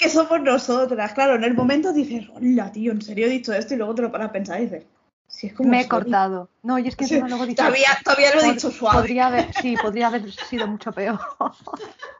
que 0.00 0.08
somos 0.08 0.40
nosotras. 0.40 1.12
Claro, 1.12 1.34
en 1.34 1.44
el 1.44 1.54
momento 1.54 1.92
dices, 1.92 2.26
hola, 2.34 2.72
tío, 2.72 2.90
¿en 2.92 3.02
serio 3.02 3.26
he 3.26 3.30
dicho 3.30 3.52
esto? 3.52 3.74
Y 3.74 3.76
luego 3.76 3.94
te 3.94 4.02
lo 4.02 4.10
paras 4.10 4.30
a 4.30 4.32
pensar 4.32 4.58
y 4.60 4.64
dices, 4.64 4.84
si 5.28 5.48
es 5.48 5.52
como 5.52 5.68
Me 5.70 5.78
he 5.80 5.82
soy". 5.82 5.88
cortado. 5.90 6.48
No, 6.62 6.78
y 6.78 6.88
es 6.88 6.96
que 6.96 7.06
Sí, 7.06 7.20
luego 7.28 7.44
he 7.44 7.48
dicho, 7.48 7.62
todavía, 7.62 7.88
todavía 8.02 8.34
lo 8.34 8.40
he 8.42 8.52
dicho 8.54 8.70
suave. 8.70 8.98
Podría 9.00 9.26
haber, 9.26 9.52
sí, 9.54 9.76
podría 9.76 10.06
haber 10.08 10.32
sido 10.32 10.66
mucho 10.66 10.90
peor. 10.92 11.20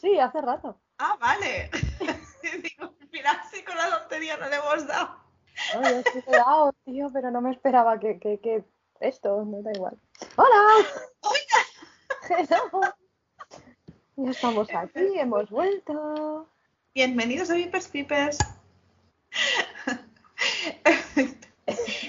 Sí, 0.00 0.18
hace 0.18 0.40
rato. 0.40 0.80
Ah, 0.98 1.16
vale. 1.20 1.70
Digo, 2.62 2.94
mira, 3.12 3.44
si 3.52 3.62
con 3.62 3.76
la 3.76 3.90
tontería 3.90 4.38
no 4.38 4.48
le 4.48 4.56
hemos 4.56 4.86
dado. 4.86 5.16
No, 5.74 5.82
yo 5.82 6.02
sí 6.10 6.22
he 6.26 6.30
dado, 6.30 6.72
tío, 6.84 7.10
pero 7.12 7.30
no 7.30 7.42
me 7.42 7.50
esperaba 7.50 8.00
que, 8.00 8.18
que, 8.18 8.40
que 8.40 8.64
esto, 9.00 9.44
no 9.44 9.60
da 9.62 9.72
igual. 9.72 9.98
¡Hola! 10.36 10.86
Hello. 12.28 12.80
Ya 14.16 14.30
estamos 14.30 14.68
aquí, 14.74 15.18
hemos 15.18 15.50
vuelto. 15.50 16.48
Bienvenidos 16.94 17.50
a 17.50 17.54
Vipers 17.54 17.88
Pipers. 17.88 18.38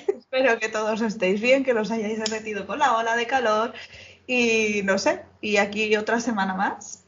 Espero 0.07 0.59
que 0.59 0.69
todos 0.69 1.01
estéis 1.01 1.41
bien, 1.41 1.63
que 1.63 1.73
los 1.73 1.91
hayáis 1.91 2.19
derretido 2.19 2.65
con 2.65 2.79
la 2.79 2.95
ola 2.95 3.17
de 3.17 3.27
calor 3.27 3.73
y 4.27 4.81
no 4.83 4.97
sé, 4.97 5.25
y 5.41 5.57
aquí 5.57 5.93
otra 5.97 6.21
semana 6.21 6.53
más. 6.53 7.00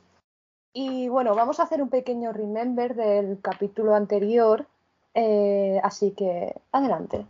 Y 0.74 1.08
bueno, 1.08 1.36
vamos 1.36 1.60
a 1.60 1.64
hacer 1.64 1.82
un 1.82 1.90
pequeño 1.90 2.34
remember 2.34 2.96
del 2.96 3.40
capítulo 3.42 3.96
anterior, 3.96 4.66
eh, 5.14 5.80
así 5.84 6.12
que 6.12 6.56
adelante. 6.72 7.26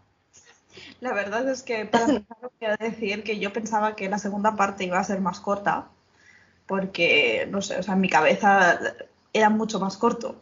La 1.01 1.13
verdad 1.13 1.47
es 1.49 1.61
que 1.61 1.85
para 1.85 2.05
empezar 2.05 2.37
voy 2.41 2.69
a 2.69 2.77
decir 2.77 3.23
que 3.23 3.39
yo 3.39 3.51
pensaba 3.51 3.95
que 3.95 4.09
la 4.09 4.17
segunda 4.17 4.55
parte 4.55 4.85
iba 4.85 4.97
a 4.97 5.03
ser 5.03 5.19
más 5.19 5.41
corta, 5.41 5.89
porque, 6.65 7.45
no 7.51 7.61
sé, 7.61 7.77
o 7.77 7.83
sea, 7.83 7.95
en 7.95 8.01
mi 8.01 8.09
cabeza 8.09 8.79
era 9.33 9.49
mucho 9.49 9.79
más 9.79 9.97
corto. 9.97 10.41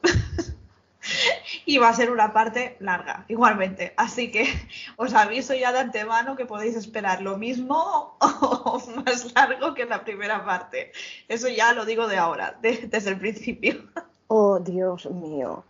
Y 1.65 1.77
va 1.77 1.89
a 1.89 1.93
ser 1.93 2.11
una 2.11 2.33
parte 2.33 2.75
larga, 2.79 3.25
igualmente. 3.27 3.93
Así 3.97 4.31
que 4.31 4.45
os 4.97 5.13
aviso 5.13 5.53
ya 5.53 5.71
de 5.71 5.79
antemano 5.79 6.35
que 6.35 6.45
podéis 6.45 6.75
esperar 6.75 7.21
lo 7.21 7.37
mismo 7.37 8.17
o 8.19 8.81
más 9.05 9.33
largo 9.33 9.73
que 9.73 9.85
la 9.85 10.03
primera 10.03 10.43
parte. 10.45 10.91
Eso 11.27 11.47
ya 11.47 11.73
lo 11.73 11.85
digo 11.85 12.07
de 12.07 12.17
ahora, 12.17 12.57
de- 12.61 12.87
desde 12.87 13.11
el 13.11 13.19
principio. 13.19 13.75
Oh, 14.33 14.59
Dios 14.59 15.11
mío. 15.11 15.65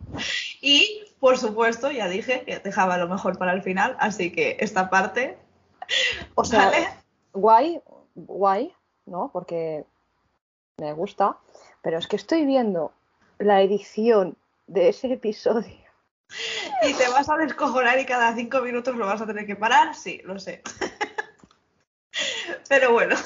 Y, 0.60 1.02
por 1.18 1.36
supuesto, 1.36 1.90
ya 1.90 2.06
dije 2.06 2.44
que 2.44 2.60
dejaba 2.60 2.96
lo 2.96 3.08
mejor 3.08 3.36
para 3.36 3.52
el 3.54 3.60
final, 3.62 3.96
así 3.98 4.30
que 4.30 4.56
esta 4.60 4.88
parte, 4.88 5.36
O 6.36 6.44
sea, 6.44 6.66
¿vale? 6.66 6.88
guay, 7.32 7.80
guay, 8.14 8.72
¿no? 9.06 9.30
Porque 9.32 9.84
me 10.76 10.92
gusta, 10.92 11.38
pero 11.82 11.98
es 11.98 12.06
que 12.06 12.14
estoy 12.14 12.46
viendo 12.46 12.92
la 13.40 13.62
edición 13.62 14.36
de 14.68 14.90
ese 14.90 15.12
episodio. 15.12 15.81
Y 16.88 16.94
te 16.94 17.08
vas 17.08 17.28
a 17.28 17.36
descojonar 17.36 17.98
y 17.98 18.06
cada 18.06 18.34
cinco 18.34 18.60
minutos 18.60 18.96
lo 18.96 19.06
vas 19.06 19.20
a 19.20 19.26
tener 19.26 19.46
que 19.46 19.56
parar, 19.56 19.94
sí, 19.94 20.20
lo 20.24 20.38
sé. 20.38 20.62
Pero 22.68 22.92
bueno, 22.92 23.16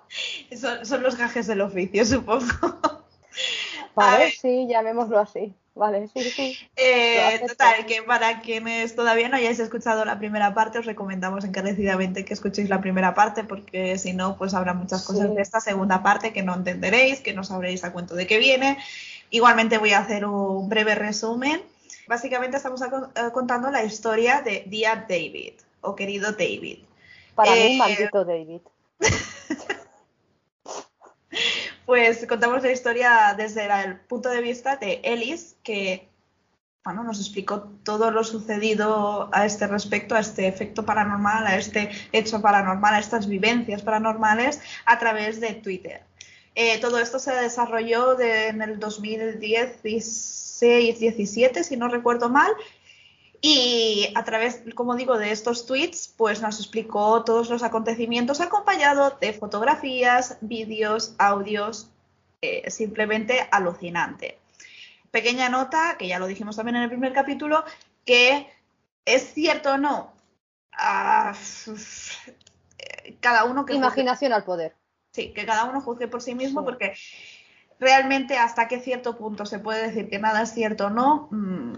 son, 0.60 0.84
son 0.84 1.02
los 1.02 1.16
gajes 1.16 1.46
del 1.46 1.60
oficio, 1.60 2.04
supongo. 2.04 2.46
Vale, 3.94 4.30
sí, 4.30 4.66
llamémoslo 4.68 5.18
así. 5.18 5.54
Vale, 5.74 6.08
sí, 6.08 6.22
sí. 6.30 6.58
Eh, 6.76 7.38
total, 7.46 7.84
que 7.84 8.02
para 8.02 8.40
quienes 8.40 8.96
todavía 8.96 9.28
no 9.28 9.36
hayáis 9.36 9.58
escuchado 9.58 10.06
la 10.06 10.18
primera 10.18 10.54
parte, 10.54 10.78
os 10.78 10.86
recomendamos 10.86 11.44
encarecidamente 11.44 12.24
que 12.24 12.32
escuchéis 12.32 12.70
la 12.70 12.80
primera 12.80 13.14
parte, 13.14 13.44
porque 13.44 13.98
si 13.98 14.14
no, 14.14 14.38
pues 14.38 14.54
habrá 14.54 14.72
muchas 14.72 15.04
cosas 15.04 15.28
Sí. 15.28 15.34
de 15.34 15.42
esta 15.42 15.60
segunda 15.60 16.02
parte 16.02 16.32
que 16.32 16.42
no 16.42 16.54
entenderéis, 16.54 17.20
que 17.20 17.34
no 17.34 17.44
sabréis 17.44 17.84
a 17.84 17.92
cuento 17.92 18.14
de 18.14 18.26
qué 18.26 18.38
viene. 18.38 18.78
Igualmente 19.28 19.76
voy 19.76 19.92
a 19.92 19.98
hacer 19.98 20.24
un 20.24 20.66
breve 20.70 20.94
resumen. 20.94 21.60
Básicamente 22.06 22.56
estamos 22.56 22.80
eh, 22.82 22.86
contando 23.32 23.70
la 23.70 23.84
historia 23.84 24.42
de 24.42 24.64
Dear 24.66 25.06
David, 25.08 25.54
o 25.80 25.94
querido 25.94 26.32
David. 26.32 26.78
Para 27.34 27.54
Eh, 27.56 27.68
mí, 27.70 27.76
maldito 27.78 28.24
David. 28.24 28.60
Pues 31.84 32.26
contamos 32.26 32.62
la 32.62 32.72
historia 32.72 33.34
desde 33.36 33.68
la- 33.68 33.84
el 33.84 33.96
punto 34.00 34.28
de 34.28 34.40
vista 34.40 34.76
de 34.76 35.00
Ellis, 35.04 35.54
que 35.62 36.08
bueno, 36.84 37.02
nos 37.04 37.18
explicó 37.20 37.62
todo 37.84 38.10
lo 38.12 38.22
sucedido 38.24 39.28
a 39.32 39.44
este 39.44 39.66
respecto, 39.66 40.14
a 40.14 40.20
este 40.20 40.46
efecto 40.46 40.84
paranormal, 40.84 41.46
a 41.46 41.56
este 41.56 41.90
hecho 42.12 42.40
paranormal, 42.40 42.94
a 42.94 42.98
estas 43.00 43.26
vivencias 43.28 43.82
paranormales 43.82 44.60
a 44.84 44.98
través 44.98 45.40
de 45.40 45.54
Twitter. 45.54 46.02
Eh, 46.54 46.78
todo 46.80 46.98
esto 47.00 47.18
se 47.18 47.32
desarrolló 47.34 48.14
de- 48.14 48.48
en 48.48 48.62
el 48.62 48.78
2016-17, 50.60 51.62
si 51.62 51.76
no 51.76 51.88
recuerdo 51.88 52.28
mal, 52.28 52.50
y 53.40 54.10
a 54.14 54.24
través, 54.24 54.62
como 54.74 54.96
digo, 54.96 55.18
de 55.18 55.30
estos 55.30 55.66
tweets, 55.66 56.14
pues 56.16 56.40
nos 56.40 56.58
explicó 56.58 57.22
todos 57.24 57.50
los 57.50 57.62
acontecimientos 57.62 58.40
acompañado 58.40 59.16
de 59.20 59.32
fotografías, 59.34 60.38
vídeos, 60.40 61.14
audios, 61.18 61.90
eh, 62.40 62.70
simplemente 62.70 63.46
alucinante. 63.50 64.38
Pequeña 65.10 65.48
nota, 65.48 65.96
que 65.98 66.08
ya 66.08 66.18
lo 66.18 66.26
dijimos 66.26 66.56
también 66.56 66.76
en 66.76 66.82
el 66.84 66.88
primer 66.88 67.12
capítulo, 67.12 67.64
que 68.04 68.48
es 69.04 69.32
cierto 69.34 69.72
o 69.72 69.78
no, 69.78 70.12
Ah, 70.78 71.32
eh, 72.78 73.16
cada 73.20 73.44
uno 73.44 73.64
que 73.64 73.72
juzgue- 73.72 73.76
Imaginación 73.78 74.34
al 74.34 74.44
poder. 74.44 74.74
Sí, 75.12 75.32
que 75.32 75.46
cada 75.46 75.64
uno 75.64 75.80
juzgue 75.80 76.06
por 76.06 76.20
sí 76.20 76.34
mismo, 76.34 76.60
Sí. 76.60 76.64
porque 76.66 76.94
realmente 77.78 78.36
hasta 78.36 78.68
qué 78.68 78.80
cierto 78.80 79.16
punto 79.16 79.46
se 79.46 79.58
puede 79.58 79.86
decir 79.88 80.08
que 80.08 80.18
nada 80.18 80.42
es 80.42 80.52
cierto 80.52 80.86
o 80.86 80.90
no, 80.90 81.28
mm, 81.30 81.72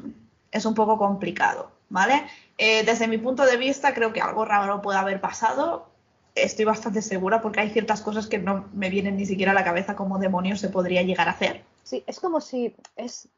es 0.53 0.65
un 0.65 0.75
poco 0.75 0.99
complicado, 0.99 1.71
¿vale? 1.89 2.25
Eh, 2.57 2.85
desde 2.85 3.09
mi 3.09 3.19
punto 3.19 3.45
de 3.45 3.57
vista, 3.57 3.95
creo 3.95 4.13
que 4.13 4.21
algo 4.21 4.45
raro 4.45 4.81
puede 4.83 4.99
haber 4.99 5.21
pasado. 5.21 5.87
Estoy 6.35 6.65
bastante 6.65 7.03
segura 7.03 7.41
porque 7.41 7.61
hay 7.61 7.71
ciertas 7.71 8.01
cosas 8.01 8.27
que 8.29 8.39
no 8.39 8.67
me 8.73 8.91
vienen 8.91 9.17
ni 9.17 9.27
siquiera 9.27 9.53
a 9.53 9.55
la 9.55 9.65
cabeza 9.65 9.97
como 9.97 10.19
demonios 10.19 10.61
se 10.61 10.69
podría 10.69 11.03
llegar 11.03 11.29
a 11.29 11.33
hacer. 11.33 11.65
Sí, 11.83 12.05
es 12.07 12.21
como 12.21 12.41
si 12.41 12.75
es. 12.97 13.29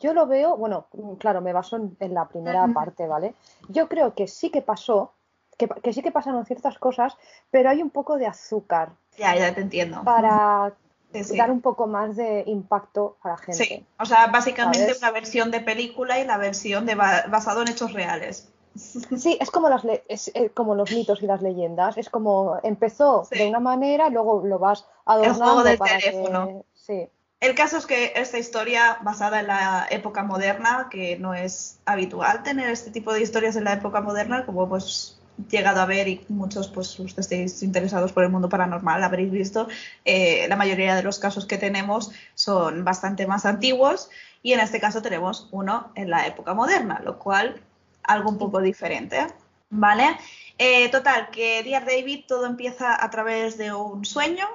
Yo 0.00 0.14
lo 0.14 0.26
veo, 0.26 0.56
bueno, 0.56 0.86
claro, 1.18 1.42
me 1.42 1.52
baso 1.52 1.76
en, 1.76 1.94
en 2.00 2.14
la 2.14 2.26
primera 2.26 2.64
Ujú. 2.64 2.72
parte, 2.72 3.06
¿vale? 3.06 3.34
Yo 3.68 3.88
creo 3.88 4.14
que 4.14 4.26
sí 4.26 4.50
que 4.50 4.62
pasó, 4.62 5.12
que, 5.58 5.68
que 5.68 5.92
sí 5.92 6.00
que 6.02 6.10
pasaron 6.10 6.46
ciertas 6.46 6.78
cosas, 6.78 7.16
pero 7.50 7.68
hay 7.68 7.82
un 7.82 7.90
poco 7.90 8.16
de 8.16 8.26
azúcar 8.26 8.92
Ya, 9.18 9.36
ya 9.36 9.54
te 9.54 9.60
entiendo. 9.60 10.02
para 10.02 10.72
Sí, 11.12 11.24
sí. 11.24 11.36
dar 11.36 11.50
un 11.50 11.60
poco 11.60 11.86
más 11.86 12.16
de 12.16 12.44
impacto 12.46 13.16
a 13.22 13.28
la 13.30 13.36
gente. 13.36 13.64
Sí, 13.64 13.84
o 13.98 14.04
sea, 14.04 14.28
básicamente 14.28 14.80
¿Sabes? 14.86 14.98
una 14.98 15.10
versión 15.10 15.50
de 15.50 15.60
película 15.60 16.20
y 16.20 16.24
la 16.24 16.38
versión 16.38 16.86
de 16.86 16.94
ba- 16.94 17.24
basado 17.28 17.62
en 17.62 17.68
hechos 17.68 17.92
reales. 17.92 18.48
Sí, 19.18 19.36
es 19.40 19.50
como, 19.50 19.68
las 19.68 19.82
le- 19.84 20.04
es, 20.08 20.30
eh, 20.34 20.50
como 20.50 20.74
los 20.76 20.92
mitos 20.92 21.22
y 21.22 21.26
las 21.26 21.42
leyendas. 21.42 21.98
Es 21.98 22.08
como 22.08 22.58
empezó 22.62 23.24
Sí. 23.24 23.38
de 23.38 23.48
una 23.48 23.58
manera, 23.60 24.08
luego 24.08 24.42
lo 24.46 24.58
vas 24.60 24.86
adornando 25.04 25.44
juego 25.44 25.62
del 25.64 25.78
para 25.78 25.98
teléfono. 25.98 26.46
que. 26.46 26.62
Sí, 26.74 27.08
El 27.40 27.54
caso 27.54 27.78
es 27.78 27.86
que 27.86 28.12
esta 28.16 28.38
historia, 28.38 28.98
basada 29.02 29.40
en 29.40 29.48
la 29.48 29.86
época 29.90 30.22
moderna, 30.22 30.88
que 30.90 31.18
no 31.18 31.34
es 31.34 31.80
habitual 31.86 32.42
tener 32.44 32.70
este 32.70 32.90
tipo 32.90 33.12
de 33.12 33.22
historias 33.22 33.56
en 33.56 33.64
la 33.64 33.72
época 33.72 34.00
moderna, 34.00 34.46
como 34.46 34.68
pues 34.68 35.19
llegado 35.48 35.80
a 35.80 35.86
ver 35.86 36.08
y 36.08 36.24
muchos, 36.28 36.68
pues 36.68 36.98
los 36.98 37.14
que 37.14 37.20
estéis 37.20 37.62
interesados 37.62 38.12
por 38.12 38.24
el 38.24 38.30
mundo 38.30 38.48
paranormal, 38.48 39.02
habréis 39.02 39.30
visto, 39.30 39.68
eh, 40.04 40.46
la 40.48 40.56
mayoría 40.56 40.94
de 40.94 41.02
los 41.02 41.18
casos 41.18 41.46
que 41.46 41.58
tenemos 41.58 42.10
son 42.34 42.84
bastante 42.84 43.26
más 43.26 43.46
antiguos 43.46 44.10
y 44.42 44.52
en 44.52 44.60
este 44.60 44.80
caso 44.80 45.02
tenemos 45.02 45.48
uno 45.50 45.92
en 45.94 46.10
la 46.10 46.26
época 46.26 46.54
moderna, 46.54 47.00
lo 47.04 47.18
cual 47.18 47.60
algo 48.02 48.30
un 48.30 48.38
poco 48.38 48.60
diferente, 48.60 49.26
¿vale? 49.70 50.16
Eh, 50.58 50.88
total, 50.90 51.30
que 51.30 51.62
Dear 51.62 51.84
David 51.84 52.24
todo 52.26 52.46
empieza 52.46 53.02
a 53.02 53.10
través 53.10 53.56
de 53.56 53.72
un 53.72 54.04
sueño 54.04 54.46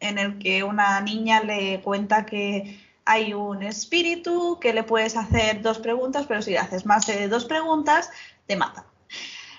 en 0.00 0.18
el 0.18 0.38
que 0.38 0.64
una 0.64 1.00
niña 1.00 1.42
le 1.42 1.80
cuenta 1.80 2.26
que 2.26 2.80
hay 3.04 3.34
un 3.34 3.62
espíritu 3.62 4.58
que 4.60 4.72
le 4.72 4.82
puedes 4.82 5.16
hacer 5.16 5.62
dos 5.62 5.78
preguntas, 5.78 6.26
pero 6.26 6.42
si 6.42 6.52
le 6.52 6.58
haces 6.58 6.86
más 6.86 7.06
de 7.06 7.28
dos 7.28 7.44
preguntas, 7.44 8.10
te 8.46 8.56
mata. 8.56 8.84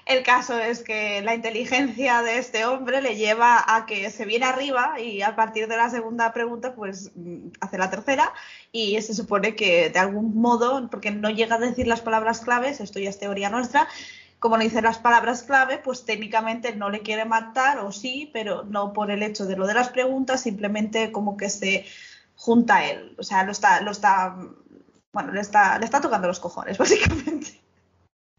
El 0.06 0.24
caso 0.24 0.60
es 0.60 0.84
que 0.84 1.22
la 1.22 1.34
inteligencia 1.34 2.22
de 2.22 2.38
este 2.38 2.66
hombre 2.66 3.02
le 3.02 3.16
lleva 3.16 3.64
a 3.66 3.86
que 3.86 4.10
se 4.12 4.26
viene 4.26 4.46
arriba 4.46 5.00
y 5.00 5.22
a 5.22 5.36
partir 5.36 5.68
de 5.68 5.78
la 5.78 5.90
segunda 5.90 6.34
pregunta, 6.34 6.76
pues 6.76 7.12
mm, 7.16 7.50
hace 7.62 7.78
la 7.78 7.90
tercera 7.90 8.34
y 8.72 9.02
se 9.02 9.14
supone 9.14 9.56
que 9.56 9.90
de 9.90 10.00
algún 10.00 10.36
modo, 10.36 10.90
porque 10.90 11.12
no 11.12 11.30
llega 11.30 11.56
a 11.56 11.60
decir 11.60 11.88
las 11.88 12.02
palabras 12.02 12.42
claves, 12.42 12.82
esto 12.82 13.00
ya 13.00 13.10
es 13.10 13.20
teoría 13.20 13.50
nuestra, 13.50 13.88
como 14.40 14.58
no 14.58 14.64
dice 14.64 14.82
las 14.82 14.98
palabras 14.98 15.44
clave, 15.44 15.78
pues 15.78 16.04
técnicamente 16.04 16.76
no 16.76 16.90
le 16.90 17.00
quiere 17.02 17.24
matar 17.24 17.80
o 17.80 17.94
sí, 17.94 18.30
pero 18.34 18.64
no 18.64 18.92
por 18.92 19.10
el 19.10 19.24
hecho 19.24 19.46
de 19.46 19.56
lo 19.56 19.68
de 19.68 19.74
las 19.74 19.88
preguntas, 19.90 20.42
simplemente 20.42 21.14
como 21.14 21.38
que 21.38 21.50
se 21.50 21.86
junta 22.36 22.76
a 22.78 22.86
él. 22.90 23.16
O 23.18 23.24
sea, 23.24 23.46
lo 23.46 23.54
está, 23.54 23.80
lo 23.82 23.92
está, 23.92 24.36
bueno, 25.14 25.32
le 25.32 25.40
está, 25.40 25.80
le 25.80 25.86
está 25.86 26.02
tocando 26.02 26.28
los 26.28 26.42
cojones, 26.42 26.78
básicamente. 26.80 27.63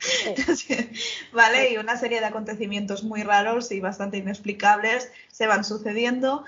¿Vale? 1.32 1.72
Y 1.72 1.76
una 1.76 1.96
serie 1.96 2.20
de 2.20 2.26
acontecimientos 2.26 3.04
muy 3.04 3.22
raros 3.22 3.70
y 3.72 3.80
bastante 3.80 4.18
inexplicables 4.18 5.10
se 5.28 5.46
van 5.46 5.64
sucediendo. 5.64 6.44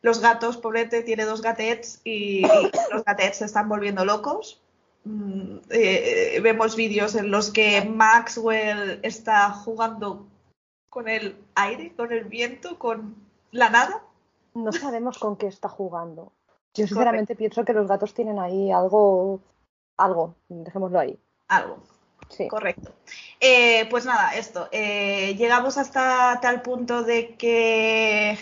Los 0.00 0.20
gatos, 0.20 0.56
pobrete, 0.56 1.02
tiene 1.02 1.24
dos 1.24 1.42
gatets 1.42 2.00
y, 2.04 2.44
y 2.44 2.70
los 2.92 3.04
gatets 3.04 3.38
se 3.38 3.44
están 3.44 3.68
volviendo 3.68 4.04
locos 4.04 4.60
Mm, 5.08 5.60
eh, 5.70 6.40
vemos 6.42 6.76
vídeos 6.76 7.14
en 7.14 7.30
los 7.30 7.50
que 7.50 7.82
Maxwell 7.82 9.00
está 9.02 9.50
jugando 9.50 10.26
con 10.90 11.08
el 11.08 11.42
aire, 11.54 11.94
con 11.94 12.12
el 12.12 12.24
viento, 12.24 12.78
con 12.78 13.16
la 13.50 13.70
nada. 13.70 14.02
No 14.54 14.70
sabemos 14.72 15.18
con 15.18 15.36
qué 15.36 15.46
está 15.46 15.68
jugando. 15.68 16.32
Yo 16.74 16.86
sinceramente 16.86 17.36
pienso 17.36 17.64
que 17.64 17.72
los 17.72 17.88
gatos 17.88 18.12
tienen 18.12 18.38
ahí 18.38 18.70
algo, 18.70 19.40
algo, 19.96 20.34
dejémoslo 20.48 20.98
ahí. 20.98 21.18
Algo. 21.48 21.78
Sí. 22.28 22.48
Correcto. 22.48 22.94
Eh, 23.40 23.86
pues 23.90 24.04
nada, 24.04 24.34
esto. 24.36 24.68
Eh, 24.72 25.34
llegamos 25.36 25.78
hasta 25.78 26.38
tal 26.40 26.62
punto 26.62 27.02
de 27.02 27.36
que, 27.36 28.38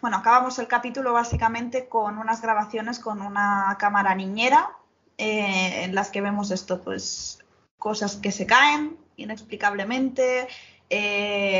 bueno, 0.00 0.16
acabamos 0.16 0.58
el 0.58 0.66
capítulo 0.66 1.12
básicamente 1.12 1.88
con 1.88 2.18
unas 2.18 2.42
grabaciones 2.42 2.98
con 2.98 3.22
una 3.22 3.76
cámara 3.78 4.14
niñera 4.14 4.70
eh, 5.18 5.84
en 5.84 5.94
las 5.94 6.10
que 6.10 6.20
vemos 6.20 6.50
esto, 6.50 6.82
pues 6.82 7.38
cosas 7.78 8.16
que 8.16 8.32
se 8.32 8.46
caen 8.46 8.96
inexplicablemente, 9.16 10.48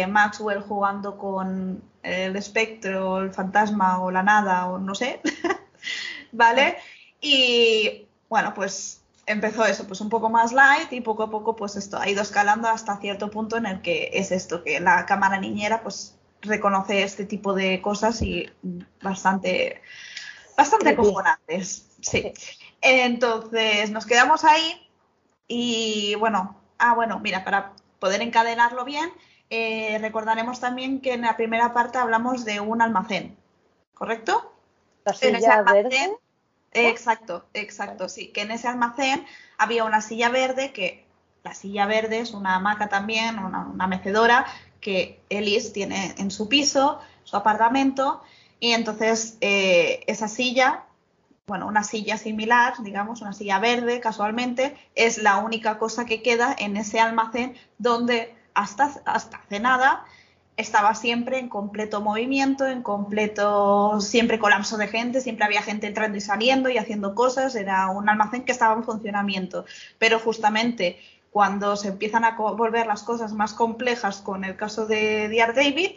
Maxwell 0.09 0.61
jugando 0.61 1.17
con 1.17 1.83
el 2.03 2.37
espectro, 2.37 3.21
el 3.21 3.33
fantasma 3.33 4.01
o 4.03 4.11
la 4.11 4.23
nada 4.23 4.67
o 4.67 4.79
no 4.79 4.95
sé, 4.95 5.21
¿vale? 6.33 6.77
Y 7.21 8.07
bueno, 8.29 8.53
pues 8.55 9.02
empezó 9.27 9.65
eso, 9.65 9.87
pues 9.87 10.01
un 10.01 10.09
poco 10.09 10.29
más 10.31 10.53
light 10.53 10.93
y 10.93 11.01
poco 11.01 11.23
a 11.25 11.31
poco 11.31 11.55
pues 11.57 11.77
esto 11.77 11.99
ha 11.99 12.09
ido 12.09 12.23
escalando 12.23 12.69
hasta 12.69 12.97
cierto 12.99 13.31
punto 13.31 13.57
en 13.57 13.67
el 13.67 13.83
que 13.83 14.11
es 14.13 14.33
esto, 14.33 14.65
que 14.65 14.81
la 14.81 15.07
cámara 15.07 15.39
niñera 15.39 15.83
pues 15.83 16.19
reconoce 16.41 17.03
este 17.03 17.25
tipo 17.25 17.55
de 17.55 17.81
cosas 17.81 18.21
y 18.23 18.51
bastante, 19.01 19.81
bastante 20.57 20.91
acojonantes, 20.91 21.89
sí. 22.01 22.33
Entonces 22.81 23.91
nos 23.91 24.07
quedamos 24.07 24.45
ahí 24.45 24.89
y 25.47 26.17
bueno, 26.17 26.57
ah, 26.79 26.95
bueno, 26.95 27.21
mira, 27.21 27.45
para 27.45 27.75
poder 28.01 28.23
encadenarlo 28.23 28.85
bien, 28.85 29.13
eh, 29.51 29.99
recordaremos 30.01 30.59
también 30.59 31.01
que 31.01 31.13
en 31.13 31.23
la 31.23 31.37
primera 31.37 31.73
parte 31.73 31.99
hablamos 31.99 32.45
de 32.45 32.59
un 32.59 32.83
almacén, 32.83 33.37
¿correcto? 33.95 34.53
La 35.05 35.13
silla 35.13 35.63
verde. 35.63 36.17
Exacto, 36.75 37.45
exacto, 37.55 38.09
sí, 38.09 38.29
que 38.29 38.43
en 38.43 38.51
ese 38.51 38.69
almacén 38.69 39.27
había 39.59 39.85
una 39.85 40.01
silla 40.01 40.29
verde 40.29 40.73
que 40.73 41.05
la 41.45 41.55
silla 41.55 41.87
verde 41.87 42.21
es 42.21 42.33
una 42.33 42.57
hamaca 42.57 42.89
también, 42.89 43.39
una, 43.39 43.87
mecedora 43.87 44.47
que 44.81 45.21
Elise 45.29 45.71
tiene 45.71 46.15
en 46.19 46.31
su 46.31 46.49
piso, 46.49 47.01
su 47.25 47.37
apartamento, 47.37 48.23
y 48.61 48.73
entonces 48.73 49.39
eh, 49.41 50.05
esa 50.07 50.29
silla 50.29 50.85
bueno, 51.47 51.67
una 51.67 51.83
silla 51.83 52.17
similar, 52.17 52.75
digamos, 52.83 53.21
una 53.21 53.33
silla 53.33 53.59
verde 53.59 54.01
casualmente, 54.01 54.77
es 54.95 55.19
la 55.19 55.39
única 55.39 55.77
cosa 55.79 56.07
que 56.07 56.23
queda 56.23 56.55
en 56.57 56.77
ese 56.77 57.01
almacén 57.01 57.57
donde 57.79 58.35
hasta, 58.55 59.03
hasta 59.05 59.39
hace 59.39 59.61
nada 59.61 60.05
estaba 60.57 60.95
siempre 60.95 61.39
en 61.39 61.49
completo 61.49 62.01
movimiento, 62.01 62.67
en 62.67 62.83
completo, 62.83 64.01
siempre 64.01 64.39
colapso 64.39 64.77
de 64.77 64.89
gente, 64.89 65.21
siempre 65.21 65.45
había 65.45 65.63
gente 65.63 65.87
entrando 65.87 66.19
y 66.19 66.21
saliendo 66.21 66.69
y 66.69 66.79
haciendo 66.79 67.15
cosas, 67.15 67.55
era 67.55 67.89
un 67.89 68.09
almacén 68.09 68.45
que 68.45 68.53
estaba 68.53 68.75
en 68.75 68.85
funcionamiento, 68.85 69.65
pero 69.99 70.19
justamente 70.19 70.99
cuando 71.31 71.77
se 71.77 71.89
empiezan 71.89 72.25
a 72.25 72.37
volver 72.37 72.87
las 72.87 73.03
cosas 73.03 73.33
más 73.33 73.55
complejas 73.55 74.21
con 74.21 74.45
el 74.45 74.57
caso 74.57 74.87
de 74.87 75.29
Dear 75.29 75.55
David, 75.55 75.93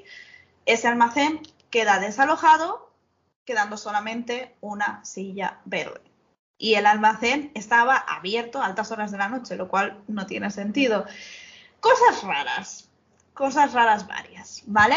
ese 0.66 0.88
almacén 0.88 1.42
queda 1.70 2.00
desalojado 2.00 2.94
quedando 3.44 3.78
solamente 3.78 4.56
una 4.62 5.04
silla 5.06 5.60
verde. 5.66 6.02
Y 6.58 6.76
el 6.76 6.86
almacén 6.86 7.52
estaba 7.54 7.98
abierto 7.98 8.62
a 8.62 8.66
altas 8.66 8.92
horas 8.92 9.12
de 9.12 9.18
la 9.18 9.28
noche, 9.28 9.58
lo 9.58 9.68
cual 9.68 10.02
no 10.08 10.26
tiene 10.26 10.50
sentido. 10.52 11.06
Cosas 11.82 12.24
raras, 12.24 12.90
cosas 13.36 13.74
raras 13.74 14.08
varias, 14.08 14.64
¿vale? 14.66 14.96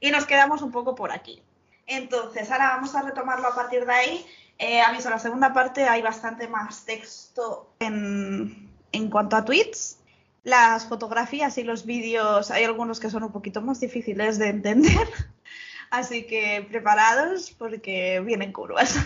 Y 0.00 0.10
nos 0.10 0.26
quedamos 0.26 0.60
un 0.60 0.70
poco 0.70 0.94
por 0.94 1.10
aquí. 1.10 1.42
Entonces, 1.86 2.50
ahora 2.50 2.68
vamos 2.76 2.94
a 2.94 3.02
retomarlo 3.02 3.48
a 3.48 3.54
partir 3.54 3.86
de 3.86 3.92
ahí. 3.92 4.26
Eh, 4.58 4.82
aviso, 4.82 5.08
la 5.08 5.18
segunda 5.18 5.54
parte 5.54 5.88
hay 5.88 6.02
bastante 6.02 6.48
más 6.48 6.84
texto 6.84 7.70
en, 7.78 8.68
en 8.92 9.08
cuanto 9.08 9.36
a 9.36 9.44
tweets. 9.44 9.98
Las 10.44 10.86
fotografías 10.86 11.56
y 11.58 11.62
los 11.62 11.86
vídeos, 11.86 12.50
hay 12.50 12.64
algunos 12.64 13.00
que 13.00 13.10
son 13.10 13.22
un 13.22 13.32
poquito 13.32 13.62
más 13.62 13.80
difíciles 13.80 14.38
de 14.38 14.48
entender. 14.48 15.08
Así 15.90 16.26
que 16.26 16.66
preparados 16.68 17.50
porque 17.52 18.20
vienen 18.20 18.52
curvas. 18.52 18.96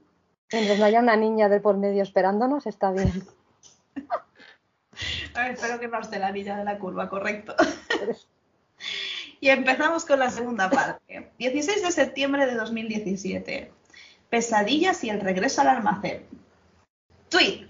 Mientras 0.52 0.78
no 0.78 0.84
haya 0.84 1.00
una 1.00 1.16
niña 1.16 1.48
de 1.48 1.60
por 1.60 1.76
medio 1.76 2.02
esperándonos, 2.02 2.66
está 2.66 2.90
bien. 2.90 3.26
A 5.34 5.42
ver, 5.42 5.52
espero 5.52 5.78
que 5.78 5.88
no 5.88 6.00
esté 6.00 6.18
la 6.18 6.32
niña 6.32 6.56
de 6.56 6.64
la 6.64 6.78
curva, 6.78 7.08
correcto. 7.08 7.54
y 9.40 9.48
empezamos 9.48 10.04
con 10.04 10.18
la 10.18 10.30
segunda 10.30 10.70
parte. 10.70 11.30
16 11.38 11.82
de 11.82 11.92
septiembre 11.92 12.46
de 12.46 12.54
2017. 12.54 13.72
Pesadillas 14.28 15.04
y 15.04 15.10
el 15.10 15.20
regreso 15.20 15.60
al 15.60 15.68
almacén. 15.68 16.24
Tweet. 17.28 17.68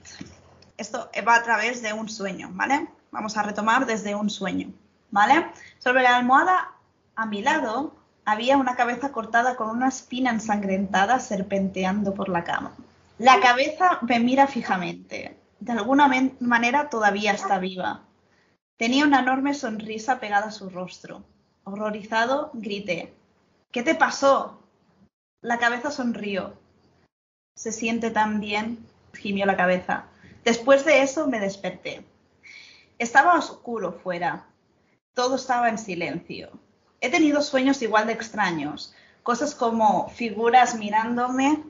Esto 0.76 1.11
va 1.26 1.37
a 1.37 1.43
través 1.43 1.82
de 1.82 1.93
un 1.93 2.08
sueño, 2.08 2.50
¿vale? 2.52 2.87
Vamos 3.11 3.37
a 3.37 3.43
retomar 3.43 3.87
desde 3.87 4.14
un 4.14 4.28
sueño, 4.28 4.73
¿vale? 5.11 5.46
Sobre 5.78 6.02
la 6.02 6.17
almohada 6.17 6.73
a 7.14 7.25
mi 7.25 7.43
lado 7.43 7.94
había 8.26 8.56
una 8.58 8.76
cabeza 8.76 9.12
cortada 9.12 9.56
con 9.56 9.70
una 9.70 9.88
espina 9.88 10.31
ensangrentada 10.31 11.19
serpenteando 11.19 12.12
por 12.12 12.28
la 12.28 12.44
cama. 12.44 12.75
La 13.19 13.40
cabeza 13.40 13.99
me 14.02 14.20
mira 14.20 14.46
fijamente. 14.46 15.38
De 15.61 15.73
alguna 15.73 16.11
manera 16.40 16.90
todavía 16.90 17.32
está 17.32 17.58
viva. 17.58 18.02
Tenía 18.76 19.06
una 19.06 19.20
enorme 19.20 19.55
sonrisa 19.55 20.20
pegada 20.20 20.49
a 20.49 20.52
su 20.52 20.69
rostro. 20.69 21.25
Horrorizado, 21.64 22.50
grité. 22.52 23.14
¿Qué 23.73 23.83
te 23.83 23.95
pasó? 23.95 24.61
La 25.40 25.59
cabeza 25.59 25.90
sonrió. 25.90 26.59
Se 27.54 27.73
siente 27.73 28.11
tan 28.11 28.38
bien, 28.38 28.87
gimió 29.14 29.47
la 29.47 29.56
cabeza. 29.56 30.04
Después 30.45 30.85
de 30.85 31.00
eso 31.00 31.26
me 31.26 31.40
desperté. 31.40 32.04
Estaba 32.99 33.38
oscuro 33.38 33.92
fuera. 33.92 34.47
Todo 35.14 35.37
estaba 35.37 35.71
en 35.71 35.78
silencio. 35.78 36.50
He 37.00 37.11
tenido 37.11 37.40
sueños 37.40 37.80
igual 37.80 38.06
de 38.06 38.12
extraños, 38.12 38.95
cosas 39.23 39.54
como 39.54 40.11
figuras 40.11 40.75
mirándome 40.75 41.64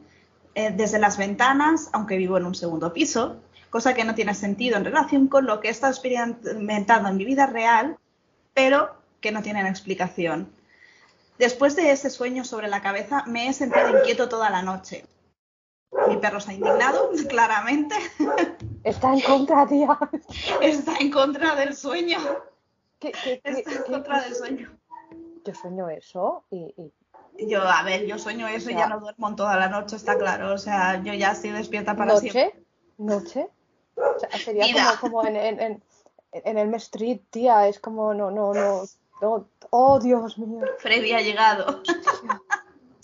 eh, 0.57 0.73
desde 0.73 0.99
las 0.99 1.19
ventanas, 1.19 1.89
aunque 1.93 2.17
vivo 2.17 2.37
en 2.37 2.47
un 2.47 2.55
segundo 2.57 2.93
piso, 2.93 3.41
cosa 3.77 3.93
que 3.93 4.05
no 4.05 4.15
tiene 4.15 4.33
sentido 4.33 4.79
en 4.79 4.87
relación 4.87 5.29
con 5.29 5.45
lo 5.45 5.61
que 5.61 5.69
he 5.69 5.71
estado 5.71 5.93
experimentando 5.93 7.11
en 7.11 7.17
mi 7.19 7.27
vida 7.27 7.45
real, 7.45 7.99
pero 8.55 8.97
que 9.21 9.33
no 9.33 9.43
tienen 9.43 9.67
explicación. 9.67 10.51
Después 11.39 11.77
de 11.77 11.91
ese 11.91 12.09
sueño 12.09 12.43
sobre 12.45 12.69
la 12.69 12.81
cabeza, 12.81 13.25
me 13.27 13.49
he 13.49 13.53
sentido 13.53 13.99
inquieto 13.99 14.31
toda 14.31 14.49
la 14.49 14.63
noche. 14.63 15.05
Mi 16.09 16.17
perro 16.17 16.39
está 16.39 16.55
indignado, 16.55 17.11
claramente. 17.29 17.95
Está 18.83 19.13
en 19.13 19.21
contra, 19.21 19.67
tía. 19.67 19.99
Está 20.63 20.97
en 20.99 21.11
contra 21.11 21.55
del 21.55 21.77
sueño. 21.77 22.19
está 23.45 23.75
en 23.75 23.83
contra 23.93 24.23
del 24.23 24.35
sueño 24.35 24.71
yo 25.47 25.55
sueño 25.55 25.89
eso 25.89 26.45
y, 26.51 26.75
Yo, 27.39 27.63
a 27.63 27.83
ver, 27.83 28.07
yo 28.07 28.19
sueño 28.19 28.49
eso 28.49 28.71
y 28.71 28.75
ya 28.75 28.89
no 28.89 28.99
duermo 28.99 29.35
toda 29.37 29.57
la 29.57 29.69
noche, 29.69 29.97
está 29.97 30.19
claro. 30.19 30.53
O 30.53 30.59
sea, 30.59 31.03
yo 31.03 31.13
ya 31.15 31.33
estoy 31.33 31.51
despierta 31.51 31.95
para 31.95 32.15
¿Noche? 32.15 32.31
siempre. 32.31 32.65
¿Noche? 32.99 33.49
O 33.97 34.19
sea, 34.19 34.31
sería 34.39 34.67
como, 35.01 35.25
en, 35.27 35.37
en, 35.37 35.83
en, 36.33 36.59
el 36.59 36.75
Street, 36.75 37.21
tía, 37.31 37.67
es 37.69 37.81
como, 37.81 38.15
no, 38.15 38.31
no, 38.31 38.53
no, 38.53 38.83
no, 39.21 39.49
oh, 39.71 39.99
Dios 40.01 40.39
mío. 40.39 40.65
Freddy 40.79 41.13
ha 41.13 41.21
llegado. 41.21 41.83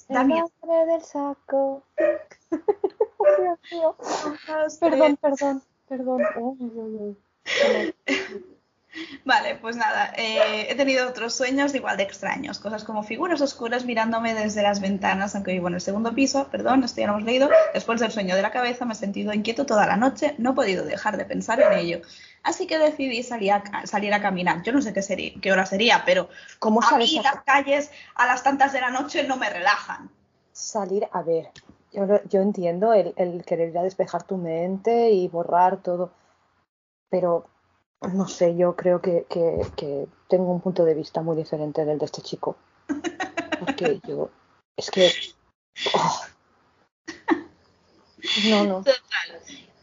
el 0.09 0.29
nombre 0.29 0.87
del 0.87 1.03
saco. 1.03 1.83
Dios 1.99 3.59
mío. 3.73 3.97
Perdón, 4.81 5.17
perdón, 5.17 5.63
perdón. 5.89 6.23
Oh, 6.37 6.57
Vale, 9.25 9.55
pues 9.57 9.77
nada, 9.77 10.13
eh, 10.17 10.67
he 10.69 10.75
tenido 10.75 11.09
otros 11.09 11.35
sueños 11.35 11.75
igual 11.75 11.97
de 11.97 12.03
extraños, 12.03 12.59
cosas 12.59 12.85
como 12.85 13.03
figuras 13.03 13.41
oscuras 13.41 13.87
mirándome 13.87 14.35
desde 14.35 14.63
las 14.63 14.81
ventanas, 14.81 15.35
aunque 15.35 15.53
vivo 15.53 15.69
en 15.69 15.75
el 15.75 15.81
segundo 15.81 16.15
piso, 16.15 16.49
perdón, 16.51 16.85
esto 16.85 17.01
ya 17.01 17.07
lo 17.07 17.15
hemos 17.15 17.25
leído, 17.25 17.49
después 17.73 18.01
del 18.01 18.13
sueño 18.13 18.37
de 18.37 18.43
la 18.43 18.51
cabeza 18.51 18.85
me 18.85 18.93
he 18.93 18.97
sentido 18.97 19.33
inquieto 19.33 19.65
toda 19.65 19.87
la 19.87 19.97
noche, 19.97 20.35
no 20.39 20.51
he 20.51 20.55
podido 20.55 20.85
dejar 20.85 21.17
de 21.17 21.25
pensar 21.25 21.61
en 21.61 21.73
ello. 21.73 22.03
Así 22.43 22.67
que 22.67 22.79
decidí 22.79 23.23
salir 23.23 23.53
a, 23.53 23.87
salir 23.87 24.13
a 24.13 24.21
caminar. 24.21 24.63
Yo 24.63 24.73
no 24.73 24.83
sé 24.83 24.93
qué, 24.93 25.01
sería, 25.01 25.33
qué 25.41 25.53
hora 25.53 25.65
sería, 25.65 26.03
pero 26.05 26.29
¿Cómo 26.59 26.83
a 26.83 26.99
mí 26.99 27.21
las 27.23 27.43
calles 27.45 27.91
a 28.15 28.27
las 28.27 28.43
tantas 28.43 28.73
de 28.73 28.81
la 28.81 28.91
noche 28.91 29.25
no 29.25 29.37
me 29.37 29.49
relajan. 29.49 30.11
salir? 30.53 31.09
A 31.13 31.23
ver, 31.23 31.51
yo, 31.93 32.07
yo 32.29 32.41
entiendo 32.41 32.93
el, 32.93 33.15
el 33.17 33.45
querer 33.45 33.71
ir 33.71 33.79
a 33.79 33.83
despejar 33.85 34.25
tu 34.25 34.37
mente 34.37 35.11
y 35.11 35.29
borrar 35.29 35.79
todo, 35.79 36.11
pero 37.09 37.47
no 38.09 38.29
sé, 38.29 38.57
yo 38.57 38.75
creo 38.77 39.01
que, 39.01 39.27
que- 39.29 39.67
que 39.77 40.07
tengo 40.29 40.51
un 40.53 40.61
punto 40.61 40.85
de 40.85 40.95
vista 40.95 41.23
muy 41.23 41.37
diferente 41.37 41.85
del 41.85 41.99
de 41.99 42.05
este 42.07 42.23
chico. 42.23 42.57
Porque 43.61 44.01
yo, 44.09 44.31
es 44.77 44.91
que... 44.91 45.11
oh. 45.95 46.21
No, 48.49 48.65
no. 48.65 48.85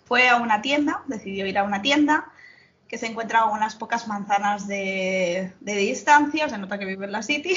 Fue 0.06 0.28
a 0.30 0.38
una 0.38 0.62
tienda, 0.62 1.04
decidió 1.08 1.46
ir 1.46 1.58
a 1.58 1.64
una 1.64 1.82
tienda 1.82 2.32
que 2.88 2.98
se 2.98 3.06
encuentra 3.06 3.42
a 3.42 3.46
unas 3.52 3.76
pocas 3.76 4.08
manzanas 4.08 4.68
de, 4.68 5.54
de 5.60 5.76
distancia, 5.76 6.50
se 6.50 6.58
nota 6.58 6.80
que 6.80 6.86
vive 6.86 7.06
en 7.06 7.12
la 7.12 7.22
City. 7.22 7.56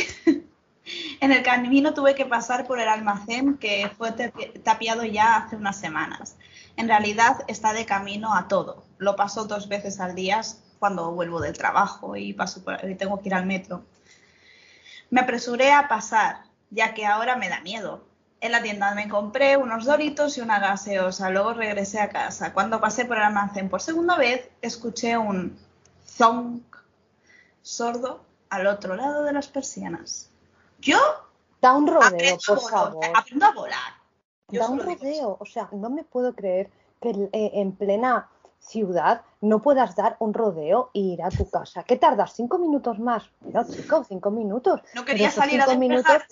En 1.23 1.31
el 1.31 1.45
camino 1.45 1.95
tuve 1.95 2.17
que 2.17 2.27
pasar 2.27 2.67
por 2.67 2.81
el 2.81 2.89
almacén 2.89 3.57
que 3.57 3.89
fue 3.97 4.11
tapi- 4.11 4.59
tapiado 4.65 5.05
ya 5.05 5.37
hace 5.37 5.55
unas 5.55 5.77
semanas. 5.79 6.35
En 6.77 6.89
realidad 6.89 7.45
está 7.47 7.73
de 7.73 7.87
camino 7.87 8.35
a 8.35 8.49
todo. 8.49 8.85
Lo 8.99 9.15
paso 9.15 9.45
dos 9.45 9.69
veces 9.69 10.01
al 10.01 10.17
día 10.17 10.41
cuando 10.81 11.13
vuelvo 11.13 11.41
del 11.41 11.57
trabajo 11.57 12.17
y, 12.17 12.33
paso 12.33 12.65
por, 12.65 12.77
y 12.91 12.97
tengo 12.97 13.21
que 13.21 13.29
ir 13.29 13.35
al 13.35 13.47
metro. 13.47 13.85
Me 15.11 15.21
apresuré 15.21 15.71
a 15.71 15.87
pasar, 15.87 16.43
ya 16.71 16.93
que 16.93 17.07
ahora 17.07 17.37
me 17.37 17.49
da 17.49 17.61
miedo. 17.61 18.05
En 18.41 18.51
la 18.51 18.61
tienda 18.61 18.93
me 18.97 19.09
compré 19.09 19.57
unos 19.57 19.85
doritos 19.85 20.37
y 20.39 20.41
una 20.41 20.59
gaseosa. 20.59 21.31
Luego 21.31 21.53
regresé 21.55 22.01
a 22.01 22.09
casa. 22.09 22.53
Cuando 22.53 22.81
pasé 22.81 23.05
por 23.05 23.17
el 23.19 23.23
almacén 23.23 23.69
por 23.69 23.81
segunda 23.81 24.17
vez, 24.17 24.49
escuché 24.61 25.17
un 25.17 25.57
zonk 26.05 26.65
sordo 27.63 28.25
al 28.51 28.67
otro 28.67 28.97
lado 28.97 29.23
de 29.23 29.33
las 29.33 29.47
persianas. 29.47 30.32
Yo 30.83 30.99
Da 31.61 31.75
un 31.75 31.87
rodeo, 31.87 32.09
aprendo, 32.09 32.39
por 32.47 32.61
favor. 32.61 33.05
aprendo 33.15 33.47
a 33.47 33.53
volar. 33.53 33.93
Yo 34.49 34.61
Da 34.61 34.69
un 34.69 34.81
rodeo. 34.81 35.37
O 35.41 35.47
sea, 35.47 35.69
no 35.73 35.89
me 35.91 36.03
puedo 36.05 36.35
creer 36.35 36.71
que 37.01 37.11
eh, 37.11 37.51
en 37.55 37.73
plena 37.73 38.29
ciudad 38.59 39.23
no 39.41 39.61
puedas 39.63 39.97
dar 39.97 40.17
un 40.21 40.35
rodeo 40.35 40.91
e 40.95 41.01
ir 41.01 41.23
a 41.23 41.31
tu 41.31 41.49
casa. 41.51 41.83
¿Qué 41.85 41.97
tardas? 41.97 42.33
¿Cinco 42.33 42.59
minutos 42.59 42.99
más? 42.99 43.31
No, 43.41 43.65
chico, 43.69 44.05
cinco 44.05 44.31
minutos. 44.31 44.81
No 44.95 45.05
quería 45.05 45.31
salir 45.31 45.61
a 45.61 45.75
minutos, 45.75 46.23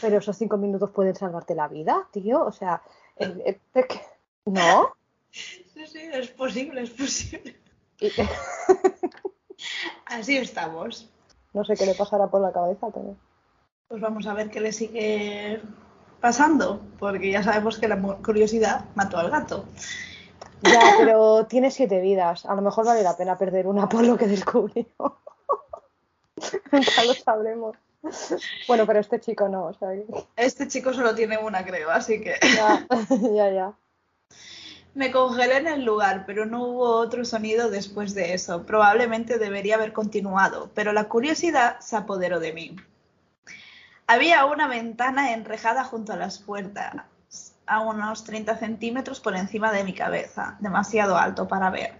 pero 0.00 0.18
esos 0.18 0.36
cinco 0.36 0.56
minutos 0.56 0.90
pueden 0.90 1.14
salvarte 1.16 1.54
la 1.54 1.68
vida, 1.68 2.06
tío. 2.12 2.44
O 2.44 2.52
sea, 2.52 2.82
eh, 3.16 3.58
eh, 3.74 3.88
¿no? 4.44 4.94
Sí, 5.30 5.86
sí, 5.86 5.98
es 6.12 6.28
posible, 6.28 6.82
es 6.82 6.90
posible. 6.90 7.60
Y- 8.00 8.10
Así 10.06 10.36
estamos. 10.36 11.08
no 11.52 11.64
sé 11.64 11.74
qué 11.74 11.86
le 11.86 11.94
pasará 11.94 12.26
por 12.28 12.40
la 12.40 12.52
cabeza, 12.52 12.88
pero... 12.92 13.16
Pues 13.90 14.00
vamos 14.00 14.24
a 14.28 14.34
ver 14.34 14.50
qué 14.50 14.60
le 14.60 14.72
sigue 14.72 15.60
pasando, 16.20 16.80
porque 17.00 17.28
ya 17.32 17.42
sabemos 17.42 17.76
que 17.76 17.88
la 17.88 18.00
curiosidad 18.00 18.84
mató 18.94 19.18
al 19.18 19.30
gato. 19.30 19.64
Ya, 20.62 20.78
pero 20.96 21.46
tiene 21.46 21.72
siete 21.72 22.00
vidas. 22.00 22.46
A 22.46 22.54
lo 22.54 22.62
mejor 22.62 22.86
vale 22.86 23.02
la 23.02 23.16
pena 23.16 23.36
perder 23.36 23.66
una 23.66 23.88
por 23.88 24.06
lo 24.06 24.16
que 24.16 24.28
descubrió. 24.28 24.86
Nunca 26.70 27.04
lo 27.04 27.14
sabremos. 27.14 27.76
Bueno, 28.68 28.86
pero 28.86 29.00
este 29.00 29.18
chico 29.18 29.48
no, 29.48 29.64
o 29.64 29.74
sea, 29.74 29.88
que- 29.90 30.06
Este 30.36 30.68
chico 30.68 30.92
solo 30.94 31.12
tiene 31.16 31.38
una, 31.38 31.64
creo, 31.64 31.90
así 31.90 32.20
que 32.20 32.36
ya, 32.54 32.86
ya, 33.34 33.50
ya. 33.50 33.72
me 34.94 35.10
congelé 35.10 35.56
en 35.56 35.66
el 35.66 35.84
lugar, 35.84 36.22
pero 36.26 36.46
no 36.46 36.62
hubo 36.62 36.84
otro 36.90 37.24
sonido 37.24 37.70
después 37.70 38.14
de 38.14 38.34
eso. 38.34 38.64
Probablemente 38.66 39.36
debería 39.38 39.74
haber 39.74 39.92
continuado, 39.92 40.70
pero 40.76 40.92
la 40.92 41.08
curiosidad 41.08 41.80
se 41.80 41.96
apoderó 41.96 42.38
de 42.38 42.52
mí. 42.52 42.76
Había 44.12 44.44
una 44.44 44.66
ventana 44.66 45.32
enrejada 45.34 45.84
junto 45.84 46.12
a 46.12 46.16
las 46.16 46.40
puertas, 46.40 46.94
a 47.64 47.78
unos 47.78 48.24
30 48.24 48.56
centímetros 48.56 49.20
por 49.20 49.36
encima 49.36 49.70
de 49.70 49.84
mi 49.84 49.94
cabeza, 49.94 50.56
demasiado 50.58 51.16
alto 51.16 51.46
para 51.46 51.70
ver. 51.70 51.92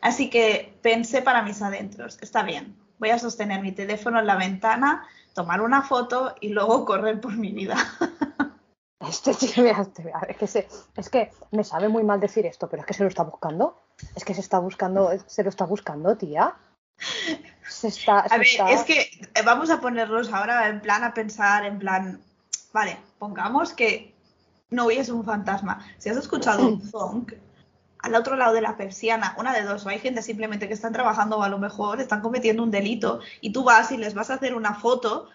Así 0.00 0.30
que 0.30 0.78
pensé 0.82 1.20
para 1.20 1.42
mis 1.42 1.60
adentros, 1.60 2.16
está 2.22 2.44
bien, 2.44 2.76
voy 3.00 3.10
a 3.10 3.18
sostener 3.18 3.60
mi 3.60 3.72
teléfono 3.72 4.20
en 4.20 4.28
la 4.28 4.36
ventana, 4.36 5.04
tomar 5.34 5.60
una 5.60 5.82
foto 5.82 6.36
y 6.40 6.50
luego 6.50 6.84
correr 6.84 7.20
por 7.20 7.36
mi 7.36 7.50
vida. 7.50 7.74
Este 9.00 9.32
mira, 9.62 9.86
es 10.28 10.36
que, 10.36 10.46
se- 10.46 10.68
es 10.96 11.08
que 11.08 11.30
me 11.50 11.64
sabe 11.64 11.88
muy 11.88 12.04
mal 12.04 12.20
decir 12.20 12.46
esto, 12.46 12.68
pero 12.68 12.82
es 12.82 12.86
que 12.86 12.94
se 12.94 13.02
lo 13.02 13.08
está 13.08 13.22
buscando. 13.24 13.80
Es 14.14 14.24
que 14.24 14.34
se 14.34 14.40
está 14.42 14.58
buscando, 14.60 15.10
se 15.26 15.42
lo 15.42 15.48
está 15.48 15.64
buscando, 15.64 16.16
tía. 16.16 16.54
Se 17.68 17.88
está, 17.88 18.20
A 18.20 18.38
ver, 18.38 18.46
está- 18.46 18.70
es 18.70 18.82
que 18.84 19.00
eh, 19.02 19.42
vamos 19.44 19.70
a 19.70 19.80
ponernos 19.80 20.32
ahora 20.32 20.68
en 20.68 20.80
plan 20.80 21.04
a 21.04 21.14
pensar, 21.14 21.64
en 21.64 21.78
plan, 21.78 22.20
vale, 22.72 22.96
pongamos 23.18 23.72
que 23.72 24.14
no 24.70 24.86
hubiese 24.86 25.12
un 25.12 25.24
fantasma. 25.24 25.84
Si 25.98 26.08
has 26.08 26.16
escuchado 26.16 26.66
un 26.66 26.80
zonk 26.90 27.32
al 28.00 28.14
otro 28.14 28.36
lado 28.36 28.54
de 28.54 28.60
la 28.60 28.76
persiana, 28.76 29.34
una 29.38 29.52
de 29.52 29.62
dos, 29.62 29.84
o 29.84 29.88
hay 29.88 29.98
gente 29.98 30.22
simplemente 30.22 30.68
que 30.68 30.74
están 30.74 30.92
trabajando 30.92 31.38
o 31.38 31.42
a 31.42 31.48
lo 31.48 31.58
mejor 31.58 32.00
están 32.00 32.20
cometiendo 32.20 32.62
un 32.62 32.70
delito 32.70 33.20
y 33.40 33.52
tú 33.52 33.64
vas 33.64 33.90
y 33.90 33.96
les 33.96 34.14
vas 34.14 34.30
a 34.30 34.34
hacer 34.34 34.54
una 34.54 34.74
foto, 34.74 35.28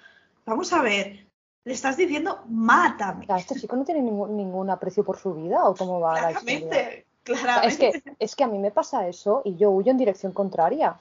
vamos 0.45 0.71
a 0.71 0.81
ver, 0.81 1.27
le 1.65 1.73
estás 1.73 1.97
diciendo, 1.97 2.41
mátame. 2.49 3.25
Este 3.37 3.59
chico 3.59 3.75
no 3.75 3.83
tiene 3.83 4.01
ningún, 4.01 4.35
ningún 4.37 4.69
aprecio 4.69 5.03
por 5.03 5.17
su 5.17 5.33
vida 5.33 5.63
o 5.65 5.75
cómo 5.75 5.99
va 5.99 6.21
la 6.21 6.31
historia. 6.31 7.03
Claramente, 7.23 7.87
Es 7.87 8.03
que, 8.03 8.15
es 8.19 8.35
que 8.35 8.43
a 8.43 8.47
mí 8.47 8.59
me 8.59 8.71
pasa 8.71 9.07
eso 9.07 9.41
y 9.45 9.55
yo 9.55 9.71
huyo 9.71 9.91
en 9.91 9.97
dirección 9.97 10.33
contraria. 10.33 10.97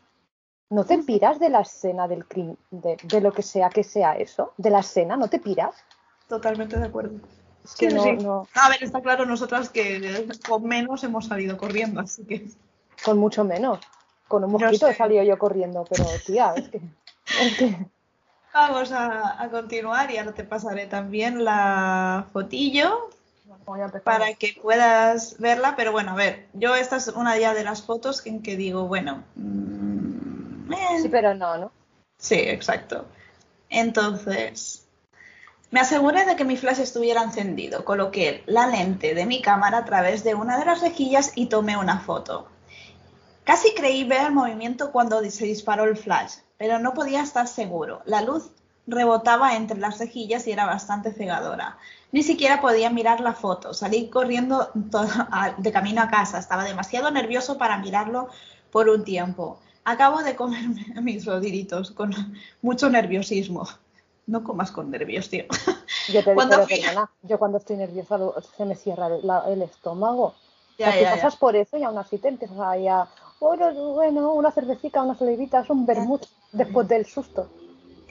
¿No 0.72 0.84
te 0.84 0.96
piras 0.98 1.38
de 1.38 1.50
la 1.50 1.60
escena 1.60 2.08
del 2.08 2.24
crimen, 2.24 2.56
de, 2.70 2.96
de 3.02 3.20
lo 3.20 3.30
que 3.32 3.42
sea 3.42 3.68
que 3.68 3.84
sea 3.84 4.14
eso? 4.14 4.54
¿De 4.56 4.70
la 4.70 4.80
escena? 4.80 5.18
¿No 5.18 5.28
te 5.28 5.38
piras? 5.38 5.74
Totalmente 6.28 6.78
de 6.78 6.86
acuerdo. 6.86 7.20
Es 7.62 7.74
que 7.74 7.90
Sí, 7.90 7.94
no, 7.96 8.02
sí. 8.02 8.12
no, 8.12 8.48
A 8.54 8.70
ver, 8.70 8.82
está 8.82 9.02
claro 9.02 9.26
nosotras 9.26 9.68
que 9.68 10.26
con 10.48 10.64
menos 10.64 11.04
hemos 11.04 11.26
salido 11.26 11.58
corriendo, 11.58 12.00
así 12.00 12.24
que... 12.24 12.48
con 13.04 13.18
mucho 13.18 13.44
menos. 13.44 13.80
Con 14.28 14.44
un 14.44 14.52
mosquito 14.52 14.88
he 14.88 14.94
salido 14.94 15.22
yo 15.22 15.38
corriendo, 15.38 15.84
pero 15.90 16.06
tía, 16.24 16.54
es 16.56 16.68
que, 16.70 16.80
es 17.40 17.58
que 17.58 17.86
Vamos 18.54 18.92
a, 18.92 19.42
a 19.42 19.50
continuar 19.50 20.10
y 20.10 20.16
ahora 20.16 20.32
te 20.32 20.44
pasaré 20.44 20.86
también 20.86 21.44
la 21.44 22.26
fotillo 22.32 23.10
para 24.04 24.34
que 24.34 24.56
puedas 24.60 25.38
verla. 25.38 25.74
Pero 25.76 25.92
bueno, 25.92 26.12
a 26.12 26.14
ver, 26.14 26.46
yo 26.54 26.74
esta 26.74 26.96
es 26.96 27.08
una 27.08 27.38
ya 27.38 27.54
de 27.54 27.64
las 27.64 27.82
fotos 27.82 28.26
en 28.26 28.42
que 28.42 28.56
digo, 28.56 28.86
bueno, 28.86 29.24
mm, 29.36 29.91
Sí, 31.00 31.08
pero 31.08 31.34
no, 31.34 31.56
¿no? 31.58 31.72
sí, 32.18 32.37
exacto. 32.37 33.06
Entonces, 33.68 34.87
me 35.70 35.80
aseguré 35.80 36.26
de 36.26 36.37
que 36.37 36.44
mi 36.44 36.56
flash 36.58 36.80
estuviera 36.80 37.22
encendido. 37.22 37.84
Coloqué 37.84 38.42
la 38.46 38.66
lente 38.66 39.14
de 39.14 39.25
mi 39.25 39.40
cámara 39.40 39.78
a 39.78 39.84
través 39.87 40.22
de 40.22 40.34
una 40.34 40.58
de 40.58 40.66
las 40.66 40.82
rejillas 40.82 41.32
y 41.34 41.46
tomé 41.46 41.78
una 41.78 42.00
foto. 42.00 42.46
Casi 43.44 43.75
creí 43.75 44.04
ver 44.04 44.26
el 44.26 44.32
movimiento 44.32 44.92
cuando 44.92 45.22
se 45.30 45.46
disparó 45.46 45.84
el 45.84 45.96
flash, 45.96 46.34
pero 46.58 46.78
no 46.78 46.92
podía 46.94 47.22
estar 47.22 47.49
seguro. 47.49 48.02
La 48.04 48.20
luz 48.20 48.50
rebotaba 48.87 49.56
entre 49.56 49.78
las 49.78 49.99
rejillas 49.99 50.46
y 50.46 50.52
era 50.52 50.66
bastante 50.66 51.12
cegadora. 51.12 51.78
Ni 52.12 52.22
siquiera 52.22 52.61
podía 52.61 52.90
mirar 52.90 53.20
la 53.20 53.32
foto. 53.32 53.75
Salí 53.75 54.11
corriendo 54.11 54.70
de 55.56 55.72
camino 55.72 56.02
a 56.02 56.08
casa. 56.08 56.38
Estaba 56.38 56.64
demasiado 56.64 57.11
nervioso 57.11 57.58
para 57.58 57.78
mirarlo 57.78 58.28
por 58.70 58.88
un 58.88 59.04
tiempo. 59.04 59.58
Acabo 59.84 60.22
de 60.22 60.36
comerme 60.36 60.84
mis 61.02 61.24
rodillitos 61.24 61.90
con 61.92 62.10
mucho 62.62 62.88
nerviosismo. 62.90 63.68
No 64.26 64.44
comas 64.44 64.70
con 64.70 64.90
nervios, 64.90 65.28
tío. 65.28 65.44
Yo 66.06 66.22
te 66.22 66.32
Cuando 66.34 66.56
digo, 66.56 66.66
perdona, 66.68 67.10
yo 67.22 67.38
cuando 67.40 67.58
estoy 67.58 67.76
nerviosa 67.76 68.16
se 68.56 68.64
me 68.64 68.76
cierra 68.76 69.08
el, 69.08 69.26
la- 69.26 69.44
el 69.48 69.62
estómago. 69.62 70.26
O 70.26 70.34
Ya, 70.78 70.90
sea, 70.90 70.92
tú 70.96 71.04
ya, 71.04 71.16
ya. 71.16 71.16
pasas 71.16 71.36
por 71.36 71.56
eso 71.56 71.76
y 71.76 71.82
aún 71.82 71.98
así 71.98 72.18
te 72.18 72.28
empiezas 72.28 72.58
ahí 72.60 72.86
a, 72.88 73.08
bueno, 73.40 73.72
bueno, 73.94 74.32
una 74.32 74.52
cervecita, 74.52 75.02
unas 75.02 75.20
olivitas, 75.22 75.68
un 75.70 75.84
vermut 75.86 76.22
después 76.52 76.86
del 76.88 77.06
susto. 77.06 77.48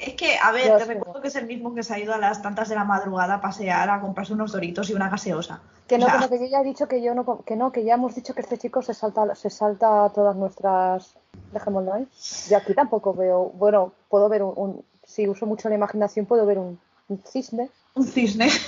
Es 0.02 0.16
que, 0.16 0.36
a 0.38 0.52
ver, 0.52 0.78
te 0.78 0.86
recuerdo 0.86 1.22
que 1.22 1.28
es 1.28 1.36
el 1.36 1.46
mismo 1.46 1.76
que 1.76 1.84
se 1.84 1.94
ha 1.94 2.00
ido 2.00 2.14
a 2.14 2.18
las 2.18 2.42
tantas 2.42 2.70
de 2.70 2.76
la 2.76 2.84
madrugada 2.86 3.36
a 3.36 3.42
pasear 3.42 3.90
a 3.90 4.02
comprarse 4.02 4.34
unos 4.34 4.52
doritos 4.52 4.90
y 4.90 4.94
una 4.94 5.10
gaseosa. 5.10 5.62
Que 5.88 5.98
no, 6.00 6.06
O 6.08 6.10
sea, 6.10 6.18
que 6.18 6.24
no, 6.26 6.30
que 6.30 6.40
yo 6.40 6.46
ya 6.46 6.62
he 6.62 6.64
dicho 6.64 6.88
que 6.88 7.02
yo 7.04 7.14
no, 7.14 7.44
que 7.44 7.56
no, 7.56 7.72
que 7.72 7.84
ya 7.84 7.94
hemos 7.96 8.16
dicho 8.16 8.34
que 8.34 8.42
este 8.42 8.58
chico 8.58 8.82
se 8.82 8.94
salta, 8.96 9.36
se 9.36 9.50
salta 9.52 10.10
todas 10.16 10.36
nuestras, 10.36 11.14
dejémoslo 11.52 11.94
ahí. 11.94 12.08
Yo 12.50 12.58
aquí 12.58 12.74
tampoco 12.74 13.14
veo, 13.14 13.50
bueno, 13.54 13.94
puedo 14.10 14.28
ver 14.28 14.42
un, 14.44 14.54
un- 14.56 14.86
si 15.06 15.28
uso 15.28 15.46
mucho 15.46 15.70
la 15.70 15.76
imaginación 15.76 16.26
puedo 16.26 16.46
ver 16.46 16.58
un, 16.58 16.80
un 17.10 17.18
cisne, 17.24 17.70
Un 17.94 18.08
cisne. 18.08 18.50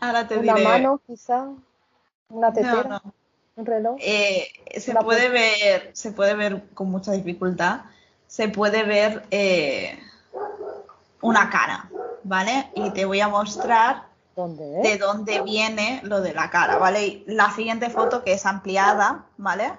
Ahora 0.00 0.26
te 0.26 0.38
una 0.38 0.54
diré. 0.54 0.64
mano 0.64 1.00
quizá, 1.06 1.48
una 2.28 2.48
No, 2.48 2.54
tetera, 2.54 2.84
no. 2.88 3.14
un 3.56 3.66
reloj. 3.66 3.96
Eh, 4.00 4.46
se 4.78 4.94
puede 4.94 5.28
ver, 5.28 5.90
se 5.94 6.12
puede 6.12 6.34
ver 6.34 6.68
con 6.74 6.90
mucha 6.90 7.12
dificultad. 7.12 7.80
Se 8.28 8.48
puede 8.48 8.84
ver 8.84 9.26
eh, 9.32 9.98
una 11.20 11.50
cara, 11.50 11.90
¿vale? 12.22 12.70
Y 12.76 12.90
te 12.90 13.04
voy 13.04 13.20
a 13.20 13.26
mostrar 13.28 14.04
¿Dónde? 14.36 14.64
de 14.82 14.98
dónde 14.98 15.42
viene 15.42 16.00
lo 16.04 16.20
de 16.20 16.32
la 16.32 16.48
cara, 16.50 16.78
¿vale? 16.78 17.04
Y 17.04 17.24
la 17.26 17.50
siguiente 17.50 17.90
foto 17.90 18.22
que 18.22 18.34
es 18.34 18.46
ampliada, 18.46 19.24
¿vale? 19.36 19.72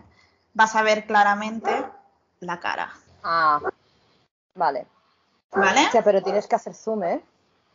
vas 0.59 0.75
a 0.75 0.83
ver 0.83 1.05
claramente 1.05 1.85
la 2.41 2.59
cara. 2.59 2.91
Ah, 3.23 3.61
vale. 4.55 4.87
¿Vale? 5.51 5.83
Hostia, 5.85 6.03
pero 6.03 6.21
tienes 6.21 6.47
que 6.47 6.55
hacer 6.55 6.73
zoom, 6.73 7.03
¿eh? 7.03 7.21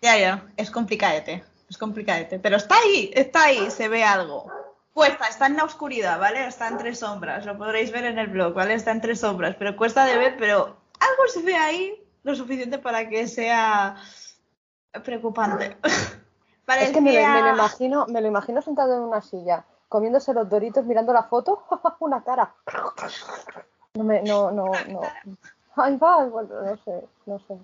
Ya, 0.02 0.18
ya, 0.18 0.46
es 0.56 0.70
complicadete, 0.70 1.42
es 1.68 1.78
complicadete. 1.78 2.38
Pero 2.38 2.56
está 2.56 2.76
ahí, 2.76 3.10
está 3.14 3.44
ahí, 3.44 3.70
se 3.70 3.88
ve 3.88 4.04
algo. 4.04 4.50
Cuesta, 4.94 5.26
está 5.26 5.46
en 5.46 5.56
la 5.56 5.64
oscuridad, 5.64 6.20
¿vale? 6.20 6.46
Está 6.46 6.68
entre 6.68 6.94
sombras, 6.94 7.44
lo 7.44 7.58
podréis 7.58 7.90
ver 7.90 8.04
en 8.04 8.16
el 8.16 8.28
blog, 8.28 8.54
¿vale? 8.54 8.74
Está 8.74 8.92
entre 8.92 9.16
sombras, 9.16 9.56
pero 9.58 9.76
cuesta 9.76 10.04
de 10.04 10.16
ver, 10.16 10.36
pero 10.38 10.76
algo 11.00 11.28
se 11.28 11.42
ve 11.42 11.56
ahí 11.56 12.00
lo 12.22 12.36
suficiente 12.36 12.78
para 12.78 13.08
que 13.08 13.26
sea 13.26 13.96
preocupante. 15.04 15.76
Es 16.66 16.92
que 16.92 17.00
me, 17.02 17.12
me, 17.12 17.42
lo 17.42 17.50
imagino, 17.50 18.06
me 18.06 18.22
lo 18.22 18.28
imagino 18.28 18.62
sentado 18.62 18.94
en 18.94 19.00
una 19.00 19.20
silla, 19.20 19.66
comiéndose 19.86 20.32
los 20.32 20.48
doritos, 20.48 20.86
mirando 20.86 21.12
la 21.12 21.24
foto, 21.24 21.62
una 22.00 22.24
cara. 22.24 22.54
No 23.92 24.02
me, 24.02 24.22
no, 24.22 24.50
no, 24.50 24.72
no. 24.88 25.02
Va, 25.76 26.24
no 26.24 26.76
sé, 26.78 27.06
no 27.26 27.38
sé. 27.40 27.58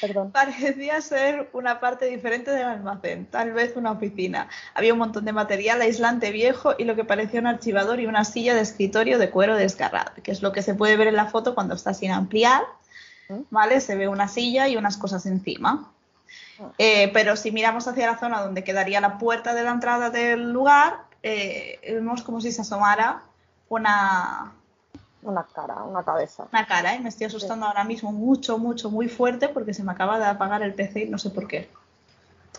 Perdón. 0.00 0.30
Parecía 0.32 1.00
ser 1.00 1.48
una 1.52 1.80
parte 1.80 2.06
diferente 2.06 2.50
del 2.50 2.66
almacén, 2.66 3.26
tal 3.26 3.52
vez 3.52 3.76
una 3.76 3.92
oficina. 3.92 4.48
Había 4.74 4.92
un 4.92 4.98
montón 4.98 5.24
de 5.24 5.32
material 5.32 5.80
aislante 5.80 6.30
viejo 6.30 6.74
y 6.78 6.84
lo 6.84 6.96
que 6.96 7.04
parecía 7.04 7.40
un 7.40 7.46
archivador 7.46 8.00
y 8.00 8.06
una 8.06 8.24
silla 8.24 8.54
de 8.54 8.60
escritorio 8.60 9.18
de 9.18 9.30
cuero 9.30 9.56
desgarrado, 9.56 10.12
que 10.22 10.32
es 10.32 10.42
lo 10.42 10.52
que 10.52 10.62
se 10.62 10.74
puede 10.74 10.96
ver 10.96 11.08
en 11.08 11.16
la 11.16 11.26
foto 11.26 11.54
cuando 11.54 11.74
está 11.74 11.94
sin 11.94 12.10
ampliar. 12.10 12.62
¿Mm? 13.28 13.40
¿Vale? 13.50 13.80
Se 13.80 13.96
ve 13.96 14.08
una 14.08 14.28
silla 14.28 14.68
y 14.68 14.76
unas 14.76 14.96
cosas 14.96 15.26
encima. 15.26 15.92
Ah. 16.60 16.72
Eh, 16.78 17.10
pero 17.12 17.36
si 17.36 17.52
miramos 17.52 17.88
hacia 17.88 18.06
la 18.06 18.18
zona 18.18 18.40
donde 18.40 18.64
quedaría 18.64 19.00
la 19.00 19.18
puerta 19.18 19.54
de 19.54 19.62
la 19.62 19.70
entrada 19.70 20.10
del 20.10 20.52
lugar, 20.52 20.98
eh, 21.22 21.78
vemos 21.84 22.22
como 22.22 22.40
si 22.40 22.52
se 22.52 22.62
asomara 22.62 23.22
una, 23.68 24.52
una 25.22 25.44
cara, 25.44 25.82
una 25.82 26.02
cabeza. 26.02 26.46
Una 26.52 26.66
cara, 26.66 26.94
¿eh? 26.94 27.00
Me 27.00 27.08
estoy 27.08 27.26
asustando 27.26 27.66
ahora 27.66 27.84
mismo 27.84 28.12
mucho, 28.12 28.58
mucho, 28.58 28.90
muy 28.90 29.08
fuerte 29.08 29.48
porque 29.48 29.74
se 29.74 29.82
me 29.82 29.92
acaba 29.92 30.18
de 30.18 30.26
apagar 30.26 30.62
el 30.62 30.74
PC 30.74 31.04
y 31.04 31.08
no 31.08 31.18
sé 31.18 31.30
por 31.30 31.46
qué. 31.46 31.70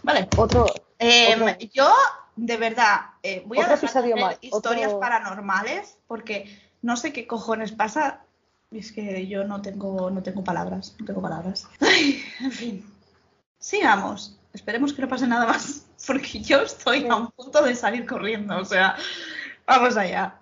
Vale. 0.04 0.28
Otro. 0.38 0.66
Eh, 1.00 1.70
yo, 1.74 1.92
de 2.36 2.58
verdad, 2.58 3.02
eh, 3.24 3.44
voy 3.46 3.60
a 3.60 3.68
dejar 3.68 4.38
historias 4.42 4.94
paranormales 4.94 5.98
porque 6.08 6.56
no 6.82 6.98
sé 6.98 7.14
qué 7.14 7.28
cojones 7.28 7.72
pasa. 7.72 8.22
Es 8.72 8.92
que 8.92 9.28
yo 9.28 9.44
no 9.44 9.62
tengo, 9.62 10.10
no 10.12 10.24
tengo 10.24 10.44
palabras, 10.44 10.96
no 11.00 11.06
tengo 11.06 11.22
palabras. 11.22 11.68
en 12.40 12.52
fin. 12.52 12.94
Sigamos. 13.60 14.38
Esperemos 14.54 14.94
que 14.94 15.02
no 15.02 15.08
pase 15.08 15.28
nada 15.28 15.46
más 15.46 15.86
porque 16.08 16.42
yo 16.42 16.62
estoy 16.62 17.08
a 17.08 17.16
un 17.16 17.32
punto 17.32 17.64
de 17.64 17.76
salir 17.76 18.06
corriendo. 18.06 18.58
O 18.58 18.66
sea, 18.66 18.96
vamos 19.66 19.98
allá. 19.98 20.41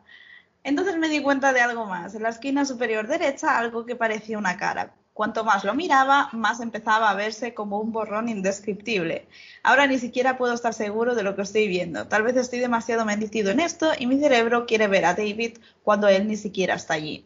Entonces 0.64 0.98
me 0.98 1.10
di 1.10 1.22
cuenta 1.22 1.54
de 1.54 1.62
algo 1.62 1.86
más. 1.86 2.16
En 2.16 2.24
la 2.24 2.30
esquina 2.30 2.66
superior 2.66 3.08
derecha, 3.08 3.58
algo 3.58 3.86
que 3.86 3.96
parecía 3.96 4.38
una 4.38 4.58
cara. 4.58 4.94
Cuanto 5.14 5.44
más 5.44 5.66
lo 5.66 5.74
miraba, 5.74 6.30
más 6.32 6.62
empezaba 6.62 7.10
a 7.10 7.14
verse 7.14 7.54
como 7.54 7.80
un 7.80 7.92
borrón 7.92 8.30
indescriptible. 8.30 9.28
Ahora 9.64 9.86
ni 9.86 10.00
siquiera 10.00 10.38
puedo 10.38 10.54
estar 10.54 10.74
seguro 10.74 11.14
de 11.14 11.24
lo 11.24 11.36
que 11.36 11.42
estoy 11.42 11.68
viendo. 11.68 12.08
Tal 12.08 12.24
vez 12.24 12.38
estoy 12.38 12.60
demasiado 12.60 13.04
metido 13.04 13.52
en 13.52 13.60
esto 13.60 13.92
y 14.00 14.08
mi 14.08 14.18
cerebro 14.20 14.66
quiere 14.66 14.88
ver 14.88 15.06
a 15.06 15.14
David 15.14 15.58
cuando 15.84 16.08
él 16.08 16.28
ni 16.28 16.38
siquiera 16.38 16.76
está 16.76 16.94
allí. 16.94 17.26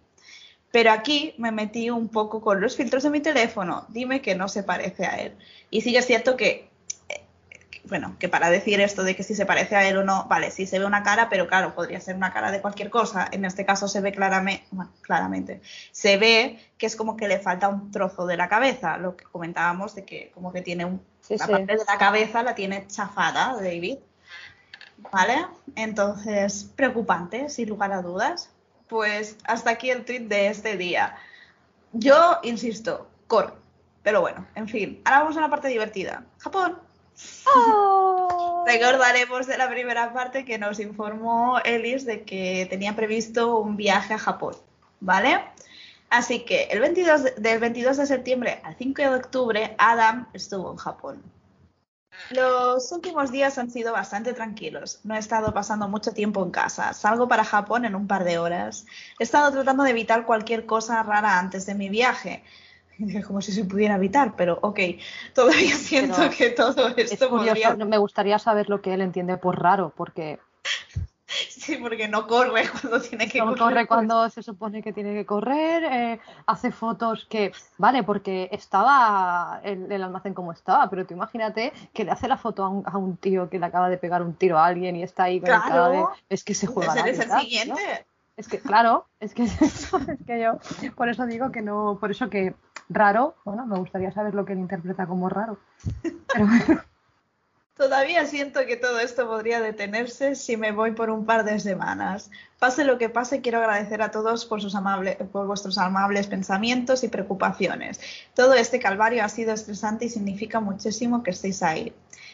Pero 0.72 0.92
aquí 0.92 1.36
me 1.38 1.52
metí 1.52 1.92
un 1.92 2.10
poco 2.10 2.42
con 2.42 2.60
los 2.60 2.76
filtros 2.76 3.04
de 3.04 3.12
mi 3.12 3.20
teléfono. 3.20 3.86
Dime 3.90 4.24
que 4.24 4.34
no 4.34 4.48
se 4.48 4.64
parece 4.64 5.06
a 5.06 5.18
él. 5.18 5.36
Y 5.70 5.82
sí 5.82 5.92
que 5.92 6.00
es 6.00 6.08
cierto 6.08 6.36
que 6.36 6.73
bueno, 7.86 8.16
que 8.18 8.30
para 8.30 8.50
decir 8.50 8.80
esto 8.80 9.04
de 9.04 9.16
que 9.16 9.24
si 9.24 9.36
se 9.36 9.46
parece 9.46 9.76
a 9.76 9.88
él 9.88 9.98
o 9.98 10.04
no, 10.04 10.26
vale, 10.30 10.52
sí 10.52 10.66
se 10.66 10.80
ve 10.80 10.86
una 10.86 11.04
cara, 11.04 11.28
pero 11.30 11.48
claro, 11.48 11.76
podría 11.76 12.00
ser 12.00 12.16
una 12.16 12.32
cara 12.32 12.52
de 12.52 12.62
cualquier 12.62 12.90
cosa. 12.90 13.28
En 13.32 13.44
este 13.44 13.66
caso 13.66 13.88
se 13.88 14.00
ve 14.00 14.14
claramente, 14.14 14.66
bueno, 14.72 14.92
claramente, 15.02 15.62
se 15.92 16.18
ve 16.18 16.60
que 16.78 16.86
es 16.86 16.96
como 16.96 17.18
que 17.18 17.28
le 17.28 17.40
falta 17.40 17.68
un 17.68 17.92
trozo 17.92 18.26
de 18.26 18.38
la 18.38 18.48
cabeza, 18.48 18.98
lo 18.98 19.18
que 19.18 19.26
comentábamos 19.26 19.96
de 19.96 20.06
que 20.06 20.32
como 20.34 20.54
que 20.54 20.62
tiene 20.62 20.86
un, 20.86 21.02
la 21.30 21.48
parte 21.48 21.78
de 21.78 21.86
la 21.86 21.98
cabeza 21.98 22.42
la 22.44 22.56
tiene 22.56 22.88
chafada, 22.88 23.56
David. 23.56 23.98
¿Vale? 25.12 25.46
Entonces, 25.76 26.72
preocupante, 26.76 27.50
sin 27.50 27.68
lugar 27.68 27.92
a 27.92 28.02
dudas. 28.02 28.50
Pues 28.88 29.38
hasta 29.44 29.72
aquí 29.72 29.90
el 29.90 30.06
tweet 30.06 30.22
de 30.22 30.48
este 30.48 30.78
día. 30.78 31.16
Yo 31.92 32.40
insisto, 32.44 33.10
corre. 33.28 33.54
Pero 34.04 34.22
bueno, 34.22 34.46
en 34.56 34.68
fin, 34.68 35.02
ahora 35.04 35.20
vamos 35.20 35.38
a 35.38 35.42
la 35.42 35.50
parte 35.50 35.68
divertida. 35.68 36.26
Japón. 36.38 36.78
Oh. 37.46 38.64
Recordaremos 38.66 39.48
de 39.48 39.58
la 39.58 39.70
primera 39.70 40.14
parte 40.14 40.46
que 40.46 40.58
nos 40.58 40.80
informó 40.80 41.60
Ellis 41.64 42.06
de 42.06 42.24
que 42.24 42.66
tenía 42.70 42.96
previsto 42.96 43.58
un 43.60 43.76
viaje 43.76 44.14
a 44.14 44.20
Japón, 44.20 44.56
¿vale? 45.00 45.42
Así 46.10 46.46
que 46.46 46.66
el 46.66 46.80
22 46.80 47.36
del 47.38 47.60
22 47.60 47.98
de 47.98 48.06
septiembre 48.06 48.62
al 48.64 48.76
5 48.76 49.02
de 49.02 49.16
octubre, 49.16 49.76
Adam 49.78 50.28
estuvo 50.34 50.72
en 50.72 50.78
Japón. 50.78 51.24
Los 52.30 52.92
últimos 52.92 53.32
días 53.32 53.58
han 53.58 53.72
sido 53.72 53.92
bastante 53.92 54.34
tranquilos. 54.34 55.00
No 55.04 55.16
he 55.16 55.20
estado 55.20 55.54
pasando 55.54 55.88
mucho 55.88 56.12
tiempo 56.12 56.44
en 56.44 56.52
casa. 56.52 56.94
Salgo 56.94 57.28
para 57.28 57.44
Japón 57.44 57.86
en 57.86 57.96
un 57.96 58.08
par 58.08 58.24
de 58.24 58.38
horas. 58.38 58.86
He 59.20 59.24
estado 59.24 59.52
tratando 59.52 59.84
de 59.84 59.90
evitar 59.90 60.26
cualquier 60.26 60.66
cosa 60.66 61.02
rara 61.04 61.40
antes 61.40 61.66
de 61.66 61.76
mi 61.76 61.90
viaje. 61.90 62.44
como 63.28 63.42
si 63.42 63.52
se 63.52 63.66
pudiera 63.66 63.96
evitar, 63.96 64.36
pero 64.36 64.60
ok, 64.62 64.80
todavía 65.34 65.76
siento 65.76 66.22
que 66.36 66.50
todo 66.50 66.90
esto 66.96 67.30
podría... 67.30 67.76
Me 67.76 67.98
gustaría 67.98 68.40
saber 68.40 68.70
lo 68.70 68.82
que 68.82 68.94
él 68.94 69.02
entiende 69.02 69.38
por 69.38 69.62
raro, 69.62 69.94
porque... 69.96 70.40
Sí, 71.50 71.78
porque 71.78 72.08
no 72.08 72.28
corre 72.28 72.70
cuando 72.70 73.02
tiene 73.02 73.28
que 73.28 73.40
no 73.40 73.46
correr. 73.46 73.58
corre 73.58 73.88
cuando 73.88 74.30
se 74.30 74.44
supone 74.44 74.84
que 74.84 74.94
tiene 74.94 75.14
que 75.14 75.26
correr, 75.26 75.84
eh, 75.84 76.20
hace 76.46 76.72
fotos 76.72 77.26
que... 77.28 77.52
Vale, 77.80 78.04
porque 78.04 78.50
estaba 78.52 79.60
el, 79.64 79.92
el, 79.92 80.04
almacén 80.04 80.36
como 80.36 80.52
estaba, 80.52 80.90
pero 80.92 81.08
tú 81.08 81.16
imagínate 81.16 81.74
que 81.92 82.04
le 82.04 82.12
hace 82.12 82.28
la 82.28 82.38
foto 82.38 82.66
a 82.66 82.70
un, 82.70 82.84
a 82.86 82.98
un, 83.00 83.18
tío 83.18 83.50
que 83.50 83.58
le 83.58 83.66
acaba 83.66 83.90
de 83.90 83.98
pegar 83.98 84.22
un 84.22 84.36
tiro 84.36 84.60
a 84.60 84.66
alguien 84.68 84.96
y 84.96 85.02
está 85.02 85.24
ahí 85.24 85.40
con 85.40 85.50
claro. 85.50 85.90
de... 85.90 86.04
Es 86.30 86.44
que 86.44 86.54
se 86.54 86.68
juega 86.68 86.94
la 86.94 87.02
el 87.02 87.16
siguiente. 87.16 88.06
Es 88.36 88.48
que, 88.48 88.60
claro, 88.60 89.08
es 89.20 89.34
que, 89.34 89.44
es 89.62 89.92
que 90.28 90.40
yo 90.40 90.60
por 90.96 91.10
eso 91.10 91.26
digo 91.26 91.52
que 91.52 91.62
no, 91.62 91.98
por 92.00 92.12
eso 92.12 92.30
que 92.30 92.54
raro, 92.90 93.36
bueno, 93.46 93.66
me 93.66 93.78
gustaría 93.78 94.12
saber 94.12 94.34
lo 94.34 94.46
que 94.46 94.54
él 94.54 94.60
interpreta 94.60 95.06
como 95.06 95.30
raro. 95.30 95.58
Pero 96.02 96.48
bueno. 96.48 96.82
Todavía 97.76 98.28
siento 98.28 98.60
que 98.68 98.78
todo 98.78 99.00
esto 99.00 99.28
podría 99.28 99.60
detenerse 99.60 100.36
si 100.36 100.58
me 100.58 100.72
voy 100.72 100.92
por 100.92 101.10
un 101.10 101.26
par 101.26 101.44
de 101.44 101.60
semanas. 101.60 102.30
Pase 102.60 102.84
lo 102.84 103.00
que 103.00 103.10
pase, 103.10 103.42
quiero 103.42 103.58
agradecer 103.58 104.04
a 104.04 104.12
todos 104.12 104.46
por, 104.46 104.62
sus 104.62 104.76
amables, 104.76 105.18
por 105.32 105.48
vuestros 105.48 105.80
amables 105.80 106.28
pensamientos 106.28 107.04
y 107.04 107.08
preocupaciones. 107.08 108.00
Todo 108.36 108.54
este 108.54 108.80
calvario 108.80 109.24
ha 109.26 109.30
sido 109.30 109.54
estresante 109.54 110.06
y 110.06 110.10
significa 110.10 110.60
muchísimo 110.60 111.24
que 111.24 111.32
estéis 111.32 111.64
ahí. 111.64 111.92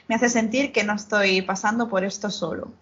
Me 0.10 0.16
hace 0.16 0.28
sentir 0.28 0.74
que 0.74 0.84
no 0.84 0.94
estoy 0.94 1.42
pasando 1.42 1.88
por 1.88 2.04
esto 2.04 2.30
solo. 2.30 2.74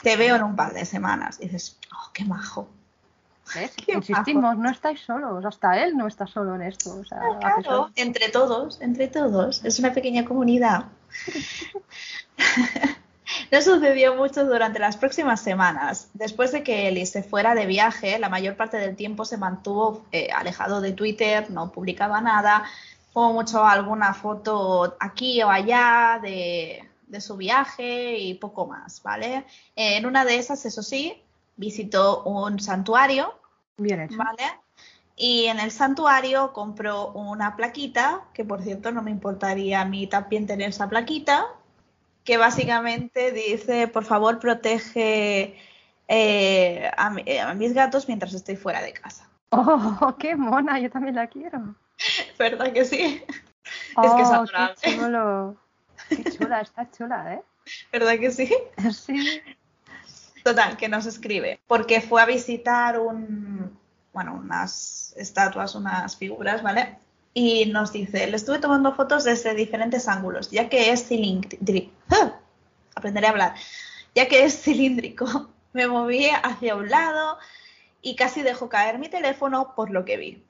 Te 0.00 0.16
veo 0.16 0.36
en 0.36 0.44
un 0.44 0.54
par 0.54 0.72
de 0.72 0.84
semanas. 0.84 1.38
Y 1.40 1.46
dices, 1.46 1.76
oh, 1.92 2.12
qué 2.12 2.24
majo. 2.24 2.68
Insistimos, 3.86 4.56
no 4.56 4.70
estáis 4.70 5.00
solos, 5.00 5.44
hasta 5.44 5.82
él 5.82 5.96
no 5.96 6.06
está 6.06 6.26
solo 6.26 6.54
en 6.54 6.62
esto. 6.62 7.02
claro, 7.40 7.90
entre 7.96 8.28
todos, 8.28 8.80
entre 8.80 9.08
todos, 9.08 9.64
es 9.64 9.78
una 9.78 9.92
pequeña 9.92 10.24
comunidad. 10.24 10.86
no 13.50 13.62
sucedió 13.62 14.14
mucho 14.14 14.44
durante 14.44 14.78
las 14.78 14.96
próximas 14.96 15.40
semanas. 15.40 16.08
Después 16.14 16.52
de 16.52 16.62
que 16.62 16.88
Eli 16.88 17.06
se 17.06 17.22
fuera 17.22 17.54
de 17.54 17.66
viaje, 17.66 18.18
la 18.18 18.28
mayor 18.28 18.56
parte 18.56 18.76
del 18.76 18.96
tiempo 18.96 19.24
se 19.24 19.36
mantuvo 19.36 20.04
eh, 20.12 20.28
alejado 20.34 20.80
de 20.80 20.92
Twitter, 20.92 21.50
no 21.50 21.72
publicaba 21.72 22.20
nada, 22.20 22.64
como 23.12 23.32
mucho 23.32 23.64
alguna 23.64 24.14
foto 24.14 24.96
aquí 25.00 25.42
o 25.42 25.50
allá 25.50 26.20
de, 26.22 26.88
de 27.06 27.20
su 27.20 27.36
viaje 27.36 28.18
y 28.18 28.34
poco 28.34 28.66
más, 28.66 29.02
¿vale? 29.02 29.44
En 29.74 30.06
una 30.06 30.24
de 30.24 30.36
esas, 30.36 30.64
eso 30.64 30.82
sí, 30.82 31.20
visitó 31.56 32.22
un 32.22 32.60
santuario 32.60 33.39
Bien 33.80 34.00
hecho. 34.00 34.16
¿Vale? 34.16 34.44
Y 35.16 35.46
en 35.46 35.58
el 35.58 35.70
santuario 35.70 36.52
compró 36.52 37.12
una 37.12 37.56
plaquita, 37.56 38.22
que 38.34 38.44
por 38.44 38.62
cierto 38.62 38.92
no 38.92 39.02
me 39.02 39.10
importaría 39.10 39.80
a 39.80 39.84
mí 39.84 40.06
también 40.06 40.46
tener 40.46 40.68
esa 40.68 40.88
plaquita, 40.88 41.46
que 42.24 42.36
básicamente 42.36 43.32
dice, 43.32 43.88
por 43.88 44.04
favor, 44.04 44.38
protege 44.38 45.56
eh, 46.08 46.90
a, 46.96 47.54
mis 47.54 47.72
gatos 47.72 48.06
mientras 48.06 48.34
estoy 48.34 48.56
fuera 48.56 48.82
de 48.82 48.92
casa. 48.92 49.28
¡Oh, 49.50 50.14
qué 50.18 50.36
mona! 50.36 50.78
Yo 50.78 50.90
también 50.90 51.14
la 51.14 51.26
quiero. 51.26 51.74
¿Verdad 52.38 52.72
que 52.72 52.84
sí? 52.84 53.22
es 53.22 54.12
que 54.14 54.22
es 54.22 54.28
oh, 54.28 54.34
adorable. 54.34 54.74
Qué, 54.82 54.96
chulo. 54.96 55.56
qué 56.08 56.24
chula, 56.38 56.60
está 56.60 56.90
chula, 56.90 57.34
¿eh? 57.34 57.42
¿Verdad 57.92 58.18
que 58.18 58.30
sí? 58.30 58.50
Sí. 58.92 59.42
Total, 60.44 60.76
que 60.76 60.88
nos 60.88 61.06
escribe, 61.06 61.60
porque 61.66 62.00
fue 62.00 62.22
a 62.22 62.26
visitar 62.26 62.98
un, 62.98 63.78
bueno, 64.12 64.34
unas 64.34 65.14
estatuas, 65.16 65.74
unas 65.74 66.16
figuras, 66.16 66.62
¿vale? 66.62 66.98
Y 67.34 67.66
nos 67.66 67.92
dice, 67.92 68.26
le 68.26 68.36
estuve 68.36 68.58
tomando 68.58 68.94
fotos 68.94 69.24
desde 69.24 69.54
diferentes 69.54 70.08
ángulos, 70.08 70.50
ya 70.50 70.68
que 70.68 70.90
es 70.90 71.06
cilíndrico. 71.06 71.92
¡Ah! 72.10 72.38
Aprenderé 72.94 73.28
a 73.28 73.30
hablar. 73.30 73.54
Ya 74.14 74.26
que 74.28 74.44
es 74.44 74.60
cilíndrico, 74.60 75.50
me 75.72 75.86
moví 75.86 76.28
hacia 76.28 76.74
un 76.74 76.90
lado 76.90 77.38
y 78.02 78.16
casi 78.16 78.42
dejó 78.42 78.68
caer 78.68 78.98
mi 78.98 79.08
teléfono 79.08 79.74
por 79.74 79.90
lo 79.90 80.04
que 80.04 80.16
vi. 80.16 80.44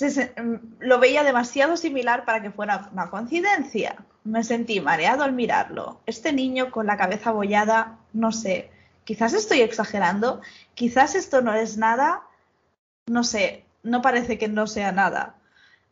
Mm, 0.00 0.54
lo 0.80 0.98
veía 0.98 1.24
demasiado 1.24 1.76
similar 1.76 2.24
para 2.24 2.40
que 2.42 2.50
fuera 2.50 2.88
una 2.92 3.10
coincidencia. 3.10 3.96
Me 4.28 4.44
sentí 4.44 4.78
mareado 4.82 5.24
al 5.24 5.32
mirarlo. 5.32 6.02
Este 6.04 6.34
niño 6.34 6.70
con 6.70 6.86
la 6.86 6.98
cabeza 6.98 7.30
abollada, 7.30 7.96
no 8.12 8.30
sé, 8.30 8.70
quizás 9.04 9.32
estoy 9.32 9.62
exagerando, 9.62 10.42
quizás 10.74 11.14
esto 11.14 11.40
no 11.40 11.54
es 11.54 11.78
nada, 11.78 12.24
no 13.06 13.24
sé, 13.24 13.64
no 13.82 14.02
parece 14.02 14.36
que 14.36 14.46
no 14.46 14.66
sea 14.66 14.92
nada. 14.92 15.36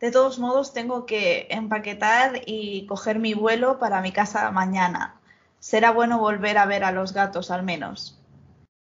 De 0.00 0.10
todos 0.10 0.38
modos, 0.38 0.74
tengo 0.74 1.06
que 1.06 1.46
empaquetar 1.48 2.42
y 2.44 2.84
coger 2.84 3.18
mi 3.20 3.32
vuelo 3.32 3.78
para 3.78 4.02
mi 4.02 4.12
casa 4.12 4.50
mañana. 4.50 5.18
Será 5.58 5.90
bueno 5.90 6.18
volver 6.18 6.58
a 6.58 6.66
ver 6.66 6.84
a 6.84 6.92
los 6.92 7.14
gatos 7.14 7.50
al 7.50 7.62
menos. 7.62 8.20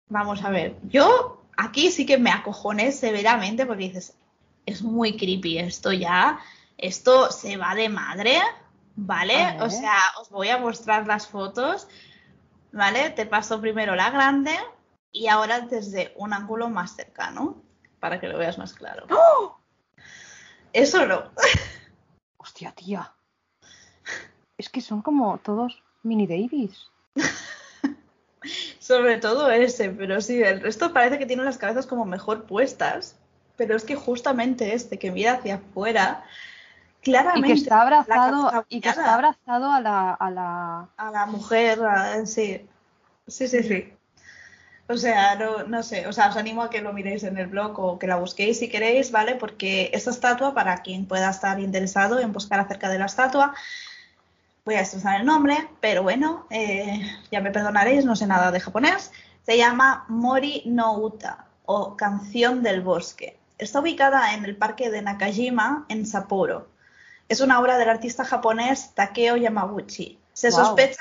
Vamos 0.09 0.43
a 0.43 0.49
ver, 0.49 0.75
yo 0.89 1.41
aquí 1.55 1.91
sí 1.91 2.05
que 2.05 2.17
me 2.17 2.31
acojoné 2.31 2.91
severamente 2.91 3.65
porque 3.65 3.85
dices, 3.85 4.17
es 4.65 4.81
muy 4.81 5.15
creepy 5.15 5.59
esto 5.59 5.93
ya, 5.93 6.39
esto 6.77 7.31
se 7.31 7.55
va 7.55 7.73
de 7.73 7.87
madre, 7.87 8.41
¿vale? 8.95 9.57
O 9.61 9.69
sea, 9.69 9.97
os 10.19 10.29
voy 10.29 10.49
a 10.49 10.57
mostrar 10.57 11.07
las 11.07 11.27
fotos, 11.27 11.87
¿vale? 12.71 13.09
Te 13.11 13.25
paso 13.25 13.61
primero 13.61 13.95
la 13.95 14.09
grande 14.09 14.55
y 15.11 15.27
ahora 15.27 15.61
desde 15.61 16.13
un 16.17 16.33
ángulo 16.33 16.69
más 16.69 16.95
cercano, 16.95 17.61
para 17.99 18.19
que 18.19 18.27
lo 18.27 18.37
veas 18.37 18.57
más 18.57 18.73
claro. 18.73 19.05
¡Oh! 19.09 19.57
Eso 20.73 21.05
no. 21.05 21.31
Hostia, 22.37 22.71
tía. 22.71 23.13
Es 24.57 24.69
que 24.69 24.81
son 24.81 25.01
como 25.01 25.37
todos 25.39 25.83
mini 26.03 26.27
Davis. 26.27 26.91
Sobre 28.79 29.17
todo 29.17 29.49
ese, 29.49 29.89
pero 29.89 30.21
sí, 30.21 30.41
el 30.43 30.61
resto 30.61 30.93
parece 30.93 31.17
que 31.17 31.25
tienen 31.25 31.45
las 31.45 31.57
cabezas 31.57 31.87
como 31.87 32.05
mejor 32.05 32.45
puestas 32.45 33.17
pero 33.57 33.75
es 33.75 33.83
que 33.83 33.95
justamente 33.95 34.73
este 34.73 34.99
que 34.99 35.11
mira 35.11 35.33
hacia 35.33 35.55
afuera, 35.55 36.23
claramente... 37.05 37.47
Y 37.47 37.53
que 37.53 37.59
está 37.59 37.81
abrazado, 37.81 38.65
y 38.67 38.81
que 38.81 38.89
está 38.89 39.13
abrazado 39.13 39.71
a 39.71 39.79
la... 39.79 40.13
A 40.13 40.29
la, 40.31 40.89
a 40.97 41.11
la 41.11 41.25
mujer, 41.27 41.79
sí. 42.25 42.67
Sí, 43.27 43.47
sí, 43.47 43.63
sí. 43.63 43.93
O 44.87 44.97
sea, 44.97 45.35
no, 45.35 45.63
no, 45.63 45.81
sé, 45.81 46.05
o 46.07 46.13
sea, 46.13 46.29
os 46.29 46.37
animo 46.37 46.61
a 46.61 46.69
que 46.69 46.81
lo 46.81 46.93
miréis 46.93 47.23
en 47.23 47.37
el 47.37 47.47
blog 47.47 47.79
o 47.79 47.97
que 47.97 48.07
la 48.07 48.17
busquéis 48.17 48.59
si 48.59 48.69
queréis, 48.69 49.11
¿vale? 49.11 49.35
Porque 49.35 49.89
esta 49.93 50.11
estatua, 50.11 50.53
para 50.53 50.77
quien 50.83 51.07
pueda 51.07 51.29
estar 51.29 51.59
interesado 51.59 52.19
en 52.19 52.31
buscar 52.31 52.59
acerca 52.59 52.89
de 52.89 52.99
la 52.99 53.05
estatua, 53.05 53.55
voy 54.63 54.75
a 54.75 54.79
destrozar 54.79 55.19
el 55.19 55.25
nombre, 55.25 55.69
pero 55.79 56.03
bueno, 56.03 56.45
eh, 56.49 57.01
ya 57.31 57.41
me 57.41 57.51
perdonaréis, 57.51 58.05
no 58.05 58.15
sé 58.15 58.27
nada 58.27 58.51
de 58.51 58.59
japonés, 58.59 59.11
se 59.43 59.57
llama 59.57 60.05
Mori 60.07 60.63
no 60.65 60.97
Uta 60.97 61.45
o 61.65 61.95
Canción 61.95 62.61
del 62.61 62.81
Bosque. 62.81 63.37
Está 63.57 63.79
ubicada 63.79 64.33
en 64.33 64.45
el 64.45 64.55
parque 64.55 64.91
de 64.91 65.01
Nakajima, 65.01 65.85
en 65.89 66.05
Sapporo. 66.05 66.67
Es 67.27 67.41
una 67.41 67.59
obra 67.59 67.77
del 67.77 67.89
artista 67.89 68.23
japonés 68.23 68.91
Takeo 68.93 69.37
Yamaguchi. 69.37 70.19
Se 70.33 70.51
sospecha 70.51 70.99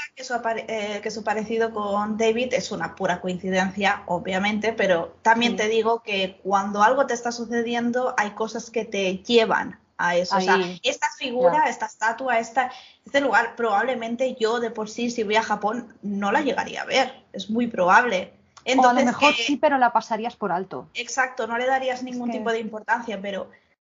eh, 0.69 1.01
que 1.03 1.11
su, 1.11 1.25
parecido 1.25 1.73
con 1.73 2.17
David 2.17 2.55
es 2.55 2.71
una 2.71 2.95
pura 2.95 3.21
coincidencia, 3.21 4.05
obviamente, 4.07 4.73
pero 4.73 5.17
también 5.23 5.57
te 5.57 5.67
digo 5.67 6.03
que 6.03 6.39
cuando 6.45 6.85
algo 6.85 7.07
te 7.07 7.15
está 7.15 7.33
sucediendo 7.33 8.15
hay 8.17 8.31
cosas 8.31 8.71
que 8.71 8.85
te 8.85 9.19
llevan 9.19 9.81
a 9.99 10.15
eso. 10.15 10.37
O 10.37 10.41
sea, 10.41 10.61
esta 10.85 11.09
figura, 11.19 11.69
esta 11.69 11.87
estatua, 11.87 12.39
esta, 12.39 12.71
este 13.05 13.21
lugar, 13.21 13.57
probablemente 13.57 14.37
yo 14.39 14.61
de 14.61 14.71
por 14.71 14.89
sí, 14.89 15.11
si 15.11 15.25
voy 15.25 15.35
a 15.35 15.43
Japón, 15.43 15.93
no 16.03 16.31
la 16.31 16.41
llegaría 16.41 16.83
a 16.83 16.85
ver. 16.85 17.25
Es 17.33 17.51
muy 17.51 17.67
probable 17.67 18.33
o 18.67 18.89
a 18.89 18.93
lo 18.93 19.05
mejor 19.05 19.35
sí, 19.35 19.57
pero 19.57 19.79
la 19.79 19.93
pasarías 19.93 20.37
por 20.37 20.53
alto. 20.53 20.89
Exacto, 20.95 21.47
no 21.47 21.59
le 21.59 21.67
darías 21.67 22.03
ningún 22.03 22.31
tipo 22.31 22.51
de 22.51 22.61
importancia, 22.61 23.21
pero 23.21 23.51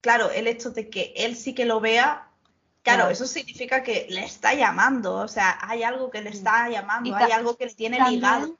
claro, 0.05 0.29
el 0.31 0.47
hecho 0.49 0.71
de 0.71 0.91
que 0.91 1.15
él 1.17 1.35
sí 1.35 1.55
que 1.55 1.65
lo 1.65 1.81
vea, 1.81 2.29
claro, 2.83 3.09
eso 3.09 3.25
significa 3.25 3.83
que 3.83 4.07
le 4.11 4.23
está 4.23 4.53
llamando, 4.53 5.15
o 5.15 5.29
sea, 5.29 5.57
hay 5.63 5.83
algo 5.83 6.11
que 6.11 6.21
le 6.21 6.29
está 6.29 6.69
llamando, 6.69 7.17
hay 7.17 7.33
algo 7.33 7.57
que 7.57 7.65
le 7.65 7.75
tiene 7.75 7.99
ligado. 8.11 8.55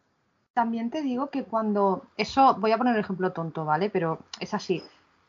También 0.55 0.89
te 0.89 1.03
digo 1.03 1.29
que 1.29 1.45
cuando, 1.45 2.07
eso, 2.17 2.55
voy 2.55 2.73
a 2.73 2.79
poner 2.79 2.95
un 2.95 3.01
ejemplo 3.01 3.33
tonto, 3.33 3.67
¿vale? 3.67 3.91
Pero 3.91 4.21
es 4.41 4.55
así. 4.55 4.83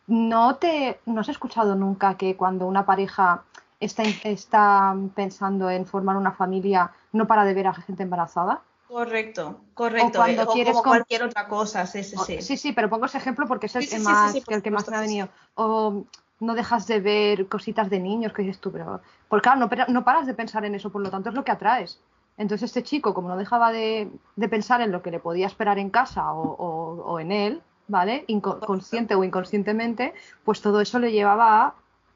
¿No 0.07 0.55
te, 0.55 1.01
no 1.05 1.19
has 1.19 1.27
escuchado 1.27 1.75
nunca 1.75 2.15
que 2.15 2.37
cuando 2.37 2.65
una 2.65 2.85
pareja 2.85 3.43
está, 3.81 4.03
está 4.23 4.95
pensando 5.15 5.69
en 5.69 5.85
formar 5.85 6.15
una 6.15 6.31
familia, 6.31 6.91
no 7.11 7.27
para 7.27 7.43
de 7.43 7.53
ver 7.53 7.67
a 7.67 7.73
gente 7.73 8.03
embarazada? 8.03 8.61
Correcto, 8.87 9.61
correcto. 9.73 10.07
O 10.07 10.11
cuando 10.11 10.43
eh, 10.43 10.47
quieres 10.53 10.73
como 10.73 10.83
cualquier 10.83 11.23
otra 11.23 11.47
cosa, 11.47 11.85
sí, 11.85 12.03
sí, 12.03 12.17
sí. 12.25 12.41
Sí, 12.41 12.57
sí, 12.57 12.73
pero 12.73 12.89
pongo 12.89 13.05
ese 13.05 13.17
ejemplo 13.17 13.47
porque 13.47 13.65
es 13.65 13.75
el, 13.75 14.01
más, 14.01 14.35
el 14.47 14.61
que 14.61 14.71
más 14.71 14.87
me 14.89 14.97
ha 14.97 15.01
venido. 15.01 15.29
O 15.55 16.05
no 16.39 16.53
dejas 16.53 16.85
de 16.87 16.99
ver 16.99 17.47
cositas 17.47 17.89
de 17.89 17.99
niños 17.99 18.33
que 18.33 18.43
dices 18.43 18.59
tú, 18.59 18.71
pero. 18.71 19.01
Porque 19.27 19.43
claro, 19.43 19.59
no, 19.59 19.69
no 19.87 20.03
paras 20.03 20.27
de 20.27 20.33
pensar 20.33 20.65
en 20.65 20.75
eso, 20.75 20.91
por 20.91 21.01
lo 21.01 21.09
tanto 21.09 21.29
es 21.29 21.35
lo 21.35 21.43
que 21.43 21.51
atraes. 21.51 21.99
Entonces 22.37 22.69
este 22.69 22.83
chico, 22.83 23.13
como 23.13 23.29
no 23.29 23.37
dejaba 23.37 23.71
de, 23.71 24.09
pensar 24.49 24.81
en 24.81 24.91
lo 24.91 25.01
que 25.01 25.11
le 25.11 25.19
podía 25.19 25.47
esperar 25.47 25.79
en 25.79 25.89
casa 25.89 26.33
o, 26.33 27.19
en 27.19 27.31
él, 27.31 27.61
¿vale? 27.87 28.25
consciente 28.41 29.15
o 29.15 29.23
inconscientemente, 29.23 30.13
pues 30.43 30.61
todo 30.61 30.81
eso 30.81 30.99
le 30.99 31.11
llevaba 31.11 31.65
a 31.65 31.75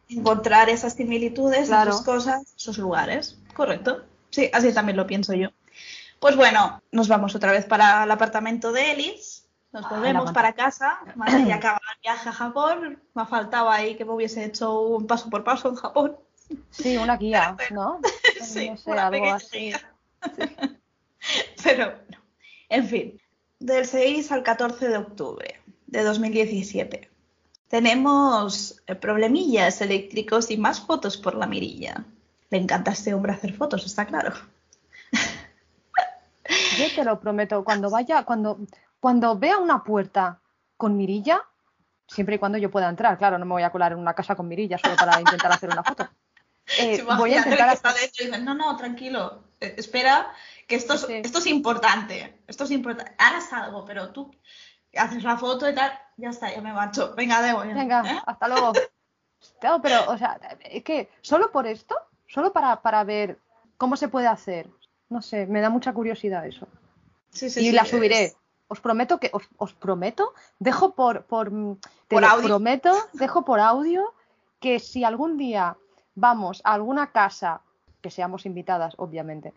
encontrar 0.10 0.70
esas 0.70 0.94
similitudes, 0.94 1.70
esas 1.70 2.02
cosas, 2.02 2.54
esos 2.56 2.78
lugares. 2.78 3.40
Correcto. 3.56 4.04
Sí, 4.30 4.50
así 4.54 4.74
también 4.74 4.98
lo 4.98 5.08
pienso 5.08 5.34
yo. 5.34 5.50
Pues 6.20 6.36
bueno, 6.36 6.82
nos 6.92 7.08
vamos 7.08 7.36
otra 7.36 7.52
vez 7.52 7.66
para 7.66 8.04
el 8.04 8.12
apartamento 8.12 8.72
de 8.72 8.92
Elis. 8.92 9.48
Nos 9.72 9.86
ah, 9.86 9.90
volvemos 9.92 10.32
para 10.32 10.54
casa. 10.54 11.00
Vale, 11.16 11.46
ya 11.46 11.56
acaba 11.56 11.80
el 11.94 12.02
viaje 12.02 12.30
a 12.30 12.34
Japón. 12.34 13.02
Me 13.14 13.26
faltaba 13.26 13.76
ahí 13.76 13.96
que 13.96 14.06
me 14.06 14.12
hubiese 14.12 14.44
hecho 14.44 14.82
un 14.82 15.08
paso 15.08 15.30
por 15.30 15.44
paso 15.44 15.70
en 15.70 15.76
Japón. 15.76 16.18
Sí, 16.72 16.98
una 16.98 17.18
guía, 17.18 17.56
¿no? 17.72 18.00
sí, 18.42 18.72
algo 18.88 19.32
así. 19.32 19.72
Pero 21.64 21.86
bueno, 21.86 22.24
en 22.70 22.88
fin, 22.88 23.22
del 23.60 23.86
6 23.86 24.32
al 24.32 24.44
14 24.44 24.90
de 24.90 24.98
octubre 24.98 25.62
de 25.88 26.04
2017. 26.04 27.10
Tenemos 27.68 28.82
eh, 28.88 28.96
problemillas 28.96 29.82
eléctricos 29.82 30.50
y 30.50 30.58
más 30.58 30.82
fotos 30.82 31.18
por 31.18 31.36
la 31.36 31.46
mirilla. 31.46 32.04
Le 32.50 32.58
encanta 32.58 32.92
a 32.92 32.94
este 32.96 33.14
hombre 33.14 33.34
hacer 33.34 33.54
fotos, 33.54 33.86
está 33.86 34.06
claro. 34.06 34.34
Yo 36.80 36.96
te 36.96 37.04
lo 37.04 37.20
prometo, 37.20 37.64
cuando 37.64 37.90
vaya, 37.90 38.24
cuando, 38.24 38.60
cuando 39.00 39.38
vea 39.38 39.58
una 39.58 39.84
puerta 39.84 40.40
con 40.78 40.96
mirilla, 40.96 41.42
siempre 42.08 42.36
y 42.36 42.40
cuando 42.40 42.58
yo 42.58 42.72
pueda 42.72 42.90
entrar, 42.90 43.18
claro, 43.18 43.38
no 43.38 43.46
me 43.46 43.52
voy 43.52 43.64
a 43.64 43.72
colar 43.72 43.92
en 43.92 44.00
una 44.00 44.14
casa 44.14 44.36
con 44.36 44.48
mirilla 44.48 44.78
solo 44.78 44.96
para 44.96 45.20
intentar 45.20 45.52
hacer 45.52 45.70
una 45.70 45.84
foto. 45.84 46.08
Eh, 46.78 47.02
voy 47.18 47.34
a 47.34 47.38
intentar. 47.38 47.80
no, 48.42 48.54
no, 48.54 48.78
tranquilo, 48.78 49.44
eh, 49.60 49.74
espera, 49.80 50.32
que 50.68 50.76
esto 50.76 50.94
es, 50.94 51.08
esto 51.10 51.40
es 51.40 51.48
importante, 51.48 52.44
esto 52.46 52.66
es 52.66 52.70
importante. 52.70 53.12
Harás 53.18 53.52
algo, 53.54 53.84
pero 53.86 54.12
tú 54.12 54.30
haces 54.96 55.24
la 55.24 55.36
foto 55.36 55.68
y 55.68 55.74
tal, 55.74 55.92
ya 56.16 56.30
está, 56.30 56.54
ya 56.54 56.62
me 56.62 56.72
marcho. 56.72 57.16
Venga, 57.16 57.42
debo. 57.42 57.62
Venga, 57.62 58.04
¿eh? 58.06 58.22
hasta 58.24 58.48
luego. 58.48 58.74
Claro, 59.60 59.82
pero, 59.82 60.12
o 60.12 60.18
sea, 60.18 60.38
es 60.66 60.84
que 60.84 61.10
solo 61.22 61.50
por 61.50 61.66
esto, 61.66 61.96
solo 62.28 62.52
para, 62.52 62.82
para 62.82 63.06
ver 63.06 63.40
cómo 63.78 63.96
se 63.96 64.10
puede 64.10 64.28
hacer, 64.28 64.70
no 65.10 65.22
sé, 65.22 65.46
me 65.48 65.62
da 65.62 65.70
mucha 65.70 65.94
curiosidad 65.94 66.46
eso. 66.46 66.68
Sí, 67.32 67.50
sí, 67.50 67.68
y 67.68 67.72
la 67.72 67.86
subiré. 67.86 68.34
Os 68.68 68.80
prometo 68.80 69.20
que, 69.20 69.32
os, 69.34 69.74
prometo, 69.74 70.34
dejo 70.60 70.94
por, 70.94 71.26
por, 71.26 71.52
te 72.08 72.18
audio. 72.18 72.48
prometo, 72.48 72.94
dejo 73.14 73.44
por 73.44 73.60
audio 73.60 74.14
que 74.60 74.80
si 74.80 75.04
algún 75.04 75.38
día 75.38 75.76
vamos 76.14 76.62
a 76.64 76.74
alguna 76.74 77.12
casa, 77.12 77.62
que 78.02 78.12
seamos 78.12 78.46
invitadas, 78.46 78.94
obviamente, 78.98 79.54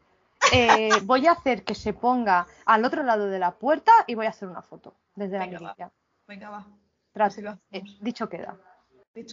eh, 0.53 0.89
voy 1.05 1.27
a 1.27 1.33
hacer 1.33 1.63
que 1.63 1.75
se 1.75 1.93
ponga 1.93 2.47
al 2.65 2.85
otro 2.87 3.03
lado 3.03 3.27
de 3.27 3.39
la 3.39 3.51
puerta 3.53 3.93
y 4.07 4.15
voy 4.15 4.27
a 4.27 4.31
hacer 4.31 4.49
una 4.49 4.63
foto 4.63 4.95
desde 5.15 5.39
la 5.39 5.47
mirilla. 5.47 5.91
Venga, 6.27 6.51
va. 6.51 6.67
Eh, 7.71 7.83
dicho 8.01 8.29
queda. 8.29 8.57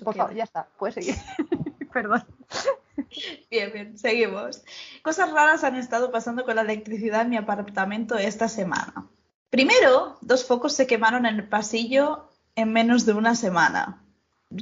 Por 0.03 0.13
favor, 0.13 0.33
ya 0.33 0.43
está, 0.43 0.67
puedes 0.77 0.95
seguir. 0.95 1.15
Perdón. 1.93 2.25
Bien, 3.49 3.71
bien, 3.73 3.97
seguimos. 3.97 4.63
Cosas 5.01 5.31
raras 5.31 5.63
han 5.63 5.75
estado 5.75 6.11
pasando 6.11 6.45
con 6.45 6.55
la 6.55 6.61
electricidad 6.61 7.21
en 7.21 7.29
mi 7.29 7.37
apartamento 7.37 8.17
esta 8.17 8.47
semana. 8.47 9.07
Primero, 9.49 10.17
dos 10.21 10.45
focos 10.45 10.73
se 10.73 10.87
quemaron 10.87 11.25
en 11.25 11.35
el 11.35 11.47
pasillo 11.47 12.29
en 12.55 12.71
menos 12.71 13.05
de 13.05 13.13
una 13.13 13.35
semana. 13.35 14.03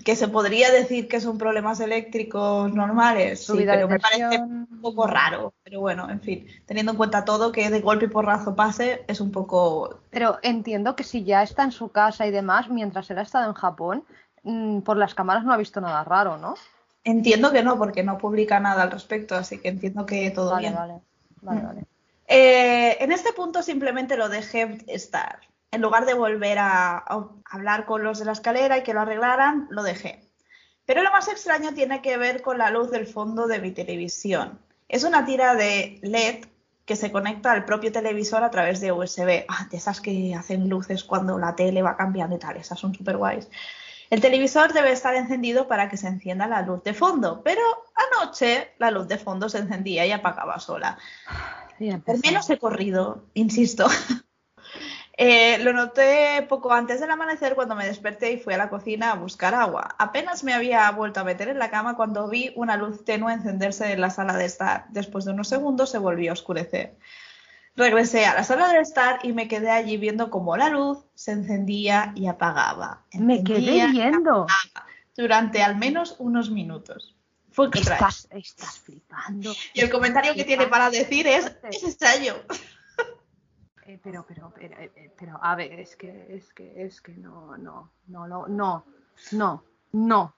Que 0.04 0.17
se 0.17 0.28
podría 0.28 0.69
decir 0.69 1.08
que 1.08 1.21
son 1.21 1.38
problemas 1.38 1.80
eléctricos 1.80 2.73
normales, 2.73 3.45
sí, 3.45 3.63
pero 3.65 3.88
me 3.88 4.00
parece 4.00 4.38
un 4.38 4.82
poco 4.82 5.08
raro. 5.08 5.54
Pero 5.63 5.80
bueno, 5.80 6.10
en 6.10 6.19
fin, 6.19 6.45
teniendo 6.65 6.91
en 6.91 6.97
cuenta 6.97 7.23
todo, 7.23 7.54
que 7.54 7.69
de 7.69 7.80
golpe 7.80 8.06
y 8.06 8.10
porrazo 8.10 8.54
pase, 8.54 9.06
es 9.08 9.21
un 9.21 9.32
poco. 9.32 10.02
Pero 10.10 10.39
entiendo 10.41 10.97
que 10.97 11.06
si 11.06 11.23
ya 11.23 11.41
está 11.41 11.63
en 11.63 11.71
su 11.71 11.89
casa 11.89 12.28
y 12.28 12.32
demás, 12.32 12.69
mientras 12.69 13.10
él 13.12 13.19
ha 13.19 13.21
estado 13.21 13.47
en 13.47 13.54
Japón, 13.54 14.04
mm, 14.43 14.82
por 14.82 14.97
las 14.97 15.15
cámaras 15.15 15.45
no 15.45 15.54
ha 15.54 15.58
visto 15.58 15.80
nada 15.80 16.04
raro, 16.04 16.38
¿no? 16.38 16.56
Entiendo 17.07 17.53
que 17.53 17.63
no, 17.63 17.77
porque 17.77 18.03
no 18.03 18.17
publica 18.17 18.59
nada 18.59 18.83
al 18.83 18.91
respecto, 18.91 19.35
así 19.35 19.59
que 19.59 19.69
entiendo 19.69 20.05
que 20.05 20.29
todo 20.29 20.51
vale, 20.51 20.61
bien. 20.61 20.75
Vale, 20.75 21.01
vale, 21.41 21.61
vale. 21.61 21.81
Eh, 22.27 22.97
en 22.99 23.13
este 23.13 23.31
punto 23.31 23.63
simplemente 23.63 24.17
lo 24.17 24.27
dejé 24.27 24.79
estar. 24.87 25.39
en 25.71 25.81
lugar 25.81 26.05
de 26.05 26.13
volver 26.13 26.59
a, 26.59 26.97
a 26.97 27.29
hablar 27.49 27.85
con 27.85 28.03
los 28.03 28.19
de 28.19 28.25
la 28.25 28.33
escalera 28.33 28.77
y 28.77 28.83
que 28.83 28.93
lo 28.93 29.01
arreglaran, 29.01 29.67
lo 29.69 29.83
dejé. 29.83 30.19
Pero 30.85 31.01
lo 31.01 31.11
más 31.11 31.29
extraño 31.29 31.73
tiene 31.73 32.01
que 32.01 32.17
ver 32.17 32.41
con 32.41 32.57
la 32.57 32.71
luz 32.71 32.91
del 32.91 33.07
fondo 33.07 33.47
de 33.47 33.59
mi 33.59 33.71
televisión. 33.71 34.59
Es 34.89 35.05
una 35.05 35.25
tira 35.25 35.55
de 35.55 35.99
LED 36.01 36.45
que 36.85 36.97
se 36.97 37.11
conecta 37.11 37.53
al 37.53 37.63
propio 37.63 37.91
televisor 37.91 38.43
a 38.43 38.51
través 38.51 38.81
de 38.81 38.91
USB. 38.91 39.45
Ah, 39.47 39.67
de 39.71 39.77
esas 39.77 40.01
que 40.01 40.35
hacen 40.35 40.67
luces 40.67 41.05
cuando 41.05 41.37
la 41.37 41.55
tele 41.55 41.81
va 41.81 41.95
cambiando 41.95 42.35
y 42.35 42.39
tal, 42.39 42.57
esas 42.57 42.79
son 42.79 42.93
súper 42.93 43.15
guays. 43.15 43.49
El 44.09 44.21
televisor 44.21 44.73
debe 44.73 44.91
estar 44.91 45.15
encendido 45.15 45.67
para 45.67 45.89
que 45.89 45.97
se 45.97 46.07
encienda 46.07 46.47
la 46.47 46.61
luz 46.61 46.83
de 46.83 46.93
fondo, 46.93 47.41
pero 47.43 47.61
anoche 47.93 48.73
la 48.77 48.91
luz 48.91 49.07
de 49.07 49.17
fondo 49.17 49.49
se 49.49 49.59
encendía 49.59 50.05
y 50.05 50.11
apagaba 50.11 50.59
sola. 50.59 50.97
Al 51.79 52.19
menos 52.23 52.49
he 52.49 52.57
corrido, 52.57 53.25
insisto. 53.33 53.87
Eh, 55.19 55.57
lo 55.63 55.73
noté 55.73 56.45
poco 56.47 56.71
antes 56.71 56.99
del 56.99 57.09
amanecer 57.09 57.55
cuando 57.55 57.73
me 57.73 57.87
desperté 57.87 58.33
y 58.33 58.37
fui 58.37 58.53
a 58.53 58.57
la 58.57 58.69
cocina 58.69 59.11
a 59.11 59.15
buscar 59.15 59.55
agua. 59.55 59.95
Apenas 59.97 60.43
me 60.43 60.53
había 60.53 60.91
vuelto 60.91 61.19
a 61.19 61.23
meter 61.23 61.47
en 61.49 61.57
la 61.57 61.71
cama 61.71 61.95
cuando 61.95 62.29
vi 62.29 62.53
una 62.55 62.77
luz 62.77 63.03
tenue 63.03 63.33
encenderse 63.33 63.91
en 63.91 63.99
la 63.99 64.11
sala 64.11 64.37
de 64.37 64.45
estar. 64.45 64.85
Después 64.89 65.25
de 65.25 65.31
unos 65.31 65.47
segundos 65.47 65.89
se 65.89 65.97
volvió 65.97 66.29
a 66.29 66.33
oscurecer. 66.33 66.97
Regresé 67.77 68.25
a 68.25 68.33
la 68.33 68.43
sala 68.43 68.69
de 68.73 68.79
estar 68.79 69.19
y 69.21 69.33
me 69.33 69.47
quedé 69.47 69.69
allí 69.69 69.97
viendo 69.97 70.31
cómo 70.31 70.57
la 70.57 70.69
luz 70.69 70.97
se 71.13 71.31
encendía 71.31 72.11
y 72.15 72.25
apagaba. 72.25 73.05
me 73.13 73.43
quedé 73.43 73.87
viendo. 73.91 74.47
Durante 75.15 75.61
al 75.61 75.77
menos 75.77 76.15
unos 76.17 76.49
minutos. 76.49 77.15
Fue 77.51 77.69
estás, 77.73 78.27
estás 78.31 78.79
flipando. 78.79 79.53
Y 79.73 79.81
el 79.81 79.91
comentario 79.91 80.33
que 80.33 80.43
tiene 80.43 80.65
para 80.67 80.89
decir 80.89 81.27
es, 81.27 81.55
es 81.69 81.83
extraño. 81.83 82.33
Eh, 83.85 83.99
pero, 84.03 84.25
pero, 84.27 84.51
pero, 84.53 84.75
eh, 84.79 84.91
eh, 84.95 85.13
pero, 85.17 85.39
a 85.41 85.55
ver, 85.55 85.79
es 85.79 85.95
que, 85.95 86.27
es 86.29 86.51
que, 86.53 86.83
es 86.83 86.99
que 86.99 87.13
no, 87.13 87.57
no, 87.57 87.91
no, 88.07 88.27
no, 88.27 88.47
no, 88.47 88.85
no, 89.31 89.63
no. 89.93 90.35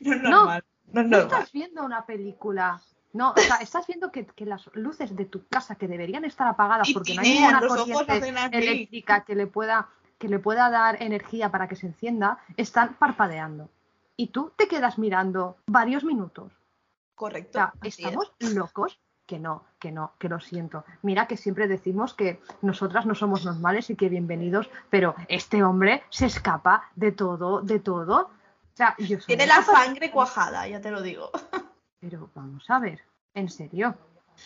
No, 0.00 0.60
no, 0.92 1.02
no, 1.02 1.18
estás 1.18 1.50
viendo 1.50 1.84
una 1.84 2.06
película. 2.06 2.80
No, 3.14 3.30
o 3.30 3.40
sea, 3.40 3.56
estás 3.56 3.86
viendo 3.86 4.10
que, 4.10 4.26
que, 4.26 4.44
las 4.44 4.68
luces 4.74 5.14
de 5.14 5.24
tu 5.24 5.46
casa 5.46 5.76
que 5.76 5.86
deberían 5.86 6.24
estar 6.24 6.48
apagadas 6.48 6.90
porque 6.92 7.14
no 7.14 7.22
hay 7.22 7.34
ninguna 7.34 7.60
corriente 7.60 8.34
eléctrica 8.52 9.24
que 9.24 9.36
le 9.36 9.46
pueda 9.46 9.88
que 10.18 10.28
le 10.28 10.38
pueda 10.38 10.68
dar 10.70 11.02
energía 11.02 11.50
para 11.50 11.68
que 11.68 11.76
se 11.76 11.86
encienda, 11.86 12.38
están 12.56 12.94
parpadeando. 12.94 13.68
Y 14.16 14.28
tú 14.28 14.52
te 14.56 14.68
quedas 14.68 14.98
mirando 14.98 15.56
varios 15.66 16.04
minutos. 16.04 16.52
Correcto. 17.14 17.50
O 17.50 17.52
sea, 17.52 17.72
estamos 17.82 18.32
locos 18.40 18.98
que 19.26 19.38
no, 19.38 19.64
que 19.78 19.92
no, 19.92 20.12
que 20.18 20.28
lo 20.28 20.40
siento. 20.40 20.84
Mira 21.02 21.26
que 21.26 21.36
siempre 21.36 21.68
decimos 21.68 22.14
que 22.14 22.40
nosotras 22.62 23.06
no 23.06 23.14
somos 23.14 23.44
normales 23.44 23.90
y 23.90 23.96
que 23.96 24.08
bienvenidos, 24.08 24.68
pero 24.90 25.14
este 25.28 25.62
hombre 25.62 26.02
se 26.10 26.26
escapa 26.26 26.90
de 26.96 27.12
todo, 27.12 27.60
de 27.60 27.80
todo. 27.80 28.22
O 28.22 28.76
sea, 28.76 28.94
yo 28.98 29.18
Tiene 29.18 29.46
la 29.46 29.62
sangre 29.62 30.10
cuajada, 30.10 30.66
ya 30.66 30.80
te 30.80 30.90
lo 30.90 31.00
digo. 31.00 31.30
Pero 32.04 32.28
vamos 32.34 32.68
a 32.68 32.78
ver, 32.78 33.00
en 33.32 33.48
serio, 33.48 33.94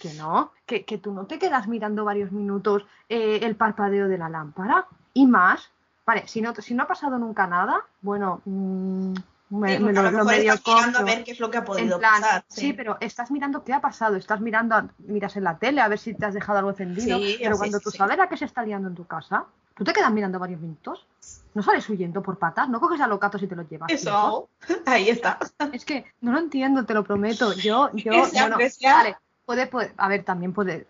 que 0.00 0.14
no, 0.14 0.52
que, 0.64 0.84
que 0.84 0.98
tú 0.98 1.12
no 1.12 1.26
te 1.26 1.38
quedas 1.38 1.66
mirando 1.66 2.04
varios 2.04 2.30
minutos 2.30 2.86
eh, 3.08 3.40
el 3.42 3.56
parpadeo 3.56 4.06
de 4.06 4.16
la 4.16 4.28
lámpara 4.28 4.86
y 5.12 5.26
más. 5.26 5.70
Vale, 6.06 6.28
si 6.28 6.40
no, 6.40 6.54
si 6.54 6.74
no 6.74 6.84
ha 6.84 6.86
pasado 6.86 7.18
nunca 7.18 7.46
nada, 7.46 7.84
bueno, 8.00 8.40
mmm, 8.44 9.12
me, 9.50 9.78
lo, 9.78 9.86
medio 10.24 10.54
mirando 10.64 10.98
a 10.98 11.02
ver 11.02 11.24
qué 11.24 11.32
es 11.32 11.40
lo 11.40 11.50
que 11.50 11.58
ha 11.58 11.64
podido 11.64 12.00
pasar. 12.00 12.44
Sí. 12.48 12.72
pero 12.72 12.96
estás 13.00 13.30
mirando 13.30 13.64
qué 13.64 13.72
ha 13.72 13.80
pasado, 13.80 14.16
estás 14.16 14.40
mirando, 14.40 14.88
miras 14.98 15.36
en 15.36 15.44
la 15.44 15.58
tele 15.58 15.80
a 15.80 15.88
ver 15.88 15.98
si 15.98 16.14
te 16.14 16.26
has 16.26 16.34
dejado 16.34 16.58
algo 16.58 16.70
encendido, 16.70 17.18
pero 17.38 17.58
cuando 17.58 17.80
tú 17.80 17.90
sabes 17.90 18.20
a 18.20 18.28
qué 18.28 18.36
se 18.36 18.44
está 18.44 18.62
liando 18.62 18.88
en 18.88 18.94
tu 18.94 19.04
casa, 19.04 19.46
tú 19.74 19.84
te 19.84 19.92
quedas 19.92 20.12
mirando 20.12 20.38
varios 20.38 20.60
minutos, 20.60 21.06
no 21.54 21.62
sales 21.62 21.88
huyendo 21.88 22.22
por 22.22 22.38
patas, 22.38 22.68
no 22.68 22.80
coges 22.80 23.00
a 23.00 23.06
los 23.06 23.18
gatos 23.18 23.42
y 23.42 23.46
te 23.46 23.56
los 23.56 23.68
llevas. 23.68 23.90
Eso, 23.90 24.48
ahí 24.86 25.08
está. 25.08 25.38
Es 25.72 25.84
que 25.84 26.04
no 26.20 26.32
lo 26.32 26.38
entiendo, 26.38 26.84
te 26.84 26.94
lo 26.94 27.04
prometo. 27.04 27.52
Yo, 27.54 27.90
yo, 27.94 28.12
bueno, 28.12 28.56
vale, 28.82 29.16
puede, 29.44 29.66
puede, 29.66 29.92
a 29.96 30.08
ver, 30.08 30.24
también 30.24 30.52
puede, 30.52 30.86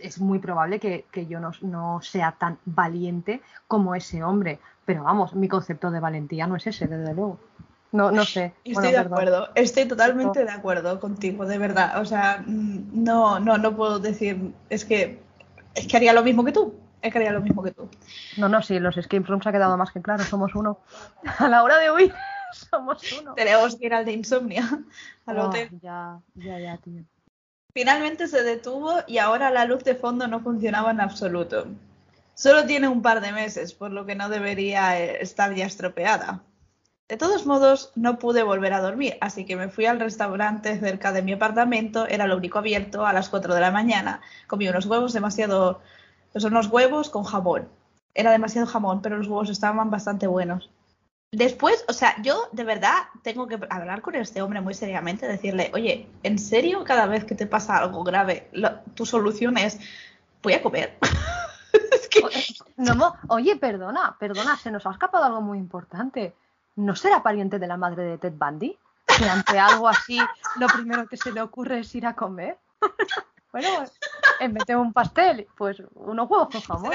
es 0.00 0.20
muy 0.20 0.38
probable 0.38 0.78
que, 0.78 1.06
que 1.10 1.26
yo 1.26 1.40
no, 1.40 1.52
no, 1.62 2.00
sea 2.02 2.32
tan 2.32 2.58
valiente 2.64 3.40
como 3.66 3.94
ese 3.94 4.22
hombre, 4.22 4.60
pero 4.84 5.04
vamos, 5.04 5.34
mi 5.34 5.48
concepto 5.48 5.90
de 5.90 6.00
valentía 6.00 6.46
no 6.46 6.56
es 6.56 6.66
ese, 6.66 6.86
desde 6.86 7.14
luego. 7.14 7.38
No, 7.92 8.10
no 8.10 8.24
sé. 8.24 8.54
Estoy 8.64 8.90
de 8.90 8.98
acuerdo, 8.98 9.50
estoy 9.54 9.84
totalmente 9.84 10.44
de 10.44 10.50
acuerdo 10.50 10.98
contigo, 10.98 11.44
de 11.44 11.58
verdad. 11.58 12.00
O 12.00 12.06
sea, 12.06 12.42
no, 12.46 13.38
no, 13.38 13.58
no 13.58 13.76
puedo 13.76 13.98
decir, 13.98 14.54
es 14.70 14.86
que, 14.86 15.22
es 15.74 15.86
que 15.86 15.96
haría 15.98 16.14
lo 16.14 16.24
mismo 16.24 16.42
que 16.42 16.52
tú. 16.52 16.74
Que 17.02 17.18
haría 17.18 17.32
lo 17.32 17.40
mismo 17.40 17.62
que 17.62 17.72
tú. 17.72 17.88
No, 18.36 18.48
no, 18.48 18.62
sí, 18.62 18.78
los 18.78 18.96
escape 18.96 19.24
rooms 19.26 19.46
ha 19.46 19.52
quedado 19.52 19.76
más 19.76 19.90
que 19.90 20.00
claro, 20.00 20.22
somos 20.22 20.54
uno. 20.54 20.78
A 21.38 21.48
la 21.48 21.64
hora 21.64 21.78
de 21.78 21.90
huir, 21.90 22.14
somos 22.70 23.20
uno. 23.20 23.34
Tenemos 23.34 23.76
que 23.76 23.86
ir 23.86 23.94
al 23.94 24.04
de 24.04 24.12
insomnia, 24.12 24.68
al 25.26 25.38
oh, 25.38 25.48
hotel. 25.48 25.68
Ya, 25.82 26.20
ya, 26.34 26.58
ya, 26.58 26.76
tío. 26.78 27.02
Finalmente 27.74 28.28
se 28.28 28.42
detuvo 28.42 29.00
y 29.06 29.18
ahora 29.18 29.50
la 29.50 29.64
luz 29.64 29.82
de 29.82 29.94
fondo 29.94 30.28
no 30.28 30.40
funcionaba 30.40 30.90
en 30.90 31.00
absoluto. 31.00 31.66
Solo 32.34 32.66
tiene 32.66 32.88
un 32.88 33.02
par 33.02 33.20
de 33.20 33.32
meses, 33.32 33.72
por 33.72 33.90
lo 33.90 34.06
que 34.06 34.14
no 34.14 34.28
debería 34.28 34.98
estar 34.98 35.54
ya 35.54 35.66
estropeada. 35.66 36.42
De 37.08 37.16
todos 37.16 37.46
modos, 37.46 37.92
no 37.94 38.18
pude 38.18 38.42
volver 38.42 38.72
a 38.72 38.80
dormir, 38.80 39.18
así 39.20 39.44
que 39.44 39.56
me 39.56 39.68
fui 39.68 39.86
al 39.86 40.00
restaurante 40.00 40.78
cerca 40.78 41.12
de 41.12 41.22
mi 41.22 41.32
apartamento, 41.32 42.06
era 42.06 42.26
lo 42.26 42.36
único 42.36 42.58
abierto, 42.58 43.04
a 43.04 43.12
las 43.12 43.28
4 43.28 43.54
de 43.54 43.60
la 43.60 43.70
mañana. 43.70 44.20
Comí 44.46 44.68
unos 44.68 44.86
huevos 44.86 45.12
demasiado... 45.12 45.80
Pues 46.32 46.44
unos 46.44 46.68
huevos 46.68 47.10
con 47.10 47.24
jamón. 47.24 47.68
Era 48.14 48.30
demasiado 48.30 48.66
jamón, 48.66 49.02
pero 49.02 49.18
los 49.18 49.26
huevos 49.26 49.50
estaban 49.50 49.90
bastante 49.90 50.26
buenos. 50.26 50.70
Después, 51.30 51.84
o 51.88 51.92
sea, 51.94 52.20
yo 52.22 52.48
de 52.52 52.64
verdad 52.64 53.04
tengo 53.22 53.46
que 53.46 53.58
hablar 53.70 54.02
con 54.02 54.14
este 54.16 54.42
hombre 54.42 54.60
muy 54.60 54.74
seriamente, 54.74 55.26
decirle, 55.26 55.70
oye, 55.72 56.06
¿en 56.22 56.38
serio 56.38 56.84
cada 56.84 57.06
vez 57.06 57.24
que 57.24 57.34
te 57.34 57.46
pasa 57.46 57.78
algo 57.78 58.04
grave, 58.04 58.50
tu 58.94 59.06
solución 59.06 59.56
es, 59.56 59.78
voy 60.42 60.52
a 60.52 60.62
comer? 60.62 60.98
es 61.90 62.08
que... 62.08 62.20
no, 62.76 63.14
oye, 63.28 63.56
perdona, 63.56 64.14
perdona, 64.20 64.58
se 64.58 64.70
nos 64.70 64.84
ha 64.84 64.90
escapado 64.90 65.24
algo 65.24 65.40
muy 65.40 65.56
importante. 65.56 66.34
¿no 66.76 66.96
será 66.96 67.22
pariente 67.22 67.58
de 67.58 67.66
la 67.66 67.76
madre 67.76 68.04
de 68.04 68.18
Ted 68.18 68.34
Bundy? 68.36 68.78
Que 69.06 69.28
ante 69.28 69.58
algo 69.58 69.88
así, 69.88 70.18
lo 70.56 70.66
primero 70.68 71.06
que 71.06 71.16
se 71.16 71.32
le 71.32 71.42
ocurre 71.42 71.80
es 71.80 71.94
ir 71.94 72.06
a 72.06 72.14
comer. 72.14 72.58
bueno, 73.52 73.68
en 74.40 74.54
vez 74.54 74.64
de 74.66 74.76
un 74.76 74.92
pastel, 74.94 75.46
pues 75.56 75.82
unos 75.94 76.28
huevos 76.28 76.48
con 76.50 76.60
jamón. 76.62 76.92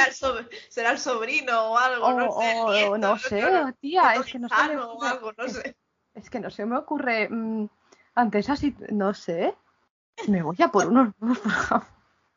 Será 0.69 0.91
el, 0.91 0.97
sobrino 0.97 1.71
o 1.71 1.77
algo, 1.77 2.11
no 2.13 2.31
sé. 2.31 2.97
no, 2.97 3.17
sé, 3.19 3.73
tía, 3.79 4.15
es 4.15 4.25
que 4.25 4.39
no 4.39 4.49
se 4.49 4.67
me 4.67 4.81
ocurre. 4.81 5.75
Es, 6.15 6.29
que 6.31 6.39
no 6.39 6.49
se 6.49 6.65
me 6.65 6.77
ocurre. 6.77 7.29
Mm, 7.29 7.67
antes 8.15 8.49
así, 8.49 8.75
no 8.89 9.13
sé. 9.13 9.55
Me 10.27 10.41
voy 10.41 10.57
a 10.59 10.69
por 10.69 10.87
unos 10.87 11.13
huevos 11.19 11.83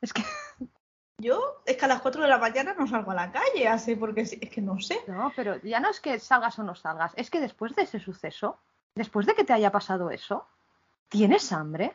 Es 0.02 0.12
que. 0.12 0.22
Yo 1.18 1.62
es 1.66 1.76
que 1.76 1.84
a 1.84 1.88
las 1.88 2.00
4 2.00 2.22
de 2.22 2.28
la 2.28 2.38
mañana 2.38 2.74
no 2.78 2.86
salgo 2.86 3.10
a 3.10 3.14
la 3.14 3.30
calle, 3.30 3.68
así 3.68 3.94
porque 3.94 4.22
es 4.22 4.50
que 4.50 4.62
no 4.62 4.80
sé. 4.80 4.98
No, 5.06 5.32
pero 5.36 5.60
ya 5.62 5.78
no 5.78 5.90
es 5.90 6.00
que 6.00 6.18
salgas 6.18 6.58
o 6.58 6.62
no 6.62 6.74
salgas, 6.74 7.12
es 7.16 7.30
que 7.30 7.40
después 7.40 7.74
de 7.76 7.82
ese 7.82 8.00
suceso, 8.00 8.58
después 8.94 9.26
de 9.26 9.34
que 9.34 9.44
te 9.44 9.52
haya 9.52 9.70
pasado 9.70 10.10
eso, 10.10 10.46
¿tienes 11.10 11.52
hambre? 11.52 11.94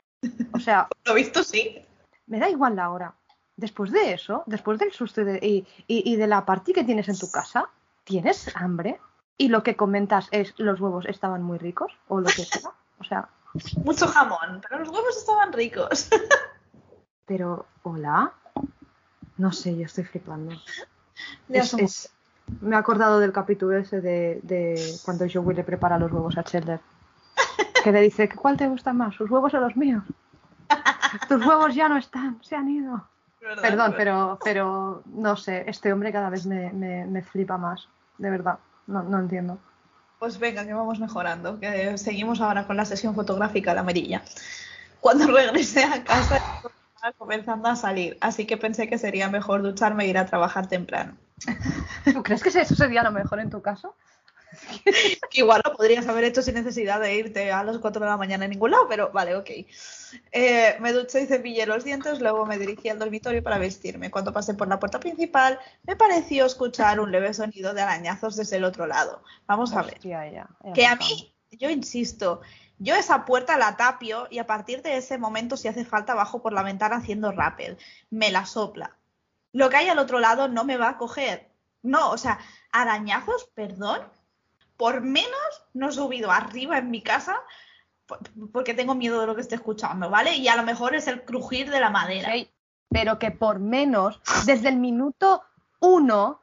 O 0.53 0.59
sea... 0.59 0.87
Lo 1.05 1.15
visto, 1.15 1.43
sí. 1.43 1.83
Me 2.27 2.39
da 2.39 2.49
igual 2.49 2.75
la 2.75 2.89
hora. 2.89 3.15
Después 3.57 3.91
de 3.91 4.13
eso, 4.13 4.43
después 4.47 4.79
del 4.79 4.91
susto 4.91 5.21
y, 5.21 5.65
y, 5.87 6.15
de 6.17 6.27
la 6.27 6.45
party 6.45 6.73
que 6.73 6.83
tienes 6.83 7.07
en 7.07 7.17
tu 7.17 7.31
casa, 7.31 7.69
¿tienes 8.03 8.53
hambre? 8.55 8.99
Y 9.37 9.47
lo 9.47 9.63
que 9.63 9.77
comentas 9.77 10.27
es 10.31 10.53
los 10.57 10.81
huevos 10.81 11.05
estaban 11.05 11.41
muy 11.41 11.57
ricos 11.57 11.93
o 12.07 12.19
lo 12.19 12.27
que 12.27 12.43
sea. 12.43 12.71
O 12.99 13.03
sea... 13.03 13.29
Mucho 13.85 14.07
jamón, 14.07 14.61
pero 14.61 14.79
los 14.79 14.89
huevos 14.89 15.17
estaban 15.17 15.53
ricos. 15.53 16.09
pero, 17.25 17.65
hola. 17.83 18.33
No 19.37 19.53
sé, 19.53 19.77
yo 19.77 19.85
estoy 19.85 20.03
flipando. 20.03 20.53
Es, 21.47 22.11
me 22.61 22.75
he 22.75 22.79
acordado 22.79 23.19
del 23.19 23.31
capítulo 23.31 23.77
ese 23.77 24.01
de, 24.01 24.39
de, 24.43 24.97
cuando 25.03 25.25
Joey 25.31 25.55
le 25.55 25.63
prepara 25.63 25.97
los 25.97 26.11
huevos 26.11 26.37
a 26.37 26.43
Chandler. 26.43 26.79
Que 27.83 27.91
le 27.91 28.01
dice, 28.01 28.29
¿cuál 28.29 28.57
te 28.57 28.67
gusta 28.67 28.93
más? 28.93 29.15
¿Sus 29.15 29.29
huevos 29.29 29.53
o 29.53 29.59
los 29.59 29.75
míos? 29.75 30.03
Tus 31.27 31.45
huevos 31.45 31.75
ya 31.75 31.89
no 31.89 31.97
están, 31.97 32.39
se 32.43 32.55
han 32.55 32.69
ido. 32.69 33.07
Perdón, 33.61 33.93
pero, 33.95 34.39
pero 34.43 35.03
no 35.05 35.35
sé, 35.35 35.65
este 35.67 35.93
hombre 35.93 36.11
cada 36.11 36.29
vez 36.29 36.45
me, 36.45 36.71
me, 36.73 37.21
flipa 37.21 37.57
más, 37.57 37.87
de 38.17 38.31
verdad, 38.31 38.57
no, 38.87 39.03
no, 39.03 39.19
entiendo. 39.19 39.59
Pues 40.17 40.39
venga, 40.39 40.65
que 40.65 40.73
vamos 40.73 40.99
mejorando, 40.99 41.59
que 41.59 41.97
seguimos 41.97 42.41
ahora 42.41 42.65
con 42.65 42.75
la 42.75 42.85
sesión 42.85 43.13
fotográfica 43.13 43.73
de 43.73 43.79
amarilla. 43.81 44.23
Cuando 44.99 45.27
regrese 45.27 45.83
a 45.83 46.03
casa 46.03 46.41
comenzando 47.19 47.69
a 47.69 47.75
salir, 47.75 48.17
así 48.19 48.47
que 48.47 48.57
pensé 48.57 48.87
que 48.87 48.97
sería 48.97 49.29
mejor 49.29 49.61
ducharme 49.61 50.05
e 50.05 50.07
ir 50.07 50.17
a 50.17 50.25
trabajar 50.25 50.67
temprano. 50.67 51.15
¿Tú 52.11 52.23
crees 52.23 52.41
que 52.41 52.49
eso 52.49 52.75
sería 52.75 53.03
lo 53.03 53.11
mejor 53.11 53.39
en 53.39 53.51
tu 53.51 53.61
caso? 53.61 53.95
Igual 55.31 55.61
lo 55.65 55.73
podrías 55.73 56.07
haber 56.07 56.23
hecho 56.23 56.41
sin 56.41 56.55
necesidad 56.55 56.99
de 56.99 57.15
irte 57.15 57.51
a 57.51 57.63
las 57.63 57.79
4 57.79 57.99
de 57.99 58.09
la 58.09 58.17
mañana 58.17 58.45
en 58.45 58.51
ningún 58.51 58.71
lado, 58.71 58.87
pero 58.87 59.11
vale, 59.11 59.35
ok. 59.35 59.49
Eh, 60.31 60.77
me 60.79 60.93
duché 60.93 61.23
y 61.23 61.27
cepillé 61.27 61.65
los 61.65 61.83
dientes, 61.83 62.19
luego 62.19 62.45
me 62.45 62.57
dirigí 62.57 62.89
al 62.89 62.99
dormitorio 62.99 63.43
para 63.43 63.57
vestirme. 63.57 64.11
Cuando 64.11 64.33
pasé 64.33 64.53
por 64.53 64.67
la 64.67 64.79
puerta 64.79 64.99
principal, 64.99 65.59
me 65.83 65.95
pareció 65.95 66.45
escuchar 66.45 66.99
un 66.99 67.11
leve 67.11 67.33
sonido 67.33 67.73
de 67.73 67.81
arañazos 67.81 68.35
desde 68.35 68.57
el 68.57 68.63
otro 68.63 68.87
lado. 68.87 69.21
Vamos 69.47 69.73
a 69.73 69.81
ver. 69.83 69.99
que 70.73 70.85
a 70.85 70.95
mí, 70.95 71.35
yo 71.51 71.69
insisto, 71.69 72.41
yo 72.77 72.95
esa 72.95 73.25
puerta 73.25 73.57
la 73.57 73.77
tapio 73.77 74.27
y 74.29 74.39
a 74.39 74.47
partir 74.47 74.81
de 74.81 74.97
ese 74.97 75.17
momento, 75.17 75.57
si 75.57 75.67
hace 75.67 75.85
falta, 75.85 76.13
bajo 76.13 76.41
por 76.41 76.53
la 76.53 76.63
ventana 76.63 76.97
haciendo 76.97 77.31
rappel. 77.31 77.77
Me 78.09 78.31
la 78.31 78.45
sopla. 78.45 78.97
Lo 79.53 79.69
que 79.69 79.77
hay 79.77 79.87
al 79.87 79.99
otro 79.99 80.19
lado 80.19 80.49
no 80.49 80.65
me 80.65 80.77
va 80.77 80.89
a 80.89 80.97
coger. 80.97 81.49
No, 81.81 82.11
o 82.11 82.17
sea, 82.17 82.39
arañazos, 82.71 83.45
perdón. 83.53 84.01
Por 84.77 85.01
menos 85.01 85.63
no 85.73 85.89
he 85.89 85.91
subido 85.91 86.31
arriba 86.31 86.77
en 86.77 86.91
mi 86.91 87.01
casa 87.01 87.41
porque 88.51 88.73
tengo 88.73 88.95
miedo 88.95 89.19
de 89.19 89.27
lo 89.27 89.35
que 89.35 89.41
esté 89.41 89.55
escuchando, 89.55 90.09
¿vale? 90.09 90.35
Y 90.35 90.47
a 90.47 90.55
lo 90.55 90.63
mejor 90.63 90.95
es 90.95 91.07
el 91.07 91.23
crujir 91.23 91.69
de 91.69 91.79
la 91.79 91.89
madera. 91.89 92.31
pero 92.89 93.17
que 93.19 93.31
por 93.31 93.59
menos, 93.59 94.21
desde 94.45 94.69
el 94.69 94.77
minuto 94.77 95.43
uno, 95.79 96.41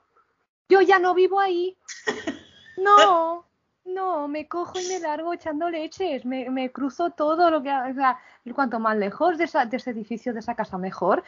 yo 0.68 0.80
ya 0.80 0.98
no 0.98 1.14
vivo 1.14 1.40
ahí. 1.40 1.76
No, 2.78 3.44
no, 3.84 4.26
me 4.26 4.48
cojo 4.48 4.80
y 4.80 4.88
me 4.88 4.98
largo 4.98 5.34
echando 5.34 5.68
leches, 5.68 6.24
me, 6.24 6.50
me 6.50 6.72
cruzo 6.72 7.10
todo 7.10 7.50
lo 7.50 7.62
que... 7.62 7.70
O 7.70 7.94
sea, 7.94 8.18
cuanto 8.54 8.80
más 8.80 8.96
lejos 8.96 9.38
de, 9.38 9.46
de 9.68 9.76
ese 9.76 9.90
edificio, 9.90 10.32
de 10.32 10.40
esa 10.40 10.56
casa, 10.56 10.78
mejor. 10.78 11.22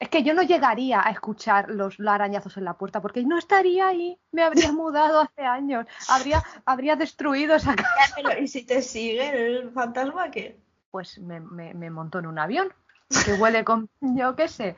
Es 0.00 0.08
que 0.08 0.22
yo 0.22 0.32
no 0.32 0.42
llegaría 0.42 1.06
a 1.06 1.10
escuchar 1.10 1.68
los 1.68 2.00
arañazos 2.00 2.56
en 2.56 2.64
la 2.64 2.74
puerta 2.74 3.02
porque 3.02 3.22
no 3.22 3.38
estaría 3.38 3.86
ahí. 3.86 4.18
Me 4.32 4.42
habría 4.42 4.72
mudado 4.72 5.20
hace 5.20 5.42
años. 5.42 5.86
Habría, 6.08 6.42
habría 6.64 6.96
destruido 6.96 7.54
esa 7.54 7.76
casa. 7.76 8.38
¿Y 8.40 8.48
si 8.48 8.64
te 8.64 8.80
sigue 8.80 9.28
el 9.28 9.70
fantasma 9.70 10.30
qué? 10.30 10.58
Pues 10.90 11.18
me, 11.20 11.40
me, 11.40 11.74
me 11.74 11.90
montó 11.90 12.18
en 12.18 12.26
un 12.26 12.38
avión 12.38 12.72
que 13.24 13.34
huele 13.34 13.64
con, 13.64 13.88
yo 14.00 14.36
qué 14.36 14.48
sé, 14.48 14.76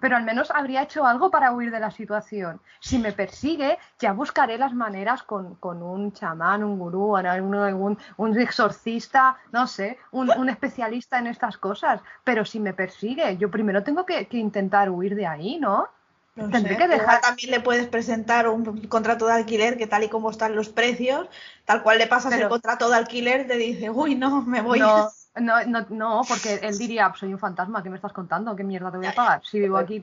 pero 0.00 0.16
al 0.16 0.24
menos 0.24 0.50
habría 0.50 0.82
hecho 0.82 1.06
algo 1.06 1.30
para 1.30 1.52
huir 1.52 1.70
de 1.70 1.80
la 1.80 1.90
situación. 1.90 2.60
Si 2.80 2.98
me 2.98 3.12
persigue, 3.12 3.78
ya 3.98 4.12
buscaré 4.12 4.58
las 4.58 4.72
maneras 4.72 5.22
con, 5.22 5.56
un 5.62 6.12
chamán, 6.12 6.62
un 6.62 6.78
gurú, 6.78 7.16
un, 7.16 7.98
un 8.16 8.40
exorcista, 8.40 9.38
no 9.52 9.66
sé, 9.66 9.98
un, 10.12 10.48
especialista 10.48 11.18
en 11.18 11.28
estas 11.28 11.56
cosas. 11.56 12.00
Pero 12.24 12.44
si 12.44 12.60
me 12.60 12.74
persigue, 12.74 13.36
yo 13.38 13.50
primero 13.50 13.82
tengo 13.82 14.04
que, 14.04 14.26
intentar 14.32 14.90
huir 14.90 15.14
de 15.14 15.26
ahí, 15.26 15.58
¿no? 15.58 15.88
Tendré 16.34 16.76
que 16.76 16.86
dejar. 16.86 17.22
También 17.22 17.50
le 17.50 17.60
puedes 17.60 17.86
presentar 17.86 18.46
un 18.48 18.86
contrato 18.88 19.26
de 19.26 19.32
alquiler 19.32 19.78
que 19.78 19.86
tal 19.86 20.04
y 20.04 20.10
como 20.10 20.30
están 20.30 20.54
los 20.54 20.68
precios, 20.68 21.28
tal 21.64 21.82
cual 21.82 21.96
le 21.96 22.06
pasas 22.06 22.34
el 22.34 22.48
contrato 22.48 22.90
de 22.90 22.96
alquiler, 22.96 23.46
te 23.46 23.56
dice, 23.56 23.88
uy, 23.88 24.16
no, 24.16 24.42
me 24.42 24.60
voy. 24.60 24.80
No, 24.80 25.08
no, 25.40 25.64
no, 25.64 25.86
no, 25.90 26.22
porque 26.26 26.60
él 26.62 26.78
diría, 26.78 27.12
soy 27.18 27.32
un 27.32 27.38
fantasma, 27.38 27.82
¿qué 27.82 27.90
me 27.90 27.96
estás 27.96 28.12
contando? 28.12 28.56
¿Qué 28.56 28.64
mierda 28.64 28.90
te 28.90 28.96
voy 28.96 29.06
a 29.06 29.14
pagar? 29.14 29.42
Si 29.44 29.58
vivo 29.58 29.76
aquí, 29.76 30.02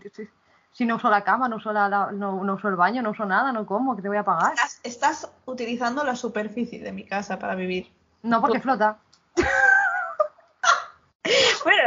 si, 0.71 0.85
no 0.85 0.95
uso 0.95 1.09
la 1.09 1.23
cama, 1.23 1.47
no 1.47 1.57
uso, 1.57 1.73
la, 1.73 2.11
no, 2.11 2.35
uso 2.35 2.69
el 2.69 2.75
baño, 2.75 3.01
no 3.01 3.11
uso 3.11 3.25
nada, 3.25 3.51
no 3.51 3.65
como, 3.65 3.95
¿qué 3.95 4.01
te 4.01 4.07
voy 4.07 4.17
a 4.17 4.23
pagar? 4.23 4.53
Estás, 4.83 5.29
utilizando 5.45 6.03
la 6.03 6.15
superficie 6.15 6.83
de 6.83 6.91
mi 6.91 7.05
casa 7.05 7.39
para 7.39 7.55
vivir. 7.55 7.91
No, 8.21 8.41
porque 8.41 8.59
flota. 8.59 8.99
bueno, 11.63 11.81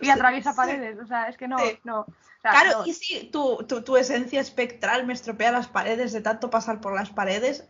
y 0.00 0.10
atraviesa 0.10 0.54
paredes, 0.54 0.98
o 1.00 1.06
sea, 1.06 1.28
es 1.28 1.36
que 1.36 1.48
no, 1.48 1.56
no. 1.84 2.06
claro, 2.42 2.84
y 2.86 2.94
si 2.94 3.30
tu, 3.30 3.64
tu, 3.68 3.82
tu 3.82 3.96
esencia 3.96 4.40
espectral 4.40 5.06
me 5.06 5.12
estropea 5.12 5.52
las 5.52 5.66
paredes 5.66 6.12
de 6.12 6.20
tanto 6.20 6.50
pasar 6.50 6.80
por 6.80 6.94
las 6.94 7.10
paredes. 7.10 7.66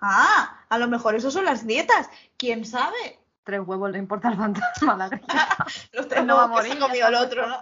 Ah, 0.00 0.60
a 0.68 0.78
lo 0.78 0.86
mejor 0.86 1.16
eso 1.16 1.30
son 1.30 1.44
las 1.44 1.66
dietas, 1.66 2.08
quién 2.36 2.64
sabe 2.64 3.18
tres 3.48 3.66
huevos 3.66 3.90
le 3.90 3.96
importa 3.96 4.28
al 4.28 4.36
fantasma, 4.36 4.94
la 4.94 5.08
Los 5.94 6.06
tres 6.06 6.22
no 6.26 6.36
va 6.36 6.44
a 6.44 6.48
morir. 6.48 6.78
comido 6.78 7.08
el 7.08 7.14
otro, 7.14 7.48
¿no? 7.48 7.56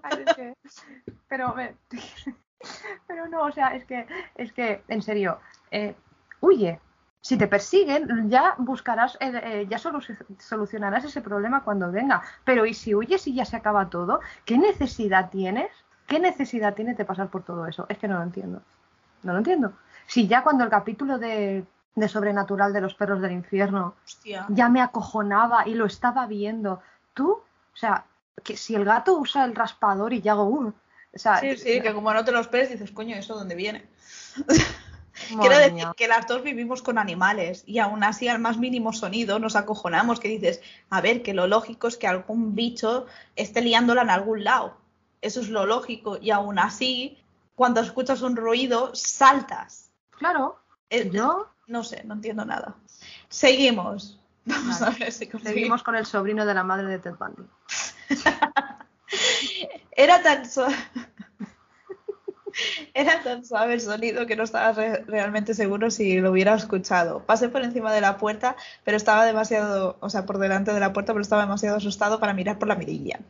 pero, 1.28 1.54
pero 3.06 3.28
no, 3.28 3.42
o 3.42 3.52
sea, 3.52 3.74
es 3.74 3.84
que, 3.84 4.06
es 4.34 4.50
que, 4.54 4.82
en 4.88 5.02
serio, 5.02 5.38
eh, 5.70 5.94
huye. 6.40 6.80
Si 7.20 7.36
te 7.36 7.48
persiguen, 7.48 8.30
ya 8.30 8.54
buscarás, 8.56 9.16
eh, 9.20 9.30
eh, 9.44 9.66
ya 9.68 9.78
solucionarás 9.78 11.04
ese 11.04 11.20
problema 11.20 11.64
cuando 11.64 11.90
venga. 11.90 12.22
Pero 12.44 12.64
¿y 12.64 12.72
si 12.72 12.94
huyes 12.94 13.26
y 13.26 13.34
ya 13.34 13.44
se 13.44 13.56
acaba 13.56 13.90
todo? 13.90 14.20
¿Qué 14.46 14.56
necesidad 14.56 15.28
tienes? 15.28 15.70
¿Qué 16.06 16.18
necesidad 16.18 16.74
tienes 16.74 16.96
de 16.96 17.04
pasar 17.04 17.28
por 17.28 17.42
todo 17.42 17.66
eso? 17.66 17.84
Es 17.90 17.98
que 17.98 18.08
no 18.08 18.16
lo 18.16 18.22
entiendo. 18.22 18.62
No 19.22 19.32
lo 19.32 19.38
entiendo. 19.38 19.74
Si 20.06 20.28
ya 20.28 20.42
cuando 20.42 20.64
el 20.64 20.70
capítulo 20.70 21.18
de 21.18 21.66
de 21.96 22.08
Sobrenatural 22.08 22.72
de 22.72 22.82
los 22.82 22.94
Perros 22.94 23.20
del 23.20 23.32
Infierno 23.32 23.96
ya 24.48 24.68
me 24.68 24.82
acojonaba 24.82 25.66
y 25.66 25.74
lo 25.74 25.86
estaba 25.86 26.26
viendo. 26.26 26.80
¿Tú? 27.14 27.30
O 27.32 27.76
sea, 27.76 28.04
que 28.44 28.56
si 28.56 28.74
el 28.74 28.84
gato 28.84 29.18
usa 29.18 29.44
el 29.44 29.54
raspador 29.54 30.12
y 30.12 30.20
ya 30.20 30.32
hago 30.32 30.44
un... 30.44 30.68
O 30.68 31.18
sea, 31.18 31.38
sí, 31.38 31.56
sí, 31.56 31.80
que 31.80 31.94
como 31.94 32.12
no 32.12 32.22
te 32.24 32.32
lo 32.32 32.40
esperes 32.40 32.68
dices, 32.68 32.92
coño, 32.92 33.16
¿eso 33.16 33.34
dónde 33.34 33.54
viene? 33.54 33.86
Quiero 35.40 35.58
decir 35.58 35.88
que 35.96 36.08
las 36.08 36.26
dos 36.26 36.42
vivimos 36.42 36.82
con 36.82 36.98
animales 36.98 37.64
y 37.66 37.78
aún 37.78 38.04
así 38.04 38.28
al 38.28 38.38
más 38.38 38.58
mínimo 38.58 38.92
sonido 38.92 39.38
nos 39.38 39.56
acojonamos, 39.56 40.20
que 40.20 40.28
dices, 40.28 40.60
a 40.90 41.00
ver, 41.00 41.22
que 41.22 41.32
lo 41.32 41.46
lógico 41.46 41.88
es 41.88 41.96
que 41.96 42.06
algún 42.06 42.54
bicho 42.54 43.06
esté 43.34 43.62
liándola 43.62 44.02
en 44.02 44.10
algún 44.10 44.44
lado. 44.44 44.76
Eso 45.22 45.40
es 45.40 45.48
lo 45.48 45.64
lógico 45.64 46.18
y 46.20 46.30
aún 46.32 46.58
así, 46.58 47.18
cuando 47.54 47.80
escuchas 47.80 48.20
un 48.20 48.36
ruido, 48.36 48.94
saltas. 48.94 49.90
Claro. 50.10 50.60
¿Yo? 50.90 51.48
No 51.66 51.82
sé, 51.82 52.02
no 52.04 52.14
entiendo 52.14 52.44
nada. 52.44 52.74
Seguimos. 53.28 54.18
Vamos 54.44 54.80
a 54.80 54.90
ver 54.90 55.12
si 55.12 55.26
Seguimos 55.26 55.82
con 55.82 55.96
el 55.96 56.06
sobrino 56.06 56.46
de 56.46 56.54
la 56.54 56.62
madre 56.62 56.86
de 56.86 56.98
Ted 56.98 57.14
Bundy. 57.18 57.42
Era 59.96 60.22
tan 60.22 60.48
suave. 60.48 60.76
Era 62.94 63.22
tan 63.22 63.44
suave 63.44 63.74
el 63.74 63.80
sonido 63.80 64.26
que 64.26 64.36
no 64.36 64.44
estaba 64.44 64.72
realmente 64.72 65.52
seguro 65.52 65.90
si 65.90 66.20
lo 66.20 66.30
hubiera 66.30 66.54
escuchado. 66.54 67.26
Pasé 67.26 67.48
por 67.48 67.62
encima 67.62 67.92
de 67.92 68.00
la 68.00 68.16
puerta, 68.16 68.56
pero 68.84 68.96
estaba 68.96 69.26
demasiado, 69.26 69.98
o 70.00 70.08
sea, 70.08 70.24
por 70.24 70.38
delante 70.38 70.72
de 70.72 70.80
la 70.80 70.92
puerta, 70.92 71.12
pero 71.12 71.22
estaba 71.22 71.42
demasiado 71.42 71.76
asustado 71.76 72.20
para 72.20 72.32
mirar 72.32 72.58
por 72.58 72.68
la 72.68 72.76
mirilla. 72.76 73.20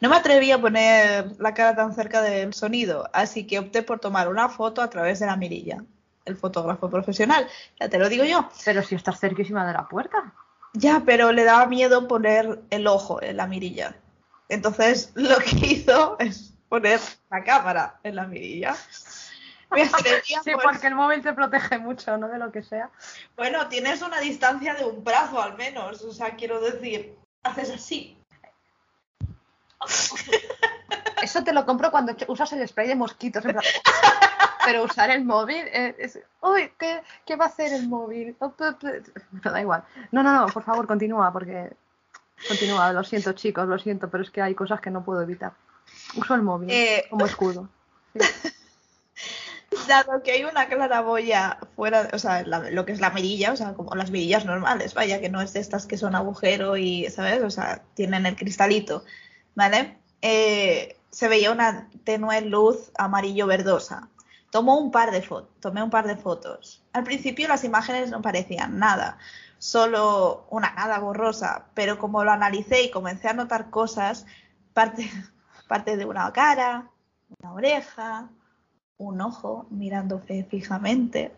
No 0.00 0.10
me 0.10 0.16
atreví 0.16 0.52
a 0.52 0.60
poner 0.60 1.40
la 1.40 1.54
cara 1.54 1.74
tan 1.74 1.94
cerca 1.94 2.20
del 2.20 2.52
sonido, 2.52 3.08
así 3.12 3.46
que 3.46 3.58
opté 3.58 3.82
por 3.82 3.98
tomar 3.98 4.28
una 4.28 4.48
foto 4.48 4.82
a 4.82 4.90
través 4.90 5.18
de 5.18 5.26
la 5.26 5.36
mirilla 5.36 5.82
el 6.24 6.36
fotógrafo 6.36 6.88
profesional, 6.90 7.48
ya 7.78 7.88
te 7.88 7.98
lo 7.98 8.08
digo 8.08 8.24
yo. 8.24 8.48
Pero 8.64 8.82
si 8.82 8.94
estás 8.94 9.20
cerquísima 9.20 9.66
de 9.66 9.72
la 9.72 9.88
puerta. 9.88 10.32
Ya, 10.72 11.02
pero 11.04 11.32
le 11.32 11.44
daba 11.44 11.66
miedo 11.66 12.08
poner 12.08 12.62
el 12.70 12.86
ojo 12.86 13.22
en 13.22 13.36
la 13.36 13.46
mirilla. 13.46 13.96
Entonces 14.48 15.12
lo 15.14 15.36
que 15.38 15.66
hizo 15.66 16.16
es 16.18 16.54
poner 16.68 17.00
la 17.30 17.44
cámara 17.44 18.00
en 18.02 18.16
la 18.16 18.26
mirilla. 18.26 18.74
sí, 20.44 20.52
porque 20.62 20.86
el 20.86 20.94
móvil 20.94 21.22
te 21.22 21.32
protege 21.32 21.78
mucho, 21.78 22.16
¿no? 22.16 22.28
De 22.28 22.38
lo 22.38 22.52
que 22.52 22.62
sea. 22.62 22.90
Bueno, 23.36 23.68
tienes 23.68 24.02
una 24.02 24.20
distancia 24.20 24.74
de 24.74 24.84
un 24.84 25.02
brazo 25.02 25.40
al 25.40 25.56
menos. 25.56 26.02
O 26.02 26.12
sea, 26.12 26.34
quiero 26.36 26.60
decir, 26.60 27.16
haces 27.42 27.70
así. 27.70 28.16
Eso 31.22 31.42
te 31.42 31.52
lo 31.52 31.64
compro 31.66 31.90
cuando 31.90 32.14
usas 32.28 32.52
el 32.52 32.66
spray 32.66 32.88
de 32.88 32.96
mosquitos. 32.96 33.44
pero 34.64 34.84
usar 34.84 35.10
el 35.10 35.24
móvil 35.24 35.64
es, 35.72 36.18
uy, 36.40 36.70
¿qué, 36.78 37.36
va 37.36 37.46
a 37.46 37.48
hacer 37.48 37.72
el 37.72 37.88
móvil? 37.88 38.36
No 38.40 38.54
da 39.50 39.60
igual. 39.60 39.84
No, 40.12 40.22
no, 40.22 40.32
no, 40.32 40.46
por 40.46 40.62
favor, 40.62 40.86
continúa, 40.86 41.32
porque 41.32 41.70
continúa, 42.48 42.92
lo 42.92 43.04
siento 43.04 43.32
chicos, 43.32 43.66
lo 43.68 43.78
siento, 43.78 44.08
pero 44.10 44.22
es 44.22 44.30
que 44.30 44.42
hay 44.42 44.54
cosas 44.54 44.80
que 44.80 44.90
no 44.90 45.04
puedo 45.04 45.22
evitar. 45.22 45.52
Uso 46.16 46.34
el 46.34 46.42
móvil 46.42 46.70
eh, 46.70 47.04
como 47.10 47.26
escudo. 47.26 47.68
Dado 49.88 50.22
que 50.22 50.30
hay 50.30 50.44
una 50.44 50.68
claraboya 50.68 51.58
fuera, 51.74 52.08
o 52.12 52.18
sea, 52.18 52.42
lo 52.44 52.86
que 52.86 52.92
es 52.92 53.00
la 53.00 53.10
mirilla, 53.10 53.52
o 53.52 53.56
sea, 53.56 53.74
como 53.74 53.96
las 53.96 54.10
mirillas 54.10 54.44
normales, 54.44 54.94
vaya, 54.94 55.20
que 55.20 55.28
no 55.28 55.42
es 55.42 55.52
de 55.52 55.60
estas 55.60 55.86
que 55.86 55.98
son 55.98 56.14
agujero 56.14 56.76
y, 56.76 57.10
¿sabes? 57.10 57.42
O 57.42 57.50
sea, 57.50 57.82
tienen 57.94 58.24
el 58.24 58.36
cristalito, 58.36 59.04
¿vale? 59.56 59.98
Eh, 60.22 60.96
se 61.10 61.28
veía 61.28 61.50
una 61.50 61.88
tenue 62.04 62.40
luz 62.42 62.92
amarillo 62.96 63.46
verdosa 63.46 64.08
un 64.60 64.90
par 64.90 65.10
de 65.10 65.22
tomé 65.60 65.82
un 65.82 65.90
par 65.90 66.06
de 66.06 66.16
fotos. 66.16 66.82
Al 66.92 67.04
principio 67.04 67.48
las 67.48 67.64
imágenes 67.64 68.10
no 68.10 68.22
parecían 68.22 68.78
nada, 68.78 69.18
solo 69.58 70.46
una 70.50 70.72
nada 70.74 70.98
borrosa, 70.98 71.66
pero 71.74 71.98
como 71.98 72.24
lo 72.24 72.30
analicé 72.30 72.84
y 72.84 72.90
comencé 72.90 73.28
a 73.28 73.34
notar 73.34 73.70
cosas, 73.70 74.26
parte, 74.72 75.10
parte 75.68 75.96
de 75.96 76.04
una 76.04 76.32
cara, 76.32 76.90
una 77.40 77.52
oreja, 77.52 78.28
un 78.98 79.20
ojo 79.20 79.66
mirando 79.70 80.20
fijamente. 80.20 81.34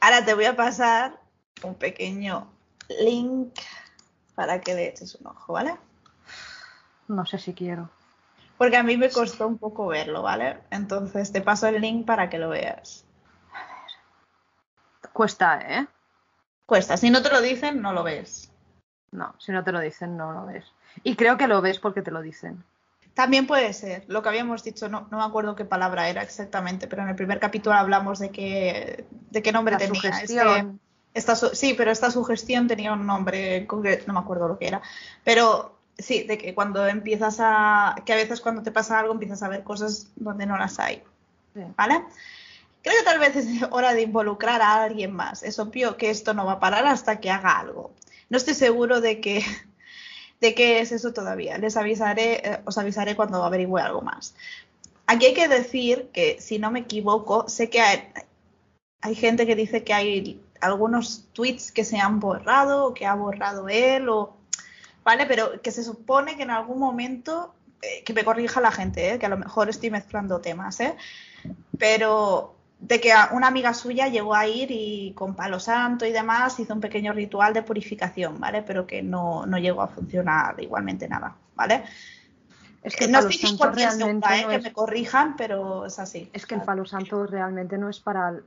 Ahora 0.00 0.24
te 0.24 0.34
voy 0.34 0.46
a 0.46 0.56
pasar 0.56 1.20
un 1.62 1.74
pequeño 1.74 2.50
link 3.00 3.58
para 4.34 4.60
que 4.60 4.74
le 4.74 4.88
eches 4.88 5.14
un 5.14 5.28
ojo, 5.28 5.52
¿vale? 5.52 5.76
No 7.08 7.24
sé 7.24 7.38
si 7.38 7.54
quiero 7.54 7.88
porque 8.58 8.76
a 8.76 8.82
mí 8.82 8.96
me 8.96 9.10
costó 9.10 9.46
un 9.46 9.58
poco 9.58 9.86
verlo, 9.86 10.22
¿vale? 10.22 10.58
Entonces 10.70 11.32
te 11.32 11.40
paso 11.40 11.66
el 11.66 11.80
link 11.80 12.06
para 12.06 12.28
que 12.30 12.38
lo 12.38 12.48
veas. 12.48 13.04
A 13.52 13.58
ver. 13.58 15.12
Cuesta, 15.12 15.60
¿eh? 15.60 15.86
Cuesta. 16.66 16.96
Si 16.96 17.10
no 17.10 17.22
te 17.22 17.30
lo 17.30 17.40
dicen, 17.40 17.80
no 17.80 17.92
lo 17.92 18.02
ves. 18.02 18.50
No, 19.12 19.34
si 19.38 19.52
no 19.52 19.62
te 19.64 19.72
lo 19.72 19.80
dicen, 19.80 20.16
no 20.16 20.32
lo 20.32 20.46
ves. 20.46 20.64
Y 21.02 21.16
creo 21.16 21.36
que 21.36 21.46
lo 21.46 21.60
ves 21.60 21.78
porque 21.78 22.02
te 22.02 22.10
lo 22.10 22.22
dicen. 22.22 22.64
También 23.14 23.46
puede 23.46 23.72
ser. 23.72 24.04
Lo 24.08 24.22
que 24.22 24.28
habíamos 24.28 24.62
dicho, 24.62 24.88
no, 24.88 25.08
no 25.10 25.18
me 25.18 25.24
acuerdo 25.24 25.56
qué 25.56 25.64
palabra 25.64 26.08
era 26.08 26.22
exactamente, 26.22 26.86
pero 26.86 27.02
en 27.02 27.08
el 27.08 27.16
primer 27.16 27.40
capítulo 27.40 27.74
hablamos 27.74 28.18
de 28.18 28.30
qué, 28.30 29.06
de 29.30 29.42
qué 29.42 29.52
nombre 29.52 29.72
La 29.72 29.78
tenía. 29.78 30.10
Este- 30.22 30.66
esta 31.14 31.34
sí, 31.34 31.72
pero 31.72 31.90
esta 31.90 32.10
sugestión 32.10 32.66
tenía 32.66 32.92
un 32.92 33.06
nombre 33.06 33.66
concreto, 33.66 34.04
no 34.06 34.12
me 34.12 34.20
acuerdo 34.20 34.48
lo 34.48 34.58
que 34.58 34.68
era. 34.68 34.82
Pero 35.24 35.75
sí, 35.98 36.24
de 36.24 36.38
que 36.38 36.54
cuando 36.54 36.86
empiezas 36.86 37.38
a. 37.40 37.96
que 38.04 38.12
a 38.12 38.16
veces 38.16 38.40
cuando 38.40 38.62
te 38.62 38.72
pasa 38.72 38.98
algo 38.98 39.12
empiezas 39.12 39.42
a 39.42 39.48
ver 39.48 39.62
cosas 39.62 40.10
donde 40.16 40.46
no 40.46 40.56
las 40.56 40.78
hay. 40.78 41.02
¿Vale? 41.76 42.02
Creo 42.82 42.98
que 42.98 43.04
tal 43.04 43.18
vez 43.18 43.36
es 43.36 43.46
hora 43.70 43.94
de 43.94 44.02
involucrar 44.02 44.62
a 44.62 44.82
alguien 44.84 45.12
más. 45.12 45.42
Es 45.42 45.58
obvio 45.58 45.96
que 45.96 46.10
esto 46.10 46.34
no 46.34 46.46
va 46.46 46.52
a 46.52 46.60
parar 46.60 46.86
hasta 46.86 47.20
que 47.20 47.30
haga 47.30 47.58
algo. 47.58 47.92
No 48.28 48.36
estoy 48.36 48.54
seguro 48.54 49.00
de 49.00 49.20
que 49.20 49.44
de 50.40 50.54
qué 50.54 50.80
es 50.80 50.92
eso 50.92 51.12
todavía. 51.12 51.58
Les 51.58 51.76
avisaré, 51.76 52.42
eh, 52.44 52.60
os 52.64 52.78
avisaré 52.78 53.16
cuando 53.16 53.42
averigüe 53.42 53.80
algo 53.80 54.02
más. 54.02 54.34
Aquí 55.06 55.26
hay 55.26 55.34
que 55.34 55.48
decir 55.48 56.10
que, 56.12 56.40
si 56.40 56.58
no 56.58 56.70
me 56.70 56.80
equivoco, 56.80 57.48
sé 57.48 57.70
que 57.70 57.80
hay, 57.80 58.08
hay 59.00 59.14
gente 59.14 59.46
que 59.46 59.54
dice 59.54 59.84
que 59.84 59.94
hay 59.94 60.40
algunos 60.60 61.28
tweets 61.32 61.70
que 61.70 61.84
se 61.84 61.98
han 61.98 62.18
borrado 62.18 62.86
o 62.86 62.94
que 62.94 63.06
ha 63.06 63.14
borrado 63.14 63.68
él 63.68 64.08
o 64.08 64.36
vale, 65.06 65.24
pero 65.26 65.62
que 65.62 65.70
se 65.70 65.84
supone 65.84 66.36
que 66.36 66.42
en 66.42 66.50
algún 66.50 66.80
momento 66.80 67.54
eh, 67.80 68.02
que 68.04 68.12
me 68.12 68.24
corrija 68.24 68.60
la 68.60 68.72
gente, 68.72 69.14
eh, 69.14 69.18
que 69.20 69.26
a 69.26 69.28
lo 69.28 69.38
mejor 69.38 69.68
estoy 69.68 69.88
mezclando 69.88 70.40
temas, 70.40 70.80
¿eh? 70.80 70.96
pero 71.78 72.56
de 72.80 73.00
que 73.00 73.12
una 73.30 73.46
amiga 73.46 73.72
suya 73.72 74.08
llegó 74.08 74.34
a 74.34 74.48
ir 74.48 74.68
y 74.72 75.12
con 75.14 75.36
palo 75.36 75.60
santo 75.60 76.04
y 76.04 76.10
demás 76.10 76.58
hizo 76.58 76.74
un 76.74 76.80
pequeño 76.80 77.12
ritual 77.12 77.54
de 77.54 77.62
purificación, 77.62 78.40
¿vale? 78.40 78.62
Pero 78.62 78.84
que 78.84 79.00
no, 79.00 79.46
no 79.46 79.58
llegó 79.58 79.80
a 79.82 79.88
funcionar 79.88 80.60
igualmente 80.60 81.08
nada, 81.08 81.36
¿vale? 81.54 81.84
Es 82.82 82.96
que 82.96 83.04
Eh, 83.04 83.06
el 83.06 83.12
no 83.12 83.18
palo 83.20 83.30
estoy 83.30 83.50
santo 83.50 83.64
100% 83.64 83.74
realmente 83.74 84.28
segura, 84.28 84.38
¿eh? 84.38 84.42
no 84.42 84.48
que 84.48 84.58
me 84.58 84.72
corrijan, 84.72 85.36
pero 85.36 85.86
es 85.86 86.00
así. 86.00 86.28
es 86.32 86.46
que 86.46 86.56
el 86.56 86.62
palo 86.62 86.84
santo 86.84 87.26
realmente 87.26 87.78
no 87.78 87.88
es 87.88 88.00
para 88.00 88.40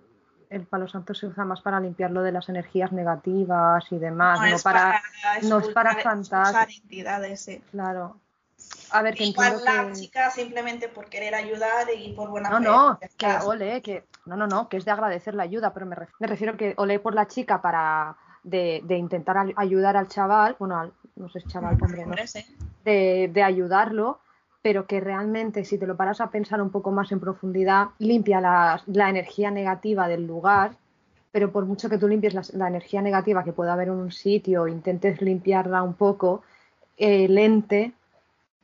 el, 0.50 0.66
palo 0.66 0.88
santo 0.88 1.14
se 1.14 1.28
usa 1.28 1.46
más 1.46 1.62
para 1.62 1.80
limpiarlo 1.80 2.22
de 2.22 2.32
las 2.32 2.50
energías 2.50 2.92
negativas 2.92 3.86
y 3.92 3.98
demás, 3.98 4.40
no, 4.42 4.46
es 4.56 4.64
para, 4.64 5.02
no 5.44 5.60
es 5.60 5.68
para 5.70 5.96
fantasmas. 5.96 6.78
entidades, 6.84 7.42
sí. 7.42 7.62
claro. 7.72 8.20
A 8.92 9.02
ver, 9.02 9.16
que 9.16 9.24
Igual 9.26 9.64
la 9.64 9.88
que 9.88 9.94
chica 9.94 10.30
simplemente 10.32 10.90
por 10.90 11.06
querer 11.10 11.34
ayudar 11.34 11.88
y 11.96 12.14
por 12.14 12.30
buena 12.30 12.50
no, 12.50 12.58
fe, 12.58 12.64
no, 12.64 13.00
que 13.18 13.28
ole, 13.42 13.82
que 13.82 14.06
no, 14.26 14.36
no, 14.36 14.48
no, 14.48 14.68
que 14.68 14.78
es 14.78 14.86
de 14.86 14.92
agradecer 14.92 15.34
la 15.36 15.44
ayuda, 15.44 15.74
pero 15.74 15.86
me, 15.86 15.96
ref- 15.96 16.14
me 16.20 16.28
refiero 16.28 16.58
que 16.58 16.74
ole 16.78 17.00
por 17.00 17.16
la 17.16 17.28
chica 17.28 17.62
para 17.62 18.16
de, 18.44 18.82
de 18.84 18.98
intentar 18.98 19.38
ay- 19.38 19.54
ayudar 19.56 19.96
al 19.96 20.08
chaval, 20.08 20.56
bueno, 20.60 20.80
al- 20.80 20.94
no 21.16 21.30
sé 21.30 21.42
chaval, 21.44 21.78
hombre, 21.82 22.06
no 22.06 22.16
de, 22.84 23.30
de 23.34 23.44
ayudarlo, 23.44 24.20
pero 24.62 24.86
que 24.86 25.00
realmente 25.00 25.64
si 25.64 25.78
te 25.78 25.88
lo 25.88 25.96
paras 25.96 26.22
a 26.22 26.30
pensar 26.30 26.62
un 26.62 26.70
poco 26.70 26.92
más 26.92 27.12
en 27.12 27.20
profundidad, 27.20 27.90
limpia 28.00 28.42
la, 28.42 28.82
la 28.88 29.10
energía 29.10 29.52
negativa 29.52 30.08
del 30.08 30.26
lugar, 30.28 30.76
pero 31.32 31.52
por 31.52 31.66
mucho 31.66 31.90
que 31.90 31.98
tú 31.98 32.08
limpies 32.08 32.34
la, 32.34 32.44
la 32.54 32.68
energía 32.68 33.02
negativa 33.02 33.44
que 33.44 33.54
pueda 33.54 33.74
haber 33.74 33.88
en 33.88 33.96
un 33.96 34.12
sitio, 34.12 34.68
intentes 34.68 35.22
limpiarla 35.22 35.84
un 35.84 35.94
poco, 35.94 36.44
el 36.98 37.38
ente 37.38 37.94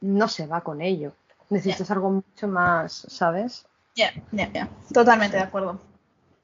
no 0.02 0.28
se 0.28 0.48
va 0.48 0.62
con 0.62 0.82
ello. 0.82 1.14
Necesitas 1.50 1.90
algo 1.92 2.10
mucho 2.10 2.48
más, 2.48 3.06
¿sabes? 3.08 3.68
Ya, 3.96 4.12
ya, 4.32 4.52
ya. 4.52 4.70
Totalmente 4.94 5.38
de 5.38 5.44
acuerdo. 5.44 5.80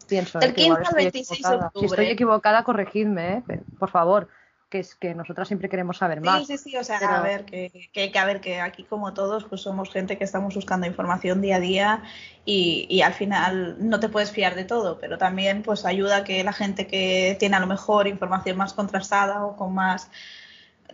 Pienso. 0.07 0.39
Del 0.39 0.51
eh, 0.51 0.53
que 0.53 0.61
igual 0.63 0.83
15 0.83 0.95
al 0.95 1.05
estoy 1.05 1.11
26 1.11 1.29
de 1.29 1.35
equivocada. 1.35 1.59
Si 1.59 1.65
estoy 1.65 1.89
octubre. 1.89 2.11
equivocada, 2.11 2.63
corregidme, 2.63 3.43
¿eh? 3.49 3.61
Por 3.79 3.89
favor, 3.89 4.29
que 4.71 4.79
es 4.79 4.95
que 4.95 5.13
nosotras 5.13 5.47
siempre 5.47 5.69
queremos 5.69 5.97
saber 5.97 6.21
más. 6.21 6.47
Sí, 6.47 6.57
sí, 6.57 6.69
sí, 6.71 6.77
o 6.77 6.83
sea, 6.83 6.97
pero- 6.99 7.11
a 7.13 7.21
ver, 7.21 7.45
que, 7.45 7.89
que, 7.93 8.11
que 8.11 8.17
a 8.19 8.25
ver, 8.25 8.41
que 8.41 8.59
aquí 8.59 8.83
como 8.85 9.13
todos, 9.13 9.43
pues 9.43 9.61
somos 9.61 9.91
gente 9.91 10.17
que 10.17 10.23
estamos 10.23 10.55
buscando 10.55 10.87
información 10.87 11.41
día 11.41 11.57
a 11.57 11.59
día 11.59 12.03
y, 12.45 12.87
y 12.89 13.03
al 13.03 13.13
final 13.13 13.75
no 13.79 13.99
te 13.99 14.09
puedes 14.09 14.31
fiar 14.31 14.55
de 14.55 14.63
todo, 14.63 14.97
pero 14.99 15.19
también 15.19 15.61
pues 15.61 15.85
ayuda 15.85 16.23
que 16.23 16.43
la 16.43 16.53
gente 16.53 16.87
que 16.87 17.35
tiene 17.39 17.57
a 17.57 17.59
lo 17.59 17.67
mejor 17.67 18.07
información 18.07 18.57
más 18.57 18.73
contrastada 18.73 19.45
o 19.45 19.55
con 19.55 19.73
más 19.75 20.09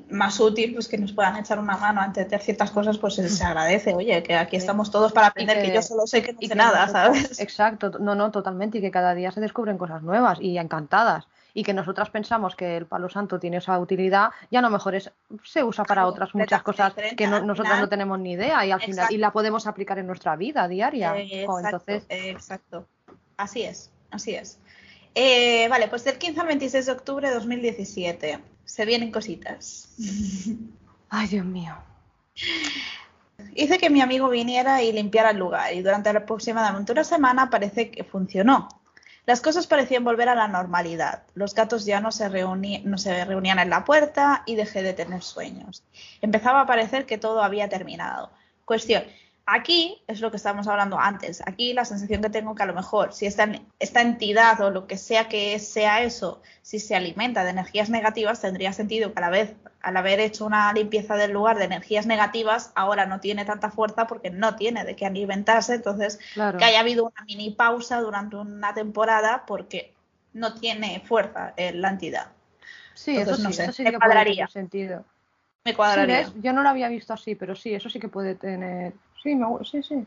más 0.09 0.39
útil, 0.39 0.73
pues 0.73 0.87
que 0.87 0.97
nos 0.97 1.11
puedan 1.11 1.37
echar 1.37 1.57
una 1.59 1.75
mano 1.75 2.01
a 2.01 2.05
entender 2.05 2.39
ciertas 2.39 2.69
cosas, 2.71 2.97
pues 2.99 3.15
se, 3.15 3.43
agradece, 3.43 3.95
oye, 3.95 4.21
que 4.23 4.35
aquí 4.35 4.55
estamos 4.55 4.91
todos 4.91 5.11
para 5.11 5.27
aprender, 5.27 5.57
que, 5.59 5.69
que- 5.69 5.73
yo 5.75 5.81
solo 5.81 6.05
sé 6.05 6.21
que 6.21 6.33
no 6.33 6.39
sé 6.39 6.47
que 6.49 6.55
nada, 6.55 6.87
¿sabes? 6.87 7.39
Exacto, 7.39 7.89
no, 7.99 8.13
no, 8.15 8.29
totalmente, 8.31 8.77
y 8.77 8.81
que 8.81 8.91
cada 8.91 9.15
día 9.15 9.31
se 9.31 9.41
descubren 9.41 9.77
cosas 9.77 10.03
nuevas 10.03 10.39
y 10.39 10.57
encantadas. 10.59 11.27
Y 11.59 11.63
que 11.63 11.73
nosotras 11.73 12.11
pensamos 12.11 12.55
que 12.55 12.77
el 12.77 12.85
palo 12.85 13.09
santo 13.09 13.39
tiene 13.39 13.57
esa 13.57 13.79
utilidad 13.79 14.29
y 14.51 14.57
a 14.57 14.61
lo 14.61 14.69
mejor 14.69 14.93
es, 14.93 15.11
se 15.43 15.63
usa 15.63 15.85
para 15.85 16.01
Claro, 16.01 16.09
otras 16.09 16.35
muchas 16.35 16.61
cosas 16.61 16.93
que 17.17 17.25
no- 17.25 17.41
nosotras 17.41 17.79
no 17.79 17.89
tenemos 17.89 18.19
ni 18.19 18.33
idea 18.33 18.63
y 18.63 18.69
al 18.69 18.79
final 18.79 19.11
y 19.11 19.17
la 19.17 19.31
podemos 19.31 19.65
aplicar 19.65 19.97
en 19.97 20.05
nuestra 20.05 20.35
vida 20.35 20.67
diaria. 20.67 21.17
Eh, 21.17 21.45
Jo, 21.47 21.57
exacto, 21.59 21.77
entonces, 21.87 22.05
eh, 22.09 22.29
exacto. 22.29 22.87
Así 23.37 23.63
es, 23.63 23.89
así 24.11 24.35
es. 24.35 24.59
Eh, 25.15 25.67
vale, 25.67 25.87
pues 25.87 26.03
del 26.03 26.19
15 26.19 26.41
al 26.41 26.45
26 26.45 26.85
de 26.85 26.91
octubre 26.91 27.27
de 27.27 27.33
2017 27.33 28.37
se 28.63 28.85
vienen 28.85 29.11
cositas. 29.11 29.95
ay 31.09 31.27
Dios 31.27 31.43
mío. 31.43 31.73
Hice 33.55 33.79
que 33.79 33.89
mi 33.89 34.01
amigo 34.01 34.29
viniera 34.29 34.83
y 34.83 34.91
limpiara 34.91 35.31
el 35.31 35.37
lugar 35.39 35.73
y 35.73 35.81
durante 35.81 36.09
aproximadamente 36.09 36.91
una 36.91 37.03
semana 37.03 37.49
parece 37.49 37.89
que 37.89 38.03
funcionó. 38.03 38.67
Las 39.27 39.41
cosas 39.41 39.67
parecían 39.67 40.05
volver 40.05 40.29
a 40.29 40.35
la 40.35 40.47
normalidad. 40.47 41.23
Los 41.33 41.53
gatos 41.53 41.85
ya 41.85 41.99
no 41.99 42.13
se, 42.13 42.29
no 42.29 42.97
se 42.97 43.25
reunían 43.25 43.59
en 43.59 43.69
la 43.69 43.83
puerta 43.83 44.43
y 44.45 44.55
dejé 44.55 44.83
de 44.83 44.93
tener 44.93 45.21
sueños. 45.21 45.83
Empezaba 46.21 46.61
a 46.61 46.65
parecer 46.65 47.05
que 47.05 47.17
todo 47.17 47.43
había 47.43 47.67
terminado. 47.67 48.31
Cuestión. 48.63 49.03
Aquí 49.49 50.03
es 50.07 50.19
lo 50.19 50.29
que 50.29 50.35
estábamos 50.35 50.67
hablando 50.67 50.99
antes. 50.99 51.41
Aquí 51.45 51.71
la 51.71 51.85
sensación 51.85 52.21
que 52.21 52.29
tengo 52.29 52.53
que 52.53 52.63
a 52.63 52.65
lo 52.65 52.73
mejor 52.73 53.13
si 53.13 53.25
esta, 53.27 53.49
esta 53.79 54.01
entidad 54.01 54.59
o 54.59 54.71
lo 54.71 54.87
que 54.87 54.97
sea 54.97 55.29
que 55.29 55.57
sea 55.59 56.03
eso, 56.03 56.41
si 56.61 56.79
se 56.79 56.97
alimenta 56.97 57.45
de 57.45 57.51
energías 57.51 57.89
negativas, 57.89 58.41
tendría 58.41 58.73
sentido 58.73 59.13
que 59.13 59.19
a 59.19 59.21
la 59.21 59.29
vez, 59.29 59.53
al 59.81 59.95
haber 59.95 60.19
hecho 60.19 60.45
una 60.45 60.73
limpieza 60.73 61.15
del 61.15 61.31
lugar 61.31 61.57
de 61.57 61.63
energías 61.63 62.05
negativas, 62.05 62.73
ahora 62.75 63.05
no 63.05 63.21
tiene 63.21 63.45
tanta 63.45 63.71
fuerza 63.71 64.05
porque 64.05 64.31
no 64.31 64.57
tiene 64.57 64.83
de 64.83 64.97
qué 64.97 65.05
alimentarse. 65.05 65.75
Entonces, 65.75 66.19
Claro. 66.33 66.57
que 66.57 66.65
haya 66.65 66.81
habido 66.81 67.05
una 67.05 67.23
mini 67.25 67.51
pausa 67.51 68.01
durante 68.01 68.35
una 68.35 68.73
temporada 68.73 69.45
porque 69.47 69.93
no 70.33 70.55
tiene 70.55 70.99
fuerza 71.05 71.53
eh, 71.55 71.71
la 71.71 71.89
entidad. 71.91 72.27
Sí, 72.93 73.11
eso 73.11 73.21
entonces, 73.21 73.37
sí, 73.37 73.47
no 73.47 73.53
sé, 73.53 73.63
eso 73.63 73.71
sí 73.71 73.83
me 73.83 73.91
que 73.91 73.97
puede 73.97 74.07
cuadraría. 74.09 74.35
tener 74.35 74.49
sentido. 74.51 75.05
Me 75.63 75.73
cuadraría. 75.73 76.29
Yo 76.41 76.51
no 76.51 76.63
lo 76.63 76.69
había 76.69 76.89
visto 76.89 77.13
así, 77.13 77.35
pero 77.35 77.55
sí, 77.55 77.73
eso 77.73 77.89
sí 77.89 77.97
que 78.01 78.09
puede 78.09 78.35
tener. 78.35 78.91
Sí, 79.21 79.35
me 79.35 79.45
sí, 79.65 79.83
sí. 79.83 80.05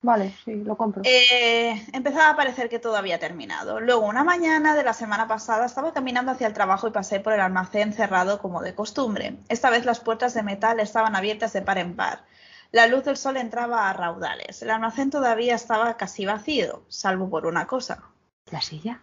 Vale, 0.00 0.32
sí, 0.44 0.54
lo 0.62 0.76
compro. 0.76 1.02
Eh, 1.04 1.84
empezaba 1.92 2.30
a 2.30 2.36
parecer 2.36 2.68
que 2.68 2.78
todo 2.78 2.96
había 2.96 3.18
terminado. 3.18 3.80
Luego, 3.80 4.06
una 4.06 4.22
mañana 4.22 4.76
de 4.76 4.84
la 4.84 4.92
semana 4.92 5.26
pasada, 5.26 5.66
estaba 5.66 5.92
caminando 5.92 6.30
hacia 6.30 6.46
el 6.46 6.52
trabajo 6.52 6.86
y 6.86 6.92
pasé 6.92 7.18
por 7.18 7.32
el 7.32 7.40
almacén 7.40 7.92
cerrado 7.92 8.38
como 8.40 8.62
de 8.62 8.76
costumbre. 8.76 9.38
Esta 9.48 9.70
vez 9.70 9.84
las 9.84 9.98
puertas 9.98 10.34
de 10.34 10.44
metal 10.44 10.78
estaban 10.78 11.16
abiertas 11.16 11.52
de 11.52 11.62
par 11.62 11.78
en 11.78 11.96
par. 11.96 12.24
La 12.70 12.86
luz 12.86 13.04
del 13.04 13.16
sol 13.16 13.38
entraba 13.38 13.88
a 13.88 13.92
raudales. 13.92 14.62
El 14.62 14.70
almacén 14.70 15.10
todavía 15.10 15.56
estaba 15.56 15.96
casi 15.96 16.26
vacío, 16.26 16.84
salvo 16.88 17.28
por 17.28 17.46
una 17.46 17.66
cosa. 17.66 18.04
¿La 18.52 18.60
silla? 18.60 19.02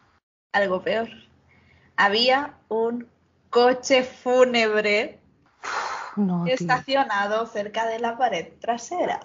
Algo 0.54 0.82
peor. 0.82 1.10
Había 1.98 2.54
un 2.70 3.10
coche 3.50 4.04
fúnebre 4.04 5.20
No, 6.16 6.44
tío. 6.46 6.54
estacionado 6.54 7.46
cerca 7.48 7.86
de 7.88 8.00
la 8.00 8.18
pared 8.18 8.54
trasera. 8.60 9.20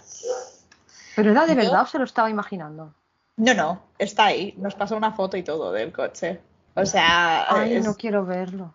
¿Pero 1.16 1.30
era 1.32 1.46
de 1.46 1.54
¿No? 1.54 1.62
verdad 1.62 1.82
o 1.82 1.86
se 1.86 1.98
lo 1.98 2.04
estaba 2.04 2.30
imaginando? 2.30 2.94
No, 3.36 3.54
no, 3.54 3.82
está 3.98 4.26
ahí. 4.26 4.54
Nos 4.58 4.74
pasó 4.74 4.96
una 4.96 5.12
foto 5.12 5.36
y 5.36 5.42
todo 5.42 5.72
del 5.72 5.92
coche. 5.92 6.40
O 6.74 6.84
sea, 6.86 7.46
Ay, 7.52 7.74
es- 7.76 7.84
no 7.84 7.94
quiero 7.94 8.24
verlo. 8.26 8.74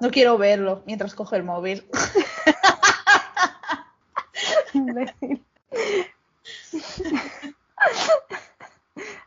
no 0.00 0.10
quiero 0.10 0.38
verlo 0.38 0.82
mientras 0.86 1.14
coge 1.14 1.36
el 1.36 1.44
móvil. 1.44 1.86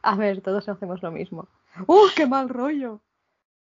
A 0.01 0.15
ver, 0.15 0.41
todos 0.41 0.67
hacemos 0.69 1.01
lo 1.01 1.11
mismo. 1.11 1.47
¡Uh, 1.87 2.07
qué 2.15 2.27
mal 2.27 2.49
rollo! 2.49 2.99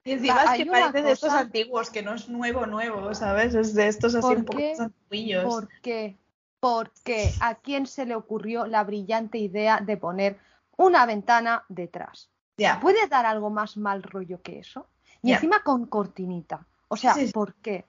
Y 0.08 0.14
encima 0.14 0.43
es 0.43 0.64
que 0.64 0.66
parece 0.72 1.01
de 1.01 1.12
estos 1.12 1.34
antiguos, 1.34 1.89
que 1.89 2.01
no 2.01 2.14
es 2.14 2.30
nuevo, 2.30 2.66
nuevo, 2.66 3.14
¿sabes? 3.14 3.53
Es 3.55 3.74
de 3.74 3.89
estos 3.89 4.16
así 4.16 4.22
¿Por 4.22 4.38
un 4.38 4.45
poco 4.45 4.62
antiguillos. 4.80 5.43
¿Por 5.43 5.68
qué? 5.82 6.16
Porque 6.62 7.30
a 7.41 7.55
quién 7.55 7.86
se 7.86 8.05
le 8.05 8.16
ocurrió 8.16 8.66
la 8.68 8.86
brillante 8.86 9.38
idea 9.38 9.82
de 9.82 9.97
poner 9.97 10.38
una 10.78 11.05
ventana 11.05 11.66
detrás. 11.68 12.30
¿Puede 12.82 13.05
dar 13.08 13.26
algo 13.26 13.49
más 13.49 13.76
mal 13.76 14.01
rollo 14.01 14.41
que 14.41 14.60
eso? 14.60 14.88
Y 15.22 15.34
encima 15.34 15.62
con 15.62 15.88
cortinita. 15.88 16.66
O 16.88 16.95
sea, 16.95 17.14
Sí, 17.14 17.28
sí. 17.28 17.34
¿por 17.34 17.55
qué? 17.55 17.84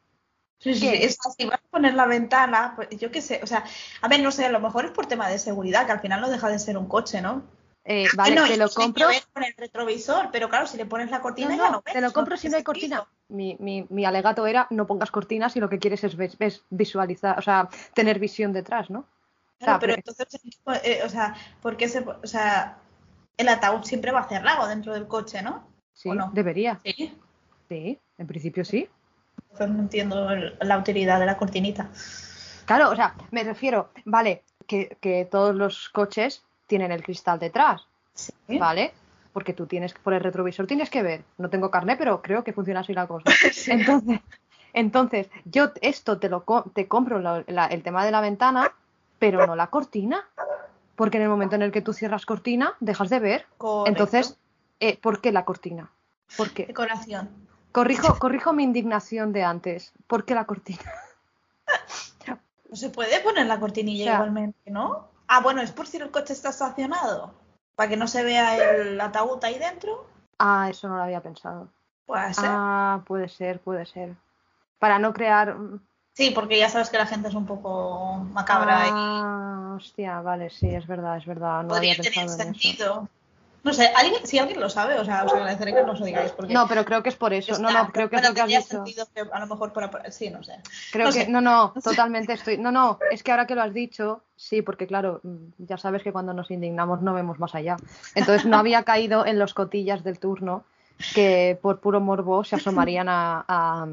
Sí, 0.59 0.75
sí, 0.75 0.81
sí, 0.81 0.89
es 0.89 1.19
así, 1.25 1.47
vas 1.47 1.61
a 1.61 1.71
poner 1.71 1.95
la 1.95 2.07
ventana, 2.07 2.73
pues, 2.75 2.89
yo 2.99 3.13
qué 3.13 3.23
sé, 3.23 3.39
o 3.45 3.47
sea, 3.47 3.63
a 4.01 4.09
ver, 4.09 4.21
no 4.21 4.33
sé, 4.33 4.45
a 4.45 4.51
lo 4.51 4.59
mejor 4.59 4.87
es 4.87 4.91
por 4.91 5.07
tema 5.07 5.29
de 5.29 5.39
seguridad, 5.39 5.87
que 5.87 5.93
al 5.93 6.01
final 6.01 6.21
no 6.21 6.29
deja 6.29 6.49
de 6.49 6.59
ser 6.59 6.77
un 6.77 6.89
coche, 6.89 7.23
¿no? 7.23 7.45
Eh, 7.91 8.07
vale, 8.15 8.35
Bueno, 8.35 8.47
te 8.49 8.57
lo 8.59 8.69
que 8.69 8.75
compro. 8.75 9.09
ver 9.09 9.23
con 9.33 9.43
el 9.45 9.55
retrovisor, 9.57 10.29
pero 10.31 10.51
claro, 10.51 10.67
si 10.67 10.77
le 10.77 10.85
pones 10.85 11.11
la 11.11 11.23
cortina 11.23 11.49
No, 11.49 11.57
ya 11.57 11.71
no, 11.71 11.83
ves, 11.83 11.95
te 11.95 12.01
lo 12.03 12.13
compro 12.13 12.37
si 12.37 12.51
no 12.51 12.59
hay 12.59 12.63
cortina. 12.63 13.07
Mi, 13.29 13.57
mi, 13.61 13.87
mi 13.89 14.05
alegato 14.05 14.47
era 14.47 14.67
no 14.69 14.87
pongas 14.87 15.11
cortinas 15.11 15.57
y 15.57 15.61
lo 15.61 15.71
que 15.71 15.79
quieres 15.79 16.05
es 16.05 16.15
visualizar, 16.69 17.39
o 17.39 17.43
sea, 17.43 17.71
tener 17.95 18.19
visión 18.19 18.53
detrás, 18.53 18.91
¿no? 18.91 19.07
Claro, 19.59 19.73
sea, 19.73 19.79
pero 19.81 19.95
entonces, 19.95 20.27
eh, 20.85 21.01
o 21.03 21.09
sea, 21.09 21.35
¿por 21.63 21.79
qué 21.79 21.89
se, 21.89 22.01
o 22.01 22.27
sea, 22.27 22.77
el 23.39 23.49
ataúd 23.49 23.85
siempre 23.85 24.13
va 24.13 24.19
a 24.19 24.23
hacer 24.25 24.45
lago 24.45 24.69
dentro 24.69 24.93
del 24.93 25.07
coche, 25.07 25.41
¿no? 25.41 25.67
Sí, 25.95 26.11
¿O 26.11 26.15
no? 26.15 26.31
debería. 26.35 26.79
Sí. 26.85 27.19
Sí, 27.71 27.99
en 28.19 28.27
principio 28.27 28.67
sí. 28.67 28.89
Entonces 29.51 29.77
no 29.77 29.83
entiendo 29.83 30.29
la 30.61 30.79
utilidad 30.79 31.19
de 31.19 31.27
la 31.27 31.39
cortinita. 31.39 31.89
Claro, 32.67 32.91
o 32.91 32.97
sea, 32.97 33.15
me 33.31 33.45
refiero, 33.45 33.91
vale, 34.05 34.45
que, 34.67 34.97
que 35.01 35.25
todos 35.25 35.55
los 35.55 35.89
coches 35.89 36.45
tienen 36.69 36.93
el 36.93 37.03
cristal 37.03 37.41
detrás, 37.41 37.85
Sí. 38.15 38.33
¿vale? 38.59 38.93
Porque 39.33 39.53
tú 39.53 39.67
tienes, 39.67 39.93
por 39.95 40.15
el 40.15 40.21
retrovisor 40.23 40.67
tienes 40.67 40.89
que 40.91 41.03
ver. 41.03 41.25
No 41.39 41.51
tengo 41.51 41.71
carnet, 41.71 41.99
pero 41.99 42.23
creo 42.23 42.45
que 42.45 42.53
funciona 42.53 42.81
así 42.81 42.93
la 42.95 43.09
cosa. 43.09 43.25
Sí. 43.53 43.73
Entonces, 43.73 44.21
entonces 44.73 45.31
yo 45.45 45.71
esto 45.81 46.19
te 46.19 46.29
lo 46.29 46.45
te 46.75 46.87
compro 46.87 47.19
la- 47.19 47.43
la- 47.49 47.67
el 47.67 47.83
tema 47.83 48.05
de 48.05 48.11
la 48.13 48.21
ventana, 48.21 48.73
pero 49.19 49.47
no 49.47 49.57
la 49.57 49.67
cortina. 49.69 50.25
Porque 50.95 51.17
en 51.19 51.23
el 51.25 51.29
momento 51.29 51.55
en 51.57 51.63
el 51.63 51.71
que 51.73 51.81
tú 51.83 51.93
cierras 51.93 52.27
cortina, 52.27 52.75
dejas 52.81 53.09
de 53.09 53.21
ver. 53.21 53.47
Correcto. 53.57 53.89
Entonces, 53.89 54.37
eh, 54.81 54.99
¿por 55.01 55.21
qué 55.21 55.31
la 55.33 55.45
cortina? 55.45 55.91
¿Por 56.37 56.51
qué? 56.51 56.67
Decoración. 56.67 57.29
Corrijo, 57.73 58.19
corrijo 58.19 58.53
mi 58.53 58.65
indignación 58.65 59.33
de 59.33 59.45
antes. 59.45 59.93
¿Por 60.09 60.25
qué 60.25 60.35
la 60.35 60.45
cortina? 60.45 60.81
No 62.71 62.77
se 62.77 62.91
puede 62.91 63.21
poner 63.21 63.47
la 63.47 63.59
cortinilla 63.59 64.03
O 64.03 64.07
sea- 64.07 64.15
igualmente, 64.17 64.71
¿no? 64.71 65.09
Ah, 65.29 65.41
bueno, 65.41 65.61
es 65.61 65.71
por 65.71 65.87
si 65.87 65.99
el 65.99 66.11
coche 66.11 66.33
está 66.33 66.49
estacionado. 66.49 67.33
Para 67.77 67.91
que 67.91 67.97
no 67.97 68.09
se 68.09 68.25
vea 68.25 68.57
el 68.75 69.01
ataúd 69.01 69.43
ahí 69.45 69.59
dentro. 69.59 70.07
Ah, 70.39 70.69
eso 70.71 70.89
no 70.89 70.97
lo 70.97 71.03
había 71.03 71.21
pensado. 71.21 71.69
Puede 72.07 72.35
ser. 72.35 72.45
Ah, 72.49 73.03
puede 73.07 73.29
ser, 73.29 73.61
puede 73.61 73.87
ser. 73.87 74.17
Para 74.79 74.99
no 74.99 75.13
crear. 75.13 75.55
mm, 75.55 75.81
Sí, 76.15 76.31
porque 76.31 76.59
ya 76.59 76.69
sabes 76.69 76.91
que 76.91 76.99
la 76.99 77.07
gente 77.07 77.29
es 77.29 77.35
un 77.35 77.47
poco 77.47 78.17
macabra 78.33 78.89
y 78.89 78.91
Ah, 78.93 79.75
hostia, 79.77 80.21
vale, 80.21 80.51
sí, 80.51 80.69
es 80.75 80.87
verdad, 80.87 81.17
es 81.19 81.27
verdad. 81.27 81.63
No 81.63 81.69
podría 81.69 81.93
había 81.93 82.03
tener 82.03 82.27
pensado 82.27 82.43
en 82.43 82.55
eso. 82.57 83.09
No 83.65 83.73
sé, 83.73 83.89
¿alguien, 83.95 84.25
si 84.27 84.39
alguien 84.39 84.61
lo 84.61 84.71
sabe, 84.71 84.99
o 84.99 85.05
sea, 85.05 85.25
os 85.25 85.33
agradeceré 85.33 85.75
que 85.75 85.83
nos 85.83 85.99
lo 86.01 86.07
digáis. 86.07 86.31
Porque 86.33 86.55
No, 86.55 86.69
pero 86.69 86.85
creo 86.85 87.03
que 87.03 87.09
es 87.09 87.17
por 87.17 87.33
eso. 87.33 87.59
No, 87.59 87.69
está- 87.69 87.83
no, 87.83 87.93
creo 87.93 88.09
que 88.09 88.17
es 88.17 88.23
lo 88.23 88.35
que 88.35 88.41
has 88.41 88.47
tendría 88.47 88.59
dicho. 88.59 88.71
sentido 88.71 89.07
que 89.15 89.21
a 89.31 89.41
lo 89.41 89.47
mejor 89.47 89.73
por, 89.73 89.91
por- 89.91 90.13
sí, 90.13 90.31
no 90.31 90.43
sé. 90.43 90.55
Creo 90.93 91.07
no 91.07 91.13
que, 91.13 91.25
sé. 91.25 91.29
no, 91.29 91.41
no, 91.41 91.73
totalmente 91.85 92.33
estoy. 92.33 92.57
No, 92.57 92.71
no, 92.71 92.99
es 93.11 93.23
que 93.23 93.31
ahora 93.33 93.47
que 93.47 93.55
lo 93.57 93.63
has 93.63 93.75
dicho, 93.75 94.23
sí, 94.37 94.63
porque 94.63 94.87
claro, 94.87 95.21
ya 95.59 95.77
sabes 95.77 96.03
que 96.03 96.13
cuando 96.13 96.33
nos 96.33 96.51
indignamos 96.51 97.03
no 97.03 97.15
vemos 97.15 97.39
más 97.41 97.55
allá. 97.55 97.77
Entonces 98.15 98.47
no 98.47 98.57
había 98.59 98.83
caído 98.85 99.27
en 99.27 99.39
los 99.39 99.55
cotillas 99.55 100.05
del 100.05 100.19
turno 100.19 100.65
que 101.15 101.59
por 101.61 101.81
puro 101.81 102.01
morbo 102.01 102.45
se 102.45 102.57
asomarían 102.57 103.09
a. 103.09 103.45
a- 103.49 103.87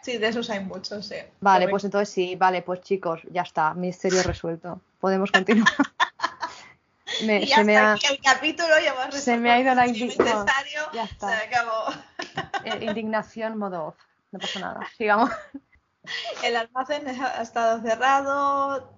Sí, 0.00 0.18
de 0.18 0.26
esos 0.26 0.50
hay 0.50 0.58
muchos, 0.64 1.06
sí. 1.06 1.14
Vale, 1.40 1.68
pues 1.68 1.84
entonces 1.84 2.08
sí, 2.08 2.34
vale, 2.34 2.62
pues 2.62 2.80
chicos, 2.80 3.20
ya 3.30 3.42
está, 3.42 3.72
misterio 3.74 4.20
resuelto. 4.24 4.80
Podemos 5.00 5.30
continuar. 5.30 5.68
Me- 7.24 7.42
Y 7.42 7.46
se 7.46 7.64
me 7.64 7.76
ha, 7.76 7.92
aquí 7.92 8.06
el 8.06 8.20
capítulo, 8.20 8.68
ya 8.82 8.92
hemos 8.92 9.14
se 9.14 9.36
me 9.36 9.50
ha 9.50 9.60
ido 9.60 9.74
la 9.74 9.86
indignación. 9.88 10.46
Ya 10.92 11.04
está. 11.04 11.28
Se 11.28 11.46
acabó. 11.46 11.84
eh, 12.64 12.84
indignación 12.84 13.58
modo 13.58 13.86
off. 13.88 13.96
No 14.30 14.38
pasa 14.38 14.60
nada. 14.60 14.80
Sigamos. 14.96 15.30
El 16.42 16.56
almacén 16.56 17.06
ha 17.08 17.42
estado 17.42 17.80
cerrado 17.80 18.92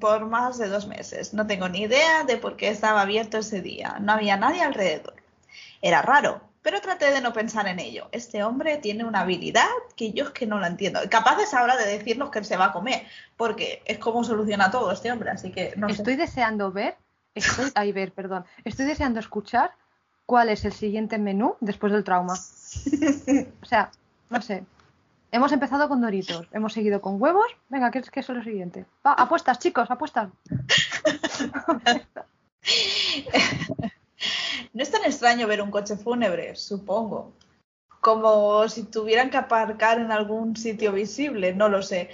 por 0.00 0.26
más 0.26 0.58
de 0.58 0.68
dos 0.68 0.86
meses. 0.86 1.32
No 1.32 1.46
tengo 1.46 1.68
ni 1.68 1.82
idea 1.82 2.24
de 2.24 2.36
por 2.36 2.56
qué 2.56 2.68
estaba 2.68 3.00
abierto 3.02 3.38
ese 3.38 3.62
día. 3.62 3.96
No 4.00 4.12
había 4.12 4.36
nadie 4.36 4.62
alrededor. 4.62 5.14
Era 5.80 6.02
raro, 6.02 6.40
pero 6.62 6.80
traté 6.80 7.10
de 7.10 7.20
no 7.22 7.32
pensar 7.32 7.68
en 7.68 7.78
ello. 7.78 8.08
Este 8.12 8.42
hombre 8.42 8.76
tiene 8.78 9.04
una 9.04 9.20
habilidad 9.20 9.68
que 9.96 10.12
yo 10.12 10.24
es 10.24 10.30
que 10.30 10.46
no 10.46 10.58
la 10.58 10.66
entiendo. 10.66 11.00
Capaz 11.10 11.40
es 11.40 11.54
ahora 11.54 11.76
de 11.76 11.86
decirnos 11.86 12.30
que 12.30 12.40
él 12.40 12.44
se 12.44 12.56
va 12.58 12.66
a 12.66 12.72
comer, 12.72 13.06
porque 13.36 13.82
es 13.86 13.98
como 13.98 14.24
soluciona 14.24 14.70
todo 14.70 14.90
este 14.92 15.10
hombre, 15.12 15.30
así 15.30 15.50
que 15.52 15.72
no 15.76 15.88
sé. 15.88 15.94
Estoy 15.94 16.16
deseando 16.16 16.70
ver, 16.72 16.96
estoy, 17.36 17.70
ay, 17.74 17.92
ver, 17.92 18.12
perdón, 18.12 18.44
estoy 18.64 18.86
deseando 18.86 19.20
escuchar 19.20 19.72
cuál 20.26 20.48
es 20.48 20.64
el 20.64 20.72
siguiente 20.72 21.18
menú 21.18 21.56
después 21.60 21.92
del 21.92 22.04
trauma. 22.04 22.34
O 23.62 23.66
sea, 23.66 23.90
no 24.30 24.42
sé. 24.42 24.64
Hemos 25.32 25.52
empezado 25.52 25.88
con 25.88 26.00
Doritos, 26.00 26.48
hemos 26.52 26.72
seguido 26.72 27.00
con 27.00 27.20
huevos. 27.20 27.46
Venga, 27.68 27.90
¿qué 27.90 27.98
es, 27.98 28.10
qué 28.10 28.20
es 28.20 28.28
lo 28.28 28.42
siguiente? 28.42 28.86
Va, 29.06 29.12
apuestas, 29.12 29.58
chicos, 29.58 29.90
apuestas. 29.90 30.30
No 34.72 34.82
es 34.82 34.90
tan 34.90 35.04
extraño 35.04 35.46
ver 35.46 35.62
un 35.62 35.70
coche 35.70 35.96
fúnebre, 35.96 36.54
supongo. 36.54 37.32
Como 38.00 38.68
si 38.68 38.84
tuvieran 38.84 39.30
que 39.30 39.38
aparcar 39.38 39.98
en 40.00 40.12
algún 40.12 40.54
sitio 40.54 40.92
visible, 40.92 41.54
no 41.54 41.70
lo 41.70 41.80
sé. 41.80 42.10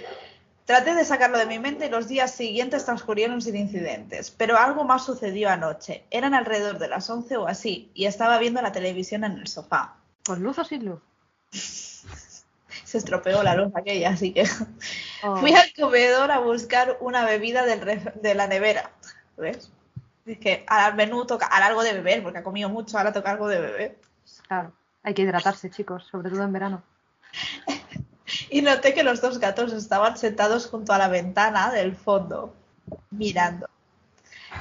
Traté 0.65 0.95
de 0.95 1.03
sacarlo 1.03 1.37
de 1.37 1.45
mi 1.45 1.59
mente 1.59 1.87
y 1.87 1.89
los 1.89 2.07
días 2.07 2.31
siguientes 2.31 2.85
transcurrieron 2.85 3.41
sin 3.41 3.55
incidentes. 3.57 4.31
Pero 4.31 4.57
algo 4.57 4.85
más 4.85 5.03
sucedió 5.05 5.49
anoche. 5.49 6.05
Eran 6.09 6.33
alrededor 6.33 6.79
de 6.79 6.87
las 6.87 7.09
11 7.09 7.35
o 7.37 7.47
así 7.47 7.91
y 7.93 8.05
estaba 8.05 8.37
viendo 8.37 8.61
la 8.61 8.71
televisión 8.71 9.23
en 9.25 9.33
el 9.33 9.47
sofá. 9.47 9.95
¿Con 10.25 10.41
luz 10.41 10.57
o 10.59 10.63
sin 10.63 10.85
luz? 10.85 11.01
Se 11.51 12.97
estropeó 12.97 13.43
la 13.43 13.55
luz 13.55 13.71
aquella, 13.75 14.09
así 14.11 14.33
que 14.33 14.45
Oh, 15.23 15.37
fui 15.37 15.53
al 15.53 15.71
comedor 15.73 16.31
a 16.31 16.39
buscar 16.39 16.97
una 16.99 17.23
bebida 17.25 17.65
del 17.65 17.81
ref- 17.81 18.13
de 18.13 18.35
la 18.35 18.47
nevera. 18.47 18.91
¿Ves? 19.37 19.71
Es 20.25 20.37
que 20.37 20.63
al 20.67 20.95
menú 20.95 21.25
toca 21.25 21.45
al 21.47 21.63
algo 21.63 21.83
de 21.83 21.93
beber, 21.93 22.23
porque 22.23 22.39
ha 22.39 22.43
comido 22.43 22.69
mucho, 22.69 22.97
ahora 22.97 23.13
toca 23.13 23.31
algo 23.31 23.47
de 23.47 23.59
beber. 23.59 23.99
Claro, 24.47 24.73
hay 25.01 25.13
que 25.13 25.21
hidratarse, 25.23 25.69
chicos, 25.69 26.05
sobre 26.11 26.29
todo 26.29 26.43
en 26.43 26.53
verano. 26.53 26.83
Y 28.53 28.61
noté 28.61 28.93
que 28.93 29.01
los 29.01 29.19
dos 29.19 29.39
gatos 29.39 29.73
estaban 29.73 30.15
sentados 30.15 30.67
junto 30.67 30.93
a 30.93 30.99
la 30.99 31.07
ventana 31.07 31.71
del 31.71 31.95
fondo, 31.95 32.53
mirando. 33.09 33.67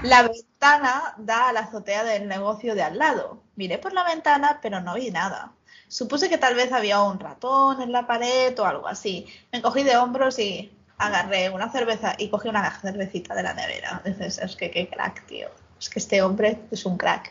La 0.02 0.22
ventana 0.22 1.12
da 1.18 1.50
a 1.50 1.52
la 1.52 1.60
azotea 1.60 2.02
del 2.02 2.26
negocio 2.26 2.74
de 2.74 2.82
al 2.82 2.96
lado. 2.96 3.42
Miré 3.54 3.76
por 3.76 3.92
la 3.92 4.02
ventana, 4.02 4.60
pero 4.62 4.80
no 4.80 4.94
vi 4.94 5.10
nada. 5.10 5.52
Supuse 5.88 6.30
que 6.30 6.38
tal 6.38 6.54
vez 6.54 6.72
había 6.72 7.02
un 7.02 7.20
ratón 7.20 7.82
en 7.82 7.92
la 7.92 8.06
pared 8.06 8.58
o 8.58 8.64
algo 8.64 8.88
así. 8.88 9.26
Me 9.52 9.60
cogí 9.60 9.82
de 9.82 9.98
hombros 9.98 10.38
y 10.38 10.74
agarré 10.96 11.50
una 11.50 11.70
cerveza 11.70 12.14
y 12.16 12.30
cogí 12.30 12.48
una 12.48 12.70
cervecita 12.80 13.34
de 13.34 13.42
la 13.42 13.52
nevera. 13.52 14.00
Dices, 14.06 14.38
es 14.38 14.56
que 14.56 14.70
qué 14.70 14.88
crack, 14.88 15.26
tío. 15.26 15.50
Es 15.78 15.90
que 15.90 15.98
este 15.98 16.22
hombre 16.22 16.62
es 16.70 16.86
un 16.86 16.96
crack. 16.96 17.30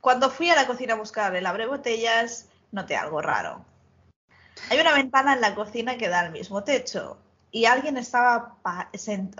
Cuando 0.00 0.30
fui 0.30 0.48
a 0.48 0.54
la 0.54 0.68
cocina 0.68 0.94
a 0.94 0.96
buscar 0.96 1.34
el 1.34 1.44
abre 1.44 1.66
botellas, 1.66 2.46
noté 2.70 2.94
algo 2.94 3.20
raro. 3.20 3.64
Hay 4.70 4.80
una 4.80 4.94
ventana 4.94 5.34
en 5.34 5.40
la 5.40 5.54
cocina 5.54 5.96
que 5.96 6.08
da 6.08 6.20
al 6.20 6.32
mismo 6.32 6.64
techo 6.64 7.18
y 7.50 7.66
alguien 7.66 7.96
estaba 7.96 8.56
en 8.92 9.30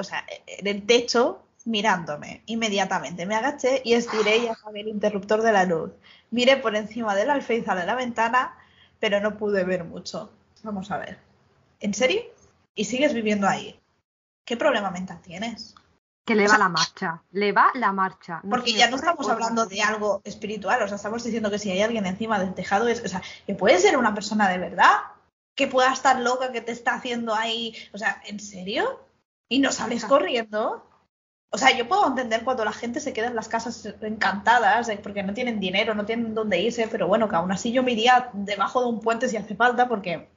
el 0.65 0.87
techo 0.87 1.43
mirándome. 1.65 2.43
Inmediatamente 2.47 3.27
me 3.27 3.35
agaché 3.35 3.83
y 3.85 3.95
estiré 3.95 4.39
y 4.39 4.47
apagué 4.49 4.81
el 4.81 4.89
interruptor 4.89 5.43
de 5.43 5.53
la 5.53 5.65
luz. 5.65 5.91
Miré 6.31 6.57
por 6.57 6.77
encima 6.77 7.15
del 7.15 7.31
alféizar 7.31 7.77
de 7.79 7.87
la 7.87 7.95
ventana, 7.95 8.57
pero 9.01 9.21
no 9.21 9.37
pude 9.37 9.65
ver 9.65 9.85
mucho. 9.85 10.31
Vamos 10.63 10.91
a 10.91 10.99
ver. 10.99 11.19
¿En 11.81 11.93
serio? 11.93 12.23
¿Y 12.75 12.85
sigues 12.85 13.13
viviendo 13.13 13.49
ahí? 13.49 13.79
¿Qué 14.45 14.57
problema 14.57 14.91
mental 14.91 15.21
tienes? 15.23 15.75
Que 16.27 16.35
le 16.35 16.49
va 16.49 16.59
la 16.59 16.69
marcha, 16.69 17.23
le 17.31 17.53
va 17.53 17.71
la 17.75 17.93
marcha. 17.93 18.41
No 18.43 18.51
Porque 18.51 18.73
ya 18.73 18.91
no 18.91 18.97
estamos 18.97 19.29
hablando 19.29 19.65
de 19.67 19.81
algo 19.81 20.23
espiritual, 20.25 20.83
o 20.83 20.89
sea, 20.89 20.97
estamos 20.97 21.23
diciendo 21.23 21.53
que 21.53 21.61
si 21.61 21.71
hay 21.71 21.83
alguien 21.83 22.05
encima 22.05 22.41
del 22.41 22.53
tejado, 22.53 22.89
es, 22.89 23.01
o 23.05 23.09
sea, 23.09 23.23
que 23.47 23.55
puede 23.55 23.79
ser 23.79 23.97
una 23.97 24.13
persona 24.13 24.49
de 24.49 24.59
verdad, 24.59 24.91
que 25.55 25.69
pueda 25.69 25.93
estar 25.93 26.19
loca, 26.19 26.51
que 26.51 26.61
te 26.61 26.73
está 26.73 26.95
haciendo 26.95 27.33
ahí, 27.33 27.77
o 27.93 27.99
sea, 27.99 28.21
¿en 28.27 28.41
serio? 28.41 29.07
¿Y 29.49 29.61
no 29.61 29.71
sales 29.71 30.05
corriendo? 30.05 30.85
O 31.51 31.59
sea, 31.59 31.77
yo 31.77 31.87
puedo 31.87 32.07
entender 32.09 32.43
cuando 32.43 32.65
la 32.65 32.73
gente 32.73 32.99
se 32.99 33.13
queda 33.13 33.29
en 33.29 33.37
las 33.37 33.49
casas 33.49 33.95
encantadas 34.03 34.89
eh, 34.89 34.99
porque 35.01 35.23
no 35.23 35.33
tienen 35.33 35.61
dinero, 35.61 35.95
no 35.95 36.05
tienen 36.05 36.35
dónde 36.35 36.61
irse, 36.61 36.89
pero 36.89 37.07
bueno, 37.07 37.29
que 37.29 37.37
aún 37.37 37.53
así 37.53 37.71
yo 37.71 37.85
me 37.85 37.93
iría 37.93 38.31
debajo 38.33 38.81
de 38.81 38.89
un 38.89 39.01
puente 39.01 39.29
si 39.29 39.37
hace 39.37 39.55
falta 39.55 39.89
porque 39.89 40.29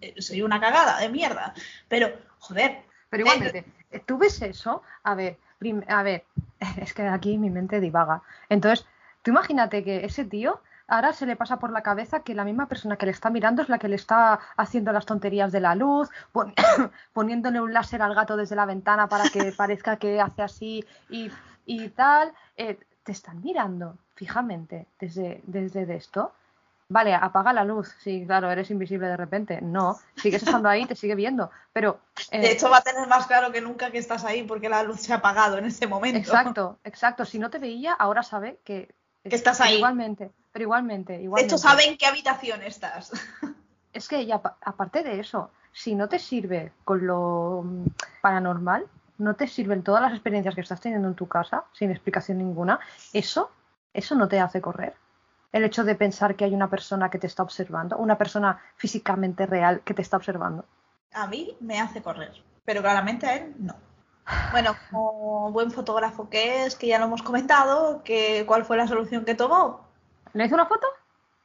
eh, 0.00 0.14
soy 0.22 0.42
una 0.42 0.60
cagada 0.60 1.00
de 1.00 1.08
mierda. 1.08 1.52
Pero, 1.88 2.12
joder, 2.38 2.84
Pero 3.10 3.24
igualmente, 3.24 3.64
¿tú 4.06 4.18
ves 4.18 4.40
eso? 4.42 4.82
A 5.02 5.14
ver, 5.14 5.38
prim- 5.58 5.84
a 5.88 6.02
ver, 6.02 6.24
es 6.76 6.92
que 6.94 7.06
aquí 7.06 7.38
mi 7.38 7.50
mente 7.50 7.80
divaga. 7.80 8.22
Entonces, 8.48 8.86
tú 9.22 9.30
imagínate 9.30 9.82
que 9.84 10.04
ese 10.04 10.24
tío 10.24 10.60
ahora 10.88 11.12
se 11.12 11.26
le 11.26 11.34
pasa 11.34 11.58
por 11.58 11.70
la 11.72 11.82
cabeza 11.82 12.20
que 12.20 12.34
la 12.34 12.44
misma 12.44 12.66
persona 12.68 12.96
que 12.96 13.06
le 13.06 13.12
está 13.12 13.28
mirando 13.30 13.60
es 13.62 13.68
la 13.68 13.78
que 13.78 13.88
le 13.88 13.96
está 13.96 14.38
haciendo 14.56 14.92
las 14.92 15.04
tonterías 15.06 15.50
de 15.50 15.60
la 15.60 15.74
luz, 15.74 16.08
pon- 16.32 16.54
poniéndole 17.12 17.60
un 17.60 17.72
láser 17.72 18.02
al 18.02 18.14
gato 18.14 18.36
desde 18.36 18.54
la 18.56 18.66
ventana 18.66 19.08
para 19.08 19.24
que 19.28 19.52
parezca 19.56 19.96
que 19.96 20.20
hace 20.20 20.42
así 20.42 20.84
y, 21.10 21.30
y 21.64 21.88
tal. 21.90 22.32
Eh, 22.56 22.78
te 23.02 23.12
están 23.12 23.40
mirando 23.40 23.96
fijamente 24.16 24.86
desde, 24.98 25.40
desde 25.46 25.86
de 25.86 25.96
esto. 25.96 26.32
Vale, 26.88 27.14
apaga 27.14 27.52
la 27.52 27.64
luz. 27.64 27.94
Sí, 27.98 28.24
claro, 28.26 28.50
eres 28.50 28.70
invisible 28.70 29.08
de 29.08 29.16
repente. 29.16 29.60
No, 29.60 29.98
sigues 30.16 30.42
estando 30.42 30.68
ahí, 30.68 30.86
te 30.86 30.94
sigue 30.94 31.16
viendo. 31.16 31.50
Pero. 31.72 31.98
eh, 32.30 32.40
de 32.40 32.52
hecho, 32.52 32.70
va 32.70 32.78
a 32.78 32.82
tener 32.82 33.08
más 33.08 33.26
claro 33.26 33.50
que 33.50 33.60
nunca 33.60 33.90
que 33.90 33.98
estás 33.98 34.24
ahí 34.24 34.44
porque 34.44 34.68
la 34.68 34.82
luz 34.82 35.00
se 35.00 35.12
ha 35.12 35.16
apagado 35.16 35.58
en 35.58 35.64
ese 35.64 35.86
momento. 35.86 36.18
Exacto, 36.18 36.78
exacto. 36.84 37.24
Si 37.24 37.38
no 37.38 37.50
te 37.50 37.58
veía, 37.58 37.92
ahora 37.92 38.22
sabe 38.22 38.60
que. 38.64 38.94
Que 39.28 39.34
estás 39.34 39.60
ahí. 39.60 39.76
Igualmente, 39.76 40.30
pero 40.52 40.62
igualmente, 40.62 41.20
igualmente. 41.20 41.42
De 41.42 41.56
hecho, 41.56 41.58
sabe 41.58 41.86
en 41.86 41.98
qué 41.98 42.06
habitación 42.06 42.62
estás. 42.62 43.12
Es 43.92 44.08
que 44.08 44.26
ya, 44.26 44.42
aparte 44.60 45.02
de 45.02 45.20
eso, 45.20 45.50
si 45.72 45.94
no 45.94 46.06
te 46.06 46.18
sirve 46.18 46.70
con 46.84 47.06
lo 47.06 47.62
mm, 47.64 47.86
paranormal, 48.20 48.86
no 49.18 49.34
te 49.34 49.48
sirven 49.48 49.82
todas 49.82 50.02
las 50.02 50.12
experiencias 50.12 50.54
que 50.54 50.60
estás 50.60 50.80
teniendo 50.80 51.08
en 51.08 51.14
tu 51.14 51.26
casa, 51.26 51.64
sin 51.72 51.90
explicación 51.90 52.38
ninguna, 52.38 52.78
eso, 53.12 53.50
eso 53.94 54.14
no 54.14 54.28
te 54.28 54.38
hace 54.38 54.60
correr. 54.60 54.94
El 55.56 55.64
hecho 55.64 55.84
de 55.84 55.94
pensar 55.94 56.36
que 56.36 56.44
hay 56.44 56.54
una 56.54 56.68
persona 56.68 57.08
que 57.08 57.18
te 57.18 57.26
está 57.26 57.42
observando, 57.42 57.96
una 57.96 58.18
persona 58.18 58.60
físicamente 58.76 59.46
real 59.46 59.80
que 59.86 59.94
te 59.94 60.02
está 60.02 60.18
observando. 60.18 60.66
A 61.14 61.26
mí 61.28 61.56
me 61.60 61.80
hace 61.80 62.02
correr, 62.02 62.32
pero 62.66 62.82
claramente 62.82 63.24
a 63.26 63.36
él 63.36 63.54
no. 63.58 63.74
Bueno, 64.52 64.76
como 64.90 65.50
buen 65.52 65.70
fotógrafo 65.70 66.28
que 66.28 66.66
es, 66.66 66.76
que 66.76 66.88
ya 66.88 66.98
lo 66.98 67.06
hemos 67.06 67.22
comentado, 67.22 68.02
que 68.04 68.44
¿cuál 68.46 68.66
fue 68.66 68.76
la 68.76 68.86
solución 68.86 69.24
que 69.24 69.34
tomó? 69.34 69.80
¿Le 70.34 70.44
hizo 70.44 70.56
una 70.56 70.66
foto? 70.66 70.86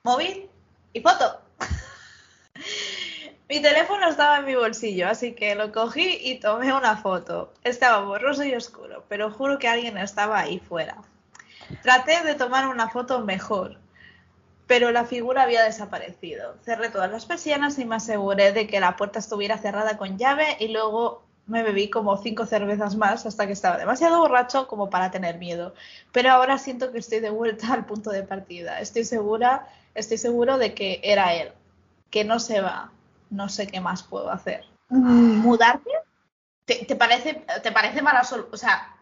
Móvil 0.04 0.50
y 0.92 1.00
foto. 1.00 1.40
Mi 3.48 3.62
teléfono 3.62 4.10
estaba 4.10 4.40
en 4.40 4.46
mi 4.46 4.56
bolsillo, 4.56 5.08
así 5.08 5.36
que 5.36 5.56
lo 5.56 5.72
cogí 5.72 6.20
y 6.20 6.42
tomé 6.42 6.74
una 6.74 6.98
foto. 6.98 7.54
Estaba 7.64 8.04
borroso 8.04 8.44
y 8.44 8.54
oscuro, 8.56 9.06
pero 9.08 9.32
juro 9.32 9.58
que 9.58 9.70
alguien 9.70 9.98
estaba 9.98 10.38
ahí 10.38 10.60
fuera. 10.60 10.98
Traté 11.82 12.24
de 12.26 12.36
tomar 12.36 12.68
una 12.68 12.90
foto 12.90 13.20
mejor, 13.20 13.81
pero 14.72 14.94
la 14.94 15.04
figura 15.04 15.44
había 15.44 15.64
desaparecido. 15.64 16.56
Cerré 16.64 16.88
todas 16.88 17.12
las 17.12 17.26
persianas 17.26 17.78
y 17.78 17.84
me 17.84 17.98
aseguré 17.98 18.54
de 18.54 18.68
que 18.68 18.80
la 18.80 18.96
puerta 18.96 19.20
estuviera 19.20 19.58
cerrada 19.58 19.98
con 19.98 20.18
llave 20.18 20.56
y 20.62 20.70
luego 20.70 21.24
me 21.46 21.62
bebí 21.62 21.90
como 21.90 22.16
cinco 22.16 22.46
cervezas 22.46 22.96
más 22.96 23.26
hasta 23.26 23.48
que 23.48 23.52
estaba 23.52 23.78
demasiado 23.78 24.20
borracho 24.20 24.70
como 24.70 24.90
para 24.90 25.12
tener 25.12 25.40
miedo. 25.40 25.74
Pero 26.14 26.32
ahora 26.32 26.58
siento 26.58 26.94
que 26.94 27.00
estoy 27.00 27.20
de 27.20 27.32
vuelta 27.32 27.74
al 27.74 27.84
punto 27.84 28.12
de 28.12 28.24
partida. 28.24 28.80
Estoy 28.80 29.04
segura, 29.04 29.68
estoy 29.94 30.18
seguro 30.18 30.58
de 30.58 30.74
que 30.74 31.02
era 31.04 31.34
él, 31.34 31.52
que 32.10 32.24
no 32.24 32.40
se 32.40 32.62
va 32.62 32.92
no 33.30 33.50
sé 33.50 33.68
qué 33.68 33.82
más 33.82 34.04
puedo 34.04 34.32
hacer. 34.32 34.64
¿Mudarte? 34.88 35.90
¿Te, 36.64 36.96
parece, 36.96 37.46
te 37.62 37.74
parece 37.74 38.02
mala 38.02 38.24
solución? 38.24 38.54
O 38.54 38.58
sea, 38.58 38.96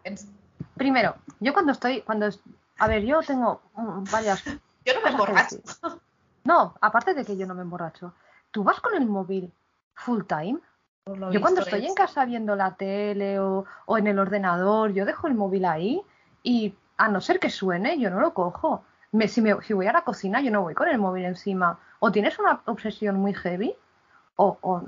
primero, 0.74 1.14
yo 1.38 1.52
cuando 1.52 1.70
estoy, 1.70 2.00
cuando, 2.00 2.28
a 2.76 2.88
ver, 2.88 3.04
yo 3.04 3.22
tengo 3.22 3.62
varias. 4.10 4.42
Yo 4.84 4.94
no 4.94 5.02
me 5.02 5.10
emborracho. 5.10 5.56
No, 6.44 6.74
aparte 6.80 7.14
de 7.14 7.24
que 7.24 7.36
yo 7.36 7.46
no 7.46 7.54
me 7.54 7.62
emborracho, 7.62 8.14
¿tú 8.50 8.64
vas 8.64 8.80
con 8.80 8.94
el 8.94 9.06
móvil 9.06 9.52
full 9.94 10.22
time? 10.24 10.58
Yo 11.30 11.40
cuando 11.40 11.62
estoy 11.62 11.86
en 11.86 11.94
casa 11.94 12.24
viendo 12.24 12.56
la 12.56 12.76
tele 12.76 13.38
o, 13.40 13.64
o, 13.86 13.98
en 13.98 14.06
el 14.06 14.18
ordenador, 14.18 14.92
yo 14.92 15.04
dejo 15.04 15.26
el 15.26 15.34
móvil 15.34 15.64
ahí 15.64 16.02
y 16.42 16.74
a 16.96 17.08
no 17.08 17.20
ser 17.20 17.40
que 17.40 17.50
suene, 17.50 17.98
yo 17.98 18.10
no 18.10 18.20
lo 18.20 18.32
cojo. 18.32 18.84
Me, 19.12 19.26
si, 19.26 19.40
me, 19.40 19.60
si 19.62 19.72
voy 19.72 19.86
a 19.86 19.92
la 19.92 20.02
cocina, 20.02 20.40
yo 20.40 20.50
no 20.50 20.62
voy 20.62 20.74
con 20.74 20.88
el 20.88 20.98
móvil 20.98 21.24
encima. 21.24 21.78
¿O 21.98 22.12
tienes 22.12 22.38
una 22.38 22.60
obsesión 22.66 23.16
muy 23.16 23.34
heavy? 23.34 23.74
o, 24.42 24.82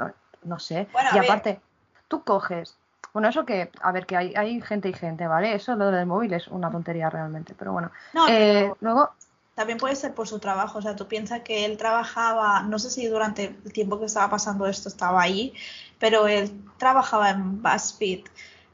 no, 0.44 0.58
sé. 0.58 0.88
y 1.14 1.18
aparte, 1.18 1.60
tú 2.08 2.22
coges. 2.24 2.78
Bueno, 3.12 3.28
eso 3.28 3.44
que, 3.44 3.70
a 3.82 3.92
ver, 3.92 4.06
que 4.06 4.16
hay, 4.16 4.34
hay 4.34 4.60
gente 4.62 4.88
y 4.88 4.94
gente, 4.94 5.26
¿vale? 5.26 5.54
Eso 5.54 5.76
lo 5.76 5.90
del 5.90 6.06
móvil 6.06 6.32
es 6.32 6.48
una 6.48 6.70
tontería 6.70 7.10
realmente, 7.10 7.54
pero 7.58 7.72
bueno. 7.72 7.90
Eh, 8.28 8.72
luego. 8.80 9.10
También 9.54 9.78
puede 9.78 9.96
ser 9.96 10.14
por 10.14 10.26
su 10.28 10.38
trabajo, 10.38 10.78
o 10.78 10.82
sea, 10.82 10.96
tú 10.96 11.06
piensas 11.08 11.42
que 11.42 11.64
él 11.66 11.76
trabajaba, 11.76 12.62
no 12.62 12.78
sé 12.78 12.90
si 12.90 13.06
durante 13.06 13.54
el 13.64 13.72
tiempo 13.72 13.98
que 13.98 14.06
estaba 14.06 14.30
pasando 14.30 14.66
esto 14.66 14.88
estaba 14.88 15.20
ahí, 15.20 15.52
pero 15.98 16.26
él 16.26 16.50
trabajaba 16.78 17.30
en 17.30 17.62
BuzzFeed. 17.62 18.24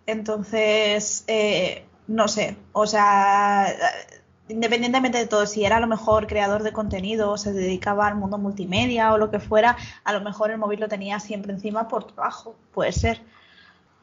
Entonces, 0.06 1.24
eh, 1.26 1.84
no 2.06 2.28
sé, 2.28 2.56
o 2.72 2.86
sea, 2.86 3.74
independientemente 4.48 5.18
de 5.18 5.26
todo, 5.26 5.46
si 5.46 5.64
era 5.64 5.76
a 5.76 5.80
lo 5.80 5.86
mejor 5.86 6.26
creador 6.26 6.62
de 6.62 6.72
contenido, 6.72 7.30
o 7.32 7.38
se 7.38 7.52
dedicaba 7.52 8.06
al 8.06 8.14
mundo 8.14 8.38
multimedia 8.38 9.12
o 9.12 9.18
lo 9.18 9.30
que 9.30 9.40
fuera, 9.40 9.76
a 10.04 10.12
lo 10.12 10.20
mejor 10.20 10.50
el 10.50 10.58
móvil 10.58 10.80
lo 10.80 10.88
tenía 10.88 11.20
siempre 11.20 11.52
encima 11.52 11.88
por 11.88 12.04
trabajo, 12.12 12.54
puede 12.72 12.92
ser. 12.92 13.20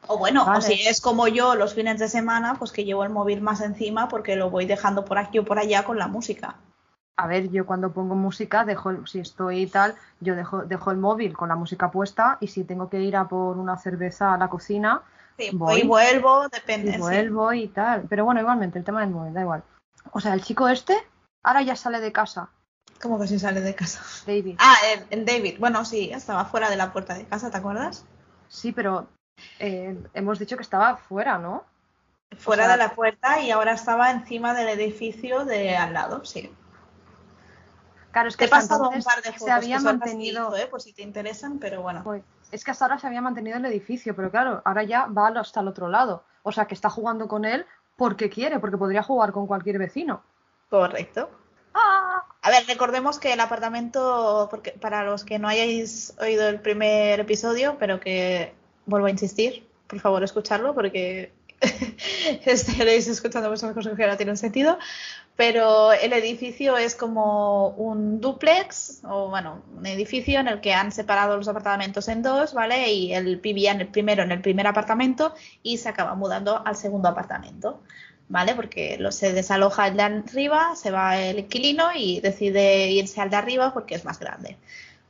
O 0.06 0.18
bueno, 0.18 0.44
o 0.44 0.60
si 0.60 0.74
es 0.86 1.00
como 1.00 1.28
yo 1.28 1.54
los 1.54 1.74
fines 1.74 1.98
de 1.98 2.08
semana, 2.08 2.54
pues 2.58 2.72
que 2.72 2.84
llevo 2.84 3.04
el 3.04 3.10
móvil 3.10 3.40
más 3.40 3.60
encima 3.60 4.08
porque 4.08 4.36
lo 4.36 4.50
voy 4.50 4.66
dejando 4.66 5.04
por 5.04 5.18
aquí 5.18 5.38
o 5.38 5.44
por 5.44 5.58
allá 5.58 5.84
con 5.84 5.98
la 5.98 6.08
música. 6.08 6.56
A 7.18 7.26
ver, 7.26 7.50
yo 7.50 7.64
cuando 7.64 7.92
pongo 7.92 8.14
música, 8.14 8.64
dejo, 8.64 9.06
si 9.06 9.20
estoy 9.20 9.62
y 9.62 9.66
tal, 9.66 9.94
yo 10.20 10.36
dejo, 10.36 10.64
dejo 10.64 10.90
el 10.90 10.98
móvil 10.98 11.34
con 11.34 11.48
la 11.48 11.56
música 11.56 11.90
puesta 11.90 12.36
y 12.40 12.48
si 12.48 12.64
tengo 12.64 12.90
que 12.90 13.00
ir 13.00 13.16
a 13.16 13.26
por 13.26 13.56
una 13.56 13.78
cerveza 13.78 14.34
a 14.34 14.38
la 14.38 14.48
cocina, 14.48 15.02
voy, 15.54 15.80
y 15.80 15.86
vuelvo, 15.86 16.46
depende. 16.48 16.94
Y 16.94 16.98
vuelvo 16.98 17.52
y 17.54 17.68
tal. 17.68 18.02
Pero 18.08 18.26
bueno, 18.26 18.40
igualmente, 18.40 18.78
el 18.78 18.84
tema 18.84 19.00
del 19.00 19.10
móvil, 19.10 19.32
da 19.32 19.40
igual. 19.40 19.62
O 20.12 20.20
sea, 20.20 20.34
el 20.34 20.42
chico 20.42 20.68
este 20.68 20.94
ahora 21.42 21.62
ya 21.62 21.76
sale 21.76 22.00
de 22.00 22.12
casa. 22.12 22.50
¿Cómo 23.00 23.18
que 23.18 23.26
sí 23.26 23.38
sale 23.38 23.60
de 23.60 23.74
casa? 23.74 24.02
David. 24.26 24.56
Ah, 24.58 24.76
el, 25.10 25.24
David. 25.24 25.56
Bueno, 25.58 25.84
sí, 25.84 26.10
estaba 26.12 26.44
fuera 26.44 26.68
de 26.70 26.76
la 26.76 26.92
puerta 26.92 27.14
de 27.14 27.24
casa, 27.24 27.50
¿te 27.50 27.56
acuerdas? 27.56 28.04
Sí, 28.48 28.72
pero 28.72 29.06
eh, 29.58 29.96
hemos 30.14 30.38
dicho 30.38 30.56
que 30.56 30.62
estaba 30.62 30.96
fuera, 30.96 31.38
¿no? 31.38 31.64
Fuera 32.36 32.68
de 32.68 32.76
la 32.76 32.94
puerta 32.94 33.40
y 33.40 33.50
ahora 33.50 33.72
estaba 33.72 34.10
encima 34.10 34.52
del 34.54 34.68
edificio 34.68 35.44
de 35.44 35.76
al 35.76 35.92
lado, 35.92 36.24
sí. 36.24 36.52
Claro, 38.10 38.28
es 38.28 38.36
que 38.36 38.44
te 38.44 38.48
he 38.48 38.50
pasado 38.50 38.88
un 38.88 39.02
par 39.02 39.22
de 39.22 39.32
fotos 39.32 39.44
se 39.44 39.50
había 39.50 39.78
mantenido, 39.78 40.56
¿eh? 40.56 40.66
por 40.66 40.80
si 40.80 40.92
te 40.92 41.02
interesan, 41.02 41.58
pero 41.58 41.82
bueno. 41.82 42.02
Pues, 42.02 42.22
es 42.50 42.64
que 42.64 42.70
hasta 42.70 42.86
ahora 42.86 42.98
se 42.98 43.06
había 43.06 43.20
mantenido 43.20 43.58
el 43.58 43.64
edificio, 43.66 44.16
pero 44.16 44.30
claro, 44.30 44.62
ahora 44.64 44.84
ya 44.84 45.06
va 45.06 45.28
hasta 45.28 45.60
el 45.60 45.68
otro 45.68 45.88
lado. 45.88 46.24
O 46.42 46.52
sea, 46.52 46.66
que 46.66 46.74
está 46.74 46.88
jugando 46.88 47.28
con 47.28 47.44
él 47.44 47.66
porque 47.96 48.30
quiere, 48.30 48.58
porque 48.58 48.78
podría 48.78 49.02
jugar 49.02 49.32
con 49.32 49.46
cualquier 49.46 49.78
vecino. 49.78 50.22
Correcto. 50.70 51.30
Ah. 51.74 52.24
A 52.42 52.50
ver, 52.50 52.64
recordemos 52.66 53.18
que 53.18 53.32
el 53.32 53.40
apartamento, 53.40 54.46
porque 54.50 54.70
para 54.70 55.02
los 55.02 55.24
que 55.24 55.38
no 55.38 55.48
hayáis 55.48 56.14
oído 56.20 56.48
el 56.48 56.60
primer 56.60 57.20
episodio, 57.20 57.76
pero 57.78 57.98
que 57.98 58.54
vuelvo 58.86 59.06
a 59.06 59.10
insistir, 59.10 59.66
por 59.86 60.00
favor 60.00 60.22
escucharlo 60.24 60.74
porque 60.74 61.32
estaréis 62.44 63.08
escuchando 63.08 63.50
muchas 63.50 63.72
cosas 63.72 63.96
que 63.96 64.06
no 64.06 64.16
tienen 64.16 64.36
sentido, 64.36 64.78
pero 65.36 65.92
el 65.92 66.12
edificio 66.12 66.76
es 66.76 66.94
como 66.94 67.68
un 67.70 68.20
duplex, 68.20 69.02
o 69.04 69.28
bueno, 69.28 69.62
un 69.76 69.86
edificio 69.86 70.40
en 70.40 70.48
el 70.48 70.60
que 70.60 70.72
han 70.72 70.92
separado 70.92 71.36
los 71.36 71.48
apartamentos 71.48 72.08
en 72.08 72.22
dos, 72.22 72.54
¿vale? 72.54 72.90
Y 72.90 73.12
él 73.12 73.36
vivía 73.36 73.72
en 73.72 73.82
el 73.82 73.88
primero, 73.88 74.22
en 74.22 74.32
el 74.32 74.40
primer 74.40 74.66
apartamento, 74.66 75.34
y 75.62 75.78
se 75.78 75.88
acaba 75.88 76.14
mudando 76.14 76.62
al 76.66 76.76
segundo 76.76 77.08
apartamento, 77.08 77.82
¿vale? 78.28 78.54
Porque 78.54 78.98
se 79.10 79.32
desaloja 79.32 79.88
el 79.88 79.96
de 79.96 80.02
arriba, 80.02 80.74
se 80.74 80.90
va 80.90 81.18
el 81.18 81.38
inquilino 81.38 81.88
y 81.94 82.20
decide 82.20 82.90
irse 82.90 83.20
al 83.20 83.30
de 83.30 83.36
arriba 83.36 83.74
porque 83.74 83.94
es 83.94 84.04
más 84.04 84.18
grande. 84.18 84.56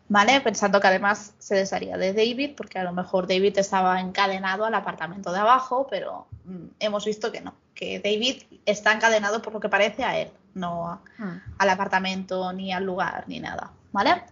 ¿Vale? 0.09 0.41
Pensando 0.41 0.81
que 0.81 0.87
además 0.87 1.35
se 1.39 1.55
desharía 1.55 1.97
de 1.97 2.13
David, 2.13 2.55
porque 2.57 2.79
a 2.79 2.85
lo 2.85 2.93
mejor 2.93 3.27
David 3.27 3.59
estaba 3.59 4.01
encadenado 4.01 4.65
al 4.65 4.75
apartamento 4.75 5.33
de 5.33 5.41
abajo, 5.41 5.87
pero 5.91 6.27
mm, 6.45 6.67
hemos 6.81 7.05
visto 7.05 7.33
que 7.33 7.41
no, 7.41 7.55
que 7.75 7.99
David 8.01 8.43
está 8.65 8.93
encadenado 8.93 9.43
por 9.43 9.53
lo 9.53 9.61
que 9.61 9.69
parece 9.69 10.05
a 10.05 10.19
él, 10.19 10.31
no 10.55 11.01
hmm. 11.19 11.55
al 11.59 11.71
apartamento 11.71 12.53
ni 12.53 12.73
al 12.73 12.85
lugar 12.85 13.25
ni 13.27 13.41
nada, 13.41 13.73
¿vale? 13.93 14.23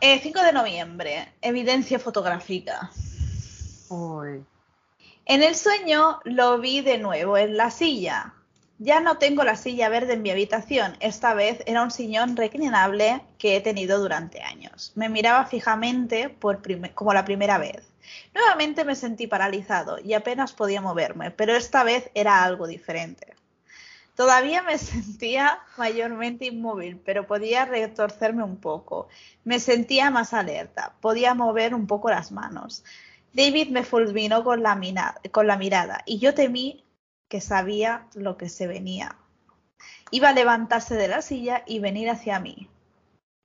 5 0.00 0.38
eh, 0.38 0.44
de 0.44 0.52
noviembre, 0.52 1.32
evidencia 1.42 1.98
fotográfica. 1.98 2.90
En 5.26 5.42
el 5.42 5.54
sueño 5.54 6.20
lo 6.24 6.58
vi 6.58 6.80
de 6.80 6.98
nuevo 6.98 7.36
en 7.36 7.56
la 7.56 7.70
silla, 7.70 8.34
ya 8.82 8.98
no 9.00 9.18
tengo 9.18 9.44
la 9.44 9.56
silla 9.56 9.90
verde 9.90 10.14
en 10.14 10.22
mi 10.22 10.30
habitación. 10.30 10.96
Esta 11.00 11.34
vez 11.34 11.62
era 11.66 11.82
un 11.82 11.90
sillón 11.90 12.34
reclinable 12.34 13.20
que 13.38 13.54
he 13.56 13.60
tenido 13.60 13.98
durante 13.98 14.40
años. 14.42 14.92
Me 14.94 15.10
miraba 15.10 15.44
fijamente 15.44 16.30
por 16.30 16.62
como 16.94 17.12
la 17.12 17.26
primera 17.26 17.58
vez. 17.58 17.92
Nuevamente 18.34 18.86
me 18.86 18.96
sentí 18.96 19.26
paralizado 19.26 19.98
y 20.02 20.14
apenas 20.14 20.54
podía 20.54 20.80
moverme, 20.80 21.30
pero 21.30 21.54
esta 21.54 21.84
vez 21.84 22.10
era 22.14 22.42
algo 22.42 22.66
diferente. 22.66 23.34
Todavía 24.16 24.62
me 24.62 24.78
sentía 24.78 25.60
mayormente 25.76 26.46
inmóvil, 26.46 26.96
pero 27.04 27.26
podía 27.26 27.66
retorcerme 27.66 28.44
un 28.44 28.56
poco. 28.56 29.08
Me 29.44 29.60
sentía 29.60 30.10
más 30.10 30.32
alerta, 30.32 30.94
podía 31.02 31.34
mover 31.34 31.74
un 31.74 31.86
poco 31.86 32.08
las 32.08 32.32
manos. 32.32 32.82
David 33.34 33.68
me 33.68 33.84
fulminó 33.84 34.42
con 34.42 34.62
la, 34.62 35.20
con 35.30 35.46
la 35.46 35.58
mirada 35.58 36.02
y 36.06 36.18
yo 36.18 36.32
temí 36.32 36.82
que 37.30 37.40
sabía 37.40 38.06
lo 38.14 38.36
que 38.36 38.48
se 38.50 38.66
venía. 38.66 39.16
Iba 40.10 40.30
a 40.30 40.32
levantarse 40.34 40.96
de 40.96 41.06
la 41.06 41.22
silla 41.22 41.62
y 41.64 41.78
venir 41.78 42.10
hacia 42.10 42.40
mí, 42.40 42.68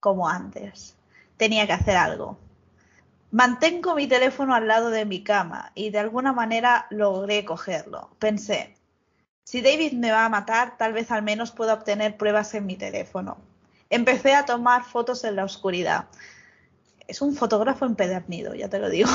como 0.01 0.27
antes. 0.27 0.97
Tenía 1.37 1.67
que 1.67 1.73
hacer 1.73 1.95
algo. 1.95 2.37
Mantengo 3.29 3.93
mi 3.93 4.07
teléfono 4.07 4.55
al 4.55 4.67
lado 4.67 4.89
de 4.89 5.05
mi 5.05 5.23
cama 5.23 5.71
y 5.75 5.91
de 5.91 5.99
alguna 5.99 6.33
manera 6.33 6.87
logré 6.89 7.45
cogerlo. 7.45 8.09
Pensé, 8.17 8.75
si 9.43 9.61
David 9.61 9.93
me 9.93 10.11
va 10.11 10.25
a 10.25 10.29
matar, 10.29 10.77
tal 10.77 10.93
vez 10.93 11.11
al 11.11 11.21
menos 11.21 11.51
pueda 11.51 11.75
obtener 11.75 12.17
pruebas 12.17 12.55
en 12.55 12.65
mi 12.65 12.77
teléfono. 12.77 13.37
Empecé 13.91 14.33
a 14.33 14.45
tomar 14.45 14.83
fotos 14.83 15.23
en 15.25 15.35
la 15.35 15.43
oscuridad. 15.43 16.07
Es 17.07 17.21
un 17.21 17.35
fotógrafo 17.35 17.85
empedernido, 17.85 18.55
ya 18.55 18.67
te 18.67 18.79
lo 18.79 18.89
digo. 18.89 19.11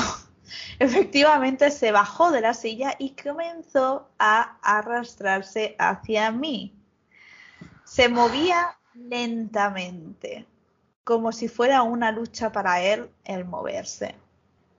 Efectivamente 0.79 1.71
se 1.71 1.91
bajó 1.91 2.31
de 2.31 2.41
la 2.41 2.53
silla 2.53 2.95
y 2.97 3.11
comenzó 3.11 4.09
a 4.19 4.57
arrastrarse 4.61 5.75
hacia 5.79 6.31
mí. 6.31 6.73
Se 7.83 8.09
movía 8.09 8.77
lentamente, 8.93 10.45
como 11.03 11.31
si 11.31 11.47
fuera 11.47 11.83
una 11.83 12.11
lucha 12.11 12.51
para 12.51 12.81
él 12.81 13.09
el 13.25 13.45
moverse. 13.45 14.15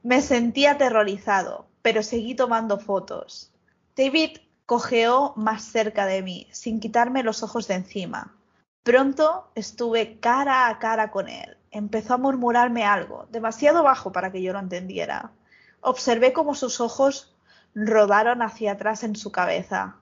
Me 0.03 0.21
sentí 0.21 0.67
aterrorizado, 0.67 1.67
pero 1.83 2.03
seguí 2.03 2.35
tomando 2.35 2.79
fotos. 2.79 3.53
David 3.97 4.39
cojeó 4.67 5.35
más 5.37 5.63
cerca 5.63 6.07
de 6.07 6.23
mí, 6.23 6.49
sin 6.51 6.81
quitarme 6.81 7.23
los 7.23 7.43
ojos 7.43 7.69
de 7.69 7.75
encima. 7.75 8.35
Pronto 8.83 9.51
estuve 9.55 10.19
cara 10.19 10.69
a 10.69 10.79
cara 10.79 11.11
con 11.11 11.29
él. 11.29 11.57
Empezó 11.71 12.15
a 12.15 12.19
murmurarme 12.19 12.85
algo, 12.85 13.27
demasiado 13.31 13.83
bajo 13.83 14.13
para 14.13 14.33
que 14.33 14.43
yo 14.43 14.53
lo 14.53 14.59
entendiera. 14.59 15.33
Observé 15.83 16.33
cómo 16.33 16.55
sus 16.55 16.81
ojos 16.81 17.35
rodaron 17.75 18.41
hacia 18.41 18.73
atrás 18.73 19.03
en 19.03 19.17
su 19.17 19.33
cabeza, 19.33 19.97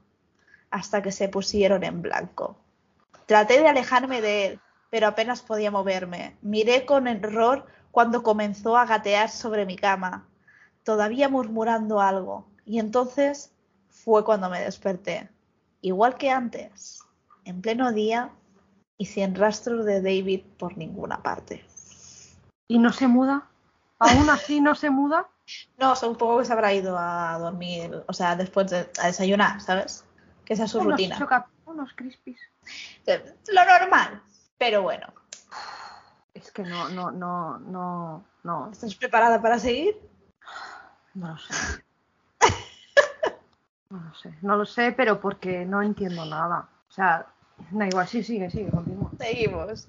hasta 0.71 1.03
que 1.03 1.11
se 1.11 1.29
pusieron 1.29 1.85
en 1.85 2.03
blanco. 2.03 2.57
Traté 3.25 3.61
de 3.61 3.69
alejarme 3.69 4.21
de 4.21 4.47
él, 4.47 4.61
pero 4.91 5.07
apenas 5.07 5.41
podía 5.41 5.71
moverme. 5.71 6.37
Miré 6.43 6.85
con 6.85 7.09
error 7.09 7.67
cuando 7.91 8.23
comenzó 8.23 8.77
a 8.77 8.85
gatear 8.85 9.31
sobre 9.31 9.65
mi 9.65 9.77
cama, 9.77 10.29
todavía 10.85 11.31
murmurando 11.31 12.01
algo, 12.01 12.47
y 12.67 12.79
entonces 12.79 13.51
fue 13.89 14.23
cuando 14.23 14.51
me 14.51 14.61
desperté, 14.61 15.31
igual 15.81 16.17
que 16.17 16.31
antes, 16.31 17.01
en 17.45 17.63
pleno 17.63 17.91
día 17.91 18.31
y 18.99 19.07
sin 19.07 19.35
rastro 19.35 19.83
de 19.83 20.03
David 20.03 20.43
por 20.59 20.77
ninguna 20.77 21.23
parte. 21.23 21.65
¿Y 22.69 22.79
no 22.79 22.93
se 22.93 23.09
muda? 23.09 23.49
¿Aún 23.99 24.29
así 24.29 24.61
no 24.61 24.75
se 24.75 24.91
muda? 24.91 25.27
No, 25.79 25.97
supongo 25.97 26.39
que 26.39 26.45
se 26.45 26.53
habrá 26.53 26.73
ido 26.73 26.97
a 26.99 27.39
dormir, 27.39 28.05
o 28.07 28.13
sea, 28.13 28.37
después 28.37 28.71
de 28.71 28.89
a 29.01 29.07
desayunar, 29.07 29.61
¿sabes? 29.61 30.05
Que 30.45 30.55
esa 30.55 30.65
es 30.65 30.71
su 30.71 30.81
rutina. 30.81 31.19
unos 31.67 31.93
crispies. 31.95 32.41
Lo 33.07 33.65
normal, 33.65 34.23
pero 34.59 34.83
bueno. 34.83 35.07
Es 36.35 36.51
que 36.53 36.63
no, 36.63 36.89
no, 36.91 37.11
no, 37.11 37.59
no, 37.59 38.25
no. 38.45 38.71
¿Estás 38.71 38.95
preparada 38.95 39.41
para 39.43 39.59
seguir? 39.59 39.97
No 41.15 41.29
lo 41.29 41.39
sé. 41.39 41.55
No 43.91 43.99
lo 43.99 44.15
sé, 44.15 44.35
no 44.43 44.57
lo 44.57 44.65
sé, 44.65 44.93
pero 44.93 45.21
porque 45.21 45.65
no 45.65 45.83
entiendo 45.83 46.25
nada. 46.25 46.69
O 46.89 46.93
sea, 46.93 47.27
da 47.73 47.87
igual, 47.87 48.07
sí, 48.07 48.23
sigue, 48.23 48.49
sigue, 48.49 48.71
continúa. 48.71 49.11
Seguimos. 49.19 49.89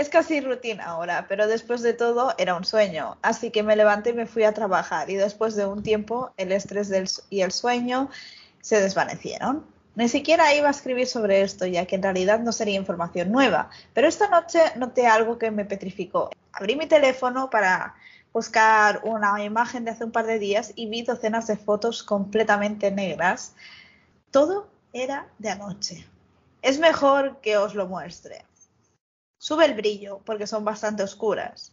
Es 0.00 0.08
casi 0.08 0.40
rutina 0.40 0.86
ahora, 0.86 1.26
pero 1.28 1.46
después 1.46 1.82
de 1.82 1.92
todo 1.92 2.32
era 2.38 2.54
un 2.54 2.64
sueño, 2.64 3.18
así 3.20 3.50
que 3.50 3.62
me 3.62 3.76
levanté 3.76 4.10
y 4.10 4.14
me 4.14 4.24
fui 4.24 4.44
a 4.44 4.54
trabajar 4.54 5.10
y 5.10 5.16
después 5.16 5.56
de 5.56 5.66
un 5.66 5.82
tiempo 5.82 6.32
el 6.38 6.52
estrés 6.52 7.22
y 7.28 7.42
el 7.42 7.52
sueño 7.52 8.08
se 8.62 8.80
desvanecieron. 8.80 9.66
Ni 9.96 10.08
siquiera 10.08 10.54
iba 10.54 10.68
a 10.68 10.70
escribir 10.70 11.06
sobre 11.06 11.42
esto, 11.42 11.66
ya 11.66 11.84
que 11.84 11.96
en 11.96 12.02
realidad 12.02 12.40
no 12.40 12.50
sería 12.50 12.76
información 12.76 13.30
nueva, 13.30 13.68
pero 13.92 14.08
esta 14.08 14.28
noche 14.28 14.60
noté 14.76 15.06
algo 15.06 15.36
que 15.36 15.50
me 15.50 15.66
petrificó. 15.66 16.30
Abrí 16.54 16.76
mi 16.76 16.86
teléfono 16.86 17.50
para 17.50 17.94
buscar 18.32 19.02
una 19.04 19.44
imagen 19.44 19.84
de 19.84 19.90
hace 19.90 20.04
un 20.04 20.12
par 20.12 20.24
de 20.24 20.38
días 20.38 20.72
y 20.76 20.88
vi 20.88 21.02
docenas 21.02 21.46
de 21.46 21.58
fotos 21.58 22.02
completamente 22.02 22.90
negras. 22.90 23.54
Todo 24.30 24.66
era 24.94 25.28
de 25.36 25.50
anoche. 25.50 26.08
Es 26.62 26.78
mejor 26.78 27.42
que 27.42 27.58
os 27.58 27.74
lo 27.74 27.86
muestre. 27.86 28.46
Sube 29.40 29.64
el 29.64 29.74
brillo 29.74 30.20
porque 30.24 30.46
son 30.46 30.64
bastante 30.64 31.02
oscuras. 31.02 31.72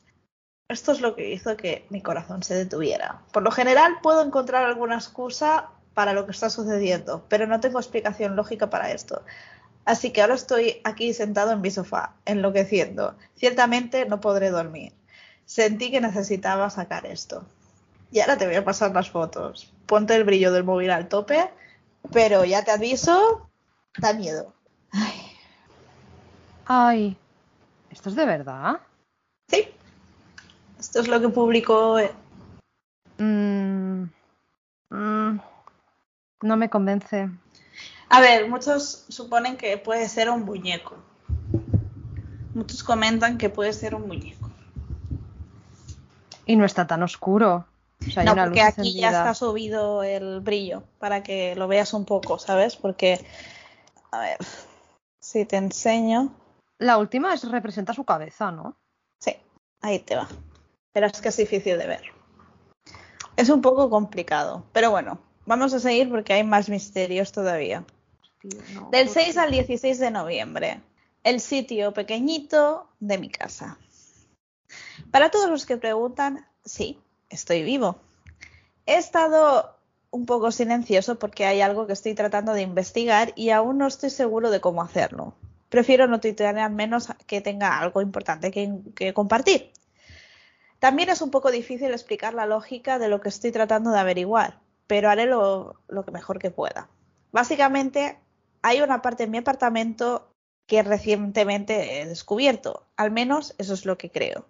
Esto 0.70 0.92
es 0.92 1.02
lo 1.02 1.16
que 1.16 1.32
hizo 1.32 1.56
que 1.56 1.86
mi 1.90 2.02
corazón 2.02 2.42
se 2.42 2.56
detuviera. 2.56 3.22
Por 3.32 3.44
lo 3.44 3.52
general 3.52 4.00
puedo 4.02 4.24
encontrar 4.24 4.64
alguna 4.64 4.96
excusa 4.96 5.70
para 5.94 6.14
lo 6.14 6.26
que 6.26 6.32
está 6.32 6.50
sucediendo, 6.50 7.26
pero 7.30 7.46
no 7.46 7.60
tengo 7.60 7.80
explicación 7.80 8.36
lógica 8.36 8.70
para 8.70 8.92
esto. 8.92 9.24
Así 9.86 10.12
que 10.12 10.22
ahora 10.22 10.36
estoy 10.36 10.82
aquí 10.84 11.14
sentado 11.14 11.52
en 11.52 11.62
mi 11.62 11.72
sofá, 11.72 12.16
enloqueciendo. 12.26 13.16
Ciertamente 13.36 14.06
no 14.06 14.20
podré 14.20 14.50
dormir 14.50 14.94
sentí 15.48 15.90
que 15.90 16.02
necesitaba 16.02 16.70
sacar 16.70 17.08
esto. 17.08 17.44
Y 18.12 18.20
ahora 18.20 18.38
te 18.38 18.46
voy 18.46 18.56
a 18.56 18.64
pasar 18.64 18.94
las 18.94 19.10
fotos. 19.10 19.74
Ponte 19.88 20.16
el 20.16 20.24
brillo 20.24 20.52
del 20.52 20.64
móvil 20.64 20.92
al 20.92 21.08
tope, 21.08 21.50
pero 22.14 22.46
ya 22.46 22.64
te 22.64 22.72
aviso, 22.72 23.50
da 23.98 24.14
miedo. 24.14 24.54
Ay. 24.92 25.32
Ay. 26.66 27.18
¿Esto 27.98 28.10
es 28.10 28.16
de 28.16 28.28
verdad? 28.28 28.80
Sí. 29.50 29.70
Esto 30.80 31.00
es 31.00 31.08
lo 31.08 31.20
que 31.20 31.30
publicó. 31.30 31.98
Mm, 33.18 34.04
mm, 34.92 35.40
no 36.44 36.58
me 36.58 36.70
convence. 36.70 37.28
A 38.10 38.22
ver, 38.22 38.48
muchos 38.48 39.06
suponen 39.10 39.58
que 39.58 39.80
puede 39.80 40.08
ser 40.10 40.30
un 40.30 40.46
muñeco. 40.46 40.96
Muchos 42.54 42.84
comentan 42.84 43.40
que 43.40 43.50
puede 43.50 43.74
ser 43.74 43.96
un 43.96 44.08
muñeco. 44.08 44.52
Y 46.46 46.56
no 46.56 46.66
está 46.66 46.86
tan 46.86 47.02
oscuro. 47.02 47.66
no, 48.24 48.36
porque 48.36 48.62
aquí 48.62 48.94
ya 48.94 49.10
está 49.10 49.34
subido 49.34 50.04
el 50.04 50.42
brillo 50.42 50.84
para 51.00 51.24
que 51.24 51.56
lo 51.56 51.68
veas 51.68 51.96
un 51.96 52.06
poco, 52.06 52.38
¿sabes? 52.38 52.76
Porque, 52.76 53.26
a 54.12 54.20
ver, 54.20 54.38
si 55.20 55.46
te 55.46 55.58
enseño. 55.58 56.32
La 56.80 56.98
última 56.98 57.34
es 57.34 57.50
representa 57.50 57.94
su 57.94 58.04
cabeza, 58.04 58.52
¿no? 58.52 58.78
Sí, 59.20 59.36
ahí 59.82 60.00
te 60.00 60.16
va. 60.16 60.28
Pero 60.92 61.08
es 61.08 61.22
que 61.22 61.30
es 61.30 61.38
difícil 61.38 61.78
de 61.78 61.88
ver. 61.88 62.04
Es 63.36 63.50
un 63.50 63.62
poco 63.62 63.90
complicado, 63.90 64.66
pero 64.74 64.92
bueno, 64.92 65.20
vamos 65.46 65.74
a 65.74 65.80
seguir 65.80 66.10
porque 66.10 66.34
hay 66.34 66.44
más 66.44 66.70
misterios 66.70 67.32
todavía. 67.32 67.84
Del 68.92 69.10
6 69.10 69.38
al 69.38 69.52
16 69.52 70.00
de 70.00 70.12
noviembre, 70.12 70.82
el 71.24 71.40
sitio 71.40 71.94
pequeñito 71.94 72.88
de 73.00 73.18
mi 73.18 73.30
casa. 73.30 73.78
Para 75.12 75.30
todos 75.30 75.50
los 75.50 75.66
que 75.66 75.78
preguntan, 75.78 76.48
sí, 76.64 77.00
estoy 77.30 77.64
vivo. 77.64 77.98
He 78.86 78.96
estado 78.96 79.78
un 80.12 80.26
poco 80.26 80.52
silencioso 80.52 81.20
porque 81.20 81.46
hay 81.46 81.62
algo 81.62 81.88
que 81.88 81.94
estoy 81.94 82.14
tratando 82.14 82.54
de 82.54 82.62
investigar 82.62 83.34
y 83.36 83.50
aún 83.50 83.78
no 83.78 83.88
estoy 83.88 84.10
seguro 84.10 84.50
de 84.52 84.62
cómo 84.62 84.82
hacerlo. 84.82 85.34
Prefiero 85.70 86.08
no 86.08 86.20
tuitear 86.20 86.58
al 86.58 86.72
menos 86.72 87.10
que 87.26 87.42
tenga 87.42 87.80
algo 87.80 88.02
importante 88.02 88.52
que, 88.52 89.14
compartir. 89.14 89.72
También 90.80 91.10
es 91.10 91.22
un 91.22 91.32
poco 91.32 91.52
difícil 91.52 91.92
explicar 91.92 92.34
la 92.34 92.46
lógica 92.46 93.00
de 93.00 93.10
lo 93.10 93.20
que 93.20 93.30
estoy 93.30 93.52
tratando 93.52 93.92
de 93.92 94.00
averiguar, 94.00 94.60
pero 94.86 95.10
haré 95.10 95.26
lo, 95.26 95.76
que 96.06 96.12
mejor 96.12 96.40
que 96.40 96.52
pueda. 96.52 96.90
Básicamente, 97.32 98.20
hay 98.62 98.82
una 98.82 99.02
parte 99.02 99.24
en 99.24 99.32
mi 99.32 99.40
apartamento 99.40 100.32
que 100.68 100.84
recientemente 100.84 102.02
he 102.02 102.06
descubierto. 102.06 102.86
Al 102.96 103.12
menos 103.12 103.56
eso 103.58 103.74
es 103.74 103.86
lo 103.86 103.98
que 103.98 104.12
creo. 104.12 104.46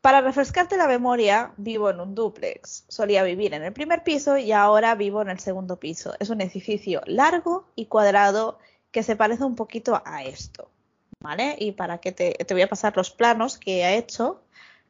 Para 0.00 0.20
refrescarte 0.20 0.76
la 0.76 0.86
memoria, 0.86 1.52
vivo 1.56 1.88
en 1.88 2.00
un 2.00 2.14
dúplex. 2.14 2.84
Solía 2.88 3.22
vivir 3.22 3.54
en 3.54 3.62
el 3.62 3.72
primer 3.72 4.02
piso 4.02 4.36
y 4.36 4.52
ahora 4.52 4.94
vivo 4.94 5.22
en 5.22 5.30
el 5.30 5.38
segundo 5.38 5.78
piso. 5.80 6.14
Es 6.18 6.28
un 6.28 6.42
edificio 6.42 7.00
largo 7.06 7.68
y 7.74 7.86
cuadrado 7.86 8.58
que 8.94 9.02
se 9.02 9.16
parece 9.16 9.42
un 9.42 9.56
poquito 9.56 10.00
a 10.06 10.22
esto. 10.22 10.70
¿Vale? 11.18 11.56
Y 11.58 11.72
para 11.72 11.98
que 11.98 12.12
te, 12.12 12.36
voy 12.50 12.62
a 12.62 12.68
pasar 12.68 12.96
los 12.96 13.10
planos 13.10 13.58
que 13.58 13.84
ha 13.84 13.92
hecho. 13.92 14.40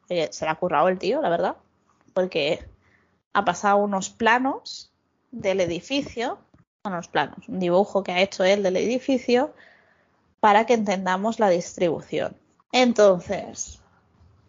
Se 0.09 0.15
le 0.45 0.51
ha 0.51 0.55
currado 0.57 0.89
el 0.89 0.99
tío, 0.99 1.23
la 1.23 1.31
verdad. 1.31 1.57
Porque 2.13 2.63
ha 3.33 3.47
pasado 3.47 3.79
unos 3.79 4.11
planos 4.11 4.93
del 5.31 5.63
edificio. 5.63 6.39
Unos 6.85 7.09
planos, 7.09 7.49
un 7.49 7.61
dibujo 7.61 8.05
que 8.05 8.13
ha 8.13 8.21
hecho 8.21 8.45
él 8.45 8.63
del 8.63 8.77
edificio 8.77 9.55
para 10.39 10.67
que 10.67 10.75
entendamos 10.75 11.41
la 11.41 11.49
distribución. 11.49 12.37
Entonces, 12.73 13.81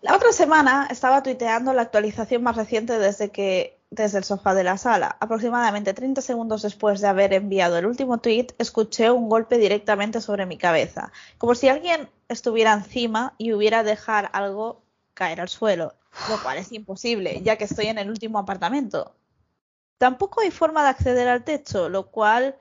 la 0.02 0.18
otra 0.18 0.34
semana 0.34 0.90
estaba 0.92 1.24
tuiteando 1.24 1.72
la 1.72 1.84
actualización 1.84 2.44
más 2.44 2.58
reciente 2.58 3.00
desde 3.00 3.32
que 3.32 3.80
desde 4.04 4.18
el 4.20 4.24
sofá 4.24 4.54
de 4.54 4.64
la 4.64 4.78
sala. 4.78 5.18
Aproximadamente 5.20 5.94
30 5.94 6.22
segundos 6.22 6.62
después 6.62 7.02
de 7.02 7.08
haber 7.08 7.34
enviado 7.34 7.78
el 7.78 7.86
último 7.86 8.20
tweet, 8.20 8.48
escuché 8.58 9.10
un 9.12 9.30
golpe 9.30 9.58
directamente 9.58 10.22
sobre 10.22 10.46
mi 10.46 10.58
cabeza, 10.58 11.12
como 11.38 11.56
si 11.56 11.70
alguien 11.70 12.10
estuviera 12.28 12.74
encima 12.74 13.34
y 13.38 13.54
hubiera 13.54 13.84
dejado 13.84 14.28
algo 14.34 14.84
caer 15.14 15.42
al 15.42 15.50
suelo, 15.50 15.96
lo 16.30 16.42
cual 16.44 16.58
es 16.58 16.72
imposible, 16.72 17.42
ya 17.42 17.58
que 17.58 17.64
estoy 17.64 17.88
en 17.88 17.98
el 17.98 18.10
último 18.10 18.40
apartamento. 18.40 19.16
Tampoco 19.98 20.42
hay 20.42 20.52
forma 20.52 20.84
de 20.84 20.90
acceder 20.90 21.28
al 21.28 21.44
techo, 21.44 21.90
lo 21.90 22.12
cual 22.12 22.58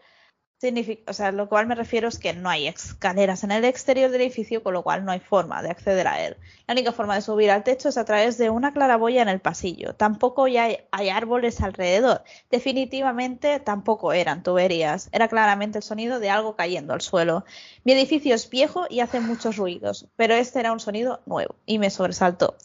significa, 0.64 1.10
o 1.10 1.12
sea, 1.12 1.30
lo 1.30 1.46
cual 1.50 1.66
me 1.66 1.74
refiero 1.74 2.08
es 2.08 2.18
que 2.18 2.32
no 2.32 2.48
hay 2.48 2.68
escaleras 2.68 3.44
en 3.44 3.52
el 3.52 3.66
exterior 3.66 4.10
del 4.10 4.22
edificio, 4.22 4.62
con 4.62 4.72
lo 4.72 4.82
cual 4.82 5.04
no 5.04 5.12
hay 5.12 5.20
forma 5.20 5.62
de 5.62 5.68
acceder 5.68 6.08
a 6.08 6.24
él. 6.24 6.38
La 6.66 6.72
única 6.72 6.92
forma 6.92 7.14
de 7.14 7.20
subir 7.20 7.50
al 7.50 7.64
techo 7.64 7.90
es 7.90 7.98
a 7.98 8.06
través 8.06 8.38
de 8.38 8.48
una 8.48 8.72
claraboya 8.72 9.20
en 9.20 9.28
el 9.28 9.40
pasillo. 9.40 9.94
Tampoco 9.94 10.44
hay, 10.44 10.78
hay 10.90 11.08
árboles 11.10 11.60
alrededor. 11.60 12.24
Definitivamente 12.50 13.60
tampoco 13.60 14.14
eran 14.14 14.42
tuberías. 14.42 15.10
Era 15.12 15.28
claramente 15.28 15.78
el 15.78 15.84
sonido 15.84 16.18
de 16.18 16.30
algo 16.30 16.56
cayendo 16.56 16.94
al 16.94 17.02
suelo. 17.02 17.44
Mi 17.84 17.92
edificio 17.92 18.34
es 18.34 18.48
viejo 18.48 18.86
y 18.88 19.00
hace 19.00 19.20
muchos 19.20 19.56
ruidos, 19.56 20.08
pero 20.16 20.32
este 20.32 20.60
era 20.60 20.72
un 20.72 20.80
sonido 20.80 21.20
nuevo 21.26 21.56
y 21.66 21.78
me 21.78 21.90
sobresaltó. 21.90 22.56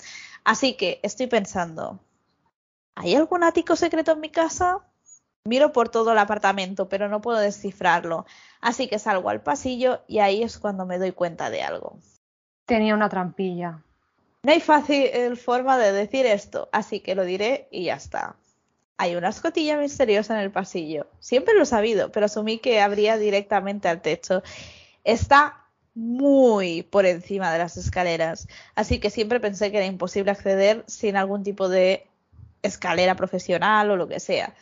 Así 0.45 0.78
que 0.78 1.02
estoy 1.04 1.28
pensando, 1.28 2.00
¿hay 2.95 3.16
algún 3.16 3.43
ático 3.43 3.76
secreto 3.76 4.14
en 4.14 4.22
mi 4.22 4.30
casa? 4.30 4.89
Miro 5.46 5.72
por 5.72 5.90
todo 5.90 6.12
el 6.12 6.18
apartamento, 6.18 6.90
pero 6.90 7.08
no 7.08 7.22
puedo 7.22 7.40
descifrarlo. 7.40 8.26
Así 8.62 8.88
que 8.88 9.00
salgo 9.00 9.30
al 9.30 9.42
pasillo 9.42 10.02
y 10.08 10.20
ahí 10.20 10.44
es 10.44 10.60
cuando 10.60 10.86
me 10.86 10.98
doy 10.98 11.12
cuenta 11.12 11.50
de 11.50 11.62
algo. 11.62 11.98
Tenía 12.66 12.94
una 12.94 13.10
trampilla. 13.10 13.82
No 14.44 14.52
hay 14.52 14.62
fácil 14.62 15.38
forma 15.38 15.78
de 15.78 15.92
decir 15.92 16.26
esto, 16.26 16.70
así 16.72 17.00
que 17.00 17.16
lo 17.16 17.24
diré 17.24 17.68
y 17.72 17.86
ya 17.86 17.96
está. 17.96 18.36
Hay 18.98 19.16
una 19.16 19.30
escotilla 19.30 19.78
misteriosa 19.78 20.34
en 20.34 20.42
el 20.42 20.52
pasillo. 20.52 21.08
Siempre 21.20 21.54
lo 21.54 21.64
he 21.64 21.66
sabido, 21.66 22.12
pero 22.12 22.26
asumí 22.26 22.60
que 22.60 22.82
abría 22.82 23.18
directamente 23.18 23.88
al 23.88 24.02
techo. 24.02 24.44
Está 25.04 25.66
muy 25.96 26.84
por 26.84 27.06
encima 27.06 27.52
de 27.52 27.60
las 27.60 27.76
escaleras, 27.78 28.48
así 28.76 29.00
que 29.00 29.10
siempre 29.10 29.40
pensé 29.40 29.72
que 29.72 29.78
era 29.78 29.86
imposible 29.86 30.32
acceder 30.32 30.84
sin 30.88 31.18
algún 31.18 31.44
tipo 31.44 31.68
de 31.68 32.08
escalera 32.62 33.16
profesional 33.16 33.90
o 33.92 33.96
lo 33.96 34.08
que 34.08 34.20
sea 34.20 34.54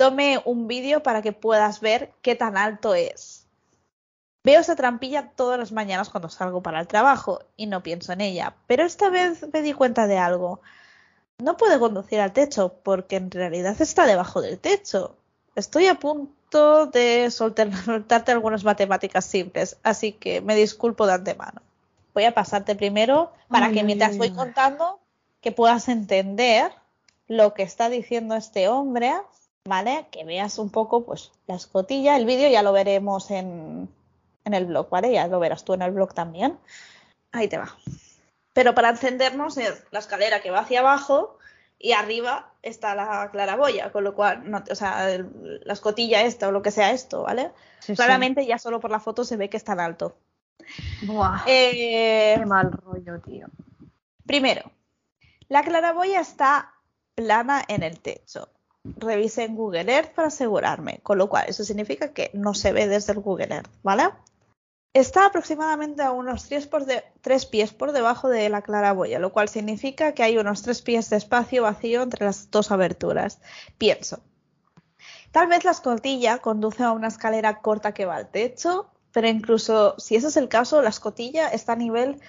tome 0.00 0.40
un 0.46 0.66
vídeo 0.66 1.02
para 1.02 1.20
que 1.20 1.32
puedas 1.32 1.80
ver 1.80 2.10
qué 2.22 2.34
tan 2.34 2.56
alto 2.56 2.94
es. 2.94 3.46
Veo 4.42 4.58
esa 4.58 4.74
trampilla 4.74 5.32
todas 5.36 5.58
las 5.58 5.72
mañanas 5.72 6.08
cuando 6.08 6.30
salgo 6.30 6.62
para 6.62 6.80
el 6.80 6.86
trabajo 6.86 7.42
y 7.54 7.66
no 7.66 7.82
pienso 7.82 8.14
en 8.14 8.22
ella, 8.22 8.54
pero 8.66 8.84
esta 8.84 9.10
vez 9.10 9.44
me 9.52 9.60
di 9.60 9.74
cuenta 9.74 10.06
de 10.06 10.16
algo. 10.16 10.62
No 11.36 11.58
puedo 11.58 11.78
conducir 11.78 12.18
al 12.18 12.32
techo 12.32 12.76
porque 12.82 13.16
en 13.16 13.30
realidad 13.30 13.76
está 13.78 14.06
debajo 14.06 14.40
del 14.40 14.58
techo. 14.58 15.16
Estoy 15.54 15.88
a 15.88 15.96
punto 15.96 16.86
de 16.86 17.30
soltarte 17.30 18.32
algunas 18.32 18.64
matemáticas 18.64 19.26
simples, 19.26 19.76
así 19.82 20.12
que 20.12 20.40
me 20.40 20.54
disculpo 20.54 21.06
de 21.06 21.12
antemano. 21.12 21.60
Voy 22.14 22.24
a 22.24 22.32
pasarte 22.32 22.74
primero 22.74 23.34
para 23.50 23.70
que 23.70 23.84
mientras 23.84 24.16
voy 24.16 24.30
contando 24.30 24.98
que 25.42 25.52
puedas 25.52 25.90
entender 25.90 26.72
lo 27.28 27.52
que 27.52 27.64
está 27.64 27.90
diciendo 27.90 28.34
este 28.34 28.66
hombre 28.68 29.12
¿vale? 29.64 30.06
Que 30.10 30.24
veas 30.24 30.58
un 30.58 30.70
poco, 30.70 31.04
pues, 31.04 31.32
la 31.46 31.56
escotilla. 31.56 32.16
El 32.16 32.26
vídeo 32.26 32.48
ya 32.48 32.62
lo 32.62 32.72
veremos 32.72 33.30
en, 33.30 33.88
en 34.44 34.54
el 34.54 34.66
blog, 34.66 34.88
¿vale? 34.88 35.12
Ya 35.12 35.26
lo 35.26 35.40
verás 35.40 35.64
tú 35.64 35.74
en 35.74 35.82
el 35.82 35.92
blog 35.92 36.14
también. 36.14 36.58
Ahí 37.32 37.48
te 37.48 37.58
va. 37.58 37.76
Pero 38.52 38.74
para 38.74 38.90
encendernos 38.90 39.56
es 39.58 39.84
la 39.90 40.00
escalera 40.00 40.42
que 40.42 40.50
va 40.50 40.60
hacia 40.60 40.80
abajo 40.80 41.38
y 41.78 41.92
arriba 41.92 42.52
está 42.62 42.94
la 42.94 43.30
claraboya, 43.30 43.92
con 43.92 44.04
lo 44.04 44.14
cual, 44.14 44.50
no, 44.50 44.62
o 44.70 44.74
sea, 44.74 45.18
la 45.18 45.72
escotilla 45.72 46.22
esta 46.22 46.48
o 46.48 46.52
lo 46.52 46.60
que 46.62 46.70
sea 46.70 46.90
esto, 46.90 47.22
¿vale? 47.22 47.52
Claramente 47.94 48.44
ya 48.44 48.58
solo 48.58 48.80
por 48.80 48.90
la 48.90 49.00
foto 49.00 49.24
se 49.24 49.36
ve 49.36 49.48
que 49.48 49.56
está 49.56 49.72
en 49.72 49.80
alto. 49.80 50.16
Buah, 51.02 51.44
eh, 51.46 52.34
qué 52.38 52.46
mal 52.46 52.70
rollo, 52.72 53.20
tío. 53.20 53.46
Primero, 54.26 54.70
la 55.48 55.62
claraboya 55.62 56.20
está 56.20 56.74
plana 57.14 57.64
en 57.66 57.82
el 57.82 57.98
techo 58.00 58.48
revisé 58.84 59.44
en 59.44 59.56
Google 59.56 59.92
Earth 59.92 60.14
para 60.14 60.28
asegurarme, 60.28 61.00
con 61.02 61.18
lo 61.18 61.28
cual 61.28 61.44
eso 61.48 61.64
significa 61.64 62.12
que 62.12 62.30
no 62.34 62.54
se 62.54 62.72
ve 62.72 62.88
desde 62.88 63.12
el 63.12 63.20
Google 63.20 63.54
Earth, 63.54 63.70
¿vale? 63.82 64.10
Está 64.92 65.26
aproximadamente 65.26 66.02
a 66.02 66.10
unos 66.10 66.48
3, 66.48 67.46
pies 67.46 67.72
por 67.72 67.92
debajo 67.92 68.28
de 68.28 68.48
la 68.48 68.62
claraboya, 68.62 69.20
lo 69.20 69.32
cual 69.32 69.48
significa 69.48 70.14
que 70.14 70.24
hay 70.24 70.36
unos 70.36 70.62
3 70.62 70.82
pies 70.82 71.10
de 71.10 71.16
espacio 71.16 71.62
vacío 71.62 72.02
entre 72.02 72.24
las 72.24 72.50
dos 72.50 72.72
aberturas. 72.72 73.40
Pienso. 73.78 74.20
Tal 75.30 75.46
vez 75.46 75.64
la 75.64 75.70
escotilla 75.70 76.38
conduce 76.38 76.82
a 76.82 76.90
una 76.90 77.06
escalera 77.06 77.60
corta 77.60 77.94
que 77.94 78.04
va 78.04 78.16
al 78.16 78.30
techo, 78.30 78.90
pero 79.12 79.28
incluso 79.28 79.94
si 79.98 80.16
ese 80.16 80.26
es 80.26 80.36
el 80.36 80.48
caso, 80.48 80.82
la 80.82 80.88
escotilla 80.88 81.48
está 81.48 81.74
a 81.74 81.76
nivel 81.76 82.20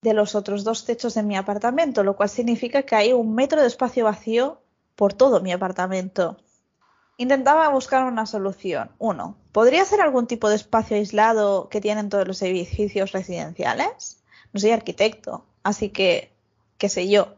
de 0.00 0.14
los 0.14 0.34
otros 0.34 0.64
dos 0.64 0.86
techos 0.86 1.12
de 1.14 1.22
mi 1.22 1.36
apartamento, 1.36 2.02
lo 2.02 2.16
cual 2.16 2.30
significa 2.30 2.82
que 2.84 2.94
hay 2.94 3.12
un 3.12 3.34
metro 3.34 3.60
de 3.60 3.66
espacio 3.66 4.06
vacío 4.06 4.62
por 4.96 5.12
todo 5.12 5.40
mi 5.40 5.52
apartamento. 5.52 6.38
Intentaba 7.16 7.68
buscar 7.68 8.04
una 8.04 8.26
solución. 8.26 8.90
Uno, 8.98 9.36
¿podría 9.52 9.84
ser 9.84 10.00
algún 10.00 10.26
tipo 10.26 10.48
de 10.48 10.56
espacio 10.56 10.96
aislado 10.96 11.68
que 11.68 11.80
tienen 11.80 12.08
todos 12.08 12.26
los 12.26 12.42
edificios 12.42 13.12
residenciales? 13.12 14.22
No 14.52 14.60
soy 14.60 14.72
arquitecto, 14.72 15.44
así 15.62 15.90
que, 15.90 16.32
qué 16.78 16.88
sé 16.88 17.08
yo. 17.08 17.36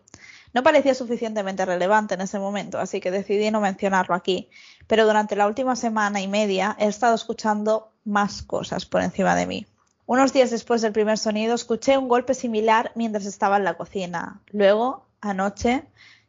No 0.55 0.63
parecía 0.63 0.95
suficientemente 0.95 1.67
relevante 1.67 2.15
en 2.15 2.23
ese 2.23 2.39
momento, 2.39 2.79
así 2.79 3.01
que 3.01 3.11
decidí 3.11 3.51
no 3.51 3.61
mencionarlo 3.61 4.15
aquí. 4.15 4.49
Pero 4.87 5.05
durante 5.05 5.37
la 5.37 5.47
última 5.47 5.77
semana 5.77 6.23
y 6.23 6.29
media 6.29 6.75
he 6.79 6.87
estado 6.87 7.15
escuchando 7.15 7.93
más 8.05 8.43
cosas 8.43 8.87
por 8.87 9.03
encima 9.03 9.35
de 9.35 9.47
mí. 9.47 9.67
Unos 10.07 10.33
días 10.33 10.51
después 10.51 10.81
del 10.81 10.93
primer 10.93 11.19
sonido 11.19 11.55
escuché 11.55 11.99
un 11.99 12.09
golpe 12.09 12.33
similar 12.33 12.93
mientras 12.95 13.27
estaba 13.27 13.59
en 13.59 13.65
la 13.65 13.77
cocina. 13.77 14.41
Luego, 14.53 15.05
anoche, 15.21 15.85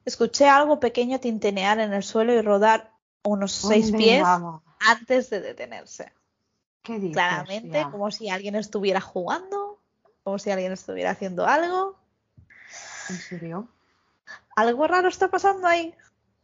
Escuché 0.07 0.47
algo 0.47 0.79
pequeño 0.79 1.19
tintenear 1.19 1.79
en 1.79 1.91
el 1.91 2.01
suelo 2.01 2.31
y 2.31 2.41
rodar 2.41 2.93
unos 3.23 3.51
seis 3.51 3.91
pies 3.91 4.25
antes 4.79 5.29
de 5.29 5.41
detenerse. 5.41 6.13
¿Qué 6.81 7.11
Claramente, 7.11 7.85
como 7.91 8.09
si 8.09 8.29
alguien 8.29 8.55
estuviera 8.55 9.01
jugando, 9.01 9.81
como 10.23 10.39
si 10.39 10.49
alguien 10.49 10.71
estuviera 10.71 11.11
haciendo 11.11 11.45
algo. 11.45 11.99
¿En 13.09 13.17
serio? 13.17 13.67
Algo 14.55 14.87
raro 14.87 15.09
está 15.09 15.27
pasando 15.27 15.67
ahí. 15.67 15.93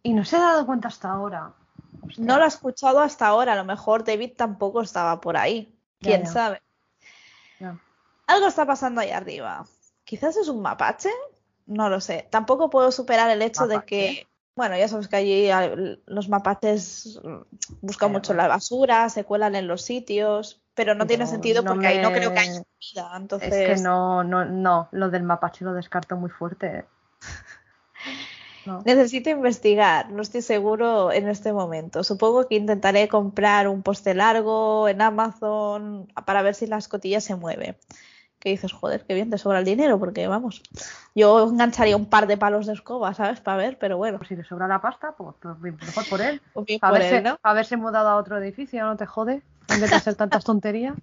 Y 0.02 0.14
no 0.14 0.26
se 0.26 0.36
ha 0.36 0.42
dado 0.42 0.66
cuenta 0.66 0.90
hasta 0.90 1.10
ahora. 1.10 1.54
No 2.18 2.38
lo 2.38 2.44
ha 2.44 2.48
escuchado 2.48 3.00
hasta 3.00 3.28
ahora. 3.28 3.54
A 3.54 3.56
lo 3.56 3.64
mejor 3.64 4.04
David 4.04 4.34
tampoco 4.36 4.82
estaba 4.82 5.22
por 5.22 5.38
ahí. 5.38 5.74
¿Quién 6.02 6.28
sabe? 6.28 6.62
Algo 8.28 8.48
está 8.48 8.66
pasando 8.66 9.00
ahí 9.00 9.12
arriba. 9.12 9.66
Quizás 10.04 10.36
es 10.36 10.50
un 10.50 10.62
mapache 10.62 11.12
no 11.66 11.90
lo 11.90 12.00
sé. 12.00 12.28
Tampoco 12.30 12.70
puedo 12.70 12.92
superar 12.92 13.30
el 13.30 13.42
hecho 13.42 13.68
de 13.68 13.84
que, 13.84 14.28
bueno, 14.56 14.78
ya 14.78 14.88
sabes 14.88 15.08
que 15.08 15.16
allí 15.16 15.50
los 16.06 16.30
mapaches 16.30 17.20
buscan 17.82 18.12
mucho 18.12 18.34
la 18.34 18.48
basura, 18.48 19.10
se 19.10 19.24
cuelan 19.24 19.56
en 19.56 19.68
los 19.68 19.82
sitios, 19.82 20.62
pero 20.74 20.96
no, 20.96 21.06
tiene 21.08 21.28
sentido 21.28 21.64
porque 21.64 21.88
ahí 21.88 22.00
no 22.00 22.12
creo 22.12 22.34
que 22.34 22.40
haya 22.40 22.64
vida. 22.80 23.12
Entonces... 23.16 23.54
Es 23.54 23.78
que 23.78 23.84
no, 23.84 24.24
no, 24.24 24.46
no, 24.46 24.90
lo 24.92 25.10
del 25.10 25.24
mapache 25.24 25.66
lo 25.66 25.74
descarto 25.74 26.18
muy 26.18 26.30
fuerte. 26.30 26.86
Necesito 28.86 29.30
investigar, 29.30 30.10
no 30.10 30.22
estoy 30.22 30.42
seguro 30.42 31.12
en 31.12 31.28
este 31.28 31.52
momento. 31.52 32.04
Supongo 32.04 32.48
que 32.48 32.56
intentaré 32.56 33.10
comprar 33.10 33.68
un 33.68 33.84
poste 33.84 34.14
largo 34.14 34.88
en 34.88 35.02
Amazon 35.02 36.08
para 36.26 36.42
ver 36.42 36.56
si 36.56 36.68
la 36.68 36.78
escotilla 36.78 37.20
se 37.20 37.36
mueve 37.36 37.78
que 38.44 38.50
dices, 38.50 38.74
joder, 38.74 39.06
qué 39.06 39.14
bien 39.14 39.30
te 39.30 39.38
sobra 39.38 39.60
el 39.60 39.66
dinero, 39.66 39.98
porque 39.98 40.28
vamos, 40.28 40.62
yo 41.16 41.48
engancharía 41.48 41.96
un 41.96 42.08
par 42.08 42.28
de 42.28 42.36
palos 42.36 42.66
de 42.66 42.74
escoba, 42.74 43.14
¿sabes? 43.14 43.40
Para 43.40 43.56
ver, 43.56 43.78
pero 43.80 43.96
bueno. 43.96 44.20
si 44.28 44.36
le 44.36 44.44
sobra 44.44 44.68
la 44.68 44.82
pasta, 44.82 45.14
pues, 45.14 45.34
pues 45.42 45.58
mejor 45.62 46.10
por 46.10 46.20
él. 46.20 46.42
Pues 46.54 46.68
a, 46.82 46.92
ver 46.92 47.24
¿no? 47.24 47.38
haberse 47.42 47.78
mudado 47.78 48.10
a 48.10 48.18
otro 48.18 48.38
edificio, 48.38 48.84
no 48.84 48.98
te 48.98 49.06
jode, 49.06 49.42
en 49.70 49.80
vez 49.80 49.90
de 49.90 49.96
hacer 49.96 50.16
tantas 50.16 50.44
tonterías. 50.44 50.94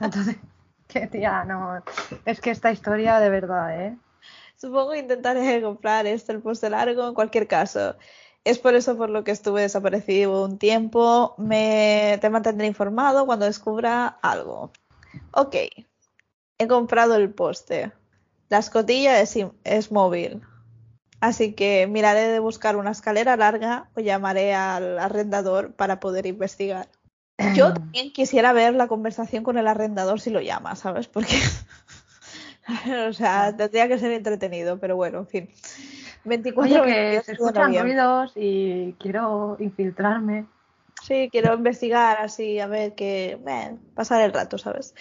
Entonces, 0.00 0.38
que 0.88 1.06
tía, 1.06 1.44
no. 1.44 1.80
Es 2.24 2.40
que 2.40 2.50
esta 2.50 2.72
historia 2.72 3.20
de 3.20 3.30
verdad, 3.30 3.80
¿eh? 3.80 3.96
Supongo 4.56 4.90
que 4.90 4.98
intentaré 4.98 5.62
comprar 5.62 6.08
este, 6.08 6.32
el 6.32 6.40
poste 6.40 6.68
largo, 6.68 7.06
en 7.06 7.14
cualquier 7.14 7.46
caso. 7.46 7.96
Es 8.42 8.58
por 8.58 8.74
eso 8.74 8.96
por 8.96 9.08
lo 9.08 9.22
que 9.22 9.30
estuve 9.30 9.60
desaparecido 9.62 10.44
un 10.44 10.58
tiempo. 10.58 11.36
Me 11.38 12.18
te 12.20 12.28
mantendré 12.28 12.66
informado 12.66 13.24
cuando 13.24 13.46
descubra 13.46 14.18
algo. 14.20 14.72
Ok, 15.30 15.54
he 16.62 16.68
comprado 16.68 17.16
el 17.16 17.30
poste. 17.30 17.92
La 18.48 18.58
escotilla 18.58 19.20
es, 19.20 19.92
móvil. 19.92 20.42
Así 21.20 21.54
que 21.54 21.86
miraré 21.86 22.28
de 22.28 22.38
buscar 22.38 22.76
una 22.76 22.90
escalera 22.90 23.36
larga 23.36 23.88
o 23.94 24.00
llamaré 24.00 24.54
al 24.54 24.98
arrendador 24.98 25.72
para 25.72 26.00
poder 26.00 26.26
investigar. 26.26 26.88
Yo 27.54 27.72
también 27.74 28.12
quisiera 28.12 28.52
ver 28.52 28.74
la 28.74 28.88
conversación 28.88 29.44
con 29.44 29.56
el 29.58 29.68
arrendador 29.68 30.20
si 30.20 30.30
lo 30.30 30.40
llama, 30.40 30.76
¿sabes? 30.76 31.08
Porque, 31.08 31.36
o 33.08 33.12
sea, 33.12 33.56
tendría 33.56 33.88
que 33.88 33.98
ser 33.98 34.12
entretenido, 34.12 34.78
pero 34.78 34.96
bueno, 34.96 35.20
en 35.20 35.26
fin. 35.26 35.50
24 36.24 36.82
Oye, 36.82 36.92
que 36.92 37.22
se 37.22 37.32
escuchan 37.32 37.74
ruidos 37.76 38.32
y 38.36 38.92
quiero 38.98 39.56
infiltrarme. 39.60 40.46
Sí, 41.02 41.28
quiero 41.32 41.54
investigar 41.54 42.18
así, 42.18 42.60
a 42.60 42.68
ver 42.68 42.94
qué. 42.94 43.38
pasar 43.94 44.20
el 44.22 44.32
rato, 44.32 44.56
¿sabes? 44.56 44.94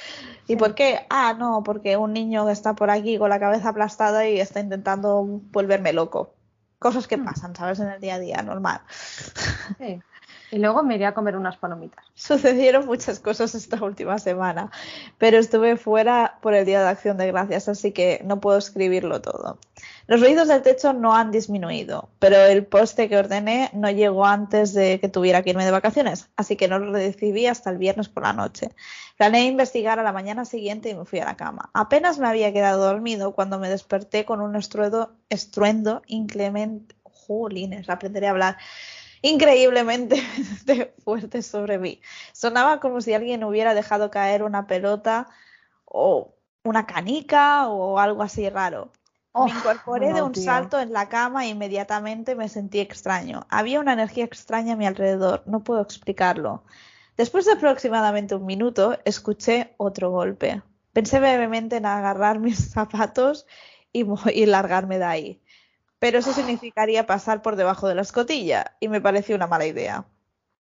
¿Y 0.48 0.56
por 0.56 0.74
qué? 0.74 1.06
Ah, 1.10 1.36
no, 1.38 1.62
porque 1.64 1.96
un 1.96 2.14
niño 2.14 2.46
que 2.48 2.52
está 2.52 2.74
por 2.74 2.90
aquí 2.90 3.20
con 3.20 3.30
la 3.30 3.40
cabeza 3.40 3.70
aplastada 3.70 4.28
y 4.28 4.40
está 4.40 4.60
intentando 4.60 5.24
volverme 5.24 5.94
loco. 5.94 6.34
Cosas 6.80 7.08
que 7.08 7.18
hmm. 7.18 7.26
pasan, 7.26 7.56
¿sabes? 7.56 7.80
En 7.80 7.90
el 7.90 8.02
día 8.02 8.16
a 8.16 8.20
día, 8.20 8.42
normal. 8.42 8.82
Sí. 9.78 10.02
Y 10.52 10.60
luego 10.60 10.84
me 10.84 10.96
iré 10.96 11.06
a 11.06 11.14
comer 11.14 11.38
unas 11.38 11.58
palomitas. 11.58 12.06
Sucedieron 12.14 12.86
muchas 12.86 13.20
cosas 13.20 13.56
esta 13.56 13.82
última 13.84 14.20
semana, 14.20 14.70
pero 15.18 15.38
estuve 15.38 15.78
fuera 15.78 16.38
por 16.42 16.54
el 16.54 16.66
Día 16.66 16.82
de 16.82 16.90
Acción 16.90 17.18
de 17.18 17.28
Gracias, 17.28 17.70
así 17.70 17.94
que 17.94 18.22
no 18.26 18.42
puedo 18.42 18.58
escribirlo 18.58 19.22
todo. 19.22 19.58
Los 20.08 20.20
ruidos 20.20 20.50
del 20.50 20.62
techo 20.62 20.92
no 20.92 21.16
han 21.16 21.32
disminuido, 21.32 22.10
pero 22.20 22.36
el 22.36 22.66
poste 22.66 23.08
que 23.08 23.18
ordené 23.18 23.70
no 23.74 23.90
llegó 23.90 24.26
antes 24.26 24.74
de 24.74 25.00
que 25.00 25.08
tuviera 25.08 25.42
que 25.42 25.52
irme 25.52 25.64
de 25.64 25.72
vacaciones, 25.72 26.30
así 26.36 26.58
que 26.58 26.68
no 26.68 26.80
lo 26.80 26.92
recibí 26.92 27.48
hasta 27.48 27.70
el 27.70 27.78
viernes 27.78 28.10
por 28.10 28.24
la 28.24 28.34
noche. 28.34 28.72
Planeé 29.18 29.46
investigar 29.46 30.00
a 30.00 30.04
la 30.04 30.12
mañana 30.12 30.44
siguiente 30.44 30.90
y 30.90 30.96
me 30.96 31.06
fui 31.06 31.20
a 31.20 31.26
la 31.26 31.38
cama. 31.38 31.70
Apenas 31.74 32.20
me 32.20 32.28
había 32.28 32.52
quedado 32.52 32.84
dormido 32.84 33.34
cuando 33.34 33.58
me 33.58 33.70
desperté 33.70 34.26
con 34.26 34.42
un 34.42 34.56
estruendo, 34.56 35.14
estruendo 35.30 36.02
inclemente. 36.08 36.96
Aprenderé 37.88 38.28
a 38.28 38.32
hablar 38.32 38.58
increíblemente 39.22 40.22
fuerte 41.04 41.42
sobre 41.42 41.78
mí. 41.78 42.02
Sonaba 42.34 42.80
como 42.80 43.02
si 43.02 43.14
alguien 43.14 43.44
hubiera 43.44 43.74
dejado 43.74 44.12
caer 44.12 44.44
una 44.44 44.68
pelota 44.68 45.28
o 45.86 46.36
una 46.64 46.86
canica 46.86 47.68
o 47.68 48.00
algo 48.00 48.24
así 48.24 48.50
raro. 48.50 48.92
me 49.34 49.50
incorporé 49.52 50.14
de 50.14 50.22
un 50.22 50.36
salto 50.36 50.80
en 50.80 50.92
la 50.94 51.10
cama 51.10 51.46
e 51.46 51.50
inmediatamente 51.50 52.36
me 52.36 52.50
sentí 52.50 52.80
extraño. 52.80 53.46
Había 53.50 53.80
una 53.80 53.94
energía 53.94 54.26
extraña 54.26 54.74
a 54.74 54.78
mi 54.78 54.86
alrededor, 54.86 55.44
no 55.46 55.64
puedo 55.64 55.82
explicarlo. 55.82 56.64
Después 57.18 57.46
de 57.46 57.54
aproximadamente 57.54 58.36
un 58.36 58.46
minuto, 58.46 58.98
escuché 59.06 59.76
otro 59.78 60.12
golpe. 60.12 60.62
Pensé 60.94 61.20
brevemente 61.20 61.78
en 61.78 61.86
agarrar 61.86 62.40
mis 62.40 62.72
zapatos 62.72 63.46
y, 63.94 64.06
y 64.34 64.46
largarme 64.46 64.98
de 64.98 65.06
ahí 65.06 65.42
pero 66.02 66.18
eso 66.18 66.34
significaría 66.34 67.06
pasar 67.06 67.44
por 67.44 67.56
debajo 67.56 67.88
de 67.88 67.94
la 67.94 68.02
escotilla 68.02 68.72
y 68.80 68.88
me 68.88 69.02
pareció 69.02 69.36
una 69.36 69.46
mala 69.46 69.68
idea. 69.68 70.04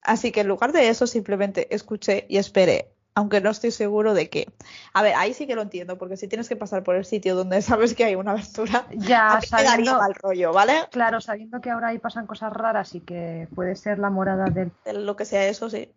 Así 0.04 0.32
que 0.32 0.42
en 0.42 0.48
lugar 0.48 0.72
de 0.72 0.88
eso 0.88 1.08
simplemente 1.08 1.74
escuché 1.74 2.28
y 2.30 2.38
esperé, 2.38 2.92
aunque 3.16 3.42
no 3.42 3.50
estoy 3.50 3.72
seguro 3.72 4.14
de 4.14 4.30
qué. 4.30 4.48
A 4.94 5.02
ver, 5.02 5.16
ahí 5.16 5.34
sí 5.34 5.48
que 5.48 5.56
lo 5.56 5.64
entiendo, 5.64 5.98
porque 5.98 6.16
si 6.16 6.28
tienes 6.28 6.48
que 6.48 6.56
pasar 6.56 6.84
por 6.84 6.94
el 6.94 7.06
sitio 7.06 7.34
donde 7.34 7.60
sabes 7.64 7.96
que 7.96 8.04
hay 8.04 8.14
una 8.14 8.34
abertura, 8.34 8.86
ya 8.92 9.42
sabiendo, 9.42 9.98
mal 9.98 10.14
rollo, 10.14 10.54
¿vale? 10.54 10.74
Claro, 10.92 11.20
sabiendo 11.22 11.60
que 11.60 11.72
ahora 11.72 11.88
ahí 11.88 11.98
pasan 11.98 12.28
cosas 12.28 12.54
raras 12.54 12.94
y 12.94 13.00
que 13.00 13.48
puede 13.56 13.76
ser 13.76 13.98
la 13.98 14.12
morada 14.12 14.46
del... 14.46 14.72
De 14.86 14.94
lo 14.94 15.16
que 15.16 15.26
sea 15.26 15.48
eso, 15.48 15.72
sí. 15.72 15.92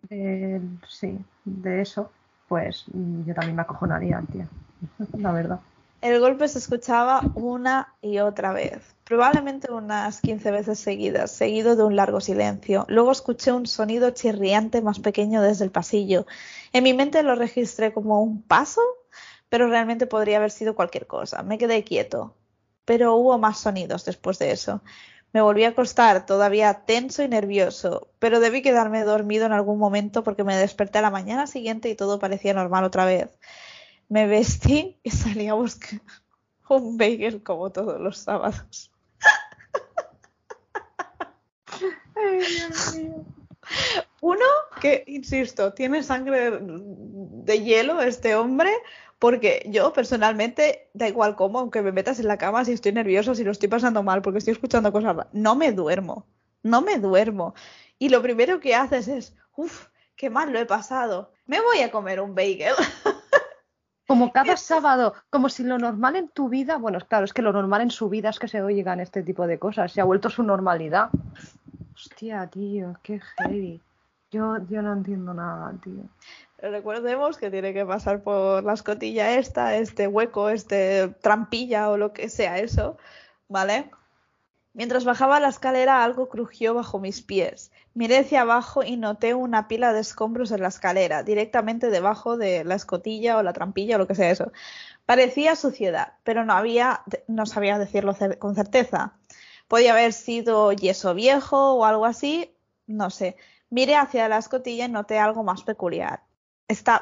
sí, 0.88 1.18
de 1.44 1.82
eso, 1.82 2.10
pues 2.48 2.86
yo 2.86 3.34
también 3.34 3.56
me 3.56 3.62
acojonaría, 3.62 4.22
tía, 4.32 4.48
la 5.18 5.32
verdad. 5.32 5.60
El 6.00 6.18
golpe 6.20 6.48
se 6.48 6.58
escuchaba 6.58 7.20
una 7.34 7.94
y 8.00 8.20
otra 8.20 8.52
vez, 8.52 8.93
probablemente 9.04 9.70
unas 9.72 10.20
15 10.20 10.50
veces 10.50 10.78
seguidas, 10.78 11.30
seguido 11.30 11.76
de 11.76 11.84
un 11.84 11.96
largo 11.96 12.20
silencio. 12.20 12.86
Luego 12.88 13.12
escuché 13.12 13.52
un 13.52 13.66
sonido 13.66 14.10
chirriante 14.10 14.82
más 14.82 14.98
pequeño 14.98 15.42
desde 15.42 15.64
el 15.64 15.70
pasillo. 15.70 16.26
En 16.72 16.84
mi 16.84 16.94
mente 16.94 17.22
lo 17.22 17.34
registré 17.34 17.92
como 17.92 18.22
un 18.22 18.42
paso, 18.42 18.80
pero 19.48 19.68
realmente 19.68 20.06
podría 20.06 20.38
haber 20.38 20.50
sido 20.50 20.74
cualquier 20.74 21.06
cosa. 21.06 21.42
Me 21.42 21.58
quedé 21.58 21.84
quieto. 21.84 22.34
Pero 22.84 23.14
hubo 23.14 23.38
más 23.38 23.60
sonidos 23.60 24.04
después 24.04 24.38
de 24.38 24.50
eso. 24.50 24.82
Me 25.32 25.40
volví 25.42 25.64
a 25.64 25.70
acostar, 25.70 26.26
todavía 26.26 26.84
tenso 26.86 27.22
y 27.22 27.28
nervioso, 27.28 28.08
pero 28.18 28.40
debí 28.40 28.62
quedarme 28.62 29.04
dormido 29.04 29.46
en 29.46 29.52
algún 29.52 29.78
momento 29.78 30.22
porque 30.22 30.44
me 30.44 30.56
desperté 30.56 30.98
a 30.98 31.02
la 31.02 31.10
mañana 31.10 31.46
siguiente 31.46 31.88
y 31.88 31.94
todo 31.96 32.18
parecía 32.18 32.54
normal 32.54 32.84
otra 32.84 33.04
vez 33.04 33.30
me 34.08 34.26
vestí 34.26 34.98
y 35.02 35.10
salí 35.10 35.48
a 35.48 35.54
buscar 35.54 36.00
un 36.68 36.96
bagel 36.96 37.42
como 37.42 37.70
todos 37.72 38.00
los 38.00 38.18
sábados. 38.18 38.93
Ay, 42.24 42.38
Dios 42.38 42.94
mío. 42.96 43.24
Uno, 44.20 44.44
que, 44.80 45.04
insisto, 45.06 45.72
tiene 45.72 46.02
sangre 46.02 46.58
de 46.60 47.62
hielo 47.62 48.00
este 48.00 48.34
hombre, 48.34 48.70
porque 49.18 49.66
yo 49.70 49.92
personalmente, 49.92 50.88
da 50.94 51.08
igual 51.08 51.36
cómo, 51.36 51.58
aunque 51.58 51.82
me 51.82 51.92
metas 51.92 52.20
en 52.20 52.28
la 52.28 52.38
cama, 52.38 52.64
si 52.64 52.72
estoy 52.72 52.92
nervioso, 52.92 53.34
si 53.34 53.44
lo 53.44 53.52
estoy 53.52 53.68
pasando 53.68 54.02
mal, 54.02 54.22
porque 54.22 54.38
estoy 54.38 54.52
escuchando 54.52 54.92
cosas, 54.92 55.26
no 55.32 55.56
me 55.56 55.72
duermo, 55.72 56.26
no 56.62 56.82
me 56.82 56.98
duermo. 56.98 57.54
Y 57.98 58.08
lo 58.08 58.22
primero 58.22 58.60
que 58.60 58.74
haces 58.74 59.08
es, 59.08 59.36
uff, 59.56 59.86
qué 60.16 60.30
mal 60.30 60.52
lo 60.52 60.58
he 60.58 60.66
pasado, 60.66 61.32
me 61.46 61.60
voy 61.60 61.80
a 61.80 61.90
comer 61.90 62.20
un 62.20 62.34
bagel. 62.34 62.74
Como 64.06 64.32
cada 64.32 64.58
sábado, 64.58 65.14
como 65.30 65.48
si 65.48 65.62
lo 65.62 65.78
normal 65.78 66.16
en 66.16 66.28
tu 66.28 66.50
vida, 66.50 66.76
bueno, 66.76 66.98
claro, 67.08 67.24
es 67.24 67.32
que 67.32 67.40
lo 67.40 67.54
normal 67.54 67.80
en 67.80 67.90
su 67.90 68.10
vida 68.10 68.28
es 68.28 68.38
que 68.38 68.48
se 68.48 68.60
oigan 68.60 69.00
este 69.00 69.22
tipo 69.22 69.46
de 69.46 69.58
cosas, 69.58 69.92
se 69.92 70.02
ha 70.02 70.04
vuelto 70.04 70.28
su 70.28 70.42
normalidad. 70.42 71.08
Hostia, 71.94 72.46
tío, 72.48 72.96
qué 73.02 73.20
heavy. 73.38 73.80
Yo, 74.30 74.56
yo 74.68 74.82
no 74.82 74.92
entiendo 74.92 75.32
nada, 75.32 75.72
tío. 75.82 76.08
Recordemos 76.58 77.36
que 77.36 77.50
tiene 77.50 77.72
que 77.72 77.86
pasar 77.86 78.22
por 78.22 78.64
la 78.64 78.72
escotilla 78.72 79.36
esta, 79.38 79.76
este 79.76 80.08
hueco, 80.08 80.48
este 80.48 81.08
trampilla 81.20 81.90
o 81.90 81.96
lo 81.96 82.12
que 82.12 82.28
sea 82.28 82.58
eso, 82.58 82.96
¿vale? 83.48 83.90
Mientras 84.72 85.04
bajaba 85.04 85.38
la 85.38 85.48
escalera 85.48 86.02
algo 86.02 86.28
crujió 86.28 86.74
bajo 86.74 86.98
mis 86.98 87.22
pies. 87.22 87.70
Miré 87.94 88.18
hacia 88.18 88.40
abajo 88.40 88.82
y 88.82 88.96
noté 88.96 89.34
una 89.34 89.68
pila 89.68 89.92
de 89.92 90.00
escombros 90.00 90.50
en 90.50 90.62
la 90.62 90.68
escalera, 90.68 91.22
directamente 91.22 91.90
debajo 91.90 92.36
de 92.36 92.64
la 92.64 92.74
escotilla 92.74 93.38
o 93.38 93.42
la 93.44 93.52
trampilla 93.52 93.94
o 93.94 93.98
lo 93.98 94.08
que 94.08 94.16
sea 94.16 94.30
eso. 94.30 94.50
Parecía 95.06 95.54
suciedad, 95.54 96.14
pero 96.24 96.44
no 96.44 96.54
había, 96.54 97.02
no 97.28 97.46
sabía 97.46 97.78
decirlo 97.78 98.16
con 98.40 98.56
certeza. 98.56 99.12
Podía 99.68 99.92
haber 99.92 100.12
sido 100.12 100.72
yeso 100.72 101.14
viejo 101.14 101.74
o 101.74 101.84
algo 101.84 102.06
así, 102.06 102.56
no 102.86 103.10
sé. 103.10 103.36
Miré 103.70 103.96
hacia 103.96 104.28
la 104.28 104.38
escotilla 104.38 104.86
y 104.86 104.88
noté 104.88 105.18
algo 105.18 105.42
más 105.42 105.62
peculiar. 105.62 106.22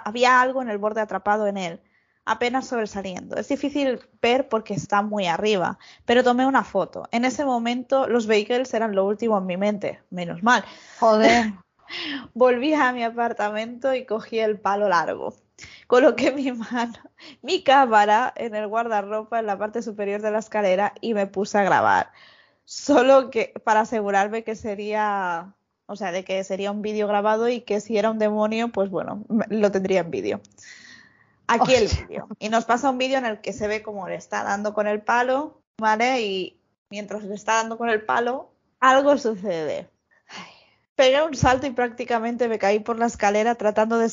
había 0.05 0.41
algo 0.41 0.63
en 0.63 0.71
el 0.71 0.79
borde 0.79 1.01
atrapado 1.01 1.47
en 1.47 1.57
él 1.57 1.83
apenas 2.25 2.67
sobresaliendo. 2.67 3.37
Es 3.37 3.49
difícil 3.49 4.01
ver 4.21 4.49
porque 4.49 4.75
está 4.75 5.03
muy 5.03 5.27
arriba, 5.27 5.79
pero 6.05 6.23
tomé 6.23 6.47
una 6.47 6.65
foto. 6.65 7.09
En 7.11 7.25
ese 7.25 7.45
momento 7.45 8.07
los 8.09 8.27
vehículos 8.27 8.73
eran 8.75 8.95
lo 8.95 9.05
último 9.05 9.39
en 9.39 9.47
mi 9.47 9.57
mente, 9.57 10.01
menos 10.11 10.43
mal. 10.43 10.65
Joder. 11.01 11.53
Volví 12.35 12.75
a 12.75 12.93
mi 12.93 13.03
apartamento 13.03 13.95
y 13.95 14.07
cogí 14.07 14.39
el 14.39 14.59
palo 14.59 14.89
largo. 14.89 15.35
Coloqué 15.87 16.33
mi 16.33 16.51
mano, 16.53 16.95
mi 17.43 17.63
cámara 17.63 18.33
en 18.37 18.55
el 18.55 18.67
guardarropa 18.67 19.39
en 19.39 19.47
la 19.47 19.59
parte 19.59 19.83
superior 19.83 20.23
de 20.23 20.31
la 20.31 20.39
escalera 20.39 20.95
y 21.01 21.15
me 21.15 21.27
puse 21.27 21.59
a 21.59 21.65
grabar. 21.65 22.11
Solo 22.65 23.31
que 23.31 23.53
para 23.65 23.81
asegurarme 23.81 24.45
que 24.45 24.55
sería, 24.55 25.55
o 25.87 25.97
sea, 25.97 26.13
de 26.13 26.25
que 26.25 26.43
sería 26.45 26.71
un 26.71 26.83
vídeo 26.83 27.09
grabado 27.09 27.49
y 27.49 27.61
que 27.61 27.81
si 27.81 27.99
era 27.99 28.11
un 28.11 28.19
demonio, 28.19 28.69
pues 28.69 28.91
bueno, 28.91 29.25
lo 29.49 29.71
tendría 29.71 30.01
en 30.01 30.11
vídeo. 30.11 30.41
Aquí 31.47 31.75
el 31.75 31.89
vídeo. 31.89 32.29
Y 32.39 32.49
nos 32.49 32.65
pasa 32.65 32.91
un 32.91 32.99
vídeo 32.99 33.19
en 33.19 33.27
el 33.27 33.41
que 33.41 33.53
se 33.53 33.69
ve 33.69 33.83
como 33.83 34.09
le 34.09 34.15
está 34.15 34.43
dando 34.45 34.75
con 34.75 34.87
el 34.87 35.03
palo, 35.03 35.61
¿vale? 35.79 36.23
Y 36.23 36.61
mientras 36.89 37.25
le 37.25 37.35
está 37.35 37.55
dando 37.55 37.77
con 37.77 37.89
el 37.89 38.05
palo, 38.05 38.51
algo 38.81 39.19
sucede. 39.19 39.89
Pegué 40.95 41.23
un 41.23 41.35
salto 41.35 41.67
y 41.67 41.71
prácticamente 41.71 42.49
me 42.49 42.59
caí 42.59 42.79
por 42.79 42.99
la 42.99 43.07
escalera 43.07 43.55
tratando 43.55 43.99
de, 43.99 44.07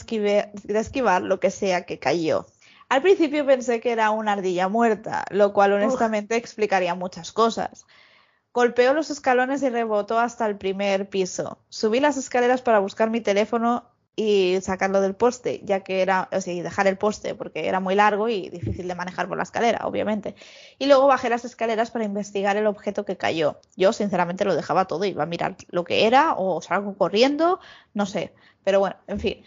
de 0.63 0.79
esquivar 0.79 1.21
lo 1.21 1.39
que 1.39 1.51
sea 1.51 1.85
que 1.85 1.99
cayó. 1.99 2.45
Al 2.87 3.01
principio 3.03 3.45
pensé 3.45 3.79
que 3.79 3.91
era 3.91 4.09
una 4.09 4.33
ardilla 4.33 4.67
muerta, 4.67 5.25
lo 5.29 5.53
cual 5.53 5.73
honestamente 5.73 6.35
explicaría 6.35 6.95
muchas 6.95 7.31
cosas. 7.31 7.85
Golpeó 8.53 8.93
los 8.93 9.09
escalones 9.09 9.61
y 9.63 9.69
rebotó 9.69 10.19
hasta 10.19 10.45
el 10.47 10.57
primer 10.57 11.09
piso. 11.09 11.59
Subí 11.69 11.99
las 11.99 12.17
escaleras 12.17 12.61
para 12.61 12.79
buscar 12.79 13.09
mi 13.09 13.21
teléfono 13.21 13.85
y 14.15 14.59
sacarlo 14.61 14.99
del 14.99 15.15
poste, 15.15 15.61
ya 15.63 15.79
que 15.79 16.01
era, 16.01 16.27
o 16.33 16.41
sea, 16.41 16.61
dejar 16.61 16.87
el 16.87 16.97
poste 16.97 17.35
porque 17.35 17.69
era 17.69 17.79
muy 17.79 17.95
largo 17.95 18.27
y 18.27 18.49
difícil 18.49 18.85
de 18.85 18.95
manejar 18.95 19.29
por 19.29 19.37
la 19.37 19.43
escalera, 19.43 19.87
obviamente. 19.87 20.35
Y 20.77 20.87
luego 20.87 21.07
bajé 21.07 21.29
las 21.29 21.45
escaleras 21.45 21.89
para 21.89 22.03
investigar 22.03 22.57
el 22.57 22.67
objeto 22.67 23.05
que 23.05 23.15
cayó. 23.15 23.61
Yo, 23.77 23.93
sinceramente, 23.93 24.43
lo 24.43 24.55
dejaba 24.55 24.85
todo, 24.85 25.05
iba 25.05 25.23
a 25.23 25.25
mirar 25.25 25.55
lo 25.69 25.85
que 25.85 26.05
era 26.05 26.33
o 26.35 26.61
salgo 26.61 26.97
corriendo, 26.97 27.61
no 27.93 28.05
sé. 28.05 28.33
Pero 28.65 28.81
bueno, 28.81 28.97
en 29.07 29.21
fin. 29.21 29.43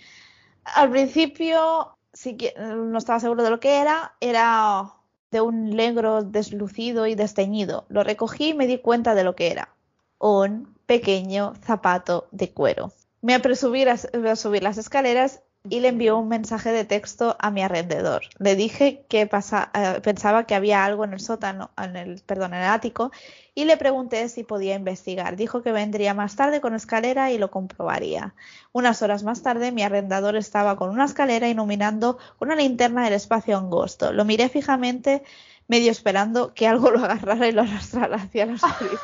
Al 0.65 0.91
principio 0.91 1.99
que 2.39 2.55
no 2.59 2.97
estaba 2.97 3.21
seguro 3.21 3.43
de 3.43 3.51
lo 3.51 3.61
que 3.61 3.77
era, 3.79 4.15
era 4.21 4.95
de 5.33 5.41
un 5.41 5.71
negro 5.71 6.23
deslucido 6.23 7.07
y 7.07 7.17
desteñido. 7.17 7.87
Lo 7.89 8.05
recogí 8.05 8.51
y 8.51 8.55
me 8.55 8.69
di 8.69 8.79
cuenta 8.79 9.15
de 9.17 9.25
lo 9.25 9.35
que 9.35 9.51
era. 9.51 9.75
Un 10.19 10.79
pequeño 10.87 11.55
zapato 11.65 12.29
de 12.31 12.53
cuero. 12.53 12.93
Me 13.23 13.35
apresuré 13.35 13.91
a 13.91 14.37
subir 14.37 14.63
las 14.63 14.79
escaleras 14.79 15.43
y 15.69 15.81
le 15.81 15.89
envió 15.89 16.19
un 16.19 16.29
mensaje 16.29 16.73
de 16.73 16.85
texto 16.85 17.37
a 17.39 17.51
mi 17.51 17.63
alrededor. 17.63 18.23
Le 18.39 18.57
dije 18.57 19.05
que 19.09 19.23
eh, 19.23 20.01
pensaba 20.03 20.45
que 20.45 20.55
había 20.57 20.85
algo 20.85 21.05
en 21.05 21.13
el 21.13 21.21
sótano, 21.21 21.71
en 21.77 21.97
el, 21.97 22.21
perdón, 22.23 22.55
en 22.55 22.63
el 22.63 22.69
ático, 22.69 23.13
y 23.55 23.65
le 23.65 23.77
pregunté 23.77 24.29
si 24.29 24.43
podía 24.43 24.75
investigar. 24.75 25.37
Dijo 25.37 25.63
que 25.63 25.71
vendría 25.71 26.15
más 26.15 26.35
tarde 26.35 26.61
con 26.61 26.75
escalera 26.75 27.31
y 27.31 27.39
lo 27.39 27.51
comprobaría. 27.51 28.35
Unas 28.73 29.03
horas 29.03 29.23
más 29.23 29.43
tarde, 29.43 29.71
mi 29.71 29.83
arrendador 29.83 30.37
estaba 30.37 30.77
con 30.77 30.91
una 30.91 31.05
escalera 31.05 31.49
iluminando 31.49 32.19
una 32.41 32.57
linterna 32.57 33.05
del 33.05 33.15
espacio 33.15 33.57
angosto. 33.57 34.13
Lo 34.13 34.25
miré 34.25 34.49
fijamente, 34.49 35.23
medio 35.69 35.93
esperando 35.93 36.55
que 36.55 36.67
algo 36.67 36.91
lo 36.91 37.05
agarrara 37.05 37.47
y 37.47 37.53
lo 37.53 37.63
arrastrara 37.63 38.17
hacia 38.17 38.47
la 38.47 38.55
oscuridad. 38.55 38.99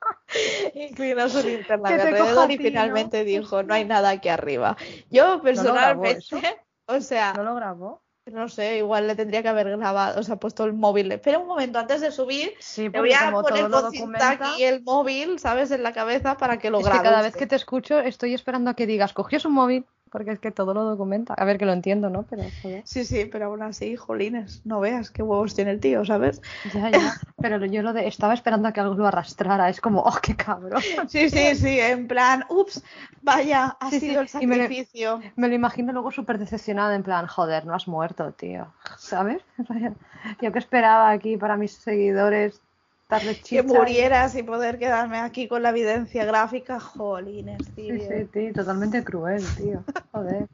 inclinó 0.73 1.29
su 1.29 1.45
linterna 1.45 1.89
Que 1.89 1.95
te 1.95 2.01
alrededor 2.01 2.51
y 2.51 2.57
finalmente 2.57 3.23
dijo, 3.23 3.63
no 3.63 3.73
hay 3.73 3.85
nada 3.85 4.09
aquí 4.11 4.29
arriba. 4.29 4.77
Yo 5.09 5.41
personalmente, 5.41 6.23
o 6.85 7.01
sea, 7.01 7.33
¿No 7.33 7.43
lo 7.43 7.55
grabó? 7.55 8.01
no 8.27 8.47
sé, 8.47 8.77
igual 8.77 9.07
le 9.07 9.15
tendría 9.15 9.41
que 9.41 9.49
haber 9.49 9.75
grabado, 9.77 10.19
o 10.19 10.23
sea, 10.23 10.35
puesto 10.37 10.63
el 10.63 10.73
móvil. 10.73 11.11
Espera 11.11 11.39
un 11.39 11.47
momento, 11.47 11.79
antes 11.79 12.01
de 12.01 12.11
subir, 12.11 12.53
Sí, 12.59 12.89
te 12.89 12.99
voy 12.99 13.11
a 13.11 13.31
poner 13.31 13.69
con 13.69 13.91
cinta 13.91 14.29
aquí 14.29 14.63
el 14.63 14.83
móvil, 14.83 15.39
¿sabes? 15.39 15.71
En 15.71 15.83
la 15.83 15.91
cabeza 15.91 16.37
para 16.37 16.57
que 16.57 16.69
lo 16.69 16.79
Es 16.79 16.85
que 16.85 16.91
grabe. 16.91 17.03
cada 17.03 17.21
vez 17.23 17.35
que 17.35 17.47
te 17.47 17.55
escucho 17.55 17.99
estoy 17.99 18.33
esperando 18.33 18.69
a 18.69 18.75
que 18.75 18.85
digas, 18.85 19.11
cogió 19.13 19.39
su 19.39 19.49
móvil, 19.49 19.85
porque 20.11 20.31
es 20.31 20.39
que 20.39 20.51
todo 20.51 20.73
lo 20.73 20.83
documenta. 20.83 21.33
A 21.35 21.45
ver, 21.45 21.57
que 21.57 21.65
lo 21.65 21.73
entiendo, 21.73 22.09
¿no? 22.09 22.23
Pero, 22.23 22.43
joder. 22.61 22.81
Sí, 22.85 23.05
sí, 23.05 23.25
pero 23.25 23.45
aún 23.45 23.61
así, 23.63 23.95
jolines, 23.95 24.61
no 24.65 24.79
veas 24.79 25.09
qué 25.09 25.23
huevos 25.23 25.55
tiene 25.55 25.71
el 25.71 25.79
tío, 25.79 26.03
¿sabes? 26.05 26.41
Ya, 26.73 26.89
ya. 26.89 27.13
Pero 27.41 27.65
yo 27.65 27.81
lo 27.81 27.93
de, 27.93 28.07
estaba 28.07 28.33
esperando 28.33 28.67
a 28.67 28.73
que 28.73 28.79
algo 28.81 28.95
lo 28.95 29.07
arrastrara. 29.07 29.69
Es 29.69 29.81
como, 29.81 30.01
oh, 30.01 30.17
qué 30.21 30.35
cabrón. 30.35 30.81
Sí, 31.07 31.29
sí, 31.29 31.55
sí, 31.55 31.79
en 31.79 32.07
plan, 32.07 32.45
ups, 32.49 32.83
vaya, 33.21 33.77
ha 33.79 33.89
Sí, 33.89 33.99
sí, 33.99 34.07
sido 34.09 34.21
el 34.21 34.27
me- 34.47 34.67
sacrificio. 34.67 35.21
Me 35.35 35.47
lo 35.47 35.55
imagino 35.55 35.93
luego 35.93 36.11
súper 36.11 36.37
decepcionada, 36.37 36.93
en 36.95 37.03
plan, 37.03 37.25
joder, 37.27 37.65
no 37.65 37.73
has 37.73 37.87
muerto, 37.87 38.31
tío. 38.33 38.67
¿Sabes? 38.97 39.41
Yo 40.41 40.51
que 40.51 40.59
esperaba 40.59 41.09
aquí 41.09 41.37
para 41.37 41.57
mis 41.57 41.71
seguidores 41.73 42.61
Que 43.47 43.63
murieras 43.63 44.35
y 44.35 44.43
poder 44.43 44.79
quedarme 44.79 45.19
aquí 45.19 45.47
con 45.47 45.63
la 45.63 45.69
evidencia 45.69 46.23
gráfica, 46.23 46.79
jolines, 46.79 47.57
tío. 47.75 47.95
Sí, 47.95 48.07
sí, 48.07 48.25
tío, 48.25 48.53
totalmente 48.53 49.03
cruel, 49.03 49.43
tío. 49.57 49.83
Joder. 50.11 50.47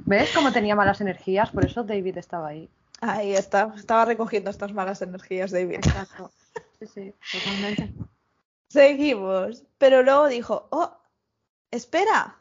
¿Ves 0.00 0.30
cómo 0.32 0.52
tenía 0.52 0.76
malas 0.76 1.00
energías? 1.00 1.50
Por 1.50 1.64
eso 1.64 1.82
David 1.82 2.18
estaba 2.18 2.48
ahí. 2.48 2.70
Ahí 3.00 3.34
está, 3.34 3.72
estaba 3.76 4.04
recogiendo 4.04 4.50
estas 4.50 4.72
malas 4.72 5.02
energías, 5.02 5.50
David. 5.50 5.76
Exacto. 5.76 6.30
Sí, 6.78 6.86
sí, 6.86 7.14
totalmente. 7.32 7.92
Seguimos. 8.68 9.64
Pero 9.78 10.02
luego 10.02 10.28
dijo, 10.28 10.68
oh, 10.70 10.96
espera. 11.70 12.36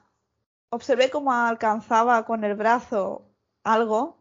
Observé 0.69 1.09
cómo 1.09 1.33
alcanzaba 1.33 2.25
con 2.25 2.43
el 2.43 2.55
brazo 2.55 3.25
algo 3.63 4.16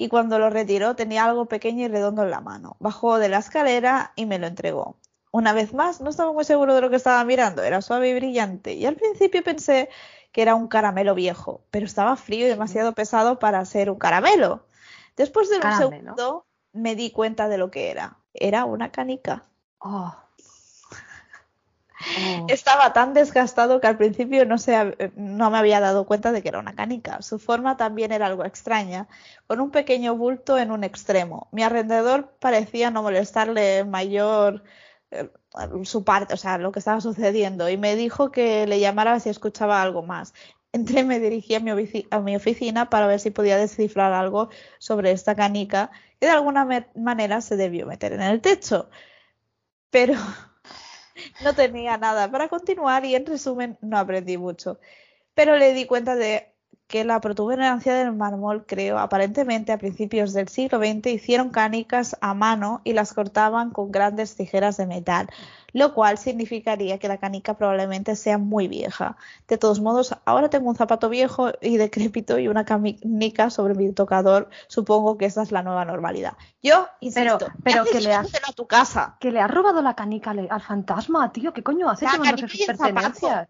y 0.00 0.08
cuando 0.08 0.38
lo 0.38 0.48
retiró 0.48 0.96
tenía 0.96 1.26
algo 1.26 1.44
pequeño 1.44 1.84
y 1.84 1.88
redondo 1.88 2.22
en 2.22 2.30
la 2.30 2.40
mano. 2.40 2.74
Bajó 2.80 3.18
de 3.18 3.28
la 3.28 3.36
escalera 3.36 4.12
y 4.16 4.24
me 4.24 4.38
lo 4.38 4.46
entregó. 4.46 4.96
Una 5.30 5.52
vez 5.52 5.74
más, 5.74 6.00
no 6.00 6.08
estaba 6.08 6.32
muy 6.32 6.44
seguro 6.44 6.74
de 6.74 6.80
lo 6.80 6.88
que 6.88 6.96
estaba 6.96 7.22
mirando. 7.22 7.62
Era 7.62 7.82
suave 7.82 8.08
y 8.08 8.14
brillante 8.14 8.72
y 8.72 8.86
al 8.86 8.96
principio 8.96 9.44
pensé 9.44 9.90
que 10.32 10.40
era 10.40 10.54
un 10.54 10.68
caramelo 10.68 11.14
viejo, 11.14 11.60
pero 11.70 11.84
estaba 11.84 12.16
frío 12.16 12.46
y 12.46 12.48
demasiado 12.48 12.94
pesado 12.94 13.38
para 13.38 13.62
ser 13.66 13.90
un 13.90 13.98
caramelo. 13.98 14.64
Después 15.18 15.50
de 15.50 15.56
un 15.56 15.62
Caramelo. 15.62 15.90
segundo 15.90 16.46
me 16.72 16.96
di 16.96 17.10
cuenta 17.10 17.48
de 17.48 17.58
lo 17.58 17.70
que 17.70 17.90
era. 17.90 18.16
Era 18.32 18.64
una 18.64 18.90
canica. 18.90 19.42
Oh. 19.80 20.14
Oh. 22.00 22.46
Estaba 22.48 22.92
tan 22.92 23.12
desgastado 23.12 23.80
que 23.80 23.86
al 23.86 23.98
principio 23.98 24.46
no, 24.46 24.58
se, 24.58 25.12
no 25.16 25.50
me 25.50 25.58
había 25.58 25.80
dado 25.80 26.06
cuenta 26.06 26.32
de 26.32 26.42
que 26.42 26.48
era 26.48 26.58
una 26.58 26.74
canica. 26.74 27.20
Su 27.22 27.38
forma 27.38 27.76
también 27.76 28.12
era 28.12 28.26
algo 28.26 28.44
extraña, 28.44 29.08
con 29.46 29.60
un 29.60 29.70
pequeño 29.70 30.16
bulto 30.16 30.58
en 30.58 30.70
un 30.70 30.84
extremo. 30.84 31.48
Mi 31.52 31.62
alrededor 31.62 32.34
parecía 32.40 32.90
no 32.90 33.02
molestarle 33.02 33.84
mayor 33.84 34.62
eh, 35.10 35.30
su 35.84 36.04
parte, 36.04 36.34
o 36.34 36.36
sea, 36.36 36.58
lo 36.58 36.72
que 36.72 36.78
estaba 36.78 37.00
sucediendo, 37.00 37.68
y 37.68 37.76
me 37.76 37.96
dijo 37.96 38.30
que 38.30 38.66
le 38.66 38.80
llamara 38.80 39.20
si 39.20 39.28
escuchaba 39.28 39.82
algo 39.82 40.02
más. 40.02 40.32
Entré 40.72 41.00
y 41.00 41.04
me 41.04 41.18
dirigí 41.18 41.54
a 41.56 41.60
mi, 41.60 41.70
a 42.10 42.20
mi 42.20 42.36
oficina 42.36 42.88
para 42.90 43.08
ver 43.08 43.20
si 43.20 43.30
podía 43.30 43.56
descifrar 43.56 44.12
algo 44.12 44.50
sobre 44.78 45.10
esta 45.10 45.34
canica 45.34 45.90
que 46.20 46.26
de 46.26 46.32
alguna 46.32 46.86
manera 46.94 47.40
se 47.40 47.56
debió 47.56 47.86
meter 47.86 48.12
en 48.12 48.22
el 48.22 48.40
techo. 48.40 48.88
Pero 49.90 50.14
no 51.42 51.54
tenía 51.54 51.96
nada 51.98 52.30
para 52.30 52.48
continuar 52.48 53.04
y 53.04 53.14
en 53.14 53.26
resumen 53.26 53.78
no 53.80 53.98
aprendí 53.98 54.38
mucho. 54.38 54.80
Pero 55.34 55.56
le 55.56 55.72
di 55.74 55.86
cuenta 55.86 56.16
de 56.16 56.49
que 56.90 57.04
la 57.04 57.20
protuberancia 57.20 57.94
del 57.94 58.12
mármol, 58.12 58.64
creo, 58.66 58.98
aparentemente 58.98 59.70
a 59.70 59.78
principios 59.78 60.32
del 60.32 60.48
siglo 60.48 60.78
XX 60.80 61.06
hicieron 61.06 61.50
canicas 61.50 62.16
a 62.20 62.34
mano 62.34 62.80
y 62.82 62.94
las 62.94 63.14
cortaban 63.14 63.70
con 63.70 63.92
grandes 63.92 64.34
tijeras 64.34 64.76
de 64.76 64.86
metal, 64.86 65.28
lo 65.72 65.94
cual 65.94 66.18
significaría 66.18 66.98
que 66.98 67.06
la 67.06 67.18
canica 67.18 67.54
probablemente 67.54 68.16
sea 68.16 68.38
muy 68.38 68.66
vieja. 68.66 69.16
De 69.46 69.56
todos 69.56 69.80
modos, 69.80 70.16
ahora 70.24 70.50
tengo 70.50 70.68
un 70.68 70.74
zapato 70.74 71.08
viejo 71.08 71.52
y 71.62 71.76
decrépito 71.76 72.40
y 72.40 72.48
una 72.48 72.64
canica 72.64 73.50
sobre 73.50 73.74
mi 73.74 73.92
tocador. 73.92 74.50
Supongo 74.66 75.16
que 75.16 75.26
esa 75.26 75.42
es 75.44 75.52
la 75.52 75.62
nueva 75.62 75.84
normalidad. 75.84 76.32
Yo, 76.60 76.88
insisto, 76.98 77.38
Pero- 77.38 77.52
pero 77.62 77.84
¿qué 77.84 77.90
que 77.92 78.00
le 78.00 78.14
has- 78.14 78.34
a 78.48 78.52
tu 78.52 78.66
casa. 78.66 79.16
Que 79.20 79.30
le 79.30 79.40
ha 79.40 79.46
robado 79.46 79.80
la 79.80 79.94
canica 79.94 80.32
al, 80.32 80.60
fantasma, 80.60 81.30
tío. 81.30 81.52
¿Qué 81.52 81.62
coño 81.62 81.88
hace 81.88 82.04
La 82.06 82.36
sus 82.36 82.66
pertenencias? 82.66 83.48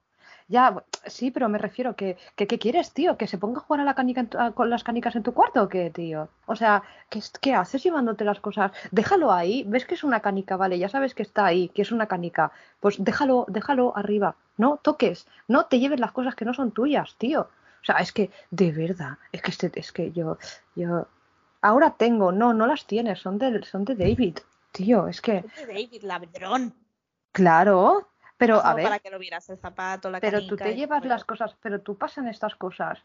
Ya, 0.50 0.82
sí, 1.06 1.30
pero 1.30 1.48
me 1.48 1.58
refiero 1.58 1.94
que, 1.94 2.16
que 2.34 2.48
¿qué 2.48 2.58
quieres, 2.58 2.92
tío? 2.92 3.16
¿Que 3.16 3.28
se 3.28 3.38
ponga 3.38 3.58
a 3.60 3.62
jugar 3.62 3.82
a 3.82 3.84
la 3.84 3.94
canica 3.94 4.20
en 4.20 4.26
tu- 4.28 4.38
a- 4.38 4.50
con 4.52 4.68
las 4.68 4.82
canicas 4.82 5.14
en 5.14 5.22
tu 5.22 5.32
cuarto 5.32 5.62
o 5.62 5.68
qué, 5.68 5.90
tío? 5.90 6.28
O 6.46 6.56
sea, 6.56 6.82
¿qué, 7.08 7.20
es- 7.20 7.30
¿qué 7.40 7.54
haces 7.54 7.84
llevándote 7.84 8.24
las 8.24 8.40
cosas? 8.40 8.72
Déjalo 8.90 9.30
ahí, 9.32 9.62
ves 9.68 9.86
que 9.86 9.94
es 9.94 10.02
una 10.02 10.18
canica, 10.20 10.56
vale, 10.56 10.76
ya 10.78 10.88
sabes 10.88 11.14
que 11.14 11.22
está 11.22 11.46
ahí, 11.46 11.68
que 11.68 11.82
es 11.82 11.92
una 11.92 12.06
canica. 12.06 12.50
Pues 12.80 12.96
déjalo, 12.98 13.44
déjalo 13.48 13.96
arriba. 13.96 14.34
No 14.58 14.78
toques, 14.82 15.28
no 15.46 15.66
te 15.66 15.78
lleves 15.78 16.00
las 16.00 16.10
cosas 16.10 16.34
que 16.34 16.44
no 16.44 16.52
son 16.52 16.72
tuyas, 16.72 17.14
tío. 17.16 17.42
O 17.42 17.84
sea, 17.84 17.96
es 17.98 18.10
que, 18.12 18.30
de 18.50 18.72
verdad, 18.72 19.18
es 19.30 19.42
que 19.42 19.52
este, 19.52 19.70
es 19.78 19.92
que 19.92 20.10
yo, 20.10 20.36
yo, 20.74 21.06
ahora 21.62 21.94
tengo, 21.96 22.32
no, 22.32 22.52
no 22.54 22.66
las 22.66 22.86
tienes, 22.86 23.20
son 23.20 23.38
de, 23.38 23.62
son 23.62 23.84
de 23.84 23.94
David, 23.94 24.38
tío, 24.72 25.06
es 25.06 25.20
que, 25.20 25.44
David, 25.68 26.02
ladrón. 26.02 26.74
claro, 27.32 28.08
pero 28.40 28.64
a 28.64 28.74
ver, 28.74 28.84
para 28.84 28.98
que 28.98 29.10
lo 29.10 29.18
vieras 29.18 29.48
el 29.50 29.58
zapato, 29.58 30.10
la 30.10 30.18
pero 30.18 30.44
tú 30.46 30.56
te 30.56 30.74
llevas 30.74 31.04
las 31.04 31.24
cosas, 31.24 31.54
pero 31.62 31.80
tú 31.82 31.96
pasan 31.96 32.26
estas 32.26 32.56
cosas. 32.56 32.98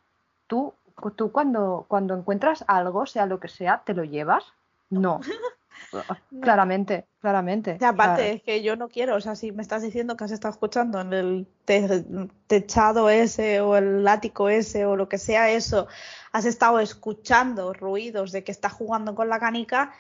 Tú, 0.48 0.74
tú 1.16 1.32
cuando, 1.32 1.86
cuando 1.88 2.16
encuentras 2.16 2.64
algo, 2.68 3.06
sea 3.06 3.26
lo 3.26 3.40
que 3.40 3.50
sea, 3.50 3.84
¿te 3.86 3.94
lo 3.94 4.04
llevas? 4.06 4.46
No. 4.90 5.20
Claramente, 6.42 7.06
claramente. 7.20 7.78
Y 7.80 7.84
aparte, 7.84 8.32
es 8.34 8.44
que 8.44 8.62
yo 8.64 8.76
no 8.76 8.88
quiero, 8.88 9.16
o 9.16 9.22
sea, 9.22 9.36
si 9.36 9.52
me 9.52 9.62
estás 9.62 9.82
diciendo 9.82 10.16
que 10.16 10.24
has 10.24 10.32
estado 10.32 10.54
escuchando 10.54 11.02
en 11.02 11.14
el 11.14 11.48
te- 11.66 12.06
techado 12.48 13.10
ese 13.10 13.60
o 13.62 13.76
el 13.76 14.08
ático 14.08 14.50
ese 14.50 14.86
o 14.86 14.96
lo 14.96 15.10
que 15.10 15.18
sea 15.18 15.50
eso, 15.50 15.88
has 16.32 16.46
estado 16.46 16.80
escuchando 16.80 17.74
ruidos 17.74 18.32
de 18.32 18.44
que 18.44 18.52
está 18.52 18.70
jugando 18.70 19.16
con 19.16 19.28
la 19.30 19.40
canica, 19.40 19.94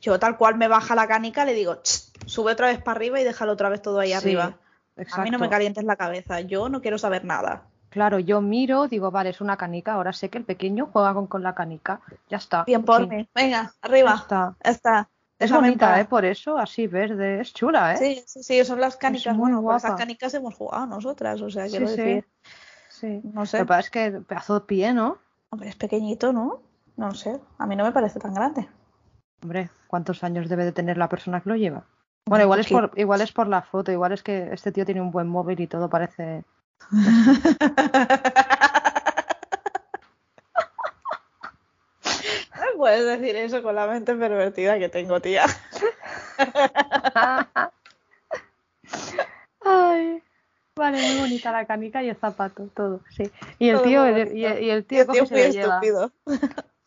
yo 0.00 0.18
tal 0.18 0.36
cual 0.36 0.56
me 0.56 0.68
baja 0.68 0.94
la 0.94 1.06
canica 1.08 1.44
le 1.44 1.54
digo, 1.54 1.76
"Ch, 1.82 2.10
sube 2.26 2.52
otra 2.52 2.68
vez 2.68 2.82
para 2.82 2.96
arriba 2.96 3.20
y 3.20 3.24
déjalo 3.24 3.52
otra 3.52 3.68
vez 3.68 3.82
todo 3.82 3.98
ahí 4.00 4.08
Sí, 4.10 4.14
arriba. 4.14 4.58
A 5.12 5.22
mí 5.22 5.30
no 5.30 5.38
me 5.38 5.48
calientes 5.48 5.84
la 5.84 5.96
cabeza, 5.96 6.40
yo 6.40 6.68
no 6.68 6.80
quiero 6.80 6.98
saber 6.98 7.24
nada. 7.24 7.64
Claro, 7.90 8.18
yo 8.18 8.40
miro, 8.40 8.88
digo, 8.88 9.10
vale, 9.10 9.30
es 9.30 9.40
una 9.40 9.56
canica, 9.56 9.92
ahora 9.92 10.12
sé 10.12 10.28
que 10.28 10.38
el 10.38 10.44
pequeño 10.44 10.88
juega 10.92 11.14
con, 11.14 11.26
con 11.28 11.42
la 11.42 11.54
canica. 11.54 12.00
Ya 12.28 12.38
está. 12.38 12.64
Bien 12.64 12.84
por 12.84 13.06
mí. 13.06 13.28
Venga, 13.34 13.62
ya 13.62 13.72
arriba. 13.82 14.14
está. 14.20 14.56
Ya 14.64 14.70
está. 14.70 15.08
Es 15.38 15.50
Déjame 15.50 15.68
en 15.68 15.72
bonita. 15.74 16.00
¿eh? 16.00 16.04
Por 16.04 16.24
eso, 16.24 16.58
así 16.58 16.86
verde, 16.86 17.40
es 17.40 17.52
chula, 17.52 17.94
¿eh? 17.94 17.96
Sí, 17.96 18.24
sí, 18.26 18.42
sí, 18.42 18.64
son 18.64 18.80
las 18.80 18.96
canicas. 18.96 19.36
Bueno, 19.36 19.62
por 19.62 19.76
esas 19.76 19.94
canicas 19.96 20.32
hemos 20.34 20.54
jugado 20.54 20.86
nosotras, 20.86 21.40
o 21.40 21.50
sea, 21.50 21.66
quiero 21.68 21.86
sí. 21.88 21.96
decir, 21.96 22.28
Sí. 22.88 23.20
no 23.24 23.40
Lo 23.40 23.46
sé. 23.46 23.58
que 23.58 23.64
pasa 23.64 23.80
es 23.80 23.90
que 23.90 24.10
pedazo 24.20 24.54
de 24.54 24.60
pie, 24.66 24.92
¿no? 24.92 25.18
Hombre, 25.50 25.68
es 25.68 25.76
pequeñito, 25.76 26.32
¿no? 26.32 26.62
No 26.96 27.12
sé, 27.14 27.40
a 27.58 27.66
mí 27.66 27.74
no 27.76 27.84
me 27.84 27.90
parece 27.92 28.20
tan 28.20 28.34
grande. 28.34 28.68
Hombre, 29.44 29.68
¿cuántos 29.88 30.24
años 30.24 30.48
debe 30.48 30.64
de 30.64 30.72
tener 30.72 30.96
la 30.96 31.10
persona 31.10 31.42
que 31.42 31.50
lo 31.50 31.56
lleva? 31.56 31.84
Bueno, 32.24 32.44
igual 32.44 32.60
es 32.60 32.66
por, 32.88 32.98
igual 32.98 33.20
es 33.20 33.30
por 33.30 33.46
la 33.46 33.60
foto, 33.60 33.92
igual 33.92 34.12
es 34.12 34.22
que 34.22 34.48
este 34.54 34.72
tío 34.72 34.86
tiene 34.86 35.02
un 35.02 35.10
buen 35.10 35.28
móvil 35.28 35.60
y 35.60 35.66
todo 35.66 35.90
parece. 35.90 36.44
No 42.56 42.78
puedes 42.78 43.04
decir 43.20 43.36
eso 43.36 43.62
con 43.62 43.74
la 43.74 43.86
mente 43.86 44.14
pervertida 44.14 44.78
que 44.78 44.88
tengo, 44.88 45.20
tía. 45.20 45.44
Ay, 49.60 50.22
vale, 50.76 51.02
muy 51.02 51.20
bonita 51.20 51.52
la 51.52 51.64
canica 51.66 52.02
y 52.02 52.08
el 52.10 52.16
zapato, 52.16 52.68
todo, 52.74 53.00
sí. 53.10 53.30
Y 53.58 53.68
el 53.68 53.76
Todo 53.76 53.84
tío, 53.84 54.04
el, 54.06 54.36
y, 54.36 54.44
el- 54.44 54.62
y 54.62 54.70
el 54.70 54.84
tío 54.84 55.00
el 55.02 55.06
tío 55.08 55.24
muy 55.30 55.50
lleva. 55.52 55.80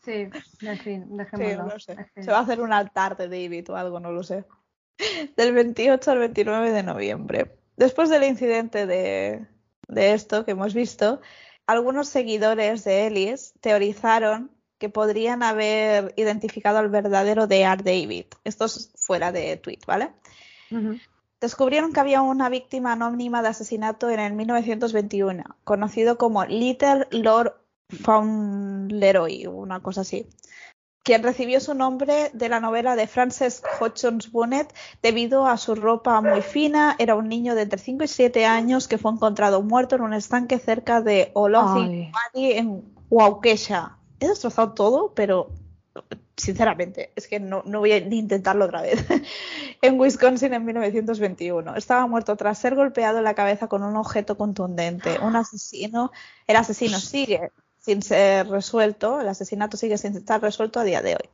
Sí, 0.08 0.66
en 0.66 0.78
fin, 0.78 1.06
Sí, 1.08 1.16
dejémoslo. 1.16 1.64
no 1.66 1.78
sé. 1.78 1.96
Se 2.16 2.30
va 2.30 2.38
a 2.38 2.42
hacer 2.42 2.60
un 2.62 2.72
altar 2.72 3.16
de 3.16 3.28
David 3.28 3.70
o 3.70 3.76
algo, 3.76 4.00
no 4.00 4.10
lo 4.10 4.22
sé. 4.22 4.44
Del 5.36 5.52
28 5.52 6.10
al 6.10 6.18
29 6.18 6.70
de 6.72 6.82
noviembre. 6.82 7.58
Después 7.76 8.08
del 8.08 8.24
incidente 8.24 8.86
de, 8.86 9.46
de 9.86 10.12
esto 10.14 10.44
que 10.44 10.52
hemos 10.52 10.72
visto, 10.74 11.20
algunos 11.66 12.08
seguidores 12.08 12.84
de 12.84 13.06
Ellis 13.06 13.52
teorizaron 13.60 14.50
que 14.78 14.88
podrían 14.88 15.42
haber 15.42 16.14
identificado 16.16 16.78
al 16.78 16.88
verdadero 16.88 17.46
D.R. 17.46 17.82
David. 17.82 18.26
Esto 18.44 18.64
es 18.64 18.92
fuera 18.96 19.30
de 19.32 19.56
tweet, 19.58 19.80
¿vale? 19.86 20.10
Descubrieron 21.40 21.92
que 21.92 22.00
había 22.00 22.22
una 22.22 22.48
víctima 22.48 22.92
anónima 22.92 23.42
de 23.42 23.48
asesinato 23.48 24.08
en 24.10 24.20
el 24.20 24.32
1921, 24.32 25.44
conocido 25.64 26.16
como 26.16 26.44
Little 26.46 27.06
Lord 27.10 27.57
Fauntleroy, 27.90 29.46
una 29.46 29.80
cosa 29.80 30.02
así, 30.02 30.26
quien 31.02 31.22
recibió 31.22 31.58
su 31.60 31.72
nombre 31.72 32.30
de 32.34 32.48
la 32.50 32.60
novela 32.60 32.94
de 32.96 33.06
Frances 33.06 33.62
Hodgson 33.80 34.18
Burnett 34.30 34.74
debido 35.02 35.46
a 35.46 35.56
su 35.56 35.74
ropa 35.74 36.20
muy 36.20 36.42
fina. 36.42 36.96
Era 36.98 37.14
un 37.14 37.28
niño 37.28 37.54
de 37.54 37.62
entre 37.62 37.78
5 37.78 38.04
y 38.04 38.08
7 38.08 38.44
años 38.44 38.88
que 38.88 38.98
fue 38.98 39.12
encontrado 39.12 39.62
muerto 39.62 39.96
en 39.96 40.02
un 40.02 40.12
estanque 40.12 40.58
cerca 40.58 41.00
de 41.00 41.30
Olothic 41.32 42.12
Valley 42.12 42.52
en 42.52 42.84
Waukesha. 43.08 43.96
He 44.20 44.28
destrozado 44.28 44.74
todo, 44.74 45.14
pero 45.14 45.50
sinceramente, 46.36 47.12
es 47.16 47.26
que 47.26 47.40
no, 47.40 47.62
no 47.64 47.78
voy 47.80 47.92
a 47.92 48.00
ni 48.00 48.18
intentarlo 48.18 48.66
otra 48.66 48.82
vez. 48.82 49.02
en 49.80 49.98
Wisconsin 49.98 50.52
en 50.52 50.64
1921. 50.66 51.74
Estaba 51.74 52.06
muerto 52.06 52.36
tras 52.36 52.58
ser 52.58 52.74
golpeado 52.74 53.16
en 53.16 53.24
la 53.24 53.34
cabeza 53.34 53.66
con 53.66 53.82
un 53.82 53.96
objeto 53.96 54.36
contundente. 54.36 55.18
Un 55.22 55.36
asesino, 55.36 56.12
el 56.46 56.56
asesino 56.56 56.98
sigue 56.98 57.50
sin 57.88 58.02
ser 58.02 58.46
resuelto, 58.48 59.18
el 59.18 59.28
asesinato 59.28 59.78
sigue 59.78 59.96
sin 59.96 60.14
estar 60.14 60.42
resuelto 60.42 60.78
a 60.78 60.84
día 60.84 61.00
de 61.00 61.14
hoy. 61.14 61.30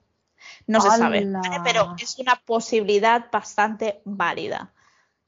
No 0.68 0.80
se 0.80 0.88
sabe, 0.88 1.26
pero 1.64 1.96
es 1.98 2.16
una 2.20 2.36
posibilidad 2.46 3.26
bastante 3.32 4.00
válida. 4.04 4.72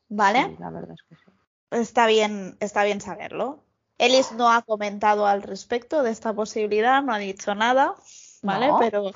¿Vale? 0.09 0.57
la 0.61 0.71
verdad 0.71 0.93
es 0.93 1.03
que 1.09 1.17
sí. 1.17 1.33
Está 1.73 2.07
bien, 2.07 2.57
está 2.61 2.85
bien 2.85 3.01
saberlo. 3.01 3.65
Ellis 3.99 4.31
no 4.33 4.53
ha 4.53 4.63
comentado 4.63 5.27
al 5.27 5.43
respecto 5.43 6.05
de 6.05 6.13
esta 6.13 6.33
posibilidad, 6.33 7.03
no 7.03 7.13
ha 7.13 7.19
dicho 7.19 7.57
nada, 7.57 7.97
¿vale? 8.43 8.71
Pero 8.79 9.11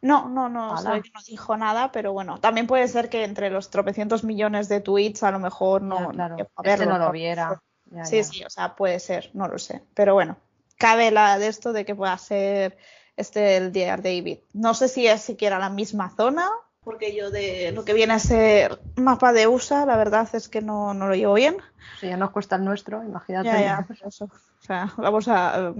no, 0.00 0.28
no, 0.28 0.48
no, 0.48 0.74
no 0.74 1.00
dijo 1.28 1.56
nada, 1.56 1.92
pero 1.92 2.12
bueno, 2.12 2.40
también 2.40 2.66
puede 2.66 2.88
ser 2.88 3.08
que 3.08 3.22
entre 3.22 3.48
los 3.48 3.70
tropecientos 3.70 4.24
millones 4.24 4.68
de 4.68 4.80
tweets 4.80 5.22
a 5.22 5.30
lo 5.30 5.38
mejor 5.38 5.82
no, 5.82 6.10
claro. 6.10 6.36
Este 6.64 6.84
no 6.84 6.98
lo 6.98 7.12
viera. 7.12 7.62
sí, 8.02 8.24
sí, 8.24 8.42
o 8.42 8.50
sea, 8.50 8.74
puede 8.74 8.98
ser, 8.98 9.30
no 9.34 9.46
lo 9.46 9.58
sé. 9.58 9.84
Pero 9.94 10.14
bueno, 10.14 10.36
cabe 10.76 11.10
la 11.10 11.38
de 11.38 11.48
esto 11.48 11.72
de 11.72 11.84
que 11.84 11.94
pueda 11.94 12.16
ser 12.18 12.76
este 13.16 13.56
el 13.56 13.72
Dear 13.72 14.02
David. 14.02 14.38
No 14.52 14.74
sé 14.74 14.88
si 14.88 15.06
es 15.06 15.22
siquiera 15.22 15.58
la 15.58 15.70
misma 15.70 16.14
zona, 16.16 16.50
porque 16.84 17.16
yo 17.16 17.30
de 17.30 17.72
lo 17.72 17.84
que 17.84 17.94
viene 17.94 18.12
a 18.12 18.18
ser 18.18 18.78
mapa 18.96 19.32
de 19.32 19.46
USA, 19.46 19.86
la 19.86 19.96
verdad 19.96 20.28
es 20.34 20.50
que 20.50 20.60
no, 20.60 20.92
no 20.92 21.08
lo 21.08 21.14
llevo 21.14 21.34
bien. 21.34 21.56
Si 21.98 22.08
ya 22.08 22.18
nos 22.18 22.30
cuesta 22.30 22.56
el 22.56 22.64
nuestro, 22.64 23.02
imagínate. 23.02 23.48
Ya, 23.48 23.60
ya, 23.60 23.84
pues 23.86 24.02
eso. 24.02 24.26
O 24.26 24.66
sea, 24.66 24.92
vamos 24.98 25.26
a. 25.28 25.72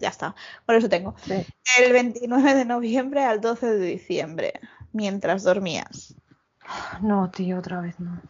Ya 0.00 0.08
está. 0.08 0.34
Por 0.66 0.74
eso 0.74 0.88
tengo. 0.88 1.14
El 1.78 1.92
29 1.92 2.54
de 2.54 2.64
noviembre 2.64 3.22
al 3.22 3.40
12 3.40 3.66
de 3.66 3.86
diciembre, 3.86 4.52
mientras 4.92 5.44
dormías. 5.44 6.16
No, 7.00 7.30
tío, 7.30 7.58
otra 7.58 7.80
vez 7.80 7.98
no. 8.00 8.20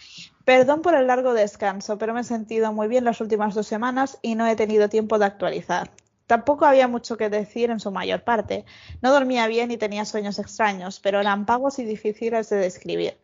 Perdón 0.44 0.82
por 0.82 0.94
el 0.94 1.06
largo 1.06 1.32
descanso, 1.32 1.98
pero 1.98 2.12
me 2.14 2.20
he 2.20 2.24
sentido 2.24 2.72
muy 2.72 2.88
bien 2.88 3.04
las 3.04 3.20
últimas 3.20 3.54
dos 3.54 3.66
semanas 3.66 4.18
y 4.22 4.34
no 4.34 4.46
he 4.46 4.54
tenido 4.54 4.88
tiempo 4.88 5.18
de 5.18 5.24
actualizar. 5.24 5.90
Tampoco 6.28 6.66
había 6.66 6.88
mucho 6.88 7.16
que 7.16 7.30
decir 7.30 7.70
en 7.70 7.80
su 7.80 7.90
mayor 7.90 8.22
parte. 8.22 8.66
No 9.00 9.10
dormía 9.12 9.46
bien 9.46 9.70
y 9.70 9.78
tenía 9.78 10.04
sueños 10.04 10.38
extraños, 10.38 11.00
pero 11.00 11.20
eran 11.20 11.46
pagos 11.46 11.78
y 11.78 11.84
difíciles 11.84 12.50
de 12.50 12.58
describir. 12.58 13.18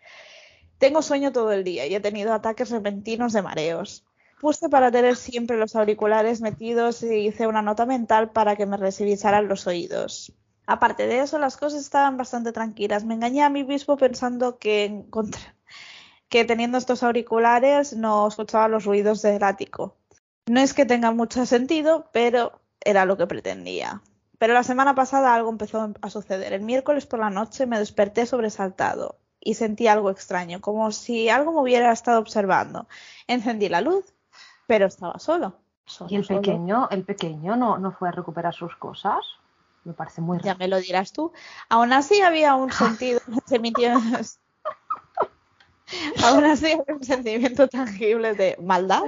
Tengo 0.78 1.02
sueño 1.02 1.30
todo 1.30 1.52
el 1.52 1.64
día 1.64 1.86
y 1.86 1.94
he 1.94 2.00
tenido 2.00 2.32
ataques 2.32 2.70
repentinos 2.70 3.34
de 3.34 3.42
mareos. 3.42 4.06
Puse 4.40 4.70
para 4.70 4.90
tener 4.90 5.16
siempre 5.16 5.58
los 5.58 5.76
auriculares 5.76 6.40
metidos 6.40 7.02
y 7.02 7.26
hice 7.26 7.46
una 7.46 7.60
nota 7.60 7.84
mental 7.84 8.30
para 8.30 8.56
que 8.56 8.64
me 8.64 8.78
revisaran 8.78 9.48
los 9.48 9.66
oídos. 9.66 10.32
Aparte 10.66 11.06
de 11.06 11.20
eso, 11.20 11.38
las 11.38 11.58
cosas 11.58 11.82
estaban 11.82 12.16
bastante 12.16 12.52
tranquilas. 12.52 13.04
Me 13.04 13.12
engañé 13.12 13.42
a 13.42 13.50
mí 13.50 13.64
mismo 13.64 13.98
pensando 13.98 14.58
que, 14.58 15.04
que 16.30 16.46
teniendo 16.46 16.78
estos 16.78 17.02
auriculares 17.02 17.94
no 17.94 18.26
escuchaba 18.26 18.68
los 18.68 18.86
ruidos 18.86 19.20
del 19.20 19.42
ático. 19.42 19.98
No 20.46 20.60
es 20.60 20.72
que 20.72 20.86
tenga 20.86 21.10
mucho 21.10 21.44
sentido, 21.44 22.08
pero 22.10 22.63
era 22.84 23.04
lo 23.04 23.16
que 23.16 23.26
pretendía. 23.26 24.02
Pero 24.38 24.54
la 24.54 24.62
semana 24.62 24.94
pasada 24.94 25.34
algo 25.34 25.50
empezó 25.50 25.92
a 26.00 26.10
suceder. 26.10 26.52
El 26.52 26.62
miércoles 26.62 27.06
por 27.06 27.20
la 27.20 27.30
noche 27.30 27.66
me 27.66 27.78
desperté 27.78 28.26
sobresaltado 28.26 29.18
y 29.40 29.54
sentí 29.54 29.86
algo 29.86 30.10
extraño, 30.10 30.60
como 30.60 30.90
si 30.90 31.28
algo 31.28 31.52
me 31.52 31.60
hubiera 31.60 31.92
estado 31.92 32.18
observando. 32.18 32.88
Encendí 33.26 33.68
la 33.68 33.80
luz, 33.80 34.14
pero 34.66 34.86
estaba 34.86 35.18
solo. 35.18 35.56
¿Y 36.08 36.16
el 36.16 36.26
pequeño, 36.26 36.88
el 36.90 37.04
pequeño 37.04 37.56
no, 37.56 37.78
no 37.78 37.92
fue 37.92 38.08
a 38.08 38.12
recuperar 38.12 38.54
sus 38.54 38.74
cosas? 38.76 39.20
Me 39.84 39.92
parece 39.92 40.22
muy 40.22 40.38
raro. 40.38 40.46
Ya 40.46 40.54
me 40.54 40.66
lo 40.66 40.78
dirás 40.78 41.12
tú. 41.12 41.32
Aún 41.68 41.92
así 41.92 42.22
había 42.22 42.54
un 42.54 42.72
sentido, 42.72 43.20
se 43.46 43.58
Aún 46.24 46.44
así 46.44 46.66
había 46.66 46.94
un 46.94 47.04
sentimiento 47.04 47.68
tangible 47.68 48.34
de 48.34 48.56
maldad. 48.60 49.02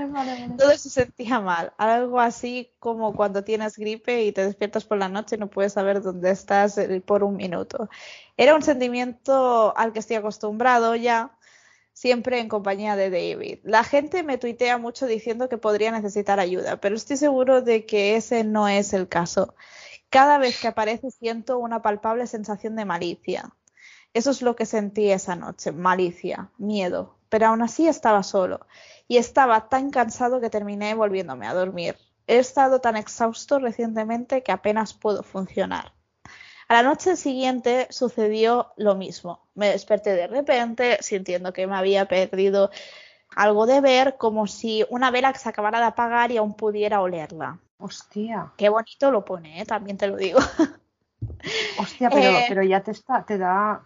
Todo 0.59 0.77
se 0.77 0.91
sentía 0.91 1.41
mal. 1.41 1.73
Algo 1.79 2.21
así 2.21 2.73
como 2.79 3.15
cuando 3.15 3.45
tienes 3.45 3.77
gripe 3.77 4.25
y 4.25 4.33
te 4.33 4.45
despiertas 4.45 4.85
por 4.85 4.99
la 4.99 5.09
noche 5.09 5.37
y 5.37 5.39
no 5.39 5.49
puedes 5.49 5.73
saber 5.73 6.03
dónde 6.03 6.31
estás 6.31 6.79
eh, 6.79 7.01
por 7.05 7.23
un 7.25 7.37
minuto. 7.37 7.89
Era 8.37 8.55
un 8.55 8.63
sentimiento 8.63 9.77
al 9.77 9.93
que 9.93 10.01
estoy 10.01 10.17
acostumbrado 10.17 10.95
ya, 10.95 11.37
siempre 11.93 12.41
en 12.41 12.49
compañía 12.49 12.97
de 12.97 13.11
David. 13.11 13.61
La 13.65 13.83
gente 13.83 14.23
me 14.23 14.39
tuitea 14.39 14.79
mucho 14.79 15.07
diciendo 15.07 15.49
que 15.49 15.59
podría 15.59 15.91
necesitar 15.91 16.41
ayuda, 16.41 16.79
pero 16.79 16.95
estoy 16.95 17.17
seguro 17.17 17.63
de 17.63 17.87
que 17.87 18.17
ese 18.17 18.45
no 18.45 18.69
es 18.69 18.93
el 18.93 19.09
caso. 19.09 19.55
Cada 20.11 20.39
vez 20.39 20.61
que 20.61 20.69
aparece 20.69 21.11
siento 21.11 21.59
una 21.59 21.83
palpable 21.83 22.27
sensación 22.27 22.77
de 22.77 22.85
malicia. 22.85 23.51
Eso 24.16 24.30
es 24.30 24.40
lo 24.40 24.56
que 24.56 24.64
sentí 24.64 25.10
esa 25.10 25.36
noche, 25.36 25.72
malicia, 25.72 26.48
miedo, 26.56 27.18
pero 27.28 27.48
aún 27.48 27.60
así 27.60 27.86
estaba 27.86 28.22
solo 28.22 28.66
y 29.06 29.18
estaba 29.18 29.68
tan 29.68 29.90
cansado 29.90 30.40
que 30.40 30.48
terminé 30.48 30.94
volviéndome 30.94 31.47
a 31.47 31.52
dormir. 31.52 31.98
He 32.26 32.38
estado 32.38 32.80
tan 32.80 32.97
exhausto 32.97 33.59
recientemente 33.59 34.43
que 34.43 34.52
apenas 34.52 34.94
puedo 34.94 35.22
funcionar. 35.22 35.93
A 36.66 36.72
la 36.72 36.82
noche 36.82 37.14
siguiente 37.14 37.88
sucedió 37.90 38.72
lo 38.78 38.94
mismo. 38.94 39.47
Me 39.55 39.68
desperté 39.68 40.14
de 40.14 40.28
repente 40.28 40.97
sintiendo 41.02 41.52
que 41.52 41.66
me 41.66 41.76
había 41.76 42.06
perdido 42.06 42.70
algo 43.36 43.66
de 43.66 43.82
ver, 43.82 44.16
como 44.16 44.47
si 44.47 44.86
una 44.88 45.10
vela 45.10 45.34
que 45.34 45.40
se 45.40 45.51
acabara 45.51 45.78
de 45.78 45.88
apagar 45.88 46.32
y 46.32 46.38
aún 46.38 46.55
pudiera 46.55 47.02
olerla. 47.02 47.59
Hostia. 47.76 48.51
Qué 48.56 48.70
bonito 48.70 49.10
lo 49.10 49.26
pone, 49.26 49.60
¿eh? 49.60 49.66
también 49.66 49.98
te 49.98 50.06
lo 50.06 50.16
digo. 50.16 50.38
Hostia, 51.78 52.09
pero, 52.09 52.30
eh, 52.38 52.47
pero 52.48 52.62
ya 52.62 52.82
te, 52.82 52.93
está, 52.93 53.22
te 53.22 53.36
da 53.36 53.84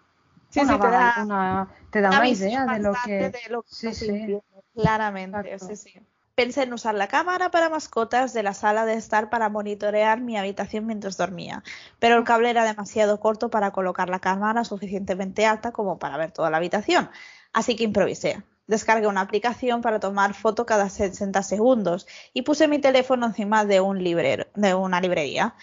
Sí, 0.50 0.60
sí, 0.60 0.66
te 0.66 0.90
da 0.90 1.14
una, 1.22 1.68
te 1.90 2.00
da 2.00 2.10
una, 2.10 2.28
idea 2.28 2.66
de 2.66 2.80
lo 2.80 2.92
que. 3.04 3.32
sí, 3.66 3.94
sí. 3.94 4.38
Claramente, 4.74 5.58
sí, 5.58 5.76
sí. 5.76 5.92
Pensé 6.34 6.62
en 6.62 6.72
usar 6.72 6.94
la 6.94 7.06
cámara 7.06 7.50
para 7.50 7.68
mascotas 7.68 8.32
de 8.32 8.42
la 8.42 8.54
sala 8.54 8.86
de 8.86 8.94
estar 8.94 9.30
para 9.30 9.48
monitorear 9.48 10.20
mi 10.20 10.38
habitación 10.38 10.86
mientras 10.86 11.16
dormía, 11.16 11.62
pero 11.98 12.16
el 12.16 12.24
cable 12.24 12.50
era 12.50 12.64
demasiado 12.64 13.20
corto 13.20 13.50
para 13.50 13.72
colocar 13.72 14.08
la 14.08 14.20
cámara 14.20 14.64
suficientemente 14.64 15.44
alta 15.44 15.72
como 15.72 15.98
para 15.98 16.16
ver 16.16 16.32
toda 16.32 16.48
la 16.50 16.56
habitación, 16.56 17.10
así 17.52 17.76
que 17.76 17.84
improvisé. 17.84 18.42
Descargué 18.66 19.08
una 19.08 19.20
aplicación 19.20 19.82
para 19.82 20.00
tomar 20.00 20.32
foto 20.32 20.64
cada 20.64 20.88
60 20.88 21.42
segundos 21.42 22.06
y 22.32 22.42
puse 22.42 22.68
mi 22.68 22.78
teléfono 22.78 23.26
encima 23.26 23.64
de, 23.64 23.80
un 23.80 24.02
librero, 24.02 24.46
de 24.54 24.74
una 24.74 25.00
librería. 25.00 25.56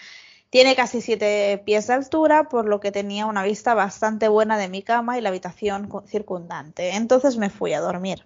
Tiene 0.50 0.74
casi 0.74 1.02
siete 1.02 1.62
pies 1.64 1.86
de 1.88 1.94
altura, 1.94 2.48
por 2.48 2.66
lo 2.66 2.80
que 2.80 2.90
tenía 2.90 3.26
una 3.26 3.42
vista 3.42 3.74
bastante 3.74 4.28
buena 4.28 4.56
de 4.56 4.68
mi 4.68 4.82
cama 4.82 5.18
y 5.18 5.20
la 5.20 5.28
habitación 5.28 5.90
circundante. 6.06 6.94
Entonces 6.94 7.36
me 7.36 7.50
fui 7.50 7.74
a 7.74 7.80
dormir. 7.80 8.24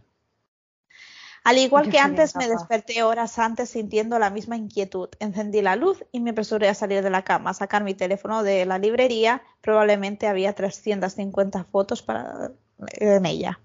Al 1.45 1.59
igual 1.59 1.91
que 1.91 1.99
antes, 1.99 2.37
me 2.37 2.49
desperté 2.49 3.03
horas 3.03 3.39
antes 3.41 3.71
sintiendo 3.71 4.21
la 4.21 4.31
misma 4.31 4.57
inquietud. 4.57 5.09
Encendí 5.19 5.61
la 5.61 5.75
luz 5.75 6.05
y 6.13 6.21
me 6.21 6.31
apresuré 6.31 6.69
a 6.69 6.75
salir 6.75 7.03
de 7.03 7.11
la 7.11 7.23
cama, 7.23 7.51
a 7.51 7.55
sacar 7.55 7.83
mi 7.83 7.95
teléfono 7.95 8.45
de 8.45 8.65
la 8.65 8.79
librería. 8.79 9.43
Probablemente 9.61 10.29
había 10.29 10.55
350 10.55 11.65
fotos 11.65 12.03
para, 12.03 12.53
en 12.93 13.27
ella. 13.27 13.59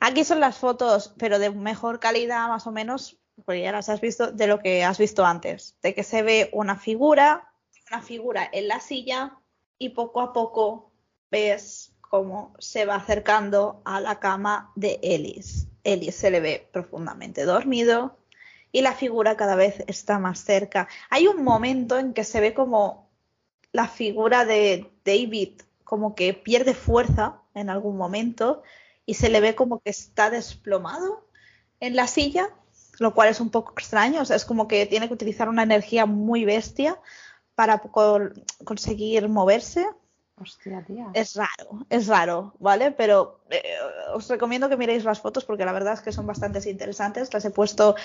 Aquí 0.00 0.24
son 0.24 0.40
las 0.40 0.56
fotos, 0.56 1.12
pero 1.18 1.38
de 1.38 1.50
mejor 1.50 2.00
calidad, 2.00 2.48
más 2.48 2.66
o 2.66 2.72
menos, 2.72 3.18
porque 3.44 3.60
ya 3.60 3.72
las 3.72 3.90
has 3.90 4.00
visto, 4.00 4.32
de 4.32 4.46
lo 4.46 4.60
que 4.60 4.82
has 4.82 4.96
visto 4.96 5.26
antes. 5.26 5.76
De 5.82 5.94
que 5.94 6.04
se 6.04 6.22
ve 6.22 6.48
una 6.54 6.76
figura 6.76 7.47
una 7.90 8.02
figura 8.02 8.48
en 8.52 8.68
la 8.68 8.80
silla 8.80 9.38
y 9.78 9.90
poco 9.90 10.20
a 10.20 10.32
poco 10.32 10.92
ves 11.30 11.92
cómo 12.00 12.54
se 12.58 12.84
va 12.84 12.96
acercando 12.96 13.82
a 13.84 14.00
la 14.00 14.18
cama 14.18 14.72
de 14.74 14.98
Ellis. 15.02 15.68
Ellis 15.84 16.14
se 16.14 16.30
le 16.30 16.40
ve 16.40 16.68
profundamente 16.72 17.44
dormido 17.44 18.18
y 18.72 18.82
la 18.82 18.92
figura 18.92 19.36
cada 19.36 19.56
vez 19.56 19.84
está 19.86 20.18
más 20.18 20.40
cerca. 20.40 20.88
Hay 21.10 21.26
un 21.26 21.42
momento 21.42 21.98
en 21.98 22.12
que 22.12 22.24
se 22.24 22.40
ve 22.40 22.54
como 22.54 23.10
la 23.72 23.88
figura 23.88 24.44
de 24.44 24.90
David 25.04 25.62
como 25.84 26.14
que 26.14 26.34
pierde 26.34 26.74
fuerza 26.74 27.40
en 27.54 27.70
algún 27.70 27.96
momento 27.96 28.62
y 29.06 29.14
se 29.14 29.30
le 29.30 29.40
ve 29.40 29.54
como 29.54 29.80
que 29.80 29.90
está 29.90 30.28
desplomado 30.28 31.26
en 31.80 31.96
la 31.96 32.06
silla, 32.06 32.50
lo 32.98 33.14
cual 33.14 33.28
es 33.28 33.40
un 33.40 33.50
poco 33.50 33.72
extraño, 33.72 34.20
o 34.20 34.22
es 34.22 34.44
como 34.44 34.68
que 34.68 34.84
tiene 34.84 35.08
que 35.08 35.14
utilizar 35.14 35.48
una 35.48 35.62
energía 35.62 36.04
muy 36.04 36.44
bestia 36.44 36.98
para 37.58 37.82
conseguir 38.64 39.28
moverse. 39.28 39.84
Hostia, 40.40 40.84
tía. 40.86 41.08
Es 41.12 41.34
raro, 41.34 41.84
es 41.90 42.06
raro, 42.06 42.54
¿vale? 42.60 42.92
Pero 42.92 43.40
eh, 43.50 43.60
os 44.14 44.28
recomiendo 44.28 44.68
que 44.68 44.76
miréis 44.76 45.02
las 45.02 45.18
fotos 45.18 45.44
porque 45.44 45.64
la 45.64 45.72
verdad 45.72 45.94
es 45.94 46.00
que 46.00 46.12
son 46.12 46.24
bastante 46.24 46.60
interesantes. 46.70 47.34
Las 47.34 47.44
he 47.44 47.50
puesto 47.50 47.96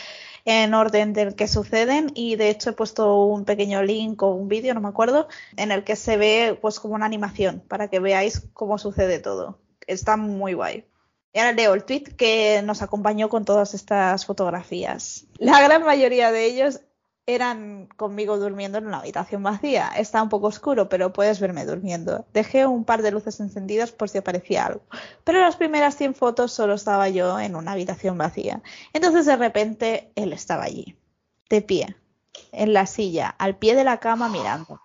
en 0.43 0.73
orden 0.73 1.13
del 1.13 1.35
que 1.35 1.47
suceden 1.47 2.11
y 2.15 2.35
de 2.35 2.49
hecho 2.49 2.71
he 2.71 2.73
puesto 2.73 3.25
un 3.25 3.45
pequeño 3.45 3.83
link 3.83 4.23
o 4.23 4.33
un 4.33 4.47
vídeo, 4.47 4.73
no 4.73 4.81
me 4.81 4.87
acuerdo, 4.87 5.27
en 5.55 5.71
el 5.71 5.83
que 5.83 5.95
se 5.95 6.17
ve 6.17 6.57
pues 6.59 6.79
como 6.79 6.95
una 6.95 7.05
animación 7.05 7.59
para 7.67 7.89
que 7.89 7.99
veáis 7.99 8.49
cómo 8.53 8.79
sucede 8.79 9.19
todo. 9.19 9.59
Está 9.85 10.17
muy 10.17 10.55
guay. 10.55 10.87
Y 11.31 11.37
ahora 11.37 11.51
leo 11.51 11.75
el 11.75 11.83
tweet 11.83 12.15
que 12.17 12.63
nos 12.63 12.81
acompañó 12.81 13.29
con 13.29 13.45
todas 13.45 13.75
estas 13.75 14.25
fotografías. 14.25 15.27
La 15.37 15.61
gran 15.61 15.83
mayoría 15.83 16.31
de 16.31 16.45
ellos 16.45 16.79
eran 17.25 17.87
conmigo 17.95 18.37
durmiendo 18.37 18.77
en 18.77 18.87
una 18.87 18.99
habitación 18.99 19.43
vacía. 19.43 19.91
Está 19.95 20.21
un 20.21 20.29
poco 20.29 20.47
oscuro, 20.47 20.89
pero 20.89 21.13
puedes 21.13 21.39
verme 21.39 21.65
durmiendo. 21.65 22.25
Dejé 22.33 22.65
un 22.65 22.83
par 22.83 23.01
de 23.01 23.11
luces 23.11 23.39
encendidas 23.39 23.91
por 23.91 24.09
si 24.09 24.17
aparecía 24.17 24.65
algo. 24.65 24.81
Pero 25.23 25.37
en 25.37 25.45
las 25.45 25.55
primeras 25.55 25.95
100 25.95 26.15
fotos 26.15 26.51
solo 26.51 26.73
estaba 26.73 27.07
yo 27.09 27.39
en 27.39 27.55
una 27.55 27.71
habitación 27.71 28.17
vacía. 28.17 28.61
Entonces 28.91 29.25
de 29.25 29.37
repente 29.37 30.11
él 30.15 30.33
estaba 30.33 30.63
allí, 30.63 30.97
de 31.49 31.61
pie, 31.61 31.95
en 32.51 32.73
la 32.73 32.85
silla, 32.85 33.29
al 33.29 33.57
pie 33.57 33.75
de 33.75 33.85
la 33.85 33.99
cama 33.99 34.27
mirando. 34.27 34.81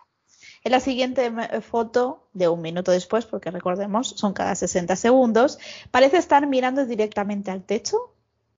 En 0.65 0.73
la 0.73 0.81
siguiente 0.81 1.33
foto, 1.63 2.29
de 2.33 2.49
un 2.49 2.61
minuto 2.61 2.91
después, 2.91 3.27
porque 3.27 3.51
recordemos, 3.51 4.09
son 4.17 4.33
cada 4.33 4.55
60 4.55 4.97
segundos, 4.97 5.59
parece 5.91 6.19
estar 6.19 6.47
mirando 6.47 6.85
directamente 6.85 7.51
al 7.51 7.65
techo, 7.65 8.15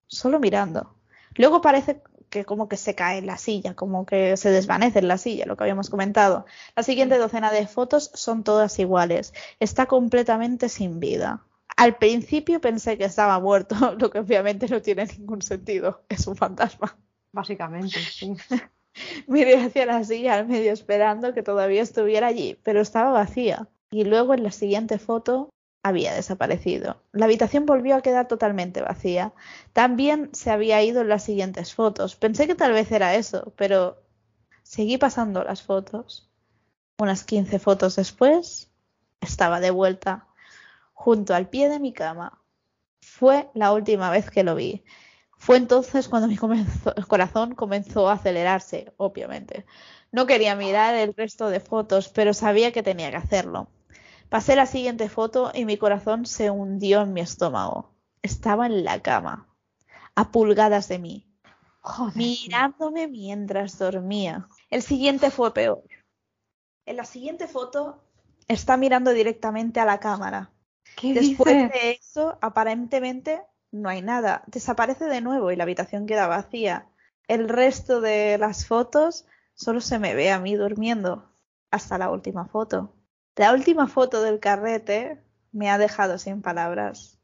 solo 0.07 0.40
mirando. 0.40 0.94
Luego 1.35 1.61
parece 1.61 2.02
que 2.31 2.44
como 2.44 2.69
que 2.69 2.77
se 2.77 2.94
cae 2.94 3.19
en 3.19 3.27
la 3.27 3.36
silla, 3.36 3.74
como 3.74 4.07
que 4.07 4.36
se 4.36 4.51
desvanece 4.51 5.01
en 5.01 5.09
la 5.09 5.19
silla, 5.19 5.47
lo 5.47 5.57
que 5.57 5.65
habíamos 5.65 5.90
comentado. 5.90 6.47
La 6.77 6.82
siguiente 6.82 7.19
docena 7.19 7.51
de 7.52 7.66
fotos 7.66 8.11
son 8.15 8.44
todas 8.44 8.78
iguales. 8.78 9.35
Está 9.59 9.86
completamente 9.86 10.69
sin 10.69 11.01
vida. 11.01 11.44
Al 11.77 11.97
principio 11.97 12.61
pensé 12.61 12.97
que 12.97 13.05
estaba 13.05 13.39
muerto, 13.40 13.74
lo 13.98 14.11
que 14.11 14.20
obviamente 14.20 14.69
no 14.69 14.81
tiene 14.81 15.07
ningún 15.07 15.43
sentido. 15.43 16.02
Es 16.09 16.27
un 16.27 16.36
fantasma. 16.36 16.97
Básicamente, 17.32 17.98
sí. 17.98 18.35
Miré 19.27 19.57
hacia 19.57 19.86
la 19.86 20.02
silla 20.05 20.35
al 20.35 20.48
medio 20.48 20.73
esperando 20.73 21.32
que 21.32 21.43
todavía 21.43 21.82
estuviera 21.82 22.28
allí, 22.28 22.59
pero 22.62 22.81
estaba 22.81 23.11
vacía. 23.11 23.69
Y 23.90 24.05
luego 24.05 24.35
en 24.35 24.43
la 24.43 24.52
siguiente 24.52 24.98
foto 24.98 25.51
había 25.82 26.15
desaparecido. 26.15 27.02
La 27.12 27.24
habitación 27.27 27.66
volvió 27.66 27.97
a 27.97 28.02
quedar 28.02 28.28
totalmente 28.28 28.82
vacía. 28.82 29.32
También 29.73 30.31
se 30.32 30.51
había 30.51 30.82
ido 30.82 31.01
en 31.01 31.09
las 31.09 31.24
siguientes 31.24 31.74
fotos. 31.74 32.16
Pensé 32.16 32.47
que 32.47 32.55
tal 32.55 32.73
vez 32.73 32.90
era 32.93 33.15
eso, 33.15 33.52
pero 33.57 34.02
seguí 34.62 34.98
pasando 34.98 35.43
las 35.44 35.62
fotos. 35.62 36.31
Unas 36.98 37.24
15 37.24 37.59
fotos 37.59 37.97
después, 37.97 38.70
estaba 39.20 39.61
de 39.61 39.70
vuelta, 39.70 40.28
junto 40.93 41.35
al 41.35 41.48
pie 41.48 41.69
de 41.69 41.81
mi 41.81 41.93
cama. 41.93 42.43
Fue 43.01 43.51
la 43.55 43.73
última 43.73 44.11
vez 44.11 44.31
que 44.31 44.44
lo 44.44 44.55
vi. 44.55 44.85
Fue 45.39 45.57
entonces 45.57 46.09
cuando 46.09 46.28
mi 46.28 46.36
corazón 47.09 47.55
comenzó 47.55 48.11
a 48.11 48.15
acelerarse, 48.15 48.93
obviamente. 48.98 49.65
No 50.12 50.27
quería 50.27 50.55
mirar 50.57 50.94
el 50.94 51.15
resto 51.15 51.48
de 51.48 51.61
fotos, 51.61 52.11
pero 52.11 52.35
sabía 52.35 52.73
que 52.73 52.82
tenía 52.82 53.11
que 53.11 53.16
hacerlo. 53.16 53.70
Pasé 54.31 54.55
la 54.55 54.66
siguiente 54.66 55.09
foto 55.09 55.51
y 55.52 55.65
mi 55.65 55.77
corazón 55.77 56.24
se 56.24 56.51
hundió 56.51 57.02
en 57.02 57.12
mi 57.12 57.20
estómago. 57.20 57.97
Estaba 58.23 58.66
en 58.66 58.85
la 58.85 59.02
cama, 59.02 59.48
a 60.15 60.31
pulgadas 60.31 60.86
de 60.86 61.01
mí, 61.01 61.27
mirándome 62.15 63.09
mientras 63.09 63.77
dormía. 63.77 64.47
El 64.70 64.82
siguiente 64.82 65.32
fue 65.32 65.52
peor. 65.52 65.82
En 66.86 66.97
la 66.97 67.05
siguiente 67.05 67.48
foto 67.48 68.05
está 68.47 68.77
mirando 68.77 69.11
directamente 69.11 69.81
a 69.81 69.85
la 69.85 69.98
cámara. 69.98 70.52
Después 71.02 71.73
de 71.73 71.98
eso, 72.01 72.39
aparentemente 72.40 73.43
no 73.73 73.89
hay 73.89 74.01
nada. 74.01 74.44
Desaparece 74.47 75.07
de 75.07 75.20
nuevo 75.20 75.51
y 75.51 75.57
la 75.57 75.65
habitación 75.65 76.07
queda 76.07 76.28
vacía. 76.28 76.89
El 77.27 77.48
resto 77.48 78.01
de 78.01 78.39
las 78.39 78.65
fotos 78.65 79.27
solo 79.55 79.81
se 79.81 79.98
me 79.98 80.15
ve 80.15 80.31
a 80.31 80.39
mí 80.39 80.55
durmiendo. 80.55 81.32
Hasta 81.73 81.98
la 81.98 82.11
última 82.11 82.47
foto. 82.47 82.94
La 83.36 83.52
última 83.52 83.86
foto 83.86 84.23
del 84.23 84.40
carrete 84.40 85.23
me 85.52 85.70
ha 85.70 85.78
dejado 85.78 86.19
sin 86.19 86.43
palabras. 86.43 87.19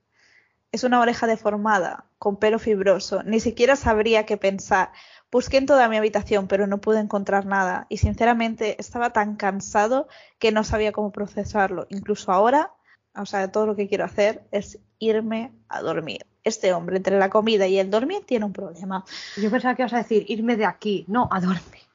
Es 0.72 0.84
una 0.84 1.00
oreja 1.00 1.26
deformada, 1.26 2.06
con 2.18 2.36
pelo 2.36 2.58
fibroso. 2.58 3.22
Ni 3.22 3.40
siquiera 3.40 3.76
sabría 3.76 4.26
qué 4.26 4.36
pensar. 4.36 4.92
Busqué 5.30 5.58
en 5.58 5.66
toda 5.66 5.88
mi 5.88 5.96
habitación, 5.96 6.48
pero 6.48 6.66
no 6.66 6.80
pude 6.80 7.00
encontrar 7.00 7.46
nada. 7.46 7.86
Y 7.88 7.98
sinceramente 7.98 8.80
estaba 8.80 9.10
tan 9.12 9.36
cansado 9.36 10.08
que 10.38 10.52
no 10.52 10.64
sabía 10.64 10.92
cómo 10.92 11.12
procesarlo. 11.12 11.86
Incluso 11.90 12.32
ahora, 12.32 12.72
o 13.14 13.26
sea, 13.26 13.50
todo 13.50 13.66
lo 13.66 13.76
que 13.76 13.88
quiero 13.88 14.04
hacer 14.04 14.46
es 14.50 14.78
irme 14.98 15.52
a 15.68 15.80
dormir. 15.80 16.26
Este 16.44 16.72
hombre, 16.72 16.96
entre 16.96 17.18
la 17.18 17.30
comida 17.30 17.66
y 17.66 17.78
el 17.78 17.90
dormir, 17.90 18.24
tiene 18.24 18.44
un 18.44 18.52
problema. 18.52 19.04
Yo 19.36 19.50
pensaba 19.50 19.74
que 19.74 19.82
ibas 19.82 19.92
a 19.94 19.98
decir 19.98 20.24
irme 20.28 20.56
de 20.56 20.66
aquí, 20.66 21.04
no, 21.08 21.28
a 21.32 21.40
dormir. 21.40 21.85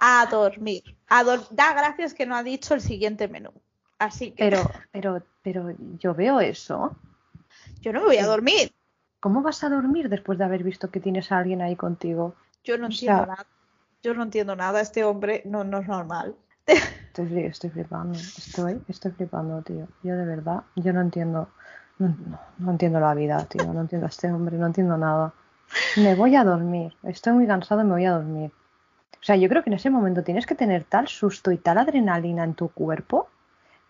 A 0.00 0.26
dormir. 0.30 0.82
da 1.08 1.72
gracias 1.74 2.14
que 2.14 2.26
no 2.26 2.34
ha 2.34 2.42
dicho 2.42 2.74
el 2.74 2.80
siguiente 2.80 3.28
menú. 3.28 3.52
Así 3.98 4.32
que. 4.32 4.44
Pero, 4.44 4.62
pero, 4.92 5.22
pero 5.42 5.74
yo 5.98 6.14
veo 6.14 6.40
eso. 6.40 6.96
Yo 7.80 7.92
no 7.92 8.00
me 8.00 8.06
voy 8.06 8.16
a 8.16 8.26
dormir. 8.26 8.72
¿Cómo 9.20 9.42
vas 9.42 9.62
a 9.62 9.68
dormir 9.68 10.08
después 10.08 10.38
de 10.38 10.44
haber 10.44 10.64
visto 10.64 10.90
que 10.90 11.00
tienes 11.00 11.30
a 11.30 11.38
alguien 11.38 11.60
ahí 11.60 11.76
contigo? 11.76 12.34
Yo 12.64 12.78
no 12.78 12.86
entiendo 12.86 13.26
nada. 13.26 13.46
Yo 14.02 14.14
no 14.14 14.22
entiendo 14.22 14.56
nada. 14.56 14.80
Este 14.80 15.04
hombre 15.04 15.42
no, 15.44 15.62
no 15.62 15.78
es 15.78 15.86
normal. 15.88 16.34
Estoy, 16.66 17.44
estoy 17.44 17.70
flipando. 17.70 18.18
Estoy, 18.18 18.80
estoy 18.88 19.12
flipando, 19.12 19.60
tío. 19.62 19.86
Yo 20.02 20.16
de 20.16 20.24
verdad, 20.24 20.62
yo 20.76 20.92
no 20.92 21.02
entiendo. 21.02 21.48
No, 21.98 22.16
no, 22.58 22.70
entiendo 22.70 22.98
la 22.98 23.14
vida, 23.14 23.44
tío. 23.44 23.70
No 23.72 23.82
entiendo 23.82 24.06
a 24.06 24.08
este 24.08 24.32
hombre, 24.32 24.56
no 24.56 24.66
entiendo 24.66 24.96
nada. 24.96 25.34
Me 25.96 26.14
voy 26.14 26.34
a 26.36 26.44
dormir. 26.44 26.94
Estoy 27.02 27.34
muy 27.34 27.46
cansado 27.46 27.82
y 27.82 27.84
me 27.84 27.92
voy 27.92 28.06
a 28.06 28.12
dormir. 28.12 28.52
O 29.14 29.22
sea, 29.22 29.36
yo 29.36 29.48
creo 29.48 29.62
que 29.62 29.70
en 29.70 29.74
ese 29.74 29.90
momento 29.90 30.22
tienes 30.22 30.46
que 30.46 30.54
tener 30.54 30.84
tal 30.84 31.08
susto 31.08 31.52
y 31.52 31.58
tal 31.58 31.78
adrenalina 31.78 32.44
en 32.44 32.54
tu 32.54 32.68
cuerpo 32.68 33.28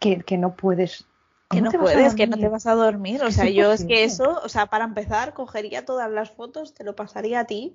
que, 0.00 0.24
no 0.38 0.54
puedes 0.54 1.06
que 1.50 1.60
no 1.60 1.70
puedes, 1.70 2.14
que 2.14 2.26
no 2.26 2.36
te 2.36 2.48
vas 2.48 2.66
a 2.66 2.74
dormir. 2.74 3.22
O 3.22 3.30
sea, 3.30 3.48
yo 3.48 3.72
es 3.72 3.84
que 3.84 4.04
eso, 4.04 4.40
o 4.42 4.48
sea, 4.48 4.66
para 4.66 4.84
empezar, 4.84 5.34
cogería 5.34 5.84
todas 5.84 6.10
las 6.10 6.30
fotos, 6.30 6.74
te 6.74 6.84
lo 6.84 6.96
pasaría 6.96 7.40
a 7.40 7.44
ti 7.44 7.74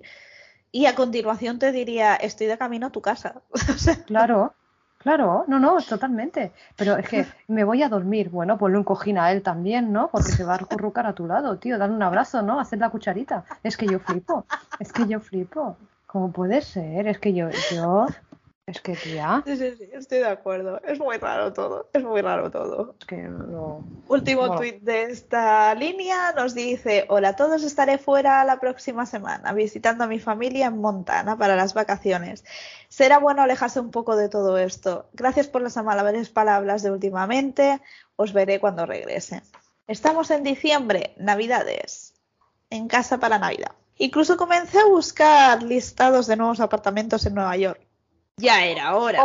y 0.72 0.86
a 0.86 0.94
continuación 0.94 1.58
te 1.58 1.72
diría, 1.72 2.16
estoy 2.16 2.46
de 2.48 2.58
camino 2.58 2.88
a 2.88 2.90
tu 2.90 3.00
casa. 3.00 3.40
claro, 4.06 4.54
claro, 4.98 5.44
no, 5.46 5.58
no, 5.58 5.80
totalmente. 5.80 6.52
Pero 6.76 6.96
es 6.96 7.08
que 7.08 7.26
me 7.48 7.64
voy 7.64 7.82
a 7.82 7.88
dormir. 7.88 8.28
Bueno, 8.28 8.58
ponle 8.58 8.76
un 8.78 8.84
cojín 8.84 9.18
a 9.18 9.32
él 9.32 9.42
también, 9.42 9.92
¿no? 9.92 10.10
Porque 10.10 10.32
se 10.32 10.44
va 10.44 10.54
a 10.54 10.58
recurrucar 10.58 11.06
a 11.06 11.14
tu 11.14 11.26
lado, 11.26 11.56
tío. 11.58 11.78
Dale 11.78 11.94
un 11.94 12.02
abrazo, 12.02 12.42
¿no? 12.42 12.60
Hacer 12.60 12.78
la 12.78 12.90
cucharita. 12.90 13.44
Es 13.62 13.76
que 13.76 13.86
yo 13.86 14.00
flipo, 14.00 14.44
es 14.78 14.92
que 14.92 15.06
yo 15.06 15.20
flipo. 15.20 15.78
¿Cómo 16.06 16.32
puede 16.32 16.62
ser? 16.62 17.08
Es 17.08 17.18
que 17.18 17.34
yo, 17.34 17.48
yo 17.72 18.06
es 18.66 18.80
que 18.80 18.96
tía. 18.96 19.44
Sí, 19.46 19.56
sí, 19.56 19.76
sí, 19.76 19.88
estoy 19.92 20.18
de 20.18 20.26
acuerdo. 20.26 20.80
Es 20.82 20.98
muy 20.98 21.18
raro 21.18 21.52
todo. 21.52 21.88
Es 21.92 22.02
muy 22.02 22.20
raro 22.20 22.50
todo. 22.50 22.96
Es 22.98 23.06
que 23.06 23.16
no. 23.16 23.86
Último 24.08 24.56
tweet 24.56 24.80
de 24.80 25.04
esta 25.04 25.72
línea 25.76 26.32
nos 26.32 26.52
dice: 26.52 27.06
Hola 27.08 27.28
a 27.28 27.36
todos, 27.36 27.62
estaré 27.62 27.96
fuera 27.96 28.44
la 28.44 28.58
próxima 28.58 29.06
semana 29.06 29.52
visitando 29.52 30.02
a 30.02 30.08
mi 30.08 30.18
familia 30.18 30.66
en 30.66 30.78
Montana 30.78 31.38
para 31.38 31.54
las 31.54 31.74
vacaciones. 31.74 32.44
Será 32.88 33.20
bueno 33.20 33.42
alejarse 33.42 33.78
un 33.78 33.92
poco 33.92 34.16
de 34.16 34.28
todo 34.28 34.58
esto. 34.58 35.08
Gracias 35.12 35.46
por 35.46 35.62
las 35.62 35.76
amables 35.76 36.28
palabras 36.30 36.82
de 36.82 36.90
últimamente. 36.90 37.80
Os 38.16 38.32
veré 38.32 38.58
cuando 38.58 38.84
regrese. 38.84 39.42
Estamos 39.86 40.32
en 40.32 40.42
diciembre, 40.42 41.14
Navidades. 41.18 42.14
En 42.70 42.88
casa 42.88 43.18
para 43.18 43.38
Navidad. 43.38 43.76
Incluso 43.98 44.36
comencé 44.36 44.78
a 44.78 44.86
buscar 44.86 45.62
listados 45.62 46.26
de 46.26 46.36
nuevos 46.36 46.60
apartamentos 46.60 47.24
en 47.26 47.34
Nueva 47.34 47.56
York 47.56 47.86
ya 48.38 48.64
era 48.66 48.96
hora. 48.96 49.18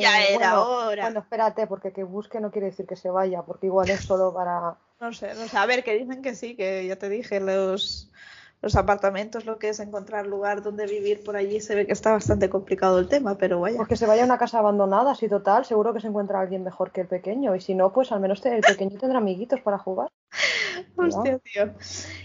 Ya 0.00 0.22
era 0.24 0.60
hora. 0.62 1.04
Bueno, 1.04 1.20
espérate, 1.20 1.66
porque 1.66 1.92
que 1.92 2.02
busque 2.02 2.40
no 2.40 2.50
quiere 2.50 2.68
decir 2.68 2.86
que 2.86 2.96
se 2.96 3.08
vaya, 3.08 3.42
porque 3.42 3.66
igual 3.66 3.88
es 3.88 4.00
solo 4.00 4.34
para. 4.34 4.76
No 5.00 5.12
sé, 5.12 5.34
no 5.34 5.46
sé. 5.46 5.56
A 5.56 5.66
ver, 5.66 5.84
que 5.84 5.96
dicen 5.96 6.20
que 6.20 6.34
sí, 6.34 6.56
que 6.56 6.86
ya 6.86 6.96
te 6.96 7.08
dije, 7.08 7.38
los, 7.38 8.09
los 8.62 8.76
apartamentos, 8.76 9.46
lo 9.46 9.58
que 9.58 9.70
es 9.70 9.80
encontrar 9.80 10.26
lugar 10.26 10.62
donde 10.62 10.86
vivir 10.86 11.24
por 11.24 11.36
allí, 11.36 11.60
se 11.60 11.74
ve 11.74 11.86
que 11.86 11.92
está 11.92 12.12
bastante 12.12 12.50
complicado 12.50 12.98
el 12.98 13.08
tema, 13.08 13.36
pero 13.38 13.60
vaya. 13.60 13.78
Porque 13.78 13.96
se 13.96 14.06
vaya 14.06 14.22
a 14.22 14.26
una 14.26 14.38
casa 14.38 14.58
abandonada, 14.58 15.12
así 15.12 15.28
total, 15.28 15.64
seguro 15.64 15.94
que 15.94 16.00
se 16.00 16.08
encuentra 16.08 16.40
alguien 16.40 16.62
mejor 16.62 16.92
que 16.92 17.00
el 17.00 17.06
pequeño. 17.06 17.56
Y 17.56 17.60
si 17.60 17.74
no, 17.74 17.92
pues 17.92 18.12
al 18.12 18.20
menos 18.20 18.44
el 18.44 18.60
pequeño 18.60 18.98
tendrá 18.98 19.18
amiguitos 19.18 19.60
para 19.60 19.78
jugar. 19.78 20.10
Hostia, 20.96 21.38
tío. 21.38 21.70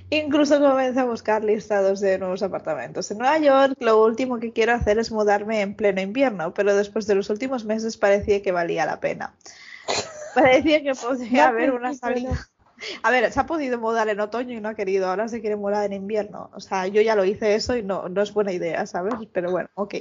Incluso 0.09 0.59
comencé 0.59 0.99
a 0.99 1.05
buscar 1.05 1.43
listados 1.43 2.01
de 2.01 2.19
nuevos 2.19 2.43
apartamentos. 2.43 3.09
En 3.11 3.19
Nueva 3.19 3.37
York 3.39 3.77
lo 3.79 4.03
último 4.03 4.39
que 4.39 4.51
quiero 4.51 4.73
hacer 4.73 4.99
es 4.99 5.11
mudarme 5.11 5.61
en 5.61 5.75
pleno 5.75 6.01
invierno, 6.01 6.53
pero 6.53 6.75
después 6.75 7.07
de 7.07 7.15
los 7.15 7.29
últimos 7.29 7.63
meses 7.63 7.97
parecía 7.97 8.41
que 8.41 8.51
valía 8.51 8.85
la 8.85 8.99
pena. 8.99 9.33
Parecía 10.35 10.83
que 10.83 10.93
podría 10.95 11.47
haber 11.47 11.71
una 11.71 11.93
salida. 11.93 12.49
A 13.03 13.11
ver, 13.11 13.31
se 13.31 13.39
ha 13.39 13.45
podido 13.45 13.79
mudar 13.79 14.09
en 14.09 14.19
otoño 14.19 14.57
y 14.57 14.61
no 14.61 14.69
ha 14.69 14.75
querido, 14.75 15.07
ahora 15.07 15.27
se 15.27 15.41
quiere 15.41 15.55
mudar 15.55 15.85
en 15.85 15.93
invierno. 15.93 16.49
O 16.53 16.59
sea, 16.59 16.87
yo 16.87 17.01
ya 17.01 17.15
lo 17.15 17.25
hice 17.25 17.55
eso 17.55 17.75
y 17.75 17.83
no, 17.83 18.09
no 18.09 18.21
es 18.21 18.33
buena 18.33 18.51
idea, 18.51 18.85
¿sabes? 18.85 19.13
Pero 19.31 19.51
bueno, 19.51 19.69
ok. 19.75 19.95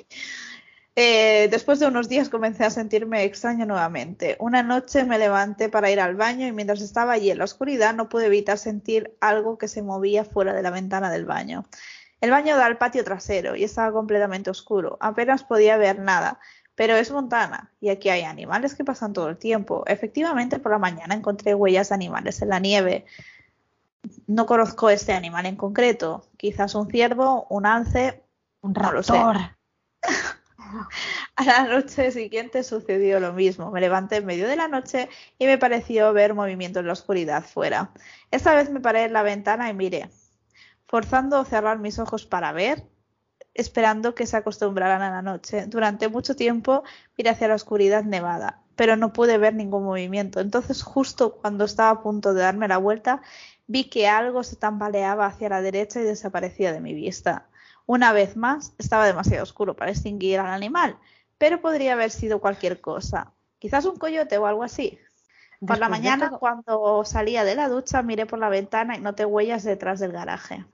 Eh, 0.96 1.48
después 1.50 1.80
de 1.80 1.88
unos 1.88 2.08
días 2.08 2.28
comencé 2.28 2.64
a 2.64 2.70
sentirme 2.70 3.24
extraño 3.24 3.66
nuevamente. 3.66 4.36
Una 4.38 4.62
noche 4.62 5.04
me 5.04 5.18
levanté 5.18 5.68
para 5.68 5.90
ir 5.90 5.98
al 5.98 6.14
baño 6.14 6.46
y 6.46 6.52
mientras 6.52 6.80
estaba 6.80 7.12
allí 7.12 7.30
en 7.30 7.38
la 7.38 7.44
oscuridad 7.44 7.94
no 7.94 8.08
pude 8.08 8.26
evitar 8.26 8.58
sentir 8.58 9.16
algo 9.20 9.58
que 9.58 9.66
se 9.66 9.82
movía 9.82 10.24
fuera 10.24 10.52
de 10.52 10.62
la 10.62 10.70
ventana 10.70 11.10
del 11.10 11.24
baño. 11.24 11.64
El 12.20 12.30
baño 12.30 12.56
da 12.56 12.66
al 12.66 12.78
patio 12.78 13.02
trasero 13.02 13.56
y 13.56 13.64
estaba 13.64 13.92
completamente 13.92 14.50
oscuro. 14.50 14.96
Apenas 15.00 15.42
podía 15.42 15.76
ver 15.76 15.98
nada, 15.98 16.38
pero 16.74 16.96
es 16.96 17.10
Montana 17.10 17.72
y 17.80 17.90
aquí 17.90 18.08
hay 18.08 18.22
animales 18.22 18.74
que 18.74 18.84
pasan 18.84 19.12
todo 19.12 19.28
el 19.28 19.36
tiempo. 19.36 19.84
Efectivamente, 19.86 20.58
por 20.58 20.72
la 20.72 20.78
mañana 20.78 21.14
encontré 21.14 21.54
huellas 21.54 21.90
de 21.90 21.94
animales 21.94 22.42
en 22.42 22.48
la 22.48 22.58
nieve. 22.58 23.04
No 24.26 24.46
conozco 24.46 24.90
este 24.90 25.12
animal 25.12 25.46
en 25.46 25.56
concreto. 25.56 26.26
Quizás 26.36 26.74
un 26.74 26.90
ciervo, 26.90 27.46
un 27.48 27.66
alce, 27.66 28.22
un 28.60 28.74
raptor. 28.74 29.36
A 31.36 31.44
la 31.44 31.64
noche 31.64 32.10
siguiente 32.10 32.64
sucedió 32.64 33.20
lo 33.20 33.32
mismo. 33.32 33.70
Me 33.70 33.80
levanté 33.80 34.16
en 34.16 34.26
medio 34.26 34.48
de 34.48 34.56
la 34.56 34.68
noche 34.68 35.08
y 35.38 35.46
me 35.46 35.58
pareció 35.58 36.12
ver 36.12 36.34
movimiento 36.34 36.80
en 36.80 36.86
la 36.86 36.92
oscuridad 36.92 37.44
fuera. 37.44 37.92
Esta 38.30 38.54
vez 38.54 38.70
me 38.70 38.80
paré 38.80 39.04
en 39.04 39.12
la 39.12 39.22
ventana 39.22 39.70
y 39.70 39.74
miré, 39.74 40.10
forzando 40.86 41.38
a 41.38 41.44
cerrar 41.44 41.78
mis 41.78 41.98
ojos 41.98 42.26
para 42.26 42.52
ver, 42.52 42.84
esperando 43.54 44.14
que 44.14 44.26
se 44.26 44.36
acostumbraran 44.36 45.02
a 45.02 45.10
la 45.10 45.22
noche. 45.22 45.66
Durante 45.66 46.08
mucho 46.08 46.36
tiempo 46.36 46.82
miré 47.16 47.30
hacia 47.30 47.48
la 47.48 47.54
oscuridad 47.54 48.04
nevada, 48.04 48.60
pero 48.76 48.96
no 48.96 49.12
pude 49.12 49.38
ver 49.38 49.54
ningún 49.54 49.84
movimiento. 49.84 50.40
Entonces, 50.40 50.82
justo 50.82 51.36
cuando 51.36 51.64
estaba 51.64 51.90
a 51.90 52.02
punto 52.02 52.34
de 52.34 52.42
darme 52.42 52.68
la 52.68 52.78
vuelta, 52.78 53.22
vi 53.66 53.84
que 53.84 54.08
algo 54.08 54.42
se 54.42 54.56
tambaleaba 54.56 55.26
hacia 55.26 55.48
la 55.48 55.62
derecha 55.62 56.00
y 56.00 56.04
desaparecía 56.04 56.72
de 56.72 56.80
mi 56.80 56.94
vista. 56.94 57.46
Una 57.86 58.12
vez 58.12 58.36
más, 58.36 58.74
estaba 58.78 59.06
demasiado 59.06 59.42
oscuro 59.42 59.76
para 59.76 59.92
distinguir 59.92 60.40
al 60.40 60.52
animal, 60.52 60.98
pero 61.38 61.60
podría 61.60 61.92
haber 61.92 62.10
sido 62.10 62.40
cualquier 62.40 62.80
cosa. 62.80 63.32
Quizás 63.58 63.84
un 63.84 63.96
coyote 63.96 64.38
o 64.38 64.46
algo 64.46 64.62
así. 64.62 64.98
Por 65.66 65.78
la 65.78 65.88
mañana, 65.88 66.30
cuando 66.30 67.04
salía 67.04 67.44
de 67.44 67.54
la 67.54 67.68
ducha, 67.68 68.02
miré 68.02 68.26
por 68.26 68.38
la 68.38 68.48
ventana 68.48 68.96
y 68.96 69.00
noté 69.00 69.24
huellas 69.24 69.64
detrás 69.64 70.00
del 70.00 70.12
garaje. 70.12 70.64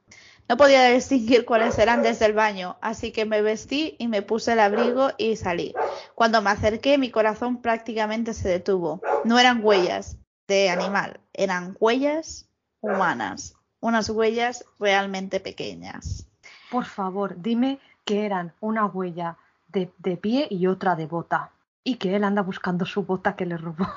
No 0.51 0.59
podía 0.59 0.85
distinguir 0.91 1.45
cuáles 1.47 1.79
eran 1.79 2.03
desde 2.03 2.27
el 2.27 2.35
baño, 2.35 2.77
así 2.83 3.11
que 3.11 3.25
me 3.25 3.41
vestí 3.41 3.97
y 3.99 4.09
me 4.09 4.21
puse 4.21 4.53
el 4.53 4.61
abrigo 4.61 5.13
y 5.17 5.37
salí. 5.37 5.75
Cuando 6.15 6.43
me 6.43 6.51
acerqué, 6.51 6.99
mi 6.99 7.11
corazón 7.11 7.63
prácticamente 7.63 8.35
se 8.35 8.51
detuvo. 8.51 9.01
No 9.25 9.39
eran 9.39 9.65
huellas 9.65 10.19
de 10.47 10.69
animal, 10.69 11.21
eran 11.33 11.75
huellas 11.81 12.51
humanas, 12.83 13.55
unas 13.81 14.11
huellas 14.11 14.67
realmente 14.79 15.41
pequeñas 15.41 16.27
por 16.71 16.85
favor, 16.85 17.43
dime 17.43 17.81
que 18.05 18.25
eran 18.25 18.55
una 18.61 18.87
huella 18.87 19.37
de, 19.69 19.89
pie 20.17 20.47
y 20.51 20.69
otra 20.69 20.97
de 20.97 21.07
bota. 21.07 21.51
Y 21.83 21.97
que 21.97 22.15
él 22.17 22.25
anda 22.25 22.43
buscando 22.43 22.85
su 22.87 23.03
bota 23.03 23.37
que 23.37 23.47
le 23.47 23.57
robó. 23.57 23.89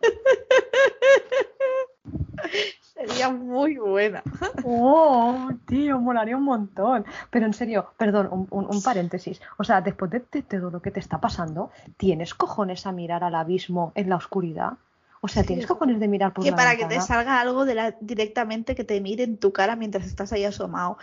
Sería 2.98 3.30
muy 3.30 3.76
buena. 3.76 4.22
Oh, 4.64 5.48
tío, 5.66 5.98
molaría 5.98 6.36
un 6.36 6.42
montón. 6.42 7.04
Pero 7.30 7.46
en 7.46 7.54
serio, 7.54 7.92
perdón, 7.96 8.48
un, 8.50 8.82
paréntesis. 8.82 9.40
O 9.56 9.64
sea, 9.64 9.80
después 9.80 10.10
de, 10.10 10.20
todo 10.20 10.70
lo 10.70 10.82
que 10.82 10.90
te 10.90 11.00
está 11.00 11.20
pasando, 11.20 11.70
¿tienes 11.96 12.34
cojones 12.34 12.86
a 12.86 12.92
mirar 12.92 13.24
al 13.24 13.34
abismo 13.34 13.92
en 13.94 14.10
la 14.10 14.16
oscuridad? 14.16 14.72
O 15.20 15.28
sea, 15.28 15.42
tienes 15.42 15.66
cojones 15.66 16.00
de 16.00 16.08
mirar 16.08 16.32
por 16.32 16.44
que 16.44 16.50
la 16.50 16.56
para 16.56 16.76
que 16.76 16.84
te 16.84 17.00
salga 17.00 17.40
algo 17.40 17.64
de 17.64 17.74
la, 17.74 17.96
directamente 18.00 18.74
que 18.74 18.84
te 18.84 19.00
mire 19.00 19.24
en 19.24 19.38
tu 19.38 19.52
cara 19.52 19.74
mientras 19.74 20.06
estás 20.06 20.32
ahí 20.32 20.44
asomado 20.44 20.98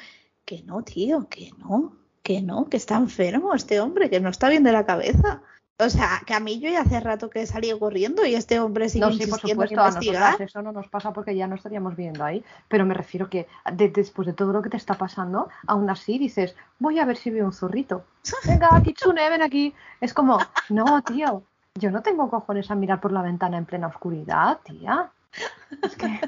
que 0.45 0.61
no, 0.61 0.83
tío, 0.83 1.27
que 1.27 1.51
no, 1.57 1.93
que 2.21 2.41
no, 2.41 2.69
que 2.69 2.77
está 2.77 2.95
enfermo 2.95 3.53
este 3.53 3.79
hombre, 3.79 4.09
que 4.09 4.19
no 4.19 4.29
está 4.29 4.47
bien 4.47 4.63
de 4.63 4.71
la 4.71 4.85
cabeza. 4.85 5.41
O 5.77 5.89
sea, 5.89 6.21
que 6.25 6.33
a 6.33 6.39
mí 6.39 6.61
yo 6.61 6.69
ya 6.69 6.81
hace 6.81 7.01
rato 7.01 7.29
que 7.29 7.41
he 7.41 7.47
salido 7.47 7.77
corriendo 7.79 8.25
y 8.25 8.33
este 8.33 8.61
hombre 8.61 8.87
sigue 8.87 9.05
no, 9.05 9.11
sí, 9.11 9.27
por 9.27 9.39
supuesto, 9.41 9.81
A 9.81 9.91
nosotras 9.91 10.39
eso 10.39 10.61
no 10.61 10.71
nos 10.71 10.87
pasa 10.87 11.11
porque 11.11 11.35
ya 11.35 11.47
no 11.47 11.55
estaríamos 11.55 11.97
viendo 11.97 12.23
ahí. 12.23 12.45
Pero 12.69 12.85
me 12.85 12.93
refiero 12.93 13.29
que 13.29 13.47
después 13.73 14.25
de 14.25 14.31
todo 14.31 14.53
lo 14.53 14.61
que 14.61 14.69
te 14.69 14.77
está 14.77 14.93
pasando, 14.93 15.49
aún 15.67 15.89
así 15.89 16.17
dices, 16.17 16.55
voy 16.79 16.99
a 16.99 17.05
ver 17.05 17.17
si 17.17 17.29
veo 17.29 17.45
un 17.45 17.51
zorrito. 17.51 18.05
Venga, 18.47 18.69
Kitsune, 18.83 19.29
ven 19.29 19.41
aquí. 19.41 19.73
Es 19.99 20.13
como, 20.13 20.39
no, 20.69 21.01
tío, 21.01 21.43
yo 21.75 21.91
no 21.91 22.01
tengo 22.01 22.29
cojones 22.29 22.71
a 22.71 22.75
mirar 22.75 23.01
por 23.01 23.11
la 23.11 23.21
ventana 23.21 23.57
en 23.57 23.65
plena 23.65 23.87
oscuridad, 23.87 24.59
tía. 24.63 25.11
Es 25.81 25.95
que... 25.97 26.21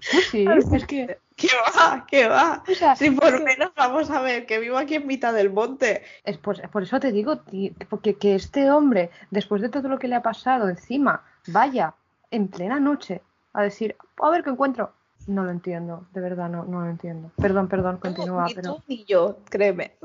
Sí, 0.00 0.46
es 0.72 0.86
que... 0.86 1.18
¿Qué 1.36 1.48
va? 1.78 2.04
¿Qué 2.06 2.28
va? 2.28 2.62
si 2.96 3.10
por 3.12 3.42
menos 3.42 3.72
vamos 3.74 4.10
a 4.10 4.20
ver, 4.20 4.44
que 4.44 4.58
vivo 4.58 4.76
aquí 4.76 4.96
en 4.96 5.06
mitad 5.06 5.32
del 5.32 5.50
monte. 5.50 6.02
Es 6.24 6.36
por, 6.36 6.68
por 6.68 6.82
eso 6.82 7.00
te 7.00 7.12
digo, 7.12 7.42
porque 7.88 8.16
que 8.16 8.34
este 8.34 8.70
hombre, 8.70 9.10
después 9.30 9.62
de 9.62 9.70
todo 9.70 9.88
lo 9.88 9.98
que 9.98 10.08
le 10.08 10.16
ha 10.16 10.22
pasado 10.22 10.68
encima, 10.68 11.24
vaya 11.46 11.94
en 12.30 12.48
plena 12.48 12.78
noche 12.78 13.22
a 13.54 13.62
decir, 13.62 13.96
a 14.20 14.30
ver 14.30 14.44
qué 14.44 14.50
encuentro. 14.50 14.92
No 15.26 15.44
lo 15.44 15.50
entiendo, 15.50 16.06
de 16.12 16.20
verdad 16.20 16.48
no, 16.48 16.64
no 16.64 16.80
lo 16.80 16.90
entiendo. 16.90 17.30
Perdón, 17.36 17.68
perdón, 17.68 17.98
continúa. 17.98 18.46
ni 18.46 18.54
tú 18.54 18.82
ni 18.86 19.04
yo, 19.04 19.38
créeme. 19.48 19.96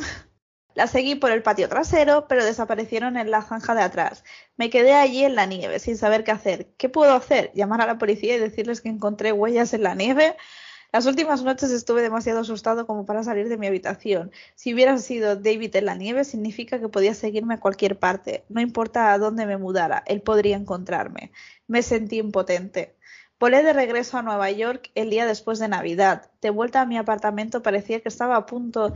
La 0.76 0.88
seguí 0.88 1.16
por 1.16 1.32
el 1.32 1.42
patio 1.42 1.70
trasero, 1.70 2.28
pero 2.28 2.44
desaparecieron 2.44 3.16
en 3.16 3.32
la 3.32 3.42
zanja 3.42 3.74
de 3.74 3.82
atrás. 3.82 4.26
Me 4.58 4.70
quedé 4.70 4.94
allí 4.94 5.24
en 5.24 5.36
la 5.36 5.46
nieve, 5.46 5.80
sin 5.80 5.98
saber 5.98 6.26
qué 6.26 6.32
hacer. 6.32 6.68
¿Qué 6.78 6.90
puedo 6.90 7.14
hacer? 7.14 7.52
¿Llamar 7.56 7.82
a 7.82 7.88
la 7.88 7.98
policía 7.98 8.36
y 8.36 8.40
decirles 8.40 8.82
que 8.82 8.90
encontré 8.90 9.32
huellas 9.32 9.74
en 9.74 9.84
la 9.84 9.96
nieve? 9.96 10.36
Las 10.92 11.06
últimas 11.06 11.44
noches 11.44 11.72
estuve 11.72 12.02
demasiado 12.02 12.42
asustado 12.42 12.86
como 12.86 13.06
para 13.06 13.24
salir 13.24 13.48
de 13.48 13.58
mi 13.58 13.68
habitación. 13.68 14.32
Si 14.56 14.74
hubiera 14.74 14.98
sido 14.98 15.38
David 15.38 15.78
en 15.78 15.86
la 15.86 15.96
nieve, 15.96 16.26
significa 16.26 16.78
que 16.80 16.90
podía 16.90 17.14
seguirme 17.14 17.54
a 17.54 17.60
cualquier 17.62 17.98
parte. 17.98 18.44
No 18.50 18.60
importa 18.60 19.14
a 19.14 19.18
dónde 19.18 19.46
me 19.46 19.58
mudara, 19.58 20.04
él 20.08 20.22
podría 20.22 20.58
encontrarme. 20.58 21.32
Me 21.68 21.84
sentí 21.84 22.18
impotente. 22.20 22.98
Volé 23.40 23.64
de 23.64 23.74
regreso 23.74 24.18
a 24.18 24.22
Nueva 24.22 24.50
York 24.52 24.92
el 24.96 25.10
día 25.10 25.26
después 25.26 25.60
de 25.60 25.68
Navidad. 25.68 26.32
De 26.42 26.50
vuelta 26.50 26.82
a 26.82 26.86
mi 26.86 26.98
apartamento 26.98 27.62
parecía 27.62 28.00
que 28.00 28.08
estaba 28.08 28.38
a 28.38 28.46
punto 28.46 28.94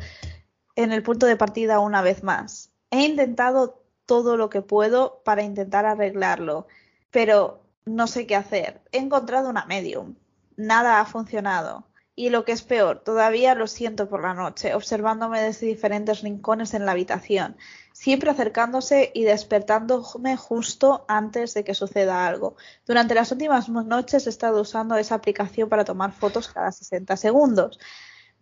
en 0.83 0.93
el 0.93 1.03
punto 1.03 1.25
de 1.25 1.35
partida 1.35 1.79
una 1.79 2.01
vez 2.01 2.23
más. 2.23 2.71
He 2.89 3.03
intentado 3.05 3.83
todo 4.05 4.37
lo 4.37 4.49
que 4.49 4.61
puedo 4.61 5.21
para 5.25 5.43
intentar 5.43 5.85
arreglarlo, 5.85 6.67
pero 7.11 7.61
no 7.85 8.07
sé 8.07 8.25
qué 8.25 8.37
hacer. 8.37 8.81
He 8.93 8.99
encontrado 8.99 9.49
una 9.49 9.65
medium. 9.65 10.15
Nada 10.55 11.01
ha 11.01 11.05
funcionado. 11.05 11.85
Y 12.15 12.29
lo 12.29 12.45
que 12.45 12.53
es 12.53 12.63
peor, 12.63 13.01
todavía 13.03 13.55
lo 13.55 13.67
siento 13.67 14.07
por 14.09 14.21
la 14.21 14.33
noche, 14.33 14.73
observándome 14.73 15.41
desde 15.41 15.67
diferentes 15.67 16.21
rincones 16.21 16.73
en 16.73 16.85
la 16.85 16.91
habitación, 16.93 17.57
siempre 17.91 18.29
acercándose 18.29 19.11
y 19.13 19.23
despertándome 19.23 20.37
justo 20.37 21.05
antes 21.07 21.53
de 21.53 21.63
que 21.65 21.73
suceda 21.73 22.25
algo. 22.25 22.55
Durante 22.85 23.15
las 23.15 23.31
últimas 23.31 23.67
noches 23.69 24.27
he 24.27 24.29
estado 24.29 24.61
usando 24.61 24.95
esa 24.95 25.15
aplicación 25.15 25.67
para 25.67 25.85
tomar 25.85 26.13
fotos 26.13 26.47
cada 26.49 26.71
60 26.71 27.15
segundos, 27.15 27.79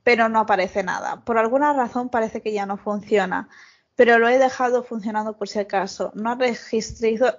pero 0.07 0.29
no 0.29 0.39
aparece 0.39 0.83
nada. 0.83 1.19
Por 1.25 1.37
alguna 1.37 1.73
razón 1.73 2.07
parece 2.07 2.41
que 2.41 2.53
ya 2.53 2.65
no 2.65 2.77
funciona, 2.77 3.49
pero 3.97 4.17
lo 4.19 4.29
he 4.29 4.37
dejado 4.37 4.81
funcionando 4.81 5.35
por 5.37 5.49
si 5.49 5.59
acaso. 5.59 6.13
No 6.15 6.31
ha 6.31 6.35
registrado, 6.35 7.37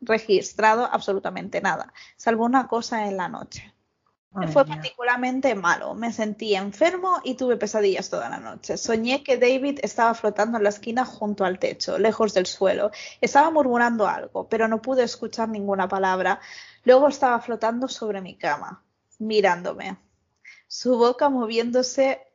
registrado 0.00 0.88
absolutamente 0.90 1.60
nada, 1.60 1.92
salvo 2.16 2.44
una 2.44 2.66
cosa 2.66 3.06
en 3.06 3.18
la 3.18 3.28
noche 3.28 3.72
fue 4.52 4.64
particularmente 4.64 5.54
malo. 5.54 5.94
Me 5.94 6.12
sentí 6.12 6.54
enfermo 6.54 7.20
y 7.22 7.34
tuve 7.34 7.56
pesadillas 7.56 8.10
toda 8.10 8.28
la 8.28 8.38
noche. 8.38 8.76
Soñé 8.76 9.22
que 9.22 9.36
David 9.36 9.78
estaba 9.82 10.12
flotando 10.14 10.58
en 10.58 10.64
la 10.64 10.70
esquina 10.70 11.04
junto 11.04 11.44
al 11.44 11.58
techo, 11.58 11.98
lejos 11.98 12.34
del 12.34 12.46
suelo. 12.46 12.90
Estaba 13.20 13.50
murmurando 13.50 14.06
algo, 14.06 14.48
pero 14.48 14.66
no 14.68 14.82
pude 14.82 15.04
escuchar 15.04 15.48
ninguna 15.48 15.88
palabra. 15.88 16.40
Luego 16.84 17.08
estaba 17.08 17.40
flotando 17.40 17.88
sobre 17.88 18.20
mi 18.20 18.36
cama, 18.36 18.82
mirándome. 19.18 20.07
Su 20.70 20.98
boca 20.98 21.30
moviéndose 21.30 22.26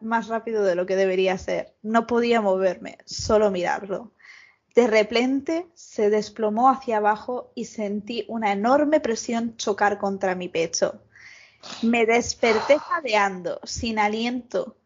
más 0.00 0.28
rápido 0.28 0.64
de 0.64 0.76
lo 0.76 0.86
que 0.86 0.94
debería 0.94 1.36
ser. 1.36 1.74
No 1.82 2.06
podía 2.06 2.40
moverme, 2.40 2.98
solo 3.04 3.50
mirarlo. 3.50 4.12
De 4.76 4.86
repente 4.86 5.66
se 5.74 6.08
desplomó 6.08 6.70
hacia 6.70 6.98
abajo 6.98 7.50
y 7.56 7.64
sentí 7.64 8.24
una 8.28 8.52
enorme 8.52 9.00
presión 9.00 9.56
chocar 9.56 9.98
contra 9.98 10.36
mi 10.36 10.48
pecho. 10.48 11.02
Me 11.82 12.06
desperté 12.06 12.78
jadeando, 12.78 13.58
sin 13.64 13.98
aliento. 13.98 14.76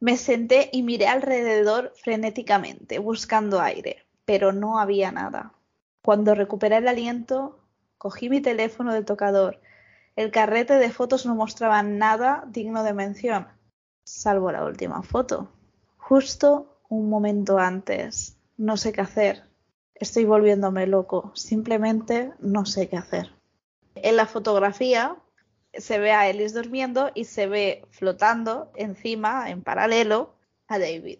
Me 0.00 0.16
senté 0.16 0.70
y 0.72 0.82
miré 0.82 1.06
alrededor 1.06 1.92
frenéticamente, 2.02 2.98
buscando 2.98 3.60
aire, 3.60 4.04
pero 4.24 4.52
no 4.52 4.80
había 4.80 5.12
nada. 5.12 5.52
Cuando 6.02 6.34
recuperé 6.34 6.78
el 6.78 6.88
aliento, 6.88 7.60
cogí 7.96 8.28
mi 8.28 8.40
teléfono 8.40 8.92
del 8.92 9.04
tocador. 9.04 9.60
El 10.16 10.30
carrete 10.30 10.74
de 10.74 10.90
fotos 10.90 11.26
no 11.26 11.34
mostraba 11.34 11.82
nada 11.82 12.44
digno 12.46 12.84
de 12.84 12.94
mención, 12.94 13.48
salvo 14.04 14.52
la 14.52 14.64
última 14.64 15.02
foto. 15.02 15.50
Justo 15.96 16.78
un 16.88 17.08
momento 17.08 17.58
antes. 17.58 18.38
No 18.56 18.76
sé 18.76 18.92
qué 18.92 19.00
hacer. 19.00 19.42
Estoy 19.94 20.24
volviéndome 20.24 20.86
loco. 20.86 21.32
Simplemente 21.34 22.32
no 22.38 22.64
sé 22.64 22.88
qué 22.88 22.96
hacer. 22.96 23.32
En 23.96 24.16
la 24.16 24.26
fotografía 24.26 25.16
se 25.72 25.98
ve 25.98 26.12
a 26.12 26.28
Ellis 26.28 26.54
durmiendo 26.54 27.10
y 27.14 27.24
se 27.24 27.48
ve 27.48 27.84
flotando 27.90 28.70
encima, 28.76 29.50
en 29.50 29.62
paralelo, 29.62 30.34
a 30.68 30.78
David. 30.78 31.18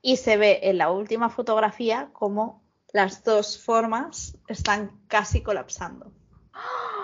y 0.00 0.16
se 0.18 0.36
ve 0.36 0.60
en 0.62 0.78
la 0.78 0.92
última 0.92 1.28
fotografía 1.28 2.10
como 2.12 2.62
las 2.92 3.24
dos 3.24 3.58
formas 3.58 4.36
están 4.46 4.92
casi 5.08 5.42
colapsando. 5.42 6.12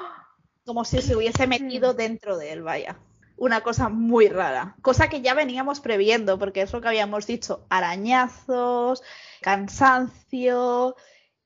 Como 0.65 0.85
si 0.85 1.03
se 1.03 1.16
hubiese 1.16 1.47
metido 1.47 1.95
dentro 1.95 2.36
de 2.39 2.53
él, 2.53 2.62
vaya. 2.62 2.99
Una 3.36 3.62
cosa 3.62 3.89
muy 3.89 4.28
rara. 4.28 4.77
Cosa 4.81 5.09
que 5.09 5.20
ya 5.20 5.35
veníamos 5.35 5.81
previendo, 5.81 6.39
porque 6.39 6.62
es 6.62 6.73
lo 6.73 6.81
que 6.81 6.89
habíamos 6.89 7.27
dicho. 7.27 7.66
Arañazos, 7.69 9.03
cansancio, 9.43 10.97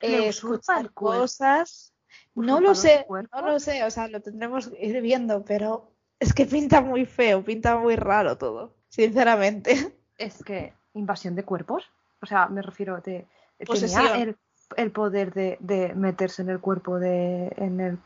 eh, 0.00 0.28
escuchar 0.28 0.92
cosas. 0.92 1.92
No 2.34 2.60
lo 2.60 2.74
sé, 2.74 3.04
no 3.08 3.42
lo 3.42 3.58
sé, 3.58 3.82
o 3.84 3.90
sea, 3.90 4.06
lo 4.08 4.20
tendremos 4.20 4.68
que 4.68 4.86
ir 4.86 5.00
viendo, 5.02 5.44
pero 5.44 5.90
es 6.20 6.32
que 6.32 6.46
pinta 6.46 6.80
muy 6.80 7.04
feo, 7.04 7.42
pinta 7.42 7.76
muy 7.76 7.96
raro 7.96 8.38
todo, 8.38 8.74
sinceramente. 8.88 9.74
Es 10.18 10.42
que 10.42 10.74
invasión 10.94 11.36
de 11.36 11.44
cuerpos, 11.44 11.84
o 12.20 12.26
sea, 12.26 12.48
me 12.48 12.60
refiero, 12.60 13.00
de, 13.00 13.28
tenía 13.56 14.16
el, 14.16 14.36
el 14.76 14.90
poder 14.90 15.32
de, 15.32 15.56
de, 15.60 15.94
meterse 15.94 16.42
en 16.42 16.48
el 16.48 16.58
cuerpo 16.58 16.98
de, 16.98 17.52
en 17.56 17.78
el 17.78 17.98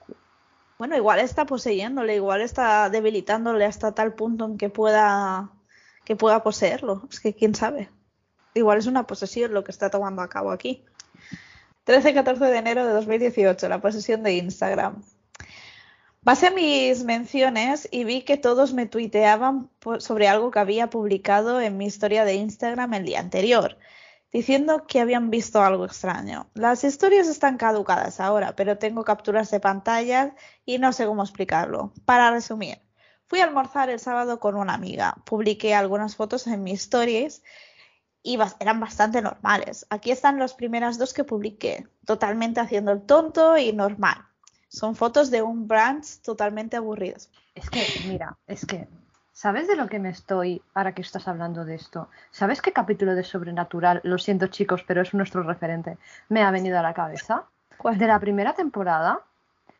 bueno, 0.82 0.96
igual 0.96 1.20
está 1.20 1.46
poseyéndole, 1.46 2.16
igual 2.16 2.40
está 2.40 2.90
debilitándole 2.90 3.64
hasta 3.64 3.94
tal 3.94 4.14
punto 4.14 4.46
en 4.46 4.59
que 4.59 4.68
pueda 4.68 5.52
que 6.04 6.16
pueda 6.16 6.42
poseerlo. 6.42 7.06
Es 7.09 7.20
que 7.20 7.34
quién 7.34 7.54
sabe. 7.54 7.88
Igual 8.52 8.78
es 8.78 8.86
una 8.86 9.06
posesión 9.06 9.54
lo 9.54 9.62
que 9.62 9.70
está 9.70 9.90
tomando 9.90 10.22
a 10.22 10.28
cabo 10.28 10.50
aquí. 10.50 10.84
13-14 11.86 12.36
de 12.36 12.56
enero 12.56 12.84
de 12.84 12.94
2018, 12.94 13.68
la 13.68 13.80
posesión 13.80 14.24
de 14.24 14.32
Instagram. 14.32 15.04
Pasé 16.24 16.50
mis 16.50 17.04
menciones 17.04 17.86
y 17.92 18.02
vi 18.02 18.22
que 18.22 18.36
todos 18.36 18.74
me 18.74 18.86
tuiteaban 18.86 19.70
sobre 19.98 20.26
algo 20.26 20.50
que 20.50 20.59
había 20.59 20.90
publicado 20.90 21.60
en 21.60 21.76
mi 21.76 21.86
historia 21.86 22.24
de 22.24 22.34
Instagram 22.34 22.92
el 22.94 23.04
día 23.04 23.20
anterior 23.20 23.78
diciendo 24.32 24.86
que 24.86 25.00
habían 25.00 25.30
visto 25.30 25.62
algo 25.62 25.84
extraño. 25.84 26.48
Las 26.54 26.84
historias 26.84 27.28
están 27.28 27.59
caducadas 27.59 28.18
ahora, 28.18 28.56
pero 28.56 28.78
tengo 28.78 29.04
capturas 29.04 29.50
de 29.50 29.60
pantalla 29.60 30.34
y 30.64 30.78
no 30.78 30.92
sé 30.92 31.06
cómo 31.06 31.22
explicarlo. 31.22 31.92
Para 32.06 32.30
resumir, 32.30 32.80
fui 33.26 33.40
a 33.40 33.44
almorzar 33.44 33.90
el 33.90 34.00
sábado 34.00 34.40
con 34.40 34.56
una 34.56 34.74
amiga, 34.74 35.16
publiqué 35.24 35.74
algunas 35.74 36.16
fotos 36.16 36.46
en 36.46 36.62
mis 36.62 36.80
stories 36.80 37.42
y 38.22 38.38
eran 38.60 38.80
bastante 38.80 39.20
normales. 39.20 39.86
Aquí 39.90 40.10
están 40.10 40.38
las 40.38 40.54
primeras 40.54 40.98
dos 40.98 41.12
que 41.12 41.24
publiqué, 41.24 41.88
totalmente 42.06 42.60
haciendo 42.60 42.92
el 42.92 43.02
tonto 43.02 43.59
y 43.59 43.72
normal. 43.72 44.26
Son 44.68 44.96
fotos 44.96 45.30
de 45.30 45.42
un 45.42 45.68
brunch 45.68 46.22
totalmente 46.22 46.76
aburridos. 46.76 47.30
Es 47.54 47.68
que, 47.68 47.84
mira, 48.06 48.38
es 48.46 48.64
que 48.64 48.88
¿Sabes 49.32 49.66
de 49.66 49.76
lo 49.76 49.88
que 49.88 49.98
me 49.98 50.10
estoy, 50.10 50.62
ahora 50.74 50.94
que 50.94 51.00
estás 51.00 51.26
hablando 51.26 51.64
de 51.64 51.74
esto? 51.74 52.09
¿Sabes 52.30 52.60
qué 52.60 52.72
capítulo 52.72 53.14
de 53.14 53.24
Sobrenatural, 53.24 54.00
lo 54.04 54.18
siento 54.18 54.48
chicos, 54.48 54.84
pero 54.86 55.00
es 55.00 55.14
nuestro 55.14 55.42
referente, 55.42 55.96
me 56.28 56.42
ha 56.42 56.50
venido 56.50 56.78
a 56.78 56.82
la 56.82 56.92
cabeza? 56.92 57.46
De 57.82 58.06
la 58.06 58.20
primera 58.20 58.52
temporada, 58.52 59.20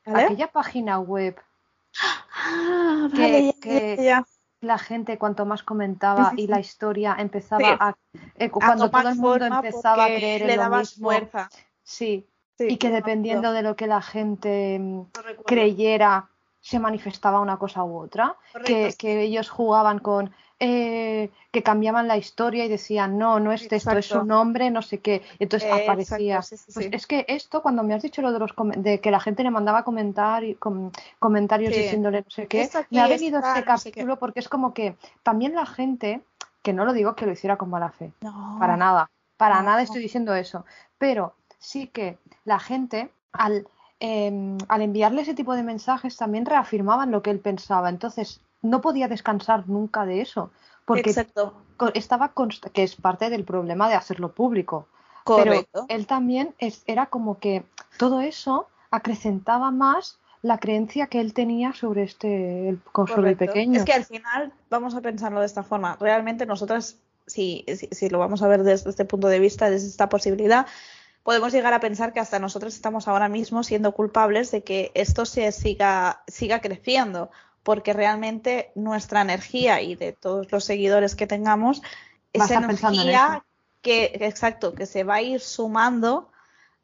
aquella 0.06 0.48
página 0.48 0.98
web 0.98 1.38
ah, 2.02 3.08
que, 3.14 4.22
la 4.62 4.78
gente 4.78 5.18
cuanto 5.18 5.44
más 5.44 5.62
comentaba 5.62 6.32
y 6.36 6.46
la 6.46 6.58
historia 6.58 7.14
empezaba 7.18 7.76
a... 7.78 7.94
Eh, 8.36 8.48
cuando 8.50 8.90
todo 8.90 9.08
el 9.08 9.16
mundo 9.16 9.44
empezaba 9.44 10.04
a 10.04 10.08
creer 10.08 10.48
en 10.48 10.56
lo 10.56 10.78
mismo. 10.78 11.10
Fuerza. 11.10 11.50
Sí, 11.82 12.26
y 12.58 12.76
que 12.78 12.90
dependiendo 12.90 13.52
de 13.52 13.62
lo 13.62 13.76
que 13.76 13.86
la 13.86 14.00
gente 14.00 14.78
mm, 14.78 15.02
creyera 15.44 16.30
se 16.62 16.78
manifestaba 16.78 17.40
una 17.40 17.59
cosa 17.59 17.82
u 17.82 17.98
otra, 17.98 18.36
que, 18.64 18.94
ellos 19.02 19.51
jugaban 19.51 19.98
con, 19.98 20.32
eh, 20.60 21.28
que 21.51 21.62
cambiaban 21.64 22.06
la 22.06 22.16
historia 22.16 22.64
y 22.64 22.68
decían, 22.68 23.18
no, 23.18 23.40
no 23.40 23.52
es 23.52 23.70
esto, 23.70 23.90
es 23.98 24.06
su 24.06 24.24
nombre, 24.24 24.70
no 24.70 24.80
sé 24.80 24.98
qué, 24.98 25.22
entonces 25.40 25.68
aparecía. 25.70 26.40
pues 26.72 26.89
es 26.93 27.06
que 27.09 27.24
esto, 27.26 27.62
cuando 27.62 27.82
me 27.82 27.94
has 27.94 28.02
dicho 28.02 28.22
lo 28.22 28.30
de, 28.30 28.39
los 28.39 28.52
de 28.76 29.01
que 29.01 29.10
la 29.10 29.18
gente 29.18 29.43
le 29.43 29.51
mandaba 29.51 29.82
comentar, 29.82 30.44
comentarios 31.18 31.74
diciéndole 31.74 32.22
no 32.22 32.30
sé 32.30 32.47
qué, 32.47 32.70
me 32.90 33.01
ha 33.01 33.09
venido 33.09 33.40
este 33.40 33.64
capítulo 33.64 34.20
porque 34.20 34.39
es 34.39 34.48
como 34.48 34.72
que 34.72 34.97
también 35.24 35.56
la 35.56 35.66
gente, 35.66 36.22
que 36.62 36.72
no 36.72 36.84
lo 36.84 36.93
digo 36.93 37.16
que 37.16 37.26
lo 37.26 37.32
hiciera 37.32 37.56
con 37.56 37.70
mala 37.70 37.90
fe, 37.90 38.12
para 38.60 38.76
nada, 38.76 39.10
para 39.36 39.62
nada 39.62 39.82
estoy 39.82 40.01
diciendo 40.01 40.32
eso, 40.32 40.64
pero 40.97 41.34
sí 41.59 41.89
que 41.89 42.18
la 42.44 42.60
gente 42.60 43.10
al 43.32 43.66
Em, 44.04 44.58
al 44.66 44.82
enviarle 44.82 45.22
ese 45.22 45.32
tipo 45.32 45.54
de 45.54 45.62
mensajes 45.62 46.16
también 46.16 46.44
reafirmaban 46.44 47.12
lo 47.12 47.22
que 47.22 47.30
él 47.30 47.38
pensaba. 47.38 47.88
Entonces, 47.88 48.40
no 48.60 48.80
podía 48.80 49.06
descansar 49.06 49.68
nunca 49.68 50.04
de 50.04 50.20
eso. 50.20 50.50
Porque 50.84 51.14
estaba 51.94 52.32
que 52.72 52.82
es 52.82 52.96
parte 52.96 53.30
del 53.30 53.44
problema 53.44 53.88
de 53.88 53.94
hacerlo 53.94 54.32
público. 54.32 54.88
Correcto. 55.22 55.86
Pero 55.86 56.00
él 56.00 56.08
también 56.08 56.52
era 56.88 57.06
como 57.06 57.38
que 57.38 57.64
todo 57.96 58.20
eso 58.20 58.66
acrecentaba 58.90 59.70
más 59.70 60.18
la 60.42 60.58
creencia 60.58 61.06
que 61.06 61.20
él 61.20 61.32
tenía 61.32 61.72
sobre 61.72 62.02
este 62.02 62.70
el, 62.70 62.80
sobre 63.06 63.30
el 63.30 63.36
pequeño. 63.36 63.78
Es 63.78 63.84
que 63.84 63.92
al 63.92 64.04
final 64.04 64.52
vamos 64.68 64.96
a 64.96 65.00
pensarlo 65.00 65.38
de 65.38 65.46
esta 65.46 65.62
forma. 65.62 65.96
Realmente 66.00 66.44
nosotras, 66.44 66.96
si, 67.28 67.64
si 67.92 68.08
lo 68.08 68.18
vamos 68.18 68.42
a 68.42 68.48
ver 68.48 68.64
desde 68.64 68.90
este 68.90 69.04
punto 69.04 69.28
de 69.28 69.38
vista, 69.38 69.70
desde 69.70 69.86
esta 69.86 70.08
posibilidad, 70.08 70.66
podemos 71.23 71.53
llegar 71.53 71.73
a 71.73 71.81
pensar 71.81 72.12
que 72.12 72.20
hasta 72.20 72.39
nosotros 72.39 72.74
estamos 72.74 73.09
ahora 73.09 73.28
mismo 73.28 73.62
siendo 73.62 73.93
culpables 73.93 74.51
de 74.51 74.62
que 74.62 74.90
esto 74.94 75.24
se 75.24 75.51
siga, 75.53 76.23
siga 76.27 76.61
creciendo, 76.61 77.31
porque 77.62 77.93
realmente 77.93 78.73
nuestra 78.74 79.20
energía 79.20 79.81
y 79.81 79.94
de 79.94 80.12
todos 80.12 80.51
los 80.51 80.65
seguidores 80.65 81.15
que 81.15 81.27
tengamos, 81.27 81.82
esa 82.32 82.55
energía 82.55 83.44
que, 83.82 84.12
exacto, 84.20 84.74
que 84.74 84.86
se 84.86 85.05
va 85.05 85.16
a 85.16 85.23
ir 85.23 85.40
sumando 85.40 86.31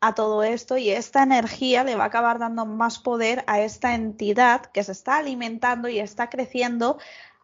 a 0.01 0.15
todo 0.15 0.44
esto 0.44 0.77
y 0.77 0.90
esta 0.90 1.24
energía 1.24 1.82
le 1.82 1.97
va 1.97 2.05
a 2.05 2.06
acabar 2.06 2.39
dando 2.39 2.66
más 2.66 3.01
poder 3.01 3.43
a 3.48 3.60
esta 3.60 3.94
entidad 3.94 4.66
que 4.66 4.85
se 4.85 4.93
está 4.93 5.16
alimentando 5.16 5.89
y 5.89 5.98
está 5.98 6.31
creciendo 6.31 6.98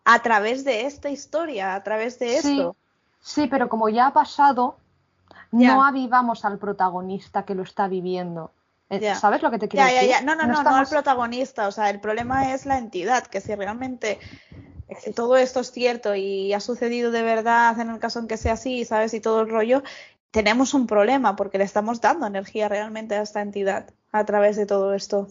a 0.05 0.23
través 0.23 0.65
de 0.65 0.87
esta 0.87 1.11
historia, 1.11 1.75
a 1.75 1.83
través 1.83 2.19
de 2.21 2.37
esto. 2.37 2.77
Sí, 3.21 3.49
pero 3.49 3.69
como 3.69 3.89
ya 3.89 4.09
ha 4.09 4.12
pasado, 4.12 4.77
no 5.52 5.85
avivamos 5.85 6.44
al 6.44 6.59
protagonista 6.59 7.44
que 7.44 7.55
lo 7.55 7.62
está 7.62 7.89
viviendo. 7.89 8.52
Eh, 8.90 9.15
¿Sabes 9.15 9.43
lo 9.43 9.51
que 9.51 9.59
te 9.59 9.69
quiero 9.69 9.86
decir? 9.86 10.24
No, 10.24 10.35
no, 10.35 10.47
no, 10.47 10.62
no, 10.62 10.77
al 10.77 10.86
protagonista. 10.86 11.69
O 11.69 11.73
sea, 11.73 11.90
el 11.90 12.01
problema 12.01 12.52
es 12.52 12.66
la 12.66 12.78
entidad, 12.78 13.27
que 13.27 13.40
si 13.40 13.55
realmente 13.55 14.19
todo 15.15 15.36
esto 15.36 15.61
es 15.61 15.70
cierto 15.70 16.15
y 16.15 16.52
ha 16.52 16.61
sucedido 16.61 17.11
de 17.11 17.23
verdad 17.23 17.78
en 17.81 17.90
el 17.90 17.98
caso 17.98 18.19
en 18.19 18.28
que 18.28 18.36
sea 18.36 18.55
así, 18.55 18.85
¿sabes? 18.85 19.15
Y 19.15 19.20
todo 19.20 19.40
el 19.40 19.51
rollo, 19.51 19.82
tenemos 20.31 20.74
un 20.74 20.86
problema 20.86 21.36
porque 21.36 21.59
le 21.59 21.65
estamos 21.65 22.01
dando 22.01 22.27
energía 22.27 22.69
realmente 22.69 23.15
a 23.15 23.23
esta 23.23 23.40
entidad 23.40 23.90
a 24.12 24.24
través 24.24 24.56
de 24.56 24.66
todo 24.66 24.94
esto. 24.94 25.28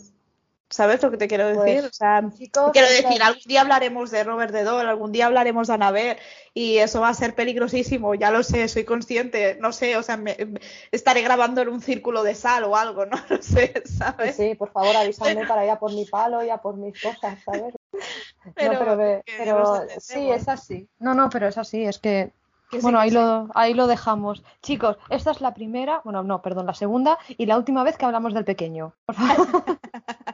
¿Sabes 0.74 1.04
lo 1.04 1.12
que 1.12 1.18
te 1.18 1.28
quiero 1.28 1.46
decir? 1.46 1.82
Pues, 1.82 1.86
o 1.86 1.94
sea, 1.94 2.24
quiero 2.72 2.88
decir, 2.88 3.22
algún 3.22 3.44
día 3.46 3.62
hablaremos 3.62 4.10
de 4.10 4.24
Robert 4.24 4.52
de 4.52 4.64
Dole, 4.64 4.90
algún 4.90 5.12
día 5.12 5.28
hablaremos 5.28 5.68
de 5.68 5.74
Anabel 5.76 6.18
y 6.56 6.78
eso 6.78 7.02
va 7.02 7.10
a 7.10 7.14
ser 7.14 7.36
peligrosísimo, 7.36 8.16
ya 8.16 8.32
lo 8.32 8.42
sé, 8.42 8.68
soy 8.68 8.84
consciente, 8.84 9.56
no 9.62 9.72
sé, 9.72 9.98
o 9.98 10.02
sea, 10.02 10.18
me, 10.18 10.36
estaré 10.92 11.22
grabando 11.22 11.62
en 11.62 11.70
un 11.70 11.80
círculo 11.80 12.24
de 12.24 12.34
sal 12.34 12.64
o 12.64 12.76
algo, 12.76 13.06
no 13.06 13.18
lo 13.30 13.40
sé, 13.44 13.84
¿sabes? 13.86 14.36
Sí, 14.36 14.56
por 14.56 14.72
favor, 14.72 14.96
avísame 14.96 15.46
para 15.46 15.64
ir 15.64 15.70
a 15.70 15.78
por 15.78 15.94
mi 15.94 16.06
palo 16.06 16.44
y 16.44 16.50
a 16.50 16.58
por 16.58 16.76
mis 16.76 17.00
cosas, 17.00 17.38
¿sabes? 17.46 17.76
Pero, 18.56 18.74
no, 18.74 19.24
pero, 19.38 19.88
sí, 20.00 20.32
es 20.32 20.48
así. 20.48 20.88
No, 20.98 21.14
no, 21.14 21.30
pero 21.30 21.48
es 21.50 21.58
así, 21.60 21.84
es 21.84 22.00
que 22.00 22.32
bueno, 22.82 23.00
ahí 23.00 23.12
lo, 23.12 23.50
ahí 23.54 23.74
lo 23.74 23.88
dejamos. 23.88 24.44
Chicos, 24.62 24.98
esta 25.10 25.32
es 25.32 25.42
la 25.42 25.54
primera, 25.54 26.02
bueno, 26.04 26.24
no, 26.24 26.42
perdón, 26.42 26.66
la 26.66 26.74
segunda 26.74 27.18
y 27.28 27.46
la 27.46 27.58
última 27.58 27.84
vez 27.84 27.98
que 27.98 28.06
hablamos 28.06 28.34
del 28.34 28.46
pequeño. 28.46 28.94
Por 29.06 29.16
favor. 29.16 29.48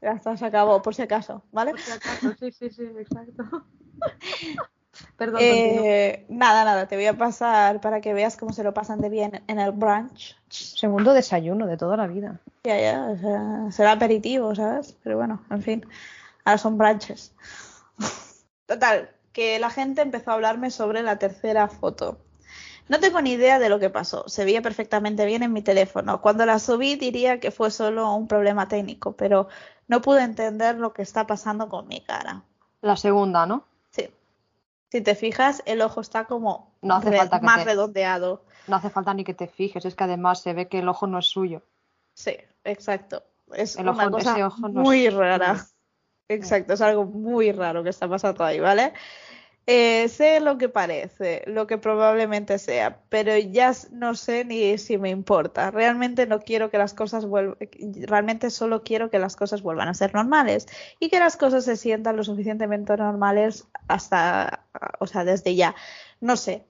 Ya 0.00 0.12
está, 0.12 0.36
se 0.36 0.46
acabó, 0.46 0.80
por 0.82 0.94
si 0.94 1.02
acaso, 1.02 1.42
¿vale? 1.52 1.72
Por 1.72 1.80
si 1.80 1.90
acaso, 1.90 2.34
sí, 2.38 2.50
sí, 2.52 2.70
sí, 2.70 2.84
exacto. 2.98 3.66
Perdón. 5.16 5.40
Eh, 5.42 6.24
nada, 6.28 6.64
nada, 6.64 6.86
te 6.88 6.96
voy 6.96 7.06
a 7.06 7.16
pasar 7.16 7.80
para 7.80 8.00
que 8.00 8.14
veas 8.14 8.36
cómo 8.36 8.52
se 8.52 8.64
lo 8.64 8.72
pasan 8.72 9.00
de 9.00 9.08
bien 9.08 9.42
en 9.46 9.60
el 9.60 9.72
brunch. 9.72 10.36
Segundo 10.48 11.12
desayuno 11.12 11.66
de 11.66 11.76
toda 11.76 11.96
la 11.96 12.06
vida. 12.06 12.40
Ya, 12.64 12.80
ya, 12.80 13.06
o 13.10 13.16
sea, 13.16 13.72
será 13.72 13.92
aperitivo, 13.92 14.54
¿sabes? 14.54 14.96
Pero 15.02 15.16
bueno, 15.16 15.42
en 15.50 15.62
fin, 15.62 15.86
ahora 16.44 16.58
son 16.58 16.78
brunches. 16.78 17.34
Total, 18.66 19.10
que 19.32 19.58
la 19.58 19.70
gente 19.70 20.02
empezó 20.02 20.30
a 20.30 20.34
hablarme 20.34 20.70
sobre 20.70 21.02
la 21.02 21.18
tercera 21.18 21.68
foto. 21.68 22.18
No 22.88 22.98
tengo 23.00 23.20
ni 23.20 23.32
idea 23.32 23.58
de 23.58 23.68
lo 23.68 23.78
que 23.78 23.90
pasó. 23.90 24.28
Se 24.28 24.44
veía 24.44 24.62
perfectamente 24.62 25.24
bien 25.26 25.42
en 25.42 25.52
mi 25.52 25.62
teléfono. 25.62 26.20
Cuando 26.20 26.44
la 26.46 26.58
subí 26.58 26.96
diría 26.96 27.40
que 27.40 27.50
fue 27.50 27.70
solo 27.70 28.14
un 28.14 28.26
problema 28.26 28.68
técnico, 28.68 29.12
pero 29.12 29.48
no 29.88 30.00
pude 30.00 30.22
entender 30.22 30.76
lo 30.76 30.92
que 30.92 31.02
está 31.02 31.26
pasando 31.26 31.68
con 31.68 31.86
mi 31.88 32.00
cara. 32.00 32.42
La 32.80 32.96
segunda, 32.96 33.46
¿no? 33.46 33.64
Sí. 33.90 34.08
Si 34.90 35.00
te 35.00 35.14
fijas, 35.14 35.62
el 35.66 35.82
ojo 35.82 36.00
está 36.00 36.24
como 36.24 36.74
más 36.82 37.64
redondeado. 37.64 38.44
No 38.66 38.76
hace 38.76 38.90
falta 38.90 39.14
ni 39.14 39.24
que 39.24 39.34
te 39.34 39.46
fijes, 39.46 39.84
es 39.84 39.94
que 39.94 40.04
además 40.04 40.40
se 40.42 40.52
ve 40.52 40.68
que 40.68 40.80
el 40.80 40.88
ojo 40.88 41.06
no 41.06 41.18
es 41.18 41.26
suyo. 41.26 41.62
Sí, 42.14 42.36
exacto. 42.64 43.22
Es 43.52 43.76
una 43.76 44.10
cosa 44.10 44.50
muy 44.60 45.08
rara. 45.08 45.66
Exacto, 46.28 46.74
es 46.74 46.80
algo 46.80 47.04
muy 47.04 47.50
raro 47.50 47.82
que 47.82 47.90
está 47.90 48.08
pasando 48.08 48.44
ahí, 48.44 48.60
¿vale? 48.60 48.92
Eh, 49.72 50.08
sé 50.08 50.40
lo 50.40 50.58
que 50.58 50.68
parece, 50.68 51.44
lo 51.46 51.68
que 51.68 51.78
probablemente 51.78 52.58
sea, 52.58 53.02
pero 53.08 53.38
ya 53.38 53.72
no 53.92 54.16
sé 54.16 54.44
ni 54.44 54.76
si 54.78 54.98
me 54.98 55.10
importa. 55.10 55.70
Realmente 55.70 56.26
no 56.26 56.40
quiero 56.40 56.72
que 56.72 56.78
las 56.78 56.92
cosas 56.92 57.24
vuelvan, 57.24 57.56
realmente 58.08 58.50
solo 58.50 58.82
quiero 58.82 59.10
que 59.10 59.20
las 59.20 59.36
cosas 59.36 59.62
vuelvan 59.62 59.86
a 59.86 59.94
ser 59.94 60.12
normales 60.12 60.66
y 60.98 61.08
que 61.08 61.20
las 61.20 61.36
cosas 61.36 61.64
se 61.64 61.76
sientan 61.76 62.16
lo 62.16 62.24
suficientemente 62.24 62.96
normales 62.96 63.68
hasta, 63.86 64.66
o 64.98 65.06
sea, 65.06 65.24
desde 65.24 65.54
ya. 65.54 65.76
No 66.20 66.36
sé. 66.36 66.66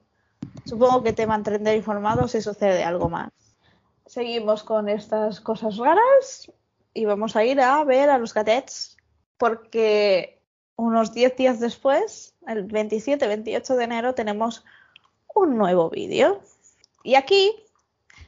Supongo 0.65 1.01
que 1.01 1.13
te 1.13 1.25
mantendré 1.25 1.75
informado 1.75 2.27
si 2.27 2.39
sucede 2.39 2.83
algo 2.83 3.09
más. 3.09 3.31
Seguimos 4.05 4.61
con 4.61 4.89
estas 4.89 5.41
cosas 5.41 5.77
raras 5.77 6.51
y 6.93 7.05
vamos 7.05 7.35
a 7.35 7.43
ir 7.45 7.61
a 7.61 7.83
ver 7.83 8.11
a 8.11 8.19
los 8.19 8.35
gatets 8.35 8.95
porque 9.39 10.39
unos 10.75 11.13
10 11.13 11.35
días 11.35 11.59
después, 11.59 12.30
el 12.47 12.67
27-28 12.67 13.75
de 13.75 13.83
enero, 13.83 14.13
tenemos 14.13 14.65
un 15.33 15.57
nuevo 15.57 15.89
vídeo. 15.89 16.41
Y 17.03 17.15
aquí, 17.15 17.51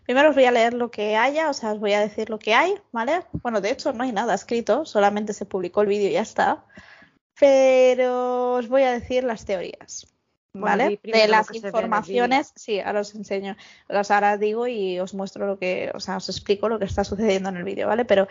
primero 0.06 0.30
os 0.30 0.36
voy 0.36 0.46
a 0.46 0.52
leer 0.52 0.74
lo 0.74 0.92
que 0.92 1.16
haya, 1.16 1.50
o 1.50 1.54
sea, 1.54 1.74
os 1.74 1.80
voy 1.80 1.94
a 1.94 2.00
decir 2.00 2.30
lo 2.30 2.40
que 2.40 2.54
hay, 2.54 2.76
¿vale? 2.92 3.24
Bueno, 3.32 3.62
de 3.62 3.72
hecho 3.72 3.94
no 3.94 4.04
hay 4.04 4.12
nada 4.12 4.34
escrito, 4.34 4.86
solamente 4.86 5.34
se 5.34 5.46
publicó 5.46 5.82
el 5.82 5.88
vídeo 5.88 6.10
y 6.10 6.14
ya 6.14 6.22
está. 6.22 6.66
Pero 7.40 8.54
os 8.54 8.68
voy 8.68 8.84
a 8.84 8.92
decir 8.92 9.24
las 9.24 9.46
teorías. 9.46 10.08
¿Vale? 10.56 11.00
de 11.02 11.28
las 11.28 11.52
informaciones, 11.52 12.54
sí, 12.56 12.80
ahora 12.80 13.00
os 13.00 13.16
enseño. 13.16 13.58
Las 13.88 14.12
ahora 14.12 14.38
digo 14.38 14.68
y 14.68 15.00
os 15.00 15.16
muestro 15.16 15.48
lo 15.48 15.58
que, 15.58 15.92
o 15.96 16.00
sea, 16.00 16.18
os 16.18 16.30
explico 16.30 16.70
lo 16.70 16.78
que 16.78 16.86
está 16.86 17.04
sucediendo 17.04 17.50
en 17.50 17.58
el 17.58 17.64
vídeo, 17.64 17.88
¿vale? 17.88 18.06
Pero 18.06 18.28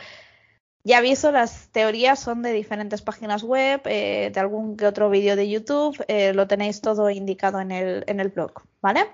ya 0.85 0.99
aviso, 0.99 1.31
las 1.31 1.69
teorías 1.69 2.19
son 2.19 2.43
de 2.43 2.53
diferentes 2.53 3.03
páginas 3.03 3.43
web, 3.43 3.83
eh, 3.85 4.31
de 4.33 4.41
algún 4.41 4.77
que 4.77 4.87
otro 4.87 5.11
vídeo 5.11 5.37
de 5.37 5.49
YouTube, 5.49 6.05
eh, 6.09 6.33
lo 6.33 6.49
tenéis 6.49 6.81
todo 6.81 7.09
indicado 7.11 7.61
en 7.61 7.71
el, 7.71 8.05
en 8.09 8.19
el 8.19 8.31
blog, 8.31 8.53
¿vale? 8.81 9.09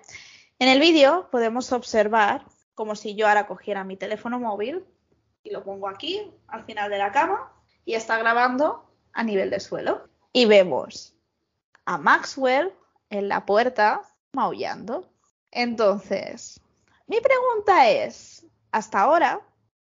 En 0.59 0.69
el 0.69 0.81
vídeo 0.81 1.29
podemos 1.31 1.73
observar 1.73 2.47
como 2.75 2.95
si 2.95 3.15
yo 3.15 3.29
ahora 3.29 3.47
cogiera 3.47 3.85
mi 3.85 3.97
teléfono 3.97 4.41
móvil 4.41 4.85
y 5.43 5.51
lo 5.51 5.63
pongo 5.63 5.89
aquí, 5.89 6.33
al 6.47 6.65
final 6.65 6.91
de 6.91 6.99
la 6.99 7.13
cama, 7.13 7.53
y 7.85 7.95
está 7.95 8.19
grabando 8.19 8.91
a 9.13 9.23
nivel 9.23 9.51
de 9.51 9.61
suelo. 9.61 10.09
Y 10.33 10.47
vemos 10.47 11.15
a 11.85 11.99
Maxwell 11.99 12.73
en 13.11 13.29
la 13.29 13.45
puerta 13.45 14.03
maullando. 14.33 15.11
Entonces, 15.51 16.61
mi 17.07 17.21
pregunta 17.21 17.89
es, 17.89 18.47
hasta 18.71 19.01
ahora 19.01 19.41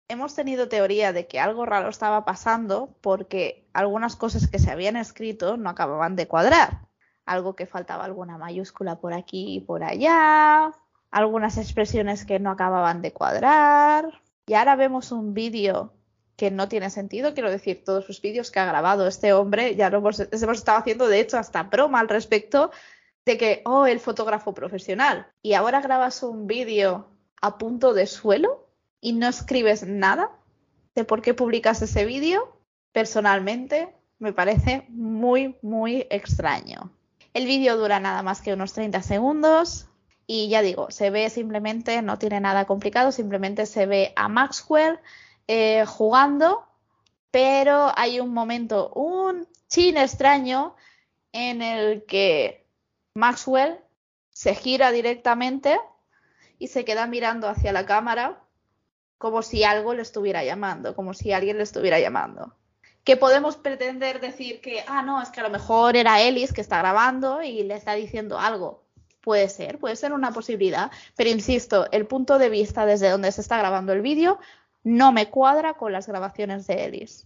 hemos 0.08 0.36
tenido 0.36 0.68
teoría 0.68 1.14
de 1.14 1.28
que 1.28 1.40
algo 1.40 1.66
raro 1.66 1.90
estaba 1.90 2.26
pasando 2.26 2.96
porque 3.02 3.68
algunas 3.74 4.16
cosas 4.16 4.48
que 4.48 4.60
se 4.60 4.72
habían 4.72 4.96
escrito 4.96 5.58
no 5.58 5.70
acababan 5.70 6.16
de 6.16 6.28
cuadrar. 6.28 6.88
Algo 7.26 7.56
que 7.56 7.66
faltaba 7.66 8.06
alguna 8.06 8.38
mayúscula 8.38 9.00
por 9.00 9.14
aquí 9.14 9.56
y 9.56 9.60
por 9.62 9.84
allá, 9.84 10.72
algunas 11.10 11.58
expresiones 11.58 12.26
que 12.26 12.40
no 12.40 12.52
acababan 12.52 13.02
de 13.02 13.14
cuadrar. 13.14 14.22
Y 14.46 14.54
ahora 14.54 14.76
vemos 14.76 15.12
un 15.12 15.34
vídeo 15.34 15.94
que 16.36 16.52
no 16.52 16.68
tiene 16.68 16.92
sentido. 16.92 17.34
Quiero 17.34 17.50
decir, 17.50 17.84
todos 17.84 18.08
los 18.08 18.22
vídeos 18.22 18.52
que 18.52 18.60
ha 18.60 18.66
grabado 18.66 19.08
este 19.08 19.34
hombre, 19.34 19.76
ya 19.76 19.90
lo 19.90 19.98
hemos, 20.00 20.20
hemos 20.20 20.58
estado 20.58 20.78
haciendo, 20.78 21.08
de 21.08 21.20
hecho, 21.20 21.38
hasta 21.38 21.64
broma 21.64 22.00
al 22.00 22.10
respecto 22.10 22.70
de 23.26 23.38
que, 23.38 23.62
oh, 23.66 23.88
el 23.88 24.00
fotógrafo 24.00 24.54
profesional. 24.54 25.28
Y 25.42 25.54
ahora 25.54 25.82
grabas 25.82 26.22
un 26.22 26.46
vídeo 26.46 27.08
a 27.42 27.58
punto 27.58 27.96
de 27.96 28.06
suelo 28.06 28.65
y 29.06 29.14
no 29.14 29.28
escribes 29.28 29.84
nada 29.84 30.32
de 30.96 31.04
por 31.06 31.22
qué 31.22 31.36
publicas 31.36 31.80
ese 31.80 32.06
vídeo, 32.06 32.58
personalmente 32.92 33.94
me 34.18 34.34
parece 34.34 34.88
muy, 34.90 35.56
muy 35.62 36.08
extraño. 36.10 36.90
El 37.36 37.46
vídeo 37.46 37.78
dura 37.78 38.00
nada 38.00 38.24
más 38.24 38.42
que 38.42 38.54
unos 38.54 38.74
30 38.74 39.04
segundos 39.04 39.86
y 40.26 40.50
ya 40.50 40.64
digo, 40.64 40.90
se 40.90 41.12
ve 41.12 41.30
simplemente, 41.30 42.02
no 42.02 42.18
tiene 42.18 42.40
nada 42.40 42.66
complicado, 42.66 43.12
simplemente 43.12 43.68
se 43.68 43.86
ve 43.86 44.12
a 44.16 44.28
Maxwell 44.28 45.00
eh, 45.48 45.86
jugando, 45.86 46.66
pero 47.30 47.92
hay 47.96 48.20
un 48.20 48.34
momento, 48.34 48.90
un 48.96 49.48
chin 49.70 49.98
extraño 49.98 50.76
en 51.32 51.62
el 51.62 52.06
que 52.06 52.66
Maxwell 53.14 53.80
se 54.32 54.56
gira 54.56 54.92
directamente 54.92 55.80
y 56.58 56.70
se 56.70 56.86
queda 56.86 57.06
mirando 57.06 57.48
hacia 57.48 57.72
la 57.72 57.86
cámara 57.86 58.42
como 59.18 59.42
si 59.42 59.64
algo 59.64 59.94
le 59.94 60.02
estuviera 60.02 60.44
llamando, 60.44 60.96
como 60.96 61.14
si 61.14 61.32
alguien 61.32 61.58
le 61.58 61.64
estuviera 61.64 62.00
llamando. 62.00 62.54
Que 63.04 63.18
podemos 63.18 63.56
pretender 63.56 64.20
decir 64.20 64.62
que, 64.62 64.84
ah, 64.88 65.02
no, 65.02 65.22
es 65.22 65.30
que 65.30 65.40
a 65.40 65.44
lo 65.44 65.50
mejor 65.50 65.96
era 65.96 66.22
Ellis 66.22 66.54
que 66.54 66.62
está 66.62 66.80
grabando 66.80 67.42
y 67.42 67.64
le 67.64 67.76
está 67.76 67.94
diciendo 67.94 68.40
algo. 68.40 68.84
Puede 69.22 69.50
ser, 69.50 69.80
puede 69.80 69.96
ser 69.96 70.14
una 70.14 70.32
posibilidad, 70.32 70.92
pero 71.16 71.30
insisto, 71.30 71.88
el 71.92 72.06
punto 72.06 72.38
de 72.38 72.50
vista 72.50 72.86
desde 72.86 73.10
donde 73.10 73.32
se 73.32 73.42
está 73.42 73.58
grabando 73.58 73.94
el 73.94 74.02
vídeo 74.02 74.40
no 74.84 75.12
me 75.12 75.30
cuadra 75.30 75.74
con 75.74 75.92
las 75.92 76.08
grabaciones 76.08 76.68
de 76.68 76.86
Ellis. 76.86 77.26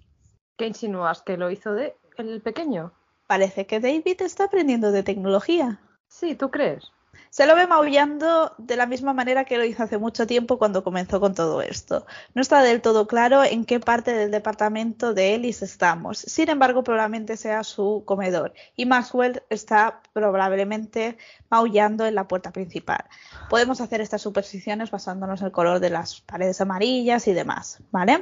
¿Qué 0.57 0.67
insinúas? 0.67 1.21
¿Que 1.21 1.37
lo 1.37 1.51
hizo 1.51 1.73
de 1.73 1.95
el 2.17 2.41
pequeño? 2.41 2.93
Parece 3.27 3.65
que 3.65 3.79
David 3.79 4.21
está 4.21 4.45
aprendiendo 4.45 4.91
de 4.91 5.03
tecnología. 5.03 5.79
Sí, 6.07 6.35
¿tú 6.35 6.49
crees? 6.49 6.91
Se 7.29 7.45
lo 7.45 7.55
ve 7.55 7.67
maullando 7.67 8.53
de 8.57 8.75
la 8.75 8.85
misma 8.85 9.13
manera 9.13 9.45
que 9.45 9.57
lo 9.57 9.65
hizo 9.65 9.83
hace 9.83 9.97
mucho 9.97 10.25
tiempo 10.25 10.57
cuando 10.57 10.83
comenzó 10.83 11.19
con 11.19 11.35
todo 11.35 11.61
esto. 11.61 12.05
No 12.33 12.41
está 12.41 12.61
del 12.63 12.81
todo 12.81 13.07
claro 13.07 13.43
en 13.43 13.65
qué 13.65 13.79
parte 13.79 14.13
del 14.13 14.31
departamento 14.31 15.13
de 15.13 15.35
Ellis 15.35 15.61
estamos. 15.61 16.19
Sin 16.19 16.49
embargo, 16.49 16.83
probablemente 16.83 17.37
sea 17.37 17.63
su 17.63 18.03
comedor. 18.05 18.53
Y 18.75 18.85
Maxwell 18.85 19.43
está 19.49 20.01
probablemente 20.13 21.17
maullando 21.49 22.05
en 22.05 22.15
la 22.15 22.27
puerta 22.27 22.51
principal. 22.51 23.05
Podemos 23.49 23.79
hacer 23.81 24.01
estas 24.01 24.21
supersticiones 24.21 24.91
basándonos 24.91 25.41
en 25.41 25.47
el 25.47 25.51
color 25.51 25.79
de 25.79 25.89
las 25.91 26.21
paredes 26.21 26.61
amarillas 26.61 27.27
y 27.27 27.33
demás, 27.33 27.79
¿vale? 27.91 28.21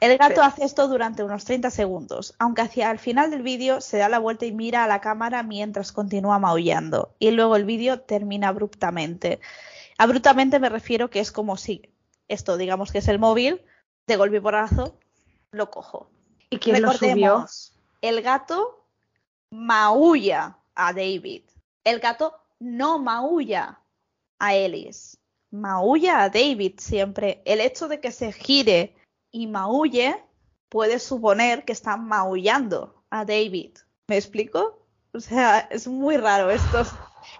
El 0.00 0.18
gato 0.18 0.42
hace 0.42 0.64
esto 0.64 0.88
durante 0.88 1.22
unos 1.22 1.44
30 1.44 1.70
segundos, 1.70 2.34
aunque 2.38 2.62
hacia 2.62 2.90
el 2.90 2.98
final 2.98 3.30
del 3.30 3.42
vídeo 3.42 3.80
se 3.80 3.98
da 3.98 4.08
la 4.08 4.18
vuelta 4.18 4.44
y 4.44 4.52
mira 4.52 4.84
a 4.84 4.88
la 4.88 5.00
cámara 5.00 5.42
mientras 5.42 5.92
continúa 5.92 6.38
maullando. 6.38 7.14
Y 7.18 7.30
luego 7.30 7.56
el 7.56 7.64
vídeo 7.64 8.00
termina 8.00 8.48
abruptamente. 8.48 9.40
Abruptamente 9.98 10.58
me 10.58 10.68
refiero 10.68 11.08
que 11.08 11.20
es 11.20 11.32
como 11.32 11.56
si 11.56 11.82
esto, 12.28 12.56
digamos 12.56 12.92
que 12.92 12.98
es 12.98 13.08
el 13.08 13.18
móvil, 13.18 13.62
de 14.06 14.16
golpe 14.16 14.36
y 14.36 14.40
porrazo, 14.40 14.98
lo 15.50 15.70
cojo. 15.70 16.10
¿Y 16.50 16.58
quién 16.58 16.82
lo 16.82 16.92
subió? 16.92 17.46
El 18.02 18.22
gato 18.22 18.86
maulla 19.50 20.58
a 20.74 20.92
David. 20.92 21.42
El 21.84 22.00
gato 22.00 22.34
no 22.58 22.98
maulla 22.98 23.80
a 24.38 24.54
Ellis. 24.54 25.18
Maulla 25.50 26.22
a 26.22 26.28
David 26.28 26.74
siempre. 26.78 27.42
El 27.44 27.60
hecho 27.60 27.88
de 27.88 28.00
que 28.00 28.12
se 28.12 28.32
gire 28.32 28.94
y 29.30 29.46
maulle, 29.46 30.16
puede 30.68 30.98
suponer 30.98 31.64
que 31.64 31.72
está 31.72 31.96
maullando 31.96 33.02
a 33.10 33.24
David. 33.24 33.76
¿Me 34.08 34.16
explico? 34.16 34.78
O 35.12 35.20
sea, 35.20 35.60
es 35.70 35.88
muy 35.88 36.16
raro 36.16 36.50
esto. 36.50 36.82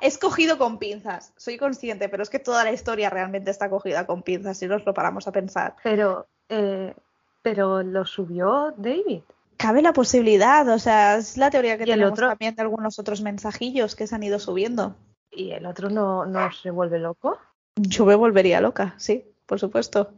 Es 0.01 0.19
cogido 0.19 0.59
con 0.59 0.79
pinzas, 0.79 1.33
soy 1.37 1.59
consciente, 1.59 2.09
pero 2.09 2.23
es 2.23 2.31
que 2.31 2.39
toda 2.39 2.65
la 2.65 2.73
historia 2.73 3.11
realmente 3.11 3.51
está 3.51 3.71
cogida 3.71 4.07
con 4.07 4.23
pinzas 4.23 4.59
si 4.59 4.67
nos 4.67 4.85
lo 4.85 4.95
paramos 4.95 5.29
a 5.29 5.33
pensar. 5.33 5.77
Pero, 5.83 6.27
eh, 6.49 6.95
pero 7.43 7.83
lo 7.83 8.05
subió 8.05 8.75
David. 8.77 9.23
Cabe 9.57 9.83
la 9.83 9.93
posibilidad, 9.93 10.69
o 10.69 10.79
sea, 10.79 11.17
es 11.17 11.37
la 11.39 11.51
teoría 11.51 11.79
que 11.79 11.85
tenemos 11.85 12.19
también 12.19 12.55
de 12.55 12.63
algunos 12.63 12.99
otros 12.99 13.23
mensajillos 13.23 13.95
que 13.95 14.07
se 14.07 14.15
han 14.15 14.23
ido 14.23 14.39
subiendo. 14.39 14.97
¿Y 15.31 15.53
el 15.53 15.67
otro 15.67 15.89
no, 15.89 16.27
no 16.27 16.53
se 16.53 16.71
vuelve 16.71 16.99
loco? 16.99 17.39
Yo 17.77 18.05
me 18.05 18.15
volvería 18.15 18.61
loca, 18.61 18.95
sí, 18.99 19.25
por 19.47 19.61
supuesto. 19.61 20.13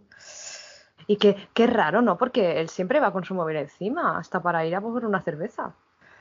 Y 1.08 1.16
que, 1.16 1.48
qué 1.54 1.66
raro, 1.66 2.02
¿no? 2.02 2.18
Porque 2.18 2.60
él 2.60 2.68
siempre 2.68 3.00
va 3.00 3.12
con 3.12 3.24
su 3.24 3.34
móvil 3.34 3.56
encima, 3.56 4.18
hasta 4.18 4.40
para 4.40 4.64
ir 4.66 4.76
a 4.76 4.80
coger 4.82 5.06
una 5.06 5.22
cerveza. 5.22 5.72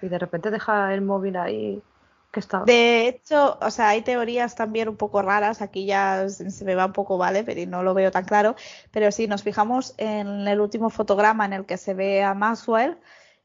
Y 0.02 0.08
de 0.08 0.18
repente 0.18 0.50
deja 0.50 0.94
el 0.94 1.02
móvil 1.02 1.36
ahí 1.36 1.84
que 2.32 2.40
está. 2.40 2.64
De 2.64 3.08
hecho, 3.10 3.58
o 3.62 3.70
sea, 3.70 3.90
hay 3.90 4.02
teorías 4.02 4.56
también 4.56 4.88
un 4.88 4.96
poco 4.96 5.22
raras. 5.22 5.62
Aquí 5.62 5.86
ya 5.86 6.30
se 6.30 6.64
me 6.64 6.76
va 6.76 6.86
un 6.86 6.94
poco, 6.94 7.18
¿vale? 7.18 7.44
Pero 7.44 7.70
no 7.70 7.84
lo 7.84 7.94
veo 7.94 8.12
tan 8.12 8.24
claro. 8.24 8.56
Pero 8.92 9.12
si 9.12 9.28
nos 9.28 9.44
fijamos 9.44 9.94
en 9.98 10.48
el 10.48 10.62
último 10.62 10.90
fotograma 10.90 11.46
en 11.46 11.52
el 11.52 11.66
que 11.66 11.76
se 11.76 11.94
ve 11.94 12.24
a 12.24 12.34
Maxwell, 12.34 12.98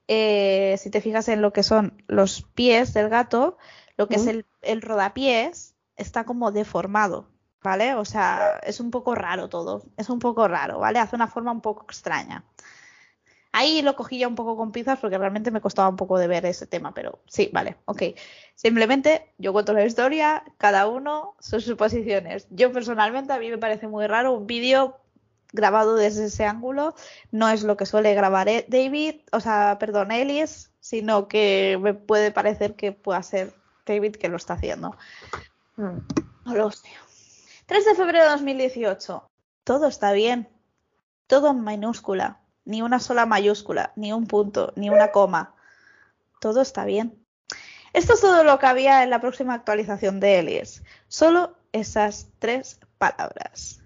eh, 0.06 0.76
si 0.78 0.90
te 0.90 1.00
fijas 1.00 1.28
en 1.28 1.42
lo 1.42 1.52
que 1.52 1.64
son 1.64 2.04
los 2.06 2.42
pies 2.42 2.94
del 2.94 3.08
gato, 3.08 3.58
lo 3.96 4.06
que 4.06 4.14
es 4.16 4.28
el, 4.28 4.46
el 4.60 4.80
rodapiés 4.80 5.74
está 5.96 6.22
como 6.22 6.52
deformado. 6.52 7.31
¿Vale? 7.62 7.94
O 7.94 8.04
sea, 8.04 8.58
es 8.62 8.80
un 8.80 8.90
poco 8.90 9.14
raro 9.14 9.48
todo, 9.48 9.82
es 9.96 10.08
un 10.08 10.18
poco 10.18 10.48
raro, 10.48 10.78
¿vale? 10.78 10.98
Hace 10.98 11.16
una 11.16 11.28
forma 11.28 11.52
un 11.52 11.60
poco 11.60 11.84
extraña. 11.84 12.44
Ahí 13.52 13.82
lo 13.82 13.94
cogí 13.96 14.18
ya 14.18 14.28
un 14.28 14.34
poco 14.34 14.56
con 14.56 14.72
pinzas 14.72 14.98
porque 14.98 15.18
realmente 15.18 15.50
me 15.50 15.60
costaba 15.60 15.88
un 15.88 15.96
poco 15.96 16.18
de 16.18 16.26
ver 16.26 16.46
ese 16.46 16.66
tema, 16.66 16.94
pero 16.94 17.20
sí, 17.26 17.50
vale, 17.52 17.76
ok. 17.84 18.02
Simplemente 18.54 19.34
yo 19.36 19.52
cuento 19.52 19.74
la 19.74 19.84
historia, 19.84 20.42
cada 20.56 20.86
uno 20.86 21.34
sus 21.38 21.64
suposiciones. 21.64 22.46
Yo 22.50 22.72
personalmente 22.72 23.32
a 23.32 23.38
mí 23.38 23.50
me 23.50 23.58
parece 23.58 23.88
muy 23.88 24.06
raro 24.06 24.32
un 24.32 24.46
vídeo 24.46 24.96
grabado 25.52 25.96
desde 25.96 26.26
ese 26.26 26.46
ángulo, 26.46 26.94
no 27.30 27.50
es 27.50 27.62
lo 27.62 27.76
que 27.76 27.84
suele 27.84 28.14
grabar 28.14 28.48
David, 28.68 29.16
o 29.32 29.40
sea, 29.40 29.76
perdón, 29.78 30.10
Ellis, 30.10 30.70
sino 30.80 31.28
que 31.28 31.78
me 31.80 31.92
puede 31.92 32.30
parecer 32.32 32.74
que 32.74 32.92
pueda 32.92 33.22
ser 33.22 33.52
David 33.84 34.16
que 34.16 34.30
lo 34.30 34.36
está 34.36 34.54
haciendo. 34.54 34.96
Mm. 35.76 35.98
No 36.46 36.54
lo 36.54 36.70
sé. 36.70 36.88
3 37.66 37.84
de 37.84 37.94
febrero 37.94 38.24
de 38.24 38.30
2018. 38.30 39.30
Todo 39.64 39.86
está 39.86 40.12
bien. 40.12 40.48
Todo 41.26 41.50
en 41.50 41.64
minúscula. 41.64 42.40
Ni 42.64 42.82
una 42.82 43.00
sola 43.00 43.26
mayúscula, 43.26 43.92
ni 43.96 44.12
un 44.12 44.26
punto, 44.26 44.72
ni 44.76 44.90
una 44.90 45.10
coma. 45.10 45.54
Todo 46.40 46.60
está 46.60 46.84
bien. 46.84 47.24
Esto 47.92 48.14
es 48.14 48.20
todo 48.20 48.44
lo 48.44 48.58
que 48.58 48.66
había 48.66 49.02
en 49.02 49.10
la 49.10 49.20
próxima 49.20 49.54
actualización 49.54 50.20
de 50.20 50.38
Elias. 50.38 50.82
Solo 51.08 51.56
esas 51.72 52.28
tres 52.38 52.80
palabras. 52.98 53.82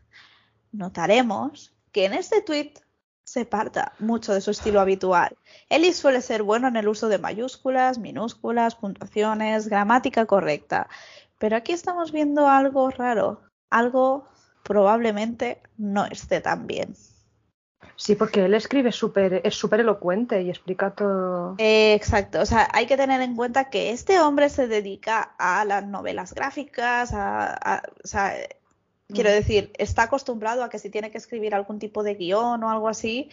Notaremos 0.72 1.74
que 1.90 2.04
en 2.04 2.14
este 2.14 2.42
tweet 2.42 2.74
se 3.24 3.44
parta 3.44 3.92
mucho 3.98 4.32
de 4.32 4.40
su 4.40 4.52
estilo 4.52 4.80
habitual. 4.80 5.36
Ellis 5.68 5.96
suele 5.96 6.20
ser 6.20 6.44
bueno 6.44 6.68
en 6.68 6.76
el 6.76 6.86
uso 6.86 7.08
de 7.08 7.18
mayúsculas, 7.18 7.98
minúsculas, 7.98 8.76
puntuaciones, 8.76 9.68
gramática 9.68 10.26
correcta. 10.26 10.88
Pero 11.38 11.56
aquí 11.56 11.72
estamos 11.72 12.12
viendo 12.12 12.46
algo 12.46 12.90
raro, 12.90 13.40
algo 13.70 14.26
probablemente 14.62 15.60
no 15.78 16.06
esté 16.06 16.40
tan 16.40 16.66
bien. 16.66 16.94
Sí, 17.96 18.14
porque 18.14 18.44
él 18.44 18.54
escribe 18.54 18.92
súper, 18.92 19.40
es 19.44 19.54
súper 19.54 19.80
elocuente 19.80 20.42
y 20.42 20.50
explica 20.50 20.90
todo. 20.90 21.54
Eh, 21.58 21.94
exacto, 21.94 22.40
o 22.40 22.46
sea, 22.46 22.68
hay 22.72 22.86
que 22.86 22.96
tener 22.96 23.20
en 23.22 23.36
cuenta 23.36 23.70
que 23.70 23.90
este 23.90 24.20
hombre 24.20 24.48
se 24.50 24.66
dedica 24.66 25.34
a 25.38 25.64
las 25.64 25.86
novelas 25.86 26.34
gráficas, 26.34 27.12
a, 27.14 27.54
a- 27.54 27.82
o 28.04 28.06
sea, 28.06 28.34
quiero 29.08 29.30
Mm. 29.30 29.32
decir, 29.32 29.72
está 29.78 30.04
acostumbrado 30.04 30.62
a 30.62 30.68
que 30.68 30.78
si 30.78 30.90
tiene 30.90 31.10
que 31.10 31.18
escribir 31.18 31.54
algún 31.54 31.78
tipo 31.78 32.02
de 32.02 32.14
guion 32.16 32.62
o 32.64 32.70
algo 32.70 32.88
así, 32.88 33.30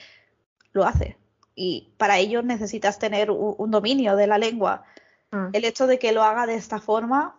lo 0.72 0.86
hace. 0.86 1.18
Y 1.56 1.94
para 1.98 2.18
ello 2.20 2.42
necesitas 2.42 3.00
tener 3.00 3.32
un, 3.32 3.56
un 3.58 3.72
dominio 3.72 4.16
de 4.16 4.28
la 4.28 4.38
lengua. 4.38 4.84
Mm. 5.32 5.48
El 5.52 5.66
hecho 5.66 5.88
de 5.88 6.00
que 6.00 6.12
lo 6.14 6.24
haga 6.24 6.46
de 6.46 6.56
esta 6.56 6.80
forma 6.80 7.36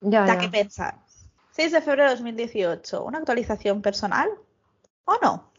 Ya, 0.00 0.20
da 0.24 0.34
ya. 0.34 0.38
que 0.38 0.48
pensar. 0.48 0.94
6 1.52 1.70
de 1.72 1.82
febrero 1.82 2.04
de 2.04 2.16
2018, 2.16 3.04
¿una 3.04 3.18
actualización 3.18 3.82
personal 3.82 4.30
o 5.04 5.18
no? 5.22 5.52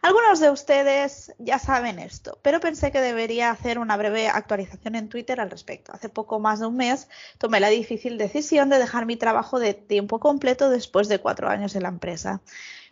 Algunos 0.00 0.40
de 0.40 0.50
ustedes 0.50 1.32
ya 1.38 1.58
saben 1.58 1.98
esto, 1.98 2.38
pero 2.42 2.60
pensé 2.60 2.90
que 2.90 3.00
debería 3.00 3.50
hacer 3.50 3.78
una 3.78 3.96
breve 3.96 4.26
actualización 4.26 4.96
en 4.96 5.08
Twitter 5.08 5.38
al 5.40 5.50
respecto. 5.50 5.92
Hace 5.92 6.08
poco 6.08 6.40
más 6.40 6.60
de 6.60 6.66
un 6.66 6.76
mes 6.76 7.08
tomé 7.38 7.60
la 7.60 7.68
difícil 7.68 8.18
decisión 8.18 8.68
de 8.68 8.78
dejar 8.78 9.06
mi 9.06 9.16
trabajo 9.16 9.60
de 9.60 9.74
tiempo 9.74 10.18
completo 10.18 10.70
después 10.70 11.08
de 11.08 11.20
cuatro 11.20 11.48
años 11.48 11.76
en 11.76 11.84
la 11.84 11.90
empresa. 11.90 12.40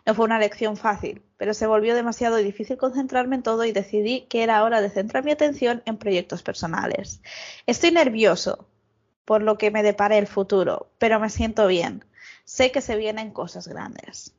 No 0.05 0.13
fue 0.13 0.25
una 0.25 0.39
lección 0.39 0.77
fácil, 0.77 1.23
pero 1.37 1.53
se 1.53 1.67
volvió 1.67 1.95
demasiado 1.95 2.37
difícil 2.37 2.77
concentrarme 2.77 3.35
en 3.35 3.43
todo 3.43 3.65
y 3.65 3.71
decidí 3.71 4.21
que 4.29 4.43
era 4.43 4.63
hora 4.63 4.79
de 4.79 4.89
centrar 4.89 5.25
mi 5.25 5.31
atención 5.31 5.81
en 5.85 5.97
proyectos 5.97 6.43
personales. 6.43 7.21
Estoy 7.65 7.91
nervioso 7.91 8.67
por 9.25 9.41
lo 9.41 9.57
que 9.57 9.71
me 9.71 9.83
depare 9.83 10.17
el 10.17 10.27
futuro, 10.27 10.91
pero 10.97 11.19
me 11.19 11.29
siento 11.29 11.67
bien. 11.67 12.05
Sé 12.51 12.69
que 12.73 12.81
se 12.81 12.97
vienen 12.97 13.31
cosas 13.31 13.65
grandes. 13.65 14.33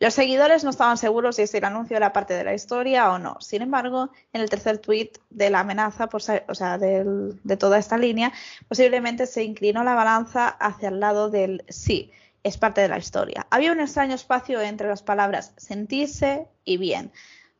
Los 0.00 0.14
seguidores 0.14 0.64
no 0.64 0.70
estaban 0.70 0.98
seguros 0.98 1.36
si 1.36 1.44
el 1.56 1.64
anuncio 1.64 1.96
era 1.96 2.12
parte 2.12 2.34
de 2.34 2.42
la 2.42 2.54
historia 2.54 3.12
o 3.12 3.20
no. 3.20 3.36
Sin 3.40 3.62
embargo, 3.62 4.10
en 4.32 4.40
el 4.40 4.50
tercer 4.50 4.78
tweet 4.78 5.12
de 5.30 5.48
la 5.48 5.60
amenaza, 5.60 6.08
por 6.08 6.22
sa- 6.22 6.42
o 6.48 6.56
sea, 6.56 6.76
del- 6.76 7.40
de 7.44 7.56
toda 7.56 7.78
esta 7.78 7.96
línea, 7.98 8.32
posiblemente 8.66 9.26
se 9.26 9.44
inclinó 9.44 9.84
la 9.84 9.94
balanza 9.94 10.48
hacia 10.48 10.88
el 10.88 10.98
lado 10.98 11.30
del 11.30 11.64
sí, 11.68 12.10
es 12.42 12.58
parte 12.58 12.80
de 12.80 12.88
la 12.88 12.98
historia. 12.98 13.46
Había 13.48 13.70
un 13.70 13.78
extraño 13.78 14.16
espacio 14.16 14.60
entre 14.60 14.88
las 14.88 15.04
palabras 15.04 15.52
sentirse 15.56 16.48
y 16.64 16.78
bien, 16.78 17.12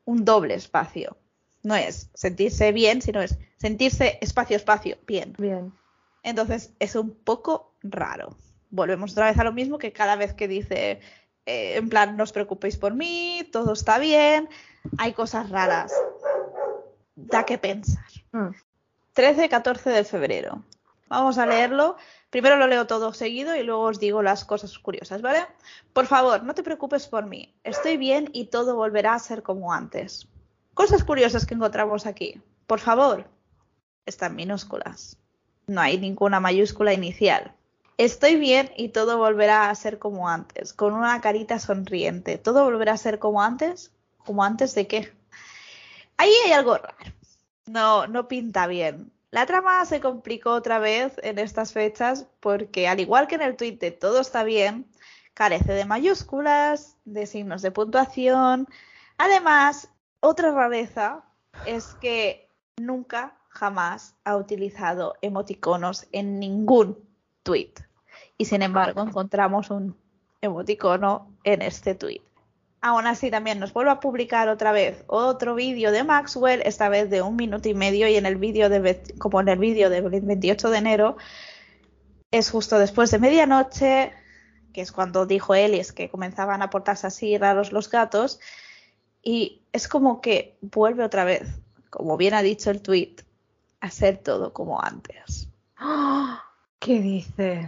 un 0.05 0.24
doble 0.24 0.55
espacio. 0.55 1.16
No 1.62 1.76
es 1.76 2.10
sentirse 2.14 2.72
bien, 2.72 3.02
sino 3.02 3.22
es 3.22 3.39
sentirse 3.56 4.18
espacio, 4.20 4.56
espacio, 4.56 4.98
bien. 5.06 5.32
Bien. 5.39 5.72
Entonces 6.24 6.72
es 6.81 6.97
un 6.97 7.14
poco 7.14 7.72
raro. 7.85 8.36
Volvemos 8.75 9.13
otra 9.13 9.27
vez 9.27 9.39
a 9.39 9.45
lo 9.45 9.53
mismo 9.53 9.79
que 9.79 9.93
cada 9.93 10.17
vez 10.17 10.35
que 10.35 10.49
dice, 10.49 11.01
eh, 11.47 11.77
en 11.77 11.89
plan, 11.89 12.17
no 12.17 12.25
os 12.25 12.33
preocupéis 12.33 12.77
por 12.77 12.93
mí, 12.93 13.49
todo 13.53 13.73
está 13.73 13.99
bien, 13.99 14.49
hay 14.99 15.13
cosas 15.13 15.49
raras. 15.49 15.93
Da 17.15 17.45
que 17.45 17.57
pensar. 17.57 18.11
Mm. 18.33 18.51
13-14 19.15 19.85
de 19.93 20.03
febrero. 20.03 20.65
Vamos 21.07 21.39
a 21.39 21.47
leerlo. 21.47 21.97
Primero 22.31 22.57
lo 22.57 22.67
leo 22.67 22.89
todo 22.89 23.13
seguido 23.13 23.55
y 23.55 23.63
luego 23.63 23.83
os 23.83 24.01
digo 24.01 24.25
las 24.25 24.45
cosas 24.45 24.77
curiosas, 24.77 25.23
¿vale? 25.23 25.47
Por 25.93 26.07
favor, 26.07 26.43
no 26.43 26.53
te 26.53 26.65
preocupes 26.65 27.07
por 27.07 27.27
mí. 27.27 27.55
Estoy 27.63 27.97
bien 27.97 28.29
y 28.33 28.47
todo 28.47 28.75
volverá 28.75 29.15
a 29.15 29.21
ser 29.21 29.45
como 29.45 29.73
antes. 29.73 30.27
Cosas 30.75 31.05
curiosas 31.05 31.47
que 31.47 31.55
encontramos 31.55 32.07
aquí. 32.07 32.43
Por 32.67 32.81
favor, 32.81 33.29
están 34.05 34.35
minúsculas. 34.35 35.17
No 35.69 35.81
hay 35.81 35.97
ninguna 35.97 36.41
mayúscula 36.41 36.93
inicial. 36.93 37.55
Estoy 37.97 38.37
bien 38.37 38.71
y 38.77 38.89
todo 38.89 39.19
volverá 39.19 39.71
a 39.71 39.75
ser 39.77 40.01
como 40.01 40.29
antes, 40.29 40.73
con 40.73 40.95
una 40.95 41.21
carita 41.21 41.61
sonriente. 41.61 42.39
¿Todo 42.39 42.65
volverá 42.65 42.93
a 42.93 42.97
ser 42.97 43.21
como 43.21 43.41
antes? 43.41 43.93
¿Como 44.25 44.43
antes 44.43 44.75
de 44.75 44.89
qué? 44.89 45.12
Ahí 46.16 46.33
hay 46.45 46.53
algo 46.53 46.77
raro. 46.77 46.97
No, 47.66 48.07
no 48.09 48.27
pinta 48.27 48.66
bien. 48.66 49.12
La 49.31 49.47
trama 49.47 49.85
se 49.85 50.01
complicó 50.01 50.53
otra 50.53 50.79
vez 50.79 51.15
en 51.23 51.39
estas 51.39 51.73
fechas 51.73 52.27
porque, 52.41 52.89
al 52.89 53.01
igual 53.01 53.29
que 53.29 53.37
en 53.37 53.43
el 53.43 53.57
tuit 53.57 53.83
todo 54.01 54.21
está 54.21 54.43
bien, 54.45 54.87
carece 55.33 55.73
de 55.73 55.85
mayúsculas, 55.85 56.97
de 57.05 57.27
signos 57.27 57.62
de 57.62 57.71
puntuación. 57.71 58.69
Además, 59.19 59.89
otra 60.21 60.51
rareza 60.51 61.25
es 61.66 61.95
que 62.01 62.49
nunca, 62.77 63.37
jamás 63.49 64.16
ha 64.25 64.37
utilizado 64.37 65.15
emoticonos 65.23 66.07
en 66.11 66.41
ningún 66.41 67.14
tweet. 67.45 67.73
Y 68.37 68.47
sin 68.47 68.62
embargo, 68.62 69.03
encontramos 69.03 69.71
un 69.71 69.97
emoticono 70.41 71.31
en 71.45 71.62
este 71.62 71.95
tweet. 71.95 72.23
Aún 72.81 73.07
así, 73.07 73.31
también 73.31 73.61
nos 73.61 73.73
vuelve 73.73 73.93
a 73.93 74.01
publicar 74.01 74.49
otra 74.49 74.73
vez 74.73 75.05
otro 75.07 75.55
vídeo 75.55 75.93
de 75.93 76.05
Maxwell, 76.05 76.61
esta 76.65 76.89
vez 76.89 77.09
de 77.09 77.23
un 77.23 77.37
minuto 77.37 77.69
y 77.69 77.75
medio, 77.75 78.09
y 78.09 78.16
en 78.16 78.27
el 78.27 78.37
vídeo 78.37 78.69
de, 78.69 79.03
como 79.19 79.41
en 79.41 79.49
el 79.49 79.59
vídeo 79.59 79.89
del 79.89 80.09
28 80.09 80.69
de 80.69 80.79
enero, 80.79 81.16
es 82.31 82.51
justo 82.51 82.79
después 82.79 83.11
de 83.11 83.21
medianoche, 83.21 84.12
que 84.75 84.81
es 84.81 84.93
cuando 84.93 85.25
dijo 85.25 85.55
Ellis 85.55 85.93
que 85.93 86.11
comenzaban 86.11 86.61
a 86.61 86.69
portarse 86.69 87.07
así 87.07 87.39
raros 87.39 87.73
los 87.73 87.89
gatos, 87.89 88.41
y 89.23 89.62
es 89.73 89.89
como 89.89 90.21
que 90.21 90.59
vuelve 90.61 91.05
otra 91.05 91.25
vez, 91.25 91.49
como 91.89 92.19
bien 92.19 92.35
ha 92.35 92.43
dicho 92.43 92.71
el 92.71 92.83
tweet, 92.83 93.16
a 93.81 93.91
ser 93.91 94.19
todo 94.19 94.53
como 94.53 94.83
antes. 94.83 95.49
¡Ah! 95.77 96.43
¿Qué 96.85 97.01
dices? 97.01 97.66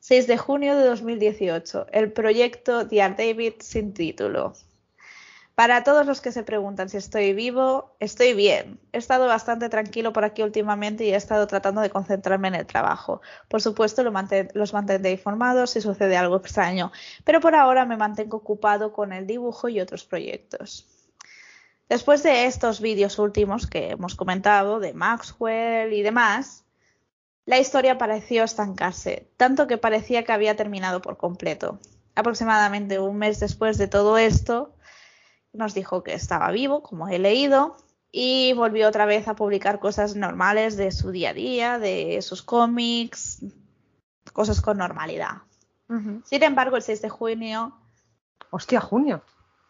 6 0.00 0.26
de 0.26 0.36
junio 0.36 0.76
de 0.76 0.84
2018, 0.86 1.86
el 1.92 2.12
proyecto 2.12 2.84
Dear 2.84 3.16
David 3.16 3.52
sin 3.60 3.94
título. 3.94 4.54
Para 5.54 5.84
todos 5.84 6.04
los 6.04 6.20
que 6.20 6.32
se 6.32 6.42
preguntan 6.42 6.88
si 6.88 6.96
estoy 6.96 7.32
vivo, 7.32 7.94
estoy 8.00 8.34
bien. 8.34 8.80
He 8.90 8.98
estado 8.98 9.28
bastante 9.28 9.68
tranquilo 9.68 10.12
por 10.12 10.24
aquí 10.24 10.42
últimamente 10.42 11.04
y 11.04 11.12
he 11.12 11.14
estado 11.14 11.46
tratando 11.46 11.80
de 11.80 11.90
concentrarme 11.90 12.48
en 12.48 12.56
el 12.56 12.66
trabajo. 12.66 13.22
Por 13.46 13.62
supuesto, 13.62 14.02
los 14.02 14.72
mantendré 14.72 15.12
informados 15.12 15.70
si 15.70 15.80
sucede 15.80 16.16
algo 16.16 16.38
extraño, 16.38 16.90
pero 17.22 17.38
por 17.38 17.54
ahora 17.54 17.86
me 17.86 17.96
mantengo 17.96 18.38
ocupado 18.38 18.92
con 18.92 19.12
el 19.12 19.28
dibujo 19.28 19.68
y 19.68 19.78
otros 19.78 20.02
proyectos. 20.02 20.88
Después 21.88 22.24
de 22.24 22.46
estos 22.46 22.80
vídeos 22.80 23.20
últimos 23.20 23.68
que 23.68 23.90
hemos 23.90 24.16
comentado, 24.16 24.80
de 24.80 24.92
Maxwell 24.92 25.92
y 25.92 26.02
demás, 26.02 26.61
la 27.44 27.58
historia 27.58 27.98
pareció 27.98 28.44
estancarse, 28.44 29.28
tanto 29.36 29.66
que 29.66 29.78
parecía 29.78 30.24
que 30.24 30.32
había 30.32 30.56
terminado 30.56 31.02
por 31.02 31.16
completo. 31.16 31.78
Aproximadamente 32.14 33.00
un 33.00 33.16
mes 33.16 33.40
después 33.40 33.78
de 33.78 33.88
todo 33.88 34.18
esto, 34.18 34.74
nos 35.52 35.74
dijo 35.74 36.02
que 36.02 36.14
estaba 36.14 36.50
vivo, 36.50 36.82
como 36.82 37.08
he 37.08 37.18
leído, 37.18 37.76
y 38.10 38.52
volvió 38.52 38.88
otra 38.88 39.06
vez 39.06 39.26
a 39.26 39.34
publicar 39.34 39.80
cosas 39.80 40.14
normales 40.16 40.76
de 40.76 40.92
su 40.92 41.10
día 41.10 41.30
a 41.30 41.34
día, 41.34 41.78
de 41.78 42.20
sus 42.22 42.42
cómics, 42.42 43.40
cosas 44.32 44.60
con 44.60 44.78
normalidad. 44.78 45.42
Sin 46.24 46.42
embargo, 46.42 46.76
el 46.76 46.82
6 46.82 47.02
de 47.02 47.08
junio, 47.10 47.76
Hostia, 48.50 48.80
junio. 48.80 49.22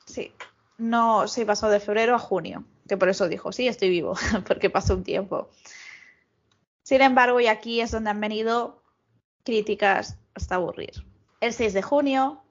sí, 0.07 0.33
no 0.79 1.27
se 1.27 1.47
pasó 1.47 1.69
de 1.69 1.81
febrero 1.81 2.15
a 2.15 2.19
junio, 2.19 2.65
que 2.89 2.97
por 2.97 3.09
eso 3.09 3.29
dijo, 3.29 3.51
sí, 3.53 3.67
estoy 3.67 3.89
vivo, 3.89 4.15
porque 4.47 4.71
pasó 4.71 4.95
un 4.95 5.05
tiempo. 5.05 5.49
Sin 6.83 7.01
embargo, 7.01 7.41
y 7.41 7.47
aquí 7.47 7.81
es 7.81 7.91
donde 7.91 8.11
han 8.11 8.21
venido 8.21 8.83
críticas 9.45 10.19
hasta 10.35 10.57
aburrir. 10.57 11.05
El 11.41 11.53
6 11.53 11.73
de 11.75 11.83
junio, 11.83 12.43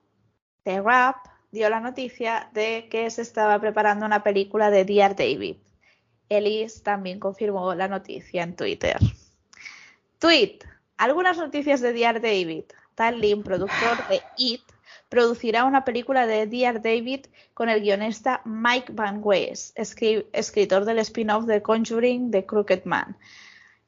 The 0.64 0.82
Rap 0.82 1.18
dio 1.52 1.70
la 1.70 1.80
noticia 1.80 2.50
de 2.54 2.88
que 2.90 3.10
se 3.10 3.22
estaba 3.22 3.60
preparando 3.60 4.06
una 4.06 4.24
película 4.24 4.70
de 4.70 4.86
Dear 4.86 5.16
David. 5.16 5.58
Ellis 6.30 6.82
también 6.84 7.20
confirmó 7.20 7.74
la 7.76 7.88
noticia 7.88 8.44
en 8.44 8.56
Twitter. 8.56 8.98
Tweet. 10.20 10.60
Algunas 10.98 11.38
noticias 11.38 11.82
de 11.82 11.94
Dear 11.94 12.22
David. 12.22 12.66
Tal 12.96 13.20
Lim, 13.20 13.44
productor 13.44 14.08
de 14.10 14.22
It, 14.38 14.62
producirá 15.10 15.66
una 15.66 15.84
película 15.84 16.28
de 16.28 16.46
Dear 16.46 16.82
David 16.82 17.26
con 17.54 17.70
el 17.70 17.82
guionista 17.82 18.42
Mike 18.46 18.94
Van 18.94 19.20
Wees, 19.24 19.74
escri- 19.76 20.26
escritor 20.34 20.86
del 20.86 21.00
spin-off 21.00 21.46
de 21.46 21.62
Conjuring 21.62 22.32
de 22.32 22.46
Crooked 22.46 22.84
Man. 22.86 23.18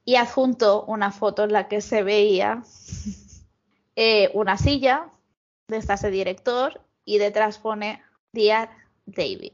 Y 0.06 0.16
adjunto 0.16 0.84
una 0.86 1.12
foto 1.12 1.44
en 1.44 1.54
la 1.54 1.68
que 1.68 1.82
se 1.82 2.04
veía 2.04 2.64
eh, 3.96 4.32
una 4.34 4.58
silla 4.58 5.10
de 5.68 5.78
esta 5.78 5.96
director 5.96 6.82
y 7.06 7.18
detrás 7.18 7.58
pone 7.58 8.02
Dear 8.32 8.70
David. 9.06 9.54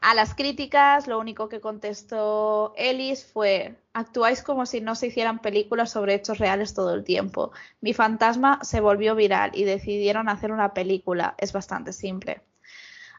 A 0.00 0.14
las 0.14 0.34
críticas, 0.34 1.06
lo 1.06 1.18
único 1.18 1.48
que 1.48 1.62
contestó 1.62 2.74
Ellis 2.76 3.24
fue: 3.24 3.74
Actuáis 3.94 4.42
como 4.42 4.66
si 4.66 4.82
no 4.82 4.94
se 4.94 5.06
hicieran 5.06 5.40
películas 5.40 5.92
sobre 5.92 6.14
hechos 6.14 6.36
reales 6.36 6.74
todo 6.74 6.92
el 6.92 7.04
tiempo. 7.04 7.52
Mi 7.80 7.94
fantasma 7.94 8.58
se 8.62 8.80
volvió 8.80 9.14
viral 9.14 9.52
y 9.54 9.64
decidieron 9.64 10.28
hacer 10.28 10.52
una 10.52 10.74
película. 10.74 11.34
Es 11.38 11.54
bastante 11.54 11.94
simple. 11.94 12.42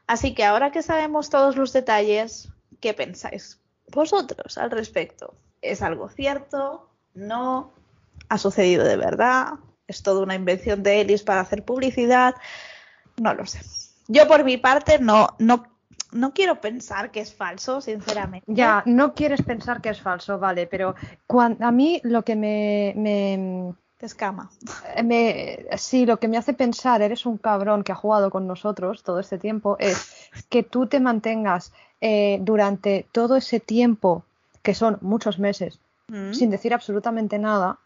Así 0.06 0.32
que 0.32 0.44
ahora 0.44 0.70
que 0.70 0.82
sabemos 0.82 1.28
todos 1.28 1.56
los 1.56 1.72
detalles, 1.72 2.50
¿qué 2.80 2.94
pensáis 2.94 3.60
vosotros 3.88 4.56
al 4.56 4.70
respecto? 4.70 5.34
¿Es 5.70 5.82
algo 5.82 6.08
cierto? 6.08 6.88
¿No? 7.14 7.72
¿Ha 8.28 8.38
sucedido 8.38 8.84
de 8.84 8.96
verdad? 8.96 9.54
¿Es 9.86 10.02
toda 10.02 10.22
una 10.22 10.34
invención 10.34 10.82
de 10.82 11.00
Ellis 11.00 11.22
para 11.22 11.40
hacer 11.40 11.64
publicidad? 11.64 12.34
No 13.16 13.34
lo 13.34 13.46
sé. 13.46 13.60
Yo 14.08 14.26
por 14.28 14.44
mi 14.44 14.56
parte 14.56 14.98
no, 14.98 15.28
no, 15.38 15.64
no 16.12 16.32
quiero 16.32 16.60
pensar 16.60 17.10
que 17.10 17.20
es 17.20 17.34
falso, 17.34 17.80
sinceramente. 17.80 18.46
Ya, 18.48 18.82
no 18.86 19.14
quieres 19.14 19.42
pensar 19.42 19.80
que 19.80 19.90
es 19.90 20.00
falso, 20.00 20.38
vale, 20.38 20.66
pero 20.66 20.94
a 21.60 21.70
mí 21.70 22.00
lo 22.04 22.22
que 22.22 22.36
me, 22.36 22.92
me 22.96 23.74
te 23.96 24.06
escama. 24.06 24.50
Eh, 24.94 25.02
me, 25.02 25.78
sí, 25.78 26.06
lo 26.06 26.18
que 26.18 26.28
me 26.28 26.36
hace 26.36 26.52
pensar, 26.52 27.02
eres 27.02 27.26
un 27.26 27.38
cabrón 27.38 27.82
que 27.82 27.92
ha 27.92 27.96
jugado 27.96 28.30
con 28.30 28.46
nosotros 28.46 29.02
todo 29.02 29.20
este 29.20 29.38
tiempo, 29.38 29.76
es 29.78 30.38
que 30.48 30.62
tú 30.62 30.86
te 30.86 31.00
mantengas 31.00 31.72
eh, 32.00 32.38
durante 32.42 33.06
todo 33.12 33.36
ese 33.36 33.58
tiempo, 33.58 34.24
que 34.66 34.74
son 34.74 34.98
muchos 35.00 35.38
meses, 35.38 35.78
mm. 36.08 36.32
sin 36.32 36.50
decir 36.50 36.74
absolutamente 36.74 37.38
nada. 37.38 37.78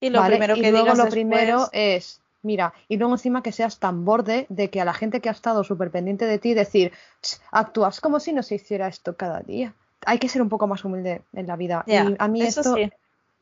Y 0.00 0.08
lo 0.08 0.24
primero 0.24 0.54
que 0.54 0.68
y 0.68 0.70
luego 0.70 0.94
lo 0.94 1.10
primero 1.10 1.68
es, 1.72 2.22
mira, 2.42 2.72
y 2.88 2.96
luego 2.96 3.12
encima 3.12 3.42
que 3.42 3.52
seas 3.52 3.78
tan 3.78 4.06
borde 4.06 4.46
de 4.48 4.70
que 4.70 4.80
a 4.80 4.86
la 4.86 4.94
gente 4.94 5.20
que 5.20 5.28
ha 5.28 5.32
estado 5.32 5.62
súper 5.62 5.90
pendiente 5.90 6.24
de 6.24 6.38
ti 6.38 6.54
decir, 6.54 6.92
actúas 7.50 8.00
como 8.00 8.18
si 8.18 8.32
no 8.32 8.42
se 8.42 8.54
hiciera 8.54 8.88
esto 8.88 9.14
cada 9.14 9.40
día. 9.40 9.74
Hay 10.06 10.18
que 10.18 10.30
ser 10.30 10.40
un 10.40 10.48
poco 10.48 10.66
más 10.66 10.86
humilde 10.86 11.20
en 11.34 11.46
la 11.46 11.56
vida. 11.56 11.84
y 11.86 11.96
a 11.96 12.28
mí 12.28 12.40
esto, 12.40 12.76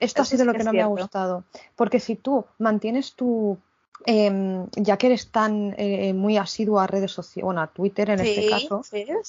esto 0.00 0.22
ha 0.22 0.24
sido 0.24 0.44
lo 0.44 0.52
que, 0.52 0.64
no 0.64 0.72
me 0.72 0.82
ha 0.82 0.86
gustado. 0.86 1.44
Porque 1.76 2.00
si 2.00 2.16
tú 2.16 2.44
mantienes 2.58 3.14
tu 3.14 3.56
em, 4.04 4.66
ya 4.72 4.96
que 4.96 5.06
eres 5.06 5.30
tan 5.30 5.76
eh, 5.78 6.12
muy 6.12 6.38
asiduo 6.38 6.80
a 6.80 6.88
redes 6.88 7.12
sociales, 7.12 7.44
bueno, 7.44 7.60
a 7.60 7.68
Twitter 7.68 8.10
en 8.10 8.18
este 8.18 8.48
caso, 8.50 8.82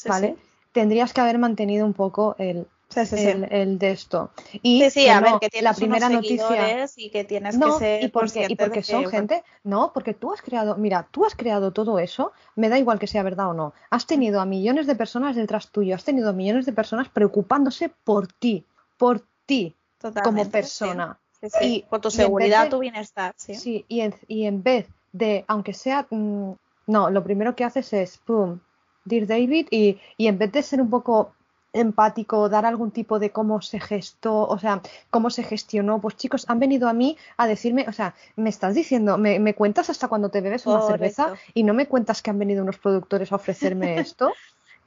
¿vale? 0.07 0.35
Tendrías 0.72 1.13
que 1.13 1.22
haber 1.22 1.38
mantenido 1.38 1.85
un 1.85 1.93
poco 1.93 2.35
el, 2.38 2.67
el, 2.95 3.80
de 3.80 3.91
esto. 3.91 4.32
Y 4.62 4.90
sí, 4.90 5.07
a 5.07 5.20
ver, 5.20 5.34
que 5.40 5.49
tienes 5.49 5.64
la 5.64 5.74
primera 5.74 6.10
noticia 6.10 6.88
y 6.95 7.10
que 7.10 7.24
tienes 7.24 7.57
que 7.57 7.72
ser 7.72 8.03
y 8.03 8.07
porque, 8.10 8.48
y 8.49 8.56
porque 8.56 8.84
son 8.84 9.06
gente, 9.07 9.44
no, 9.64 9.91
porque 9.94 10.14
tú 10.14 10.34
has 10.34 10.41
creado, 10.41 10.78
mira, 10.78 11.07
tú 11.12 11.26
has 11.26 11.36
creado 11.36 11.72
todo 11.72 11.99
eso, 11.99 12.32
me 12.56 12.70
da 12.70 12.78
igual 12.78 12.99
que 12.99 13.07
sea 13.07 13.24
verdad 13.24 13.49
o 13.49 13.53
no. 13.53 13.74
Has 13.90 14.06
tenido 14.06 14.40
a 14.40 14.45
millones 14.45 14.88
de 14.88 14.95
personas 14.95 15.36
detrás 15.36 15.70
tuyo, 15.72 15.95
has 15.95 16.03
tenido 16.03 16.30
a 16.30 16.34
millones 16.34 16.66
de 16.66 16.74
personas 16.74 17.10
preocupándose 17.10 17.90
por 17.90 18.28
ti, 18.28 18.66
por 18.98 19.22
ti 19.45 19.76
como 20.24 20.49
persona. 20.49 21.20
Y, 21.62 21.84
por 21.90 22.02
tu 22.02 22.10
seguridad, 22.10 22.70
tu 22.70 22.80
bienestar. 22.80 23.34
Sí, 23.38 23.86
y, 23.88 24.02
en, 24.02 24.16
y 24.28 24.45
en 24.45 24.64
vez 24.64 24.88
de, 25.12 25.45
aunque 25.48 25.74
sea, 25.74 26.07
mm, 26.10 26.53
no, 26.88 27.10
lo 27.10 27.24
primero 27.24 27.56
que 27.56 27.64
haces 27.64 27.94
es, 27.94 28.18
pum, 28.18 28.60
Dear 29.03 29.28
David, 29.28 29.68
y, 29.70 29.99
y 30.18 30.28
en 30.28 30.40
vez 30.40 30.52
de 30.52 30.64
ser 30.64 30.82
un 30.82 30.90
poco 30.90 31.36
empático, 31.76 32.49
dar 32.49 32.65
algún 32.65 32.91
tipo 32.91 33.19
de 33.19 33.31
cómo 33.31 33.61
se 33.61 33.80
gestó, 33.80 34.47
o 34.47 34.57
sea, 34.57 34.81
cómo 35.10 35.30
se 35.30 35.43
gestionó. 35.43 35.99
Pues 35.99 36.15
chicos, 36.15 36.45
han 36.47 36.60
venido 36.60 36.88
a 36.88 36.93
mí 36.93 37.18
a 37.38 37.47
decirme, 37.47 37.85
o 37.88 37.91
sea, 37.91 38.15
me 38.35 38.49
estás 38.49 38.73
diciendo, 38.73 39.18
me, 39.18 39.53
cuentas 39.53 39.89
hasta 39.89 40.07
cuando 40.07 40.30
te 40.30 40.41
bebes 40.41 40.65
una 40.65 40.81
cerveza 40.81 41.34
y 41.53 41.64
no 41.64 41.73
me 41.73 41.88
cuentas 41.88 42.22
que 42.22 42.30
han 42.30 42.39
venido 42.39 42.64
unos 42.64 42.77
productores 42.77 43.31
a 43.31 43.35
ofrecerme 43.35 43.97
esto. 43.99 44.34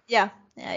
ya, 0.08 0.34
ya, 0.56 0.76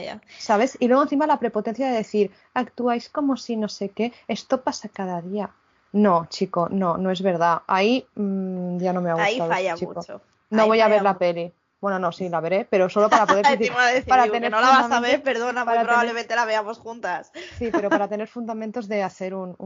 ya. 0.00 0.20
¿Sabes? 0.38 0.76
Y 0.80 0.86
luego 0.86 1.02
encima 1.02 1.26
la 1.26 1.38
prepotencia 1.38 1.88
de 1.88 1.96
decir, 1.96 2.30
actuáis 2.54 3.08
como 3.08 3.36
si 3.36 3.56
no 3.56 3.68
sé 3.68 3.88
qué, 3.88 4.12
esto 4.28 4.62
pasa 4.62 4.88
cada 4.88 5.20
día. 5.20 5.50
No, 5.92 6.26
chico, 6.28 6.68
no, 6.70 6.96
no 6.96 7.10
es 7.10 7.20
verdad. 7.22 7.62
Ahí 7.66 8.06
mm, 8.14 8.78
ya 8.78 8.92
no 8.92 9.00
me 9.00 9.10
ha 9.10 9.14
gustado. 9.14 9.52
Ahí 9.52 9.66
falla 9.66 9.76
mucho. 9.76 10.20
No 10.50 10.66
voy 10.66 10.80
a 10.80 10.88
ver 10.88 11.02
la 11.02 11.18
peli. 11.18 11.52
Bueno, 11.80 11.98
no, 11.98 12.12
sí, 12.12 12.28
la 12.28 12.40
veré, 12.40 12.66
pero 12.68 12.88
solo 12.88 13.08
para 13.08 13.26
poder 13.26 13.44
para 14.06 14.30
tener 14.30 14.50
no 14.50 14.60
la 14.60 14.68
vas 14.68 14.92
a 14.92 15.00
ver, 15.00 15.22
perdona, 15.22 15.64
muy 15.64 15.78
probablemente 15.78 16.36
la 16.36 16.44
veamos 16.44 16.78
juntas. 16.78 17.32
Sí, 17.58 17.70
pero 17.72 17.88
para 17.88 18.08
tener 18.08 18.28
fundamentos 18.28 18.86
de 18.86 19.02
hacer 19.02 19.34
un, 19.34 19.56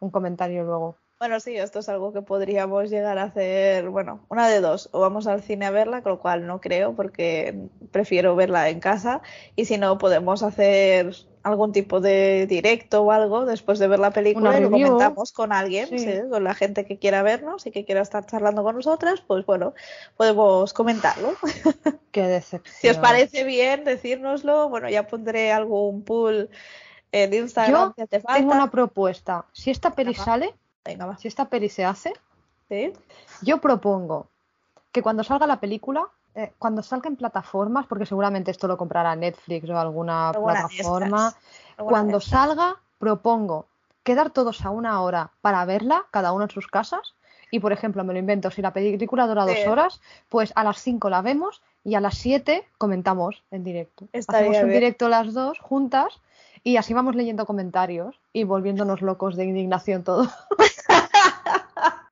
un 0.00 0.10
comentario 0.10 0.64
luego. 0.64 0.96
Bueno, 1.20 1.38
sí, 1.38 1.54
esto 1.54 1.80
es 1.80 1.88
algo 1.90 2.14
que 2.14 2.22
podríamos 2.22 2.88
llegar 2.88 3.18
a 3.18 3.24
hacer, 3.24 3.90
bueno, 3.90 4.24
una 4.30 4.48
de 4.48 4.62
dos, 4.62 4.88
o 4.92 5.00
vamos 5.00 5.26
al 5.26 5.42
cine 5.42 5.66
a 5.66 5.70
verla, 5.70 6.00
con 6.02 6.12
lo 6.12 6.18
cual 6.18 6.46
no 6.46 6.62
creo 6.62 6.96
porque 6.96 7.68
prefiero 7.92 8.34
verla 8.36 8.70
en 8.70 8.80
casa, 8.80 9.20
y 9.54 9.66
si 9.66 9.76
no, 9.76 9.98
podemos 9.98 10.42
hacer 10.42 11.14
algún 11.42 11.72
tipo 11.72 12.00
de 12.00 12.46
directo 12.46 13.02
o 13.02 13.12
algo 13.12 13.44
después 13.44 13.78
de 13.78 13.88
ver 13.88 13.98
la 13.98 14.12
película 14.12 14.58
y 14.58 14.62
lo 14.62 14.70
comentamos 14.70 15.32
con 15.32 15.52
alguien, 15.52 15.90
con 16.30 16.42
la 16.42 16.54
gente 16.54 16.86
que 16.86 16.98
quiera 16.98 17.22
vernos 17.22 17.66
y 17.66 17.70
que 17.70 17.84
quiera 17.84 18.00
estar 18.00 18.24
charlando 18.24 18.62
con 18.62 18.76
nosotras, 18.76 19.20
pues 19.20 19.44
bueno, 19.44 19.74
podemos 20.16 20.72
comentarlo. 20.72 21.34
Qué 22.12 22.22
decepción. 22.22 22.74
si 22.80 22.88
os 22.88 22.96
parece 22.96 23.44
bien, 23.44 23.84
decírnoslo, 23.84 24.70
bueno, 24.70 24.88
ya 24.88 25.06
pondré 25.06 25.52
algún 25.52 26.02
pool 26.02 26.48
en 27.12 27.34
Instagram. 27.34 27.92
Yo 27.94 28.06
tengo 28.06 28.52
una 28.52 28.70
propuesta. 28.70 29.44
Si 29.52 29.70
esta 29.70 29.94
peli 29.94 30.14
sale, 30.14 30.54
si 31.18 31.28
esta 31.28 31.46
peli 31.46 31.68
se 31.68 31.84
hace, 31.84 32.12
yo 33.42 33.58
propongo 33.60 34.28
que 34.92 35.02
cuando 35.02 35.24
salga 35.24 35.46
la 35.46 35.60
película, 35.60 36.06
eh, 36.34 36.52
cuando 36.58 36.82
salga 36.82 37.08
en 37.08 37.16
plataformas, 37.16 37.86
porque 37.86 38.06
seguramente 38.06 38.50
esto 38.50 38.68
lo 38.68 38.76
comprará 38.76 39.16
Netflix 39.16 39.68
o 39.68 39.78
alguna 39.78 40.32
plataforma, 40.32 41.34
cuando 41.76 42.20
salga, 42.20 42.76
propongo 42.98 43.66
quedar 44.02 44.30
todos 44.30 44.64
a 44.64 44.70
una 44.70 45.00
hora 45.02 45.30
para 45.40 45.64
verla, 45.64 46.06
cada 46.10 46.32
uno 46.32 46.44
en 46.44 46.50
sus 46.50 46.66
casas. 46.66 47.14
Y 47.52 47.58
por 47.58 47.72
ejemplo, 47.72 48.04
me 48.04 48.12
lo 48.12 48.20
invento, 48.20 48.50
si 48.52 48.62
la 48.62 48.72
película 48.72 49.26
dura 49.26 49.44
dos 49.44 49.66
horas, 49.66 50.00
pues 50.28 50.52
a 50.54 50.62
las 50.62 50.78
cinco 50.80 51.10
la 51.10 51.20
vemos 51.20 51.62
y 51.82 51.96
a 51.96 52.00
las 52.00 52.16
siete 52.16 52.64
comentamos 52.78 53.42
en 53.50 53.64
directo. 53.64 54.06
Hacemos 54.12 54.56
un 54.62 54.70
directo 54.70 55.08
las 55.08 55.34
dos 55.34 55.58
juntas 55.58 56.20
y 56.62 56.76
así 56.76 56.94
vamos 56.94 57.14
leyendo 57.14 57.46
comentarios 57.46 58.20
y 58.32 58.44
volviéndonos 58.44 59.02
locos 59.02 59.36
de 59.36 59.44
indignación 59.44 60.04
todo. 60.04 60.28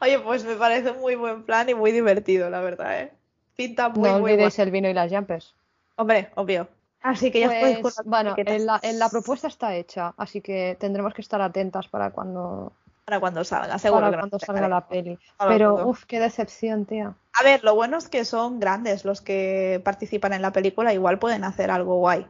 Oye, 0.00 0.18
pues 0.18 0.44
me 0.44 0.56
parece 0.56 0.92
muy 0.92 1.14
buen 1.14 1.44
plan 1.44 1.68
y 1.68 1.74
muy 1.74 1.92
divertido, 1.92 2.50
la 2.50 2.60
verdad, 2.60 3.00
¿eh? 3.00 3.12
Pinta 3.56 3.88
muy, 3.88 4.08
no 4.08 4.16
olvidéis 4.16 4.58
el 4.58 4.70
vino 4.70 4.88
y 4.88 4.94
las 4.94 5.10
jumpers. 5.10 5.54
Hombre, 5.96 6.30
obvio. 6.34 6.68
Así 7.02 7.30
que 7.30 7.40
ya 7.40 7.78
pues, 7.80 8.00
Bueno, 8.04 8.34
en 8.36 8.66
la, 8.66 8.80
en 8.82 8.98
la, 8.98 9.08
propuesta 9.08 9.46
está 9.46 9.74
hecha, 9.74 10.14
así 10.16 10.40
que 10.40 10.76
tendremos 10.80 11.14
que 11.14 11.22
estar 11.22 11.40
atentas 11.40 11.86
para 11.88 12.10
cuando. 12.10 12.72
Para 13.04 13.20
cuando 13.20 13.44
salga, 13.44 13.78
seguro. 13.78 14.06
Para 14.06 14.18
cuando 14.18 14.38
salga 14.38 14.68
la 14.68 14.88
peli. 14.88 15.18
Pero, 15.38 15.86
uff, 15.86 16.04
qué 16.06 16.18
decepción, 16.18 16.86
tía. 16.86 17.14
A 17.34 17.44
ver, 17.44 17.62
lo 17.62 17.74
bueno 17.74 17.98
es 17.98 18.08
que 18.08 18.24
son 18.24 18.58
grandes 18.58 19.04
los 19.04 19.20
que 19.20 19.80
participan 19.84 20.32
en 20.32 20.42
la 20.42 20.52
película, 20.52 20.94
igual 20.94 21.18
pueden 21.18 21.44
hacer 21.44 21.70
algo 21.70 21.96
guay 21.96 22.26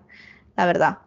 la 0.57 0.67
verdad. 0.67 0.99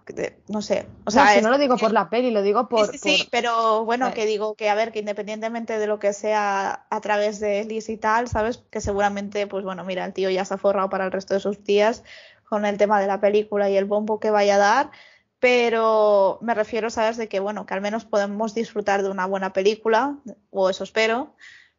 No 0.48 0.62
sé. 0.62 0.88
O 1.06 1.12
sea, 1.12 1.26
no, 1.26 1.32
si 1.32 1.42
no 1.42 1.50
lo 1.50 1.58
digo 1.58 1.78
por 1.78 1.92
la 1.92 2.10
peli, 2.10 2.32
lo 2.32 2.42
digo 2.42 2.68
por. 2.68 2.92
Sí, 2.92 2.98
sí, 2.98 3.28
pero 3.32 3.86
bueno, 3.86 4.14
que 4.14 4.26
digo 4.26 4.56
que 4.56 4.70
a 4.70 4.76
ver, 4.76 4.92
que 4.92 5.00
independientemente 5.00 5.80
de 5.80 5.88
lo 5.88 6.00
que 6.00 6.12
sea 6.14 6.86
a 6.90 7.02
través 7.02 7.40
de 7.40 7.64
Liz 7.64 7.88
y 7.90 7.98
tal, 7.98 8.28
¿sabes? 8.28 8.64
Que 8.70 8.82
seguramente, 8.82 9.48
pues 9.48 9.64
bueno, 9.64 9.86
mira, 9.86 10.04
el 10.04 10.14
tío 10.14 10.30
ya 10.30 10.44
se 10.44 10.56
ha 10.56 10.58
forrado 10.58 10.90
para 10.90 11.06
el 11.06 11.12
resto 11.12 11.34
de 11.34 11.40
sus 11.40 11.64
días 11.64 12.04
con 12.50 12.66
el 12.66 12.78
tema 12.78 13.00
de 13.00 13.08
la 13.08 13.22
película 13.22 13.70
y 13.70 13.78
el 13.78 13.86
bombo 13.86 14.20
que 14.20 14.32
vaya 14.32 14.56
a 14.56 14.60
dar. 14.60 14.92
Pero 15.40 16.40
me 16.42 16.54
refiero, 16.54 16.90
¿sabes? 16.90 17.16
De 17.16 17.30
que, 17.30 17.40
bueno, 17.40 17.66
que 17.66 17.74
al 17.74 17.82
menos 17.82 18.06
podemos 18.06 18.54
disfrutar 18.56 19.04
de 19.04 19.10
una 19.10 19.28
buena 19.28 19.54
película, 19.54 20.18
o 20.50 20.70
eso 20.70 20.84
espero, 20.84 21.36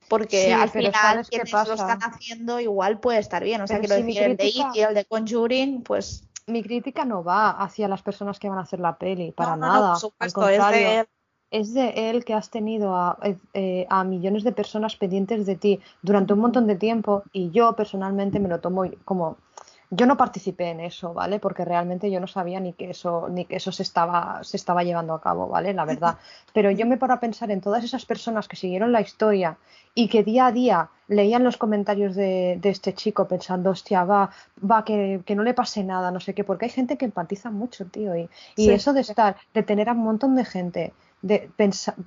porque 0.08 0.54
al 0.54 0.70
final 0.70 1.26
quienes 1.26 1.52
lo 1.52 1.74
están 1.74 1.98
haciendo 2.02 2.60
igual 2.60 3.00
puede 3.00 3.18
estar 3.18 3.42
bien. 3.42 3.60
O 3.60 3.66
sea, 3.66 3.80
quiero 3.80 3.96
decir, 3.96 4.22
el 4.22 4.36
de 4.36 4.46
It 4.46 4.66
y 4.74 4.80
el 4.80 4.94
de 4.94 5.04
Conjuring, 5.04 5.82
pues 5.82 6.27
mi 6.48 6.62
crítica 6.62 7.04
no 7.04 7.22
va 7.22 7.50
hacia 7.50 7.88
las 7.88 8.02
personas 8.02 8.38
que 8.38 8.48
van 8.48 8.58
a 8.58 8.62
hacer 8.62 8.80
la 8.80 8.96
peli, 8.96 9.32
para 9.32 9.56
nada. 9.56 9.96
Al 10.18 10.32
contrario, 10.32 11.06
es 11.50 11.72
de, 11.72 12.10
él. 12.10 12.24
que 12.24 12.34
has 12.34 12.50
tenido 12.50 13.16
eh, 13.22 13.36
eh, 13.54 13.86
a, 13.88 14.04
millones 14.04 14.44
de 14.44 14.52
personas 14.52 14.96
pendientes 14.96 15.46
de 15.46 15.56
ti 15.56 15.80
durante 16.02 16.34
un 16.34 16.40
montón 16.40 16.66
de 16.66 16.76
tiempo 16.76 17.22
y 17.32 17.50
yo 17.50 17.74
personalmente 17.74 18.38
me 18.38 18.48
lo 18.48 18.60
tomo 18.60 18.84
como 19.04 19.38
yo 19.90 20.06
no 20.06 20.16
participé 20.16 20.70
en 20.70 20.80
eso, 20.80 21.14
¿vale? 21.14 21.38
Porque 21.38 21.64
realmente 21.64 22.10
yo 22.10 22.20
no 22.20 22.26
sabía 22.26 22.60
ni 22.60 22.74
que 22.74 22.90
eso, 22.90 23.28
ni 23.30 23.46
que 23.46 23.56
eso 23.56 23.72
se 23.72 23.82
estaba, 23.82 24.40
se 24.42 24.56
estaba 24.56 24.84
llevando 24.84 25.14
a 25.14 25.20
cabo, 25.20 25.48
¿vale? 25.48 25.72
La 25.72 25.84
verdad. 25.84 26.18
Pero 26.52 26.70
yo 26.70 26.86
me 26.86 26.98
paro 26.98 27.14
a 27.14 27.20
pensar 27.20 27.50
en 27.50 27.60
todas 27.60 27.84
esas 27.84 28.04
personas 28.04 28.48
que 28.48 28.56
siguieron 28.56 28.92
la 28.92 29.00
historia 29.00 29.56
y 29.94 30.08
que 30.08 30.22
día 30.22 30.46
a 30.46 30.52
día 30.52 30.90
leían 31.08 31.42
los 31.42 31.56
comentarios 31.56 32.14
de, 32.14 32.60
este 32.62 32.92
chico 32.92 33.26
pensando, 33.26 33.70
hostia, 33.70 34.04
va, 34.04 34.30
va, 34.62 34.84
que, 34.84 35.22
no 35.34 35.42
le 35.42 35.54
pase 35.54 35.82
nada, 35.84 36.10
no 36.10 36.20
sé 36.20 36.34
qué, 36.34 36.44
porque 36.44 36.66
hay 36.66 36.70
gente 36.70 36.98
que 36.98 37.06
empatiza 37.06 37.50
mucho, 37.50 37.86
tío. 37.86 38.14
Y, 38.14 38.28
y 38.56 38.70
eso 38.70 38.92
de 38.92 39.00
estar, 39.00 39.36
de 39.54 39.62
tener 39.62 39.88
a 39.88 39.92
un 39.92 40.04
montón 40.04 40.34
de 40.34 40.44
gente 40.44 40.92
de 41.22 41.50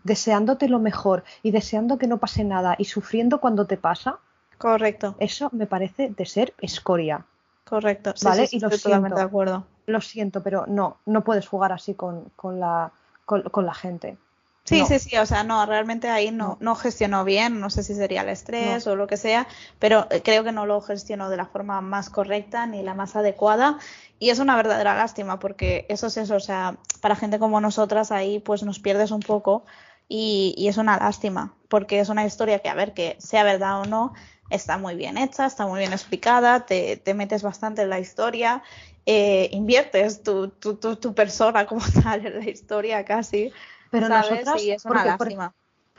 deseándote 0.03 0.70
lo 0.70 0.80
mejor 0.80 1.24
y 1.44 1.52
deseando 1.52 1.98
que 1.98 2.08
no 2.08 2.18
pase 2.18 2.44
nada 2.44 2.76
y 2.78 2.86
sufriendo 2.86 3.41
cuando 3.41 3.66
te 3.66 3.78
pasa. 3.78 4.20
Correcto. 4.58 5.16
Eso 5.20 5.49
me 5.52 5.66
parece 5.66 6.10
de 6.10 6.26
ser 6.26 6.53
escoria. 6.62 7.26
Correcto. 7.72 8.14
¿Vale? 8.23 8.49
y 8.52 8.60
lo 8.60 8.69
totalmente 8.69 9.15
de 9.15 9.23
acuerdo. 9.23 9.64
Lo 9.85 10.02
siento, 10.02 10.43
pero 10.43 10.65
no, 10.68 10.98
no 11.06 11.23
puedes 11.23 11.48
jugar 11.48 11.72
así 11.72 11.93
con, 11.93 12.26
con 12.35 12.60
la, 12.60 12.91
con, 13.23 13.65
la 13.65 13.73
gente. 13.73 14.18
Sí, 14.65 14.84
sí, 14.85 14.99
sí, 14.99 15.18
o 15.18 15.26
sea, 15.26 15.45
no, 15.45 15.65
realmente 15.65 16.10
ahí 16.10 16.31
no, 16.31 16.57
no. 16.60 16.76
gestionó 16.76 17.23
bien, 17.23 17.61
no 17.61 17.69
sé 17.69 17.84
si 17.84 17.95
sería 17.95 18.23
el 18.23 18.30
estrés 18.30 18.85
o 18.88 18.98
lo 18.98 19.07
que 19.07 19.15
sea, 19.15 19.48
pero 19.80 20.06
eh, 20.10 20.22
creo 20.22 20.43
que 20.43 20.52
no 20.52 20.65
lo 20.65 20.81
gestionó 20.81 21.30
de 21.30 21.38
la 21.38 21.45
forma 21.45 21.80
más 21.80 22.10
correcta 22.10 22.68
ni 22.68 22.84
la 22.84 22.93
más 22.93 23.15
adecuada 23.15 23.80
y 24.19 24.31
es 24.31 24.39
una 24.39 24.57
verdadera 24.57 24.93
lástima 24.93 25.39
porque 25.39 25.85
eso 25.88 26.07
es 26.07 26.18
eso, 26.18 26.35
o 26.35 26.41
sea, 26.41 26.76
para 26.99 27.15
gente 27.15 27.39
como 27.39 27.61
nosotras 27.61 28.11
ahí 28.11 28.39
pues 28.39 28.64
nos 28.64 28.80
pierdes 28.80 29.11
un 29.11 29.22
poco 29.22 29.64
y, 30.10 30.53
y, 30.57 30.68
es 30.68 30.76
una 30.76 30.98
lástima 30.98 31.53
porque 31.69 32.02
es 32.02 32.10
una 32.10 32.26
historia 32.26 32.60
que 32.60 32.68
a 32.68 32.76
ver 32.76 32.93
que 32.93 33.15
sea 33.18 33.43
verdad 33.43 33.80
o 33.80 33.85
no 33.85 34.14
está 34.52 34.78
muy 34.78 34.95
bien 34.95 35.18
hecha, 35.18 35.45
está 35.45 35.65
muy 35.65 35.80
bien 35.80 35.94
explicada, 35.94 36.65
te, 36.65 36.98
te 36.98 37.14
metes 37.14 37.41
bastante 37.41 37.82
en 37.82 37.90
la 37.90 37.99
historia, 37.99 38.61
eh, 39.06 39.49
inviertes 39.52 40.22
tu, 40.22 40.49
tu, 40.49 40.76
tu, 40.76 41.14
persona 41.14 41.65
como 41.65 41.82
tal 42.03 42.26
en 42.26 42.40
la 42.40 42.49
historia 42.49 43.03
casi. 43.03 43.52
Pero 43.90 44.07
¿sabes? 44.07 44.64
y 44.64 44.72
es 44.72 44.86
una 44.86 45.03
lástima. 45.03 45.53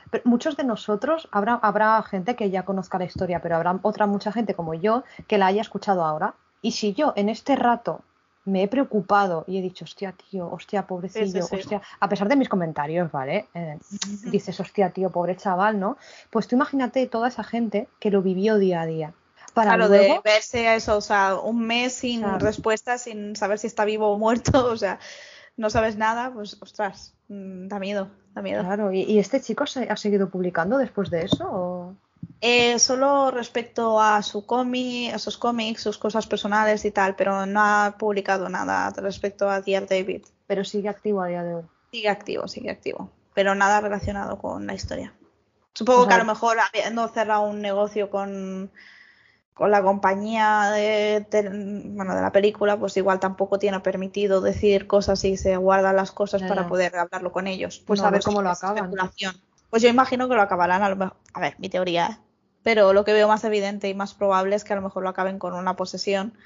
pero 0.09 0.23
muchos 0.25 0.55
de 0.55 0.63
nosotros, 0.63 1.27
habrá, 1.31 1.55
habrá 1.55 2.01
gente 2.03 2.35
que 2.35 2.49
ya 2.49 2.63
conozca 2.63 2.97
la 2.97 3.05
historia, 3.05 3.41
pero 3.41 3.55
habrá 3.55 3.77
otra 3.81 4.07
mucha 4.07 4.31
gente 4.31 4.53
como 4.53 4.73
yo 4.73 5.03
que 5.27 5.37
la 5.37 5.47
haya 5.47 5.61
escuchado 5.61 6.03
ahora. 6.05 6.35
Y 6.61 6.71
si 6.71 6.93
yo 6.93 7.13
en 7.15 7.29
este 7.29 7.55
rato 7.55 8.01
me 8.45 8.63
he 8.63 8.67
preocupado 8.67 9.45
y 9.47 9.57
he 9.57 9.61
dicho, 9.61 9.85
hostia, 9.85 10.13
tío, 10.13 10.51
hostia, 10.51 10.85
pobrecillo, 10.85 11.45
hostia, 11.49 11.81
a 11.99 12.09
pesar 12.09 12.27
de 12.27 12.35
mis 12.35 12.49
comentarios, 12.49 13.11
¿vale? 13.11 13.47
Eh, 13.53 13.77
dices, 14.25 14.59
hostia, 14.59 14.89
tío, 14.89 15.09
pobre 15.09 15.37
chaval, 15.37 15.79
¿no? 15.79 15.97
Pues 16.29 16.47
tú 16.47 16.55
imagínate 16.55 17.07
toda 17.07 17.29
esa 17.29 17.43
gente 17.43 17.87
que 17.99 18.11
lo 18.11 18.21
vivió 18.21 18.57
día 18.57 18.81
a 18.81 18.85
día. 18.85 19.13
Para 19.53 19.75
claro, 19.75 19.89
de 19.89 20.19
verse 20.23 20.75
eso, 20.75 20.97
o 20.97 21.01
sea, 21.01 21.35
un 21.35 21.65
mes 21.65 21.93
sin 21.93 22.23
respuesta, 22.39 22.97
sin 22.97 23.35
saber 23.35 23.59
si 23.59 23.67
está 23.67 23.85
vivo 23.85 24.11
o 24.11 24.17
muerto, 24.17 24.65
o 24.71 24.77
sea, 24.77 24.99
no 25.55 25.69
sabes 25.69 25.95
nada, 25.95 26.31
pues, 26.33 26.57
ostras, 26.59 27.13
mm, 27.29 27.67
da 27.67 27.79
miedo, 27.79 28.09
da 28.33 28.41
miedo. 28.41 28.63
Claro, 28.63 28.91
¿y, 28.91 29.19
este 29.19 29.39
chico 29.41 29.65
se 29.67 29.89
ha 29.89 29.95
seguido 29.95 30.29
publicando 30.29 30.77
después 30.77 31.09
de 31.09 31.25
eso? 31.25 31.47
O? 31.49 31.95
Eh, 32.41 32.77
solo 32.79 33.31
respecto 33.31 34.01
a 34.01 34.21
su 34.21 34.45
cómic, 34.45 35.13
a 35.13 35.19
sus 35.19 35.37
cómics, 35.37 35.81
sus 35.81 35.97
cosas 35.97 36.27
personales 36.27 36.83
y 36.85 36.91
tal, 36.91 37.15
pero 37.15 37.45
no 37.45 37.61
ha 37.61 37.95
publicado 37.97 38.49
nada 38.49 38.89
respecto 38.97 39.49
a 39.49 39.61
Dear 39.61 39.87
David. 39.87 40.23
Pero 40.45 40.63
sigue 40.63 40.89
activo 40.89 41.21
a 41.21 41.27
día 41.27 41.43
de 41.43 41.55
hoy. 41.55 41.63
Sigue 41.91 42.09
activo, 42.09 42.47
sigue 42.47 42.69
activo, 42.69 43.09
pero 43.33 43.55
nada 43.55 43.79
relacionado 43.79 44.37
con 44.37 44.67
la 44.67 44.73
historia. 44.73 45.13
Supongo 45.73 46.07
que 46.07 46.13
a 46.13 46.17
lo 46.17 46.25
mejor 46.25 46.57
habiendo 46.59 47.07
cerrado 47.07 47.43
un 47.43 47.61
negocio 47.61 48.09
con, 48.09 48.71
con 49.53 49.71
la 49.71 49.81
compañía 49.81 50.71
de, 50.71 51.25
bueno, 51.85 52.15
de 52.15 52.21
la 52.21 52.31
película, 52.31 52.77
pues 52.77 52.95
igual 52.97 53.19
tampoco 53.19 53.57
tiene 53.57 53.79
permitido 53.79 54.41
decir 54.41 54.85
cosas 54.85 55.23
y 55.23 55.37
se 55.37 55.57
guardan 55.57 55.95
las 55.95 56.11
cosas 56.11 56.43
para 56.43 56.67
poder 56.67 56.95
hablarlo 56.95 57.31
con 57.31 57.47
ellos. 57.47 57.81
Pues 57.85 58.01
a 58.01 58.11
ver 58.11 58.21
cómo 58.21 58.41
lo 58.41 58.49
acaban. 58.49 58.93
Pues 59.73 59.81
yo 59.81 59.89
imagino 59.89 60.29
que 60.29 60.35
lo 60.35 60.41
acabarán 60.43 60.83
a 60.83 60.89
lo 60.89 60.95
mejor. 60.95 61.17
A 61.33 61.39
ver, 61.39 61.55
mi 61.57 61.67
teoría, 61.67 62.05
¿eh? 62.05 62.17
pero 62.61 62.93
lo 62.93 63.03
que 63.03 63.11
veo 63.11 63.27
más 63.27 63.43
evidente 63.43 63.89
y 63.89 63.95
más 63.95 64.13
probable 64.13 64.55
es 64.55 64.63
que 64.63 64.73
a 64.73 64.75
lo 64.75 64.83
mejor 64.83 65.01
lo 65.01 65.09
acaben 65.09 65.39
con 65.39 65.55
una 65.55 65.75
posesión 65.75 66.37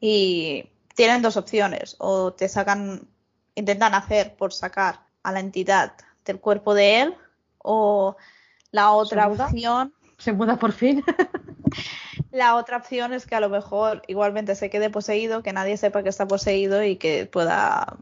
y 0.00 0.68
tienen 0.94 1.22
dos 1.22 1.38
opciones, 1.38 1.96
o 1.98 2.34
te 2.34 2.46
sacan, 2.46 3.08
intentan 3.54 3.94
hacer 3.94 4.36
por 4.36 4.52
sacar 4.52 5.00
a 5.22 5.32
la 5.32 5.40
entidad 5.40 5.94
del 6.26 6.40
cuerpo 6.40 6.74
de 6.74 7.00
él, 7.00 7.14
o 7.56 8.18
la 8.70 8.90
otra 8.90 9.28
opción... 9.28 9.94
¿Se 10.18 10.34
muda 10.34 10.58
por 10.58 10.72
fin? 10.72 11.02
la 12.32 12.54
otra 12.54 12.76
opción 12.76 13.14
es 13.14 13.24
que 13.24 13.34
a 13.34 13.40
lo 13.40 13.48
mejor 13.48 14.02
igualmente 14.08 14.56
se 14.56 14.68
quede 14.68 14.90
poseído, 14.90 15.42
que 15.42 15.54
nadie 15.54 15.78
sepa 15.78 16.02
que 16.02 16.10
está 16.10 16.28
poseído 16.28 16.84
y 16.84 16.96
que 16.96 17.24
pueda 17.24 17.96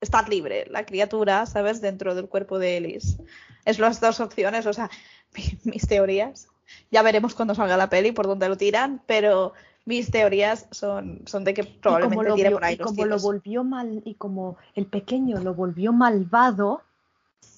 estar 0.00 0.28
libre 0.28 0.66
la 0.70 0.86
criatura, 0.86 1.46
¿sabes? 1.46 1.80
Dentro 1.80 2.14
del 2.14 2.28
cuerpo 2.28 2.60
de 2.60 2.76
Ellis. 2.76 3.18
Es 3.64 3.78
las 3.78 4.00
dos 4.00 4.20
opciones, 4.20 4.66
o 4.66 4.72
sea, 4.72 4.90
mis 5.64 5.86
teorías 5.86 6.48
ya 6.90 7.02
veremos 7.02 7.34
cuando 7.34 7.54
salga 7.54 7.76
la 7.76 7.88
peli 7.88 8.12
por 8.12 8.26
dónde 8.26 8.48
lo 8.48 8.56
tiran, 8.56 9.00
pero 9.06 9.52
mis 9.84 10.10
teorías 10.10 10.66
son, 10.70 11.22
son 11.26 11.44
de 11.44 11.54
que 11.54 11.64
probablemente 11.64 12.32
tire 12.34 12.50
por 12.50 12.64
ahí. 12.64 12.74
Y 12.74 12.78
como 12.78 13.06
lo 13.06 13.18
volvió 13.18 13.64
mal, 13.64 14.02
y 14.04 14.14
como 14.14 14.56
el 14.74 14.86
pequeño 14.86 15.38
lo 15.40 15.54
volvió 15.54 15.92
malvado, 15.92 16.82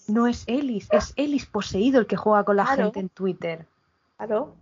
no 0.06 0.26
es 0.26 0.44
Ellis, 0.46 0.88
es 0.90 1.12
Ellis 1.16 1.46
poseído 1.46 2.00
el 2.00 2.06
que 2.06 2.16
juega 2.16 2.44
con 2.44 2.56
la 2.56 2.66
gente 2.66 3.00
en 3.00 3.08
Twitter. 3.08 3.66
Claro. 4.16 4.56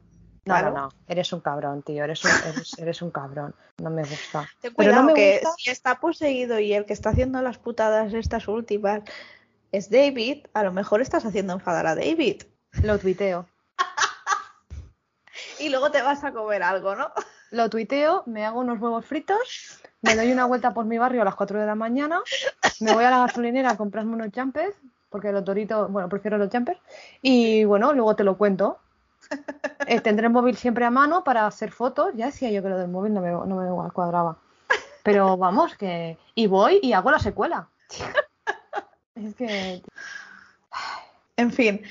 No, 0.47 0.63
no, 0.63 0.71
no, 0.71 0.89
eres 1.07 1.33
un 1.35 1.41
cabrón, 1.41 1.83
tío, 1.83 2.03
eres 2.03 2.25
un, 2.25 2.31
eres, 2.79 3.03
un 3.03 3.11
cabrón, 3.11 3.55
no 3.77 3.91
me 3.91 4.03
gusta. 4.03 4.49
Pero 4.75 4.95
no 4.95 5.05
me 5.05 5.15
que 5.15 5.43
si 5.59 5.71
está 5.71 6.01
poseído 6.01 6.59
y 6.59 6.73
el 6.73 6.87
que 6.87 6.95
está 6.95 7.11
haciendo 7.11 7.43
las 7.43 7.59
putadas 7.59 8.15
estas 8.15 8.49
últimas 8.49 9.03
es 9.73 9.91
David, 9.91 10.47
a 10.55 10.63
lo 10.63 10.73
mejor 10.73 11.01
estás 11.01 11.25
haciendo 11.25 11.53
enfadar 11.53 11.87
a 11.87 11.95
David. 11.95 12.43
Lo 12.83 12.99
tuiteo 12.99 13.47
y 15.59 15.69
luego 15.69 15.91
te 15.91 16.03
vas 16.03 16.25
a 16.25 16.33
comer 16.33 16.63
algo, 16.63 16.95
¿no? 16.95 17.11
Lo 17.51 17.69
tuiteo, 17.69 18.23
me 18.27 18.47
hago 18.47 18.61
unos 18.61 18.81
huevos 18.81 19.05
fritos, 19.05 19.81
me 20.03 20.15
doy 20.15 20.31
una 20.31 20.45
vuelta 20.45 20.73
por 20.73 20.85
mi 20.85 20.99
barrio 20.99 21.23
a 21.23 21.25
las 21.25 21.35
4 21.35 21.59
de 21.59 21.67
la 21.67 21.75
mañana, 21.75 22.21
me 22.79 22.95
voy 22.95 23.03
a 23.03 23.11
la 23.11 23.19
gasolinera 23.19 23.71
a 23.71 23.77
comprarme 23.77 24.15
unos 24.15 24.29
jumpers, 24.33 24.77
porque 25.09 25.33
los 25.33 25.45
toritos, 25.45 25.91
bueno, 25.91 26.09
prefiero 26.09 26.39
los 26.39 26.49
jumpers, 26.49 26.79
y 27.23 27.65
bueno, 27.65 27.93
luego 27.93 28.15
te 28.15 28.25
lo 28.25 28.39
cuento. 28.39 28.79
Eh, 29.87 30.01
tendré 30.01 30.27
el 30.27 30.33
móvil 30.33 30.57
siempre 30.57 30.85
a 30.85 30.91
mano 30.91 31.25
para 31.25 31.47
hacer 31.47 31.73
fotos, 31.73 32.13
ya 32.15 32.27
decía 32.27 32.51
yo 32.51 32.63
que 32.63 32.69
lo 32.69 32.79
del 32.79 32.87
móvil 32.87 33.13
no 33.13 33.21
me, 33.21 33.31
no 33.31 33.57
me 33.57 33.91
cuadraba. 33.91 34.39
Pero 35.03 35.37
vamos, 35.37 35.75
que... 35.77 36.17
Y 36.37 36.47
voy 36.47 36.79
y 36.81 36.93
hago 36.93 37.11
la 37.11 37.19
secuela. 37.19 37.69
Es 39.25 39.35
que... 39.35 39.83
En 41.37 41.53
fin, 41.53 41.83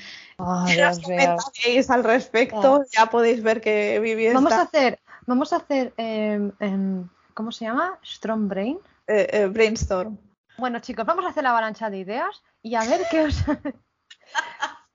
si 0.66 1.78
os 1.78 1.90
al 1.90 2.04
respecto, 2.04 2.84
ya 2.90 3.06
podéis 3.06 3.42
ver 3.42 3.60
que 3.60 3.98
viví 4.00 4.32
Vamos 4.32 4.52
a 4.52 4.62
hacer, 4.62 5.00
vamos 5.26 5.52
a 5.52 5.56
hacer, 5.56 5.92
em, 5.96 6.52
em, 6.60 7.08
¿cómo 7.34 7.52
se 7.52 7.64
llama? 7.64 7.98
Strong 8.04 8.48
Brain. 8.48 8.78
Eh, 9.06 9.26
eh, 9.32 9.46
brainstorm. 9.46 10.16
Bueno, 10.56 10.78
chicos, 10.78 11.04
vamos 11.04 11.24
a 11.24 11.30
hacer 11.30 11.42
la 11.42 11.50
avalancha 11.50 11.90
de 11.90 11.98
ideas 11.98 12.42
y 12.62 12.74
a 12.74 12.84
ver 12.84 13.00
qué 13.10 13.22
os, 13.22 13.36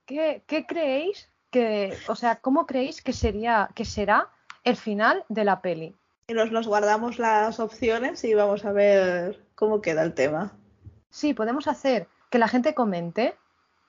¿qué, 0.05 0.65
creéis 0.67 1.29
que, 1.51 1.97
o 2.07 2.15
sea, 2.15 2.37
cómo 2.37 2.65
creéis 2.65 3.01
que 3.01 3.13
sería, 3.13 3.69
que 3.75 3.83
será 3.83 4.29
el 4.63 4.77
final 4.77 5.25
de 5.27 5.43
la 5.43 5.61
peli. 5.61 5.95
Y 6.27 6.33
nos, 6.33 6.51
nos 6.51 6.67
guardamos 6.67 7.19
las 7.19 7.59
opciones 7.59 8.23
y 8.23 8.33
vamos 8.33 8.65
a 8.65 8.71
ver 8.71 9.43
cómo 9.55 9.81
queda 9.81 10.03
el 10.03 10.13
tema. 10.13 10.53
Sí, 11.09 11.33
podemos 11.33 11.67
hacer 11.67 12.07
que 12.35 12.39
la 12.39 12.49
gente 12.49 12.73
comente 12.73 13.33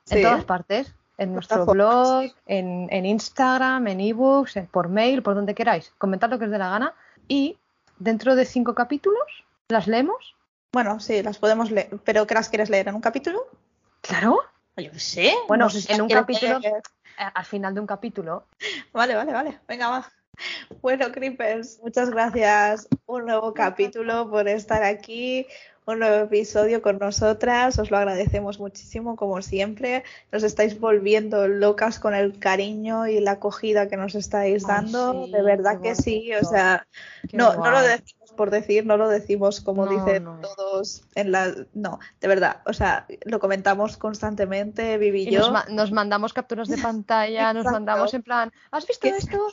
en 0.08 0.22
todas 0.22 0.44
partes 0.44 0.94
en 1.18 1.32
nuestro 1.32 1.66
blog, 1.66 2.32
en, 2.46 2.86
en, 2.92 3.04
Instagram, 3.04 3.88
en 3.88 3.98
ebooks, 3.98 4.54
por 4.70 4.88
mail, 4.88 5.20
por 5.24 5.34
donde 5.34 5.52
queráis. 5.52 5.92
Comentad 5.98 6.30
lo 6.30 6.38
que 6.38 6.44
os 6.44 6.50
dé 6.52 6.58
la 6.58 6.70
gana. 6.70 6.94
Y 7.26 7.58
dentro 7.98 8.36
de 8.36 8.44
cinco 8.44 8.72
capítulos, 8.72 9.26
¿las 9.66 9.88
leemos? 9.88 10.36
Bueno, 10.72 11.00
sí, 11.00 11.24
las 11.24 11.38
podemos 11.38 11.72
leer. 11.72 11.98
¿Pero 12.04 12.24
qué 12.28 12.34
las 12.34 12.48
quieres 12.48 12.70
leer 12.70 12.86
en 12.86 12.94
un 12.94 13.00
capítulo? 13.00 13.48
Claro. 14.00 14.38
Yo 14.76 14.92
sé. 14.94 15.34
Bueno, 15.48 15.66
en 15.88 16.02
un 16.02 16.08
capítulo, 16.08 16.60
al 17.16 17.44
final 17.46 17.74
de 17.74 17.80
un 17.80 17.86
capítulo. 17.88 18.46
Vale, 18.92 19.16
vale, 19.16 19.32
vale. 19.32 19.58
Venga, 19.66 19.88
va. 19.88 20.12
Bueno, 20.82 21.10
Creepers, 21.10 21.80
muchas 21.82 22.10
gracias. 22.10 22.86
Un 23.06 23.26
nuevo 23.26 23.52
capítulo 23.54 24.30
por 24.30 24.46
estar 24.46 24.84
aquí 24.84 25.48
un 25.86 26.00
nuevo 26.00 26.24
episodio 26.24 26.82
con 26.82 26.98
nosotras. 26.98 27.78
Os 27.78 27.90
lo 27.90 27.96
agradecemos 27.96 28.58
muchísimo, 28.58 29.16
como 29.16 29.40
siempre. 29.40 30.04
Nos 30.32 30.42
estáis 30.42 30.78
volviendo 30.78 31.46
locas 31.48 31.98
con 31.98 32.14
el 32.14 32.38
cariño 32.38 33.06
y 33.06 33.20
la 33.20 33.32
acogida 33.32 33.88
que 33.88 33.96
nos 33.96 34.14
estáis 34.14 34.66
dando. 34.66 35.26
de 35.28 35.42
verdad 35.42 35.80
que 35.80 35.94
sí. 35.94 36.32
O 36.34 36.44
sea, 36.44 36.86
no, 37.32 37.54
no 37.54 37.70
lo 37.70 37.80
decimos 37.80 38.16
por 38.36 38.50
decir, 38.50 38.86
no 38.86 38.96
lo 38.96 39.08
decimos 39.08 39.60
como 39.60 39.86
dicen 39.86 40.24
todos 40.42 41.02
en 41.14 41.32
la. 41.32 41.52
No, 41.74 41.98
de 42.20 42.28
verdad. 42.28 42.60
O 42.66 42.72
sea, 42.72 43.06
lo 43.24 43.40
comentamos 43.40 43.96
constantemente, 43.96 44.98
Vivi 44.98 45.22
y, 45.22 45.30
yo. 45.30 45.52
Nos, 45.70 45.90
mandamos 45.90 46.32
capturas 46.32 46.68
de 46.68 46.78
pantalla, 46.78 47.52
nos 47.52 47.64
mandamos 47.64 48.12
en 48.14 48.22
plan, 48.22 48.52
¿has 48.70 48.86
visto 48.86 49.08
esto? 49.08 49.48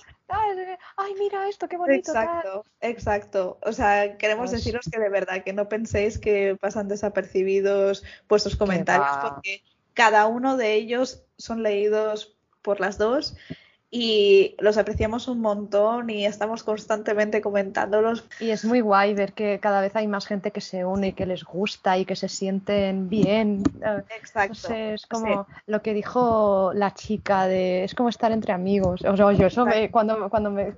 Ay, 0.98 1.14
mira 1.18 1.48
esto, 1.48 1.68
qué 1.68 1.78
bonito. 1.78 2.12
Exacto, 2.12 2.66
exacto. 2.82 3.60
O 3.62 3.72
sea, 3.72 4.18
queremos 4.18 4.52
deciros 4.52 4.90
que 4.92 5.00
de 5.00 5.10
verdad 5.10 5.44
que 5.44 5.54
no 5.54 5.70
penséis 5.70 6.18
que 6.18 6.58
pasan 6.60 6.88
desapercibidos 6.88 8.04
vuestros 8.28 8.56
comentarios 8.56 9.18
porque 9.22 9.64
cada 9.94 10.28
uno 10.28 10.58
de 10.58 10.74
ellos 10.74 11.24
son 11.38 11.64
leídos 11.64 12.38
por 12.62 12.80
las 12.80 12.98
dos 12.98 13.36
y 13.96 14.56
los 14.58 14.80
apreciamos 14.80 15.28
un 15.28 15.40
montón 15.40 16.10
y 16.10 16.26
estamos 16.26 16.64
constantemente 16.64 17.42
comentándolos. 17.42 18.28
Y 18.40 18.50
es 18.50 18.66
muy 18.66 18.82
guay 18.82 19.14
ver 19.14 19.34
que 19.34 19.60
cada 19.60 19.82
vez 19.82 19.96
hay 19.96 20.08
más 20.08 20.26
gente 20.26 20.50
que 20.50 20.62
se 20.62 20.84
une 20.84 21.10
y 21.10 21.14
que 21.14 21.28
les 21.28 21.44
gusta 21.44 21.96
y 22.00 22.04
que 22.04 22.16
se 22.16 22.28
sienten 22.28 23.08
bien. 23.08 23.62
Exacto. 24.18 24.74
es 24.74 25.06
como 25.06 25.46
lo 25.68 25.84
que 25.84 25.94
dijo 25.94 26.72
la 26.74 26.96
chica 26.96 27.46
de 27.46 27.84
es 27.84 27.94
como 27.94 28.10
estar 28.10 28.32
entre 28.32 28.52
amigos. 28.52 29.06
O 29.06 29.16
sea, 29.16 29.32
yo 29.32 29.46
eso 29.46 29.64
me, 29.64 29.92
cuando, 29.92 30.28
cuando 30.28 30.50
me... 30.50 30.74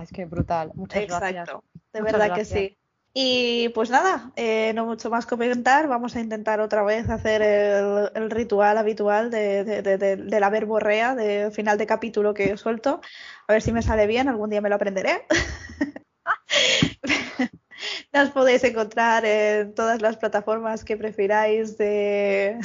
es 0.00 0.12
que 0.12 0.24
brutal. 0.26 0.70
Muchas 0.74 1.02
Exacto. 1.02 1.32
gracias. 1.32 1.56
De 1.92 2.00
verdad 2.00 2.32
que 2.32 2.44
sí. 2.44 2.78
Y 3.14 3.68
pues 3.70 3.90
nada, 3.90 4.32
eh, 4.36 4.72
no 4.74 4.86
mucho 4.86 5.10
más 5.10 5.26
comentar. 5.26 5.86
Vamos 5.86 6.16
a 6.16 6.20
intentar 6.20 6.60
otra 6.60 6.82
vez 6.82 7.10
hacer 7.10 7.42
el, 7.42 8.30
ritual 8.30 8.78
habitual 8.78 9.30
de, 9.30 9.64
de, 9.64 10.40
la 10.40 10.48
verborrea 10.48 11.14
de 11.14 11.50
final 11.50 11.76
de 11.76 11.86
capítulo 11.86 12.32
que 12.32 12.56
suelto. 12.56 13.02
A 13.48 13.52
ver 13.52 13.60
si 13.60 13.72
me 13.72 13.82
sale 13.82 14.06
bien, 14.06 14.28
algún 14.28 14.48
día 14.50 14.62
me 14.62 14.70
lo 14.70 14.76
aprenderé. 14.76 15.26
Nos 18.12 18.30
podéis 18.30 18.64
encontrar 18.64 19.24
en 19.26 19.74
todas 19.74 20.00
las 20.00 20.16
plataformas 20.16 20.84
que 20.84 20.96
prefiráis 20.96 21.76
de, 21.76 22.58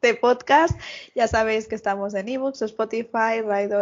de 0.00 0.14
podcast. 0.14 0.78
Ya 1.14 1.26
sabéis 1.26 1.66
que 1.66 1.74
estamos 1.74 2.14
en 2.14 2.28
ebooks, 2.28 2.62
Spotify, 2.62 3.42
Radio 3.44 3.80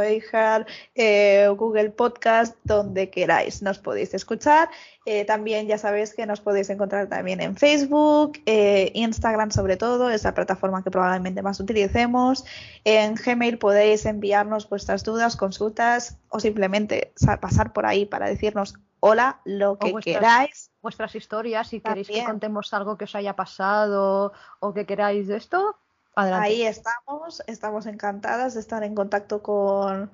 eh, 0.94 1.48
Google 1.56 1.90
Podcast, 1.90 2.56
donde 2.64 3.10
queráis 3.10 3.62
nos 3.62 3.78
podéis 3.78 4.14
escuchar. 4.14 4.68
Eh, 5.04 5.24
también 5.24 5.66
ya 5.68 5.78
sabéis 5.78 6.14
que 6.14 6.26
nos 6.26 6.40
podéis 6.40 6.70
encontrar 6.70 7.08
también 7.08 7.40
en 7.40 7.56
Facebook, 7.56 8.40
eh, 8.46 8.90
Instagram 8.94 9.50
sobre 9.50 9.76
todo, 9.76 10.10
es 10.10 10.24
la 10.24 10.34
plataforma 10.34 10.82
que 10.82 10.90
probablemente 10.90 11.42
más 11.42 11.60
utilicemos. 11.60 12.44
En 12.84 13.14
Gmail 13.14 13.58
podéis 13.58 14.06
enviarnos 14.06 14.68
vuestras 14.68 15.04
dudas, 15.04 15.36
consultas 15.36 16.18
o 16.28 16.40
simplemente 16.40 17.12
pasar 17.40 17.72
por 17.72 17.86
ahí 17.86 18.06
para 18.06 18.28
decirnos 18.28 18.74
hola, 19.00 19.40
lo 19.44 19.78
que 19.78 19.94
queráis. 19.94 20.70
Vuestras 20.82 21.14
historias, 21.14 21.68
si 21.68 21.80
queréis 21.80 22.08
que 22.08 22.24
contemos 22.24 22.72
algo 22.72 22.96
que 22.96 23.04
os 23.04 23.14
haya 23.14 23.36
pasado 23.36 24.32
o 24.60 24.72
que 24.72 24.86
queráis 24.86 25.28
de 25.28 25.36
esto, 25.36 25.78
Ahí 26.16 26.62
estamos, 26.62 27.42
estamos 27.46 27.84
encantadas 27.84 28.54
de 28.54 28.60
estar 28.60 28.82
en 28.82 28.94
contacto 28.94 29.42
con 29.42 30.10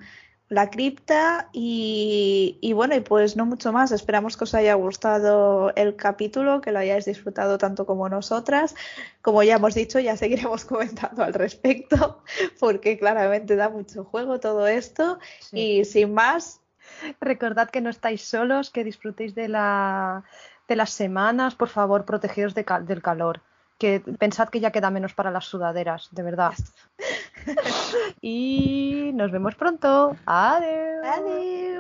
la 0.49 0.69
cripta 0.69 1.49
y, 1.53 2.73
bueno, 2.75 2.97
y 2.97 3.01
pues 3.01 3.37
no 3.37 3.47
mucho 3.47 3.73
más. 3.73 3.93
Esperamos 3.93 4.37
que 4.37 4.43
os 4.43 4.55
haya 4.55 4.75
gustado 4.75 5.73
el 5.77 5.95
capítulo, 5.95 6.61
que 6.61 6.73
lo 6.73 6.81
hayáis 6.81 7.05
disfrutado 7.05 7.57
tanto 7.57 7.87
como 7.87 8.09
nosotras. 8.09 8.75
Como 9.23 9.45
ya 9.45 9.55
hemos 9.55 9.75
dicho, 9.75 10.01
ya 10.01 10.17
seguiremos 10.17 10.65
comentando 10.67 11.23
al 11.23 11.35
respecto, 11.35 12.25
porque 12.59 12.99
claramente 12.99 13.55
da 13.55 13.69
mucho 13.69 14.05
juego 14.05 14.41
todo 14.41 14.67
esto. 14.67 15.21
Y 15.53 15.85
sin 15.85 16.15
más. 16.15 16.61
Recordad 17.21 17.71
que 17.71 17.81
no 17.81 17.91
estáis 17.91 18.23
solos, 18.23 18.71
que 18.71 18.83
disfrutéis 18.83 19.37
de, 19.37 19.47
la, 19.47 20.25
de 20.67 20.75
las 20.75 20.91
semanas, 20.91 21.55
por 21.55 21.69
favor, 21.69 22.05
protegidos 22.05 22.55
del 22.55 23.03
calor 23.03 23.41
que 23.83 23.99
pensad 23.99 24.49
que 24.49 24.61
ya 24.61 24.71
queda 24.71 24.93
menos 24.93 25.13
para 25.13 25.33
las 25.33 25.47
sudaderas, 25.47 26.09
de 26.13 26.23
verdad. 26.23 26.55
y 28.23 29.11
nos 29.13 29.33
vemos 29.33 29.57
pronto. 29.57 30.17
Adiós. 30.25 31.05
Adiós. 31.05 31.72